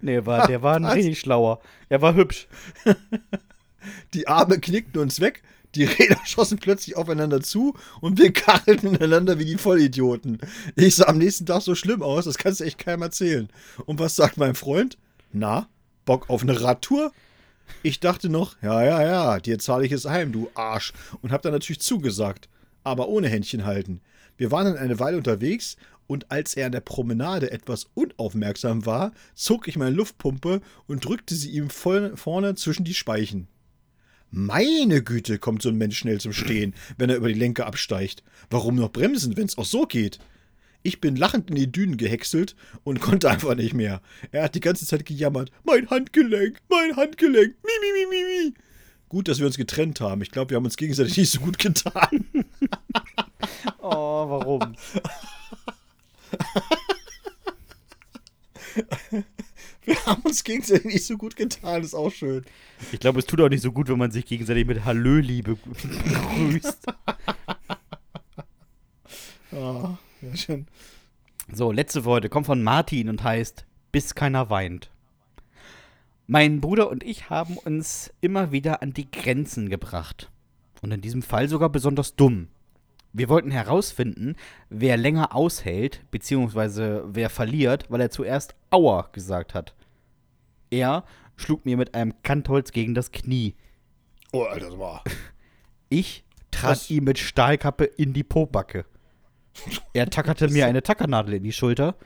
Nee, 0.00 0.24
war, 0.24 0.46
der 0.46 0.62
war 0.62 0.76
ein 0.76 0.84
richtig 0.84 1.18
schlauer. 1.18 1.60
Er 1.88 2.00
war 2.00 2.14
hübsch. 2.14 2.46
Die 4.14 4.28
Arme 4.28 4.60
knickten 4.60 5.00
uns 5.00 5.18
weg, 5.18 5.42
die 5.74 5.82
Räder 5.82 6.20
schossen 6.24 6.58
plötzlich 6.58 6.96
aufeinander 6.96 7.40
zu 7.40 7.74
und 8.00 8.20
wir 8.20 8.32
kachelten 8.32 8.94
ineinander 8.94 9.40
wie 9.40 9.44
die 9.44 9.58
Vollidioten. 9.58 10.38
Ich 10.76 10.94
sah 10.94 11.08
am 11.08 11.18
nächsten 11.18 11.46
Tag 11.46 11.62
so 11.62 11.74
schlimm 11.74 12.00
aus, 12.00 12.26
das 12.26 12.38
kannst 12.38 12.60
du 12.60 12.64
echt 12.64 12.78
keinem 12.78 13.02
erzählen. 13.02 13.48
Und 13.86 13.98
was 13.98 14.14
sagt 14.14 14.36
mein 14.36 14.54
Freund? 14.54 14.96
Na, 15.32 15.68
Bock 16.04 16.30
auf 16.30 16.42
eine 16.42 16.60
Radtour? 16.60 17.10
Ich 17.82 18.00
dachte 18.00 18.28
noch, 18.28 18.56
ja, 18.62 18.82
ja, 18.82 19.02
ja, 19.02 19.40
dir 19.40 19.58
zahle 19.58 19.86
ich 19.86 19.92
es 19.92 20.04
heim, 20.04 20.32
du 20.32 20.50
Arsch. 20.54 20.92
Und 21.20 21.32
hab 21.32 21.42
dann 21.42 21.52
natürlich 21.52 21.80
zugesagt. 21.80 22.48
Aber 22.84 23.08
ohne 23.08 23.28
Händchen 23.28 23.64
halten. 23.64 24.00
Wir 24.36 24.50
waren 24.50 24.66
dann 24.66 24.76
eine 24.76 24.98
Weile 24.98 25.16
unterwegs 25.16 25.76
und 26.06 26.30
als 26.30 26.54
er 26.54 26.66
an 26.66 26.72
der 26.72 26.80
Promenade 26.80 27.50
etwas 27.50 27.86
unaufmerksam 27.94 28.84
war, 28.86 29.12
zog 29.34 29.68
ich 29.68 29.76
meine 29.76 29.94
Luftpumpe 29.94 30.60
und 30.86 31.04
drückte 31.04 31.34
sie 31.34 31.50
ihm 31.50 31.70
vorne 31.70 32.54
zwischen 32.56 32.84
die 32.84 32.94
Speichen. 32.94 33.48
Meine 34.30 35.02
Güte, 35.02 35.38
kommt 35.38 35.62
so 35.62 35.68
ein 35.68 35.76
Mensch 35.76 35.98
schnell 35.98 36.20
zum 36.20 36.32
Stehen, 36.32 36.74
wenn 36.96 37.10
er 37.10 37.16
über 37.16 37.28
die 37.28 37.38
Lenker 37.38 37.66
absteigt. 37.66 38.22
Warum 38.50 38.76
noch 38.76 38.90
bremsen, 38.90 39.36
wenn 39.36 39.46
es 39.46 39.58
auch 39.58 39.66
so 39.66 39.84
geht? 39.84 40.18
Ich 40.82 41.00
bin 41.00 41.16
lachend 41.16 41.48
in 41.50 41.56
die 41.56 41.70
Dünen 41.70 41.96
gehäckselt 41.96 42.56
und 42.84 43.00
konnte 43.00 43.30
einfach 43.30 43.54
nicht 43.54 43.74
mehr. 43.74 44.00
Er 44.32 44.44
hat 44.44 44.54
die 44.54 44.60
ganze 44.60 44.84
Zeit 44.86 45.04
gejammert. 45.06 45.50
Mein 45.64 45.88
Handgelenk, 45.90 46.60
mein 46.68 46.96
Handgelenk, 46.96 47.54
mi, 47.62 47.70
mi, 47.80 47.92
mi, 47.92 48.06
mi, 48.10 48.24
mi. 48.48 48.54
Gut, 49.08 49.28
dass 49.28 49.38
wir 49.38 49.46
uns 49.46 49.56
getrennt 49.56 50.00
haben. 50.00 50.22
Ich 50.22 50.30
glaube, 50.30 50.50
wir 50.50 50.56
haben 50.56 50.64
uns 50.64 50.76
gegenseitig 50.76 51.16
nicht 51.16 51.30
so 51.30 51.40
gut 51.40 51.58
getan. 51.58 52.24
Oh, 53.84 54.28
warum? 54.28 54.76
Wir 59.84 60.06
haben 60.06 60.22
uns 60.22 60.44
gegenseitig 60.44 60.84
nicht 60.84 61.04
so 61.06 61.16
gut 61.16 61.34
getan, 61.36 61.82
ist 61.82 61.94
auch 61.94 62.10
schön. 62.10 62.44
Ich 62.92 63.00
glaube, 63.00 63.18
es 63.18 63.26
tut 63.26 63.40
auch 63.40 63.48
nicht 63.48 63.62
so 63.62 63.72
gut, 63.72 63.88
wenn 63.88 63.98
man 63.98 64.12
sich 64.12 64.24
gegenseitig 64.24 64.64
mit 64.66 64.84
Hallöli 64.84 65.42
be- 65.42 65.56
begrüßt. 65.66 66.86
Ja, 70.22 70.36
schön. 70.36 70.66
So, 71.52 71.72
letzte 71.72 72.04
heute 72.04 72.28
kommt 72.28 72.46
von 72.46 72.62
Martin 72.62 73.08
und 73.08 73.24
heißt 73.24 73.66
Bis 73.90 74.14
keiner 74.14 74.50
weint. 74.50 74.92
Mein 76.28 76.60
Bruder 76.60 76.88
und 76.90 77.02
ich 77.02 77.28
haben 77.28 77.58
uns 77.58 78.14
immer 78.20 78.52
wieder 78.52 78.82
an 78.82 78.92
die 78.92 79.10
Grenzen 79.10 79.68
gebracht. 79.68 80.30
Und 80.80 80.92
in 80.92 81.00
diesem 81.00 81.22
Fall 81.22 81.48
sogar 81.48 81.70
besonders 81.70 82.14
dumm. 82.14 82.48
Wir 83.12 83.28
wollten 83.28 83.50
herausfinden, 83.50 84.36
wer 84.70 84.96
länger 84.96 85.34
aushält, 85.34 86.04
beziehungsweise 86.12 87.04
wer 87.08 87.28
verliert, 87.28 87.90
weil 87.90 88.00
er 88.00 88.10
zuerst 88.10 88.54
Aua 88.70 89.08
gesagt 89.12 89.54
hat. 89.54 89.74
Er 90.70 91.04
schlug 91.36 91.66
mir 91.66 91.76
mit 91.76 91.94
einem 91.94 92.14
Kantholz 92.22 92.70
gegen 92.70 92.94
das 92.94 93.10
Knie. 93.10 93.56
Oh, 94.32 94.44
Alter, 94.44 94.66
das 94.66 94.78
war. 94.78 95.02
Ich 95.88 96.24
trat 96.52 96.70
Was? 96.70 96.90
ihm 96.90 97.04
mit 97.04 97.18
Stahlkappe 97.18 97.84
in 97.84 98.12
die 98.12 98.24
Pobacke. 98.24 98.86
Er 99.92 100.08
tackerte 100.08 100.48
mir 100.48 100.66
eine 100.66 100.82
Tackernadel 100.82 101.34
in 101.34 101.42
die 101.42 101.52
Schulter 101.52 101.96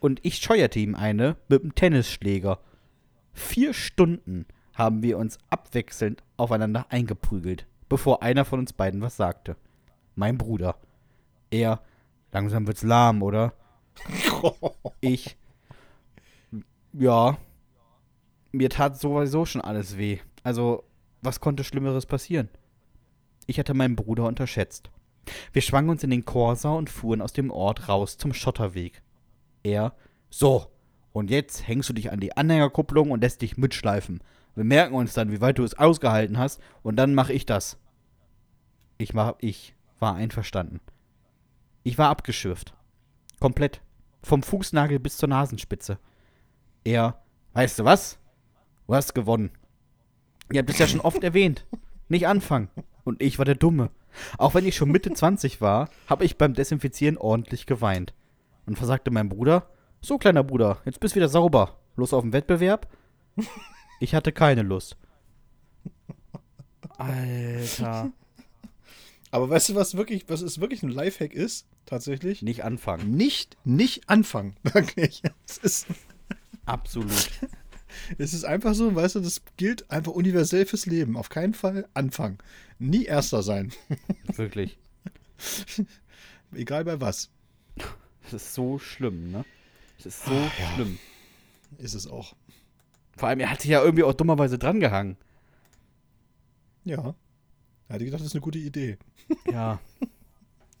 und 0.00 0.20
ich 0.22 0.36
scheuerte 0.36 0.78
ihm 0.78 0.94
eine 0.94 1.36
mit 1.48 1.62
dem 1.62 1.74
Tennisschläger. 1.74 2.60
Vier 3.32 3.74
Stunden 3.74 4.46
haben 4.74 5.02
wir 5.02 5.18
uns 5.18 5.38
abwechselnd 5.50 6.22
aufeinander 6.36 6.86
eingeprügelt, 6.90 7.66
bevor 7.88 8.22
einer 8.22 8.44
von 8.44 8.58
uns 8.60 8.72
beiden 8.72 9.00
was 9.00 9.16
sagte. 9.16 9.56
Mein 10.14 10.38
Bruder. 10.38 10.76
Er, 11.50 11.80
langsam 12.32 12.66
wird's 12.66 12.82
lahm, 12.82 13.22
oder? 13.22 13.52
Ich, 15.04 15.36
ja, 16.92 17.36
mir 18.52 18.70
tat 18.70 19.00
sowieso 19.00 19.44
schon 19.44 19.60
alles 19.60 19.98
weh. 19.98 20.18
Also, 20.44 20.84
was 21.22 21.40
konnte 21.40 21.64
Schlimmeres 21.64 22.06
passieren? 22.06 22.48
Ich 23.46 23.58
hatte 23.58 23.74
meinen 23.74 23.96
Bruder 23.96 24.26
unterschätzt. 24.26 24.90
Wir 25.52 25.62
schwangen 25.62 25.90
uns 25.90 26.02
in 26.02 26.10
den 26.10 26.24
Corsa 26.24 26.70
und 26.70 26.90
fuhren 26.90 27.22
aus 27.22 27.32
dem 27.32 27.50
Ort 27.50 27.88
raus 27.88 28.16
zum 28.16 28.34
Schotterweg. 28.34 29.02
Er, 29.62 29.94
so, 30.30 30.66
und 31.12 31.30
jetzt 31.30 31.66
hängst 31.66 31.88
du 31.88 31.92
dich 31.92 32.10
an 32.10 32.20
die 32.20 32.36
Anhängerkupplung 32.36 33.10
und 33.10 33.20
lässt 33.20 33.42
dich 33.42 33.56
mitschleifen. 33.56 34.22
Wir 34.54 34.64
merken 34.64 34.94
uns 34.94 35.14
dann, 35.14 35.30
wie 35.30 35.40
weit 35.40 35.58
du 35.58 35.64
es 35.64 35.78
ausgehalten 35.78 36.38
hast, 36.38 36.60
und 36.82 36.96
dann 36.96 37.14
mache 37.14 37.32
ich 37.32 37.46
das. 37.46 37.78
Ich 38.98 39.14
war, 39.14 39.36
ich 39.38 39.74
war 39.98 40.14
einverstanden. 40.14 40.80
Ich 41.84 41.98
war 41.98 42.10
abgeschürft. 42.10 42.74
Komplett. 43.40 43.80
Vom 44.22 44.42
Fußnagel 44.42 45.00
bis 45.00 45.16
zur 45.16 45.28
Nasenspitze. 45.28 45.98
Er, 46.84 47.22
weißt 47.54 47.80
du 47.80 47.84
was? 47.84 48.18
Du 48.86 48.94
hast 48.94 49.14
gewonnen. 49.14 49.50
Ihr 50.52 50.60
habt 50.60 50.70
es 50.70 50.78
ja 50.78 50.86
schon 50.86 51.00
oft 51.00 51.24
erwähnt. 51.24 51.66
Nicht 52.08 52.26
anfangen. 52.26 52.68
Und 53.04 53.22
ich 53.22 53.38
war 53.38 53.44
der 53.44 53.54
Dumme. 53.54 53.90
Auch 54.38 54.54
wenn 54.54 54.66
ich 54.66 54.76
schon 54.76 54.90
Mitte 54.90 55.12
20 55.12 55.60
war, 55.60 55.88
habe 56.06 56.24
ich 56.24 56.38
beim 56.38 56.54
Desinfizieren 56.54 57.16
ordentlich 57.16 57.66
geweint. 57.66 58.14
Und 58.66 58.76
versagte 58.76 59.10
mein 59.10 59.28
Bruder, 59.28 59.68
so 60.00 60.18
kleiner 60.18 60.44
Bruder, 60.44 60.78
jetzt 60.84 61.00
bist 61.00 61.14
du 61.14 61.16
wieder 61.16 61.28
sauber. 61.28 61.78
Los 61.96 62.12
auf 62.12 62.22
den 62.22 62.32
Wettbewerb? 62.32 62.88
Ich 64.00 64.14
hatte 64.14 64.32
keine 64.32 64.62
Lust. 64.62 64.96
Alter. 66.98 68.10
Aber 69.30 69.48
weißt 69.48 69.70
du, 69.70 69.74
was 69.74 69.96
wirklich, 69.96 70.28
was 70.28 70.42
ist 70.42 70.60
wirklich 70.60 70.82
ein 70.82 70.90
Lifehack 70.90 71.32
ist? 71.32 71.66
Tatsächlich? 71.86 72.42
Nicht 72.42 72.64
anfangen. 72.64 73.10
Nicht, 73.16 73.56
nicht 73.64 74.08
anfangen. 74.08 74.56
Wirklich. 74.62 75.22
Es 75.48 75.58
ist, 75.58 75.86
Absolut. 76.66 77.30
Es 78.18 78.34
ist 78.34 78.44
einfach 78.44 78.74
so, 78.74 78.94
weißt 78.94 79.16
du, 79.16 79.20
das 79.20 79.42
gilt 79.56 79.90
einfach 79.90 80.12
universell 80.12 80.66
fürs 80.66 80.86
Leben. 80.86 81.16
Auf 81.16 81.28
keinen 81.28 81.54
Fall 81.54 81.88
anfangen. 81.94 82.38
Nie 82.78 83.04
Erster 83.04 83.42
sein. 83.42 83.72
Wirklich. 84.36 84.78
Egal 86.52 86.84
bei 86.84 87.00
was. 87.00 87.30
Das 88.24 88.34
ist 88.34 88.54
so 88.54 88.78
schlimm, 88.78 89.30
ne? 89.30 89.44
Das 89.98 90.06
ist 90.06 90.24
so 90.24 90.32
Ach, 90.32 90.58
ja. 90.58 90.74
schlimm. 90.74 90.98
Ist 91.78 91.94
es 91.94 92.06
auch. 92.06 92.34
Vor 93.16 93.28
allem, 93.28 93.40
er 93.40 93.50
hat 93.50 93.60
sich 93.62 93.70
ja 93.70 93.82
irgendwie 93.82 94.04
auch 94.04 94.14
dummerweise 94.14 94.58
drangehangen. 94.58 95.16
Ja. 96.84 97.14
Er 97.88 97.94
hatte 97.94 98.04
gedacht, 98.04 98.20
das 98.20 98.28
ist 98.28 98.34
eine 98.34 98.40
gute 98.42 98.58
Idee. 98.58 98.98
Ja. 99.50 99.80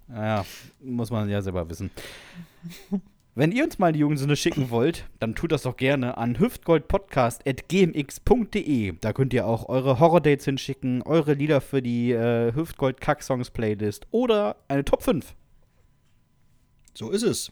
Naja, 0.08 0.44
muss 0.82 1.10
man 1.10 1.26
ja 1.30 1.40
selber 1.40 1.70
wissen. 1.70 1.90
Wenn 3.34 3.50
ihr 3.50 3.64
uns 3.64 3.78
mal 3.78 3.94
die 3.94 4.00
Jugendsünde 4.00 4.36
schicken 4.36 4.68
wollt, 4.68 5.08
dann 5.18 5.34
tut 5.34 5.52
das 5.52 5.62
doch 5.62 5.78
gerne 5.78 6.18
an 6.18 6.38
hüftgoldpodcast.gmx.de. 6.38 8.92
Da 9.00 9.14
könnt 9.14 9.32
ihr 9.32 9.46
auch 9.46 9.70
eure 9.70 9.98
Horror-Dates 9.98 10.44
hinschicken, 10.44 11.00
eure 11.00 11.32
Lieder 11.32 11.62
für 11.62 11.80
die 11.80 12.12
äh, 12.12 12.52
Hüftgold-Kack-Songs-Playlist 12.54 14.06
oder 14.10 14.56
eine 14.68 14.84
Top 14.84 15.02
5. 15.02 15.34
So 16.92 17.08
ist 17.08 17.22
es. 17.22 17.50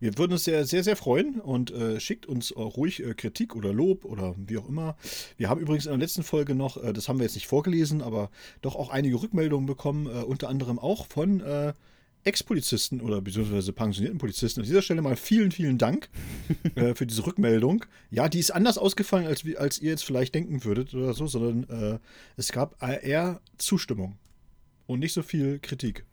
Wir 0.00 0.18
würden 0.18 0.32
uns 0.32 0.42
sehr, 0.42 0.64
sehr, 0.64 0.82
sehr 0.82 0.96
freuen 0.96 1.40
und 1.40 1.70
äh, 1.70 2.00
schickt 2.00 2.26
uns 2.26 2.52
auch 2.56 2.76
ruhig 2.76 3.00
äh, 3.00 3.14
Kritik 3.14 3.54
oder 3.54 3.72
Lob 3.72 4.04
oder 4.04 4.34
wie 4.36 4.58
auch 4.58 4.68
immer. 4.68 4.96
Wir 5.36 5.48
haben 5.48 5.60
übrigens 5.60 5.86
in 5.86 5.92
der 5.92 6.00
letzten 6.00 6.24
Folge 6.24 6.56
noch, 6.56 6.82
äh, 6.82 6.92
das 6.92 7.08
haben 7.08 7.20
wir 7.20 7.26
jetzt 7.26 7.36
nicht 7.36 7.46
vorgelesen, 7.46 8.02
aber 8.02 8.32
doch 8.62 8.74
auch 8.74 8.90
einige 8.90 9.22
Rückmeldungen 9.22 9.66
bekommen, 9.66 10.06
äh, 10.06 10.24
unter 10.24 10.48
anderem 10.48 10.80
auch 10.80 11.06
von 11.06 11.40
äh, 11.40 11.72
Ex-Polizisten 12.24 13.00
oder 13.00 13.20
beziehungsweise 13.20 13.72
pensionierten 13.72 14.18
Polizisten. 14.18 14.60
An 14.60 14.66
dieser 14.66 14.82
Stelle 14.82 15.00
mal 15.02 15.16
vielen, 15.16 15.50
vielen 15.52 15.78
Dank 15.78 16.08
äh, 16.74 16.94
für 16.94 17.06
diese 17.06 17.26
Rückmeldung. 17.26 17.84
Ja, 18.10 18.28
die 18.28 18.38
ist 18.38 18.50
anders 18.50 18.76
ausgefallen, 18.78 19.26
als, 19.26 19.44
wie- 19.44 19.56
als 19.56 19.78
ihr 19.78 19.90
jetzt 19.90 20.04
vielleicht 20.04 20.34
denken 20.34 20.64
würdet 20.64 20.94
oder 20.94 21.14
so, 21.14 21.26
sondern 21.26 21.94
äh, 21.94 21.98
es 22.36 22.52
gab 22.52 22.76
eher 22.82 23.40
Zustimmung 23.58 24.16
und 24.86 24.98
nicht 25.00 25.12
so 25.14 25.22
viel 25.22 25.58
Kritik. 25.60 26.04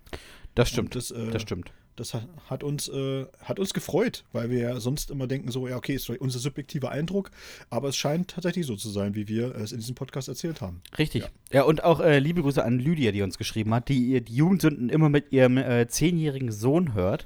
Das 0.56 0.70
stimmt. 0.70 0.96
Das, 0.96 1.12
äh, 1.12 1.30
das 1.32 1.42
stimmt. 1.42 1.72
Das 1.98 2.14
hat, 2.14 2.64
uns, 2.64 2.88
äh, 2.90 3.26
hat 3.42 3.58
uns 3.60 3.74
gefreut, 3.74 4.24
weil 4.32 4.52
wir 4.52 4.60
ja 4.60 4.80
sonst 4.80 5.10
immer 5.10 5.26
denken, 5.26 5.50
so, 5.50 5.68
ja, 5.68 5.76
okay, 5.76 5.96
ist 5.96 6.08
unser 6.10 6.38
subjektiver 6.38 6.92
Eindruck, 6.92 7.32
aber 7.72 7.90
es 7.90 7.98
scheint 7.98 8.30
tatsächlich 8.30 8.68
so 8.68 8.76
zu 8.76 8.90
sein, 8.90 9.16
wie 9.16 9.28
wir 9.28 9.56
es 9.56 9.72
in 9.72 9.80
diesem 9.80 9.96
Podcast 9.96 10.28
erzählt 10.28 10.62
haben. 10.62 10.82
Richtig. 11.00 11.24
Ja, 11.52 11.64
und 11.64 11.84
auch 11.84 12.00
äh, 12.00 12.20
liebe 12.20 12.44
Grüße 12.44 12.64
an 12.64 12.78
Lydia, 12.78 13.12
die 13.12 13.24
uns 13.24 13.40
geschrieben 13.40 13.74
hat, 13.74 13.90
die 13.90 13.98
ihr 13.98 14.22
die 14.22 14.36
Jugendsünden 14.36 14.90
immer 14.90 15.10
mit 15.10 15.32
ihrem 15.32 15.58
äh, 15.58 15.88
zehnjährigen 15.88 16.52
Sohn 16.52 16.94
hört, 16.94 17.26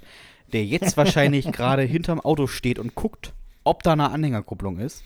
der 0.53 0.63
jetzt 0.63 0.95
wahrscheinlich 0.95 1.51
gerade 1.51 1.81
hinterm 1.81 2.21
Auto 2.21 2.47
steht 2.47 2.79
und 2.79 2.95
guckt, 2.95 3.33
ob 3.65 3.83
da 3.83 3.91
eine 3.91 4.09
Anhängerkupplung 4.09 4.79
ist, 4.79 5.03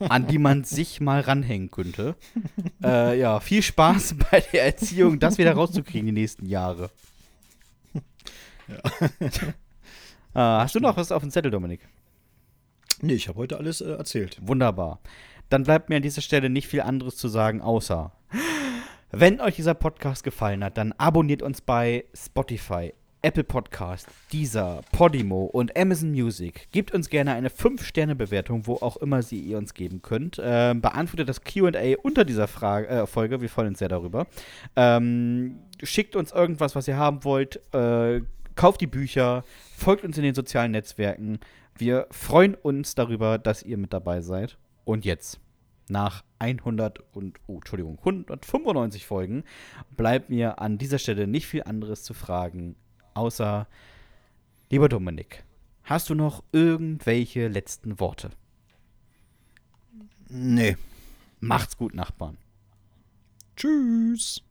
an 0.00 0.26
die 0.26 0.38
man 0.38 0.64
sich 0.64 1.00
mal 1.00 1.20
ranhängen 1.20 1.70
könnte. 1.70 2.14
Äh, 2.84 3.18
ja, 3.18 3.40
viel 3.40 3.62
Spaß 3.62 4.16
bei 4.30 4.40
der 4.52 4.66
Erziehung, 4.66 5.18
das 5.18 5.38
wieder 5.38 5.54
rauszukriegen 5.54 6.06
die 6.06 6.12
nächsten 6.12 6.44
Jahre. 6.44 6.90
äh, 9.20 9.30
hast 10.34 10.74
du 10.74 10.80
noch 10.80 10.96
was 10.96 11.12
auf 11.12 11.22
dem 11.22 11.30
Zettel, 11.30 11.50
Dominik? 11.50 11.80
Nee, 13.02 13.14
ich 13.14 13.28
habe 13.28 13.38
heute 13.38 13.58
alles 13.58 13.80
äh, 13.80 13.90
erzählt. 13.90 14.38
Wunderbar. 14.40 15.00
Dann 15.48 15.64
bleibt 15.64 15.88
mir 15.88 15.96
an 15.96 16.02
dieser 16.02 16.22
Stelle 16.22 16.50
nicht 16.50 16.66
viel 16.66 16.80
anderes 16.80 17.16
zu 17.16 17.28
sagen, 17.28 17.60
außer, 17.60 18.12
wenn 19.12 19.40
euch 19.40 19.56
dieser 19.56 19.74
Podcast 19.74 20.24
gefallen 20.24 20.64
hat, 20.64 20.76
dann 20.76 20.92
abonniert 20.92 21.42
uns 21.42 21.60
bei 21.60 22.04
Spotify, 22.14 22.92
Apple 23.22 23.44
Podcast, 23.44 24.08
Deezer, 24.32 24.82
Podimo 24.92 25.44
und 25.44 25.76
Amazon 25.76 26.10
Music. 26.10 26.68
Gebt 26.72 26.92
uns 26.92 27.08
gerne 27.10 27.32
eine 27.32 27.48
5-Sterne-Bewertung, 27.48 28.66
wo 28.66 28.74
auch 28.74 28.96
immer 28.98 29.22
sie 29.22 29.40
ihr 29.40 29.58
uns 29.58 29.74
geben 29.74 30.02
könnt. 30.02 30.40
Ähm, 30.42 30.80
beantwortet 30.80 31.28
das 31.28 31.42
QA 31.42 31.96
unter 32.02 32.24
dieser 32.24 32.46
Frage, 32.46 32.88
äh, 32.88 33.06
Folge, 33.06 33.40
wir 33.40 33.48
freuen 33.48 33.68
uns 33.68 33.78
sehr 33.78 33.88
darüber. 33.88 34.26
Ähm, 34.74 35.58
schickt 35.82 36.16
uns 36.16 36.32
irgendwas, 36.32 36.74
was 36.76 36.88
ihr 36.88 36.96
haben 36.96 37.24
wollt. 37.24 37.60
Äh, 37.74 38.22
kauft 38.56 38.80
die 38.80 38.86
Bücher, 38.86 39.44
folgt 39.76 40.04
uns 40.04 40.16
in 40.16 40.24
den 40.24 40.34
sozialen 40.34 40.72
Netzwerken. 40.72 41.38
Wir 41.76 42.06
freuen 42.10 42.54
uns 42.54 42.94
darüber, 42.94 43.38
dass 43.38 43.62
ihr 43.62 43.76
mit 43.76 43.92
dabei 43.92 44.22
seid. 44.22 44.58
Und 44.84 45.04
jetzt, 45.04 45.40
nach 45.88 46.24
100 46.38 47.02
und, 47.12 47.38
oh, 47.46 47.56
Entschuldigung, 47.56 47.98
195 47.98 49.06
Folgen, 49.06 49.44
bleibt 49.96 50.30
mir 50.30 50.60
an 50.60 50.78
dieser 50.78 50.98
Stelle 50.98 51.26
nicht 51.26 51.46
viel 51.46 51.62
anderes 51.62 52.02
zu 52.02 52.14
fragen, 52.14 52.76
außer, 53.14 53.68
lieber 54.70 54.88
Dominik, 54.88 55.44
hast 55.84 56.10
du 56.10 56.14
noch 56.14 56.42
irgendwelche 56.52 57.48
letzten 57.48 58.00
Worte? 58.00 58.30
Nee. 60.28 60.76
Macht's 61.40 61.76
gut, 61.76 61.94
Nachbarn. 61.94 62.38
Tschüss. 63.56 64.45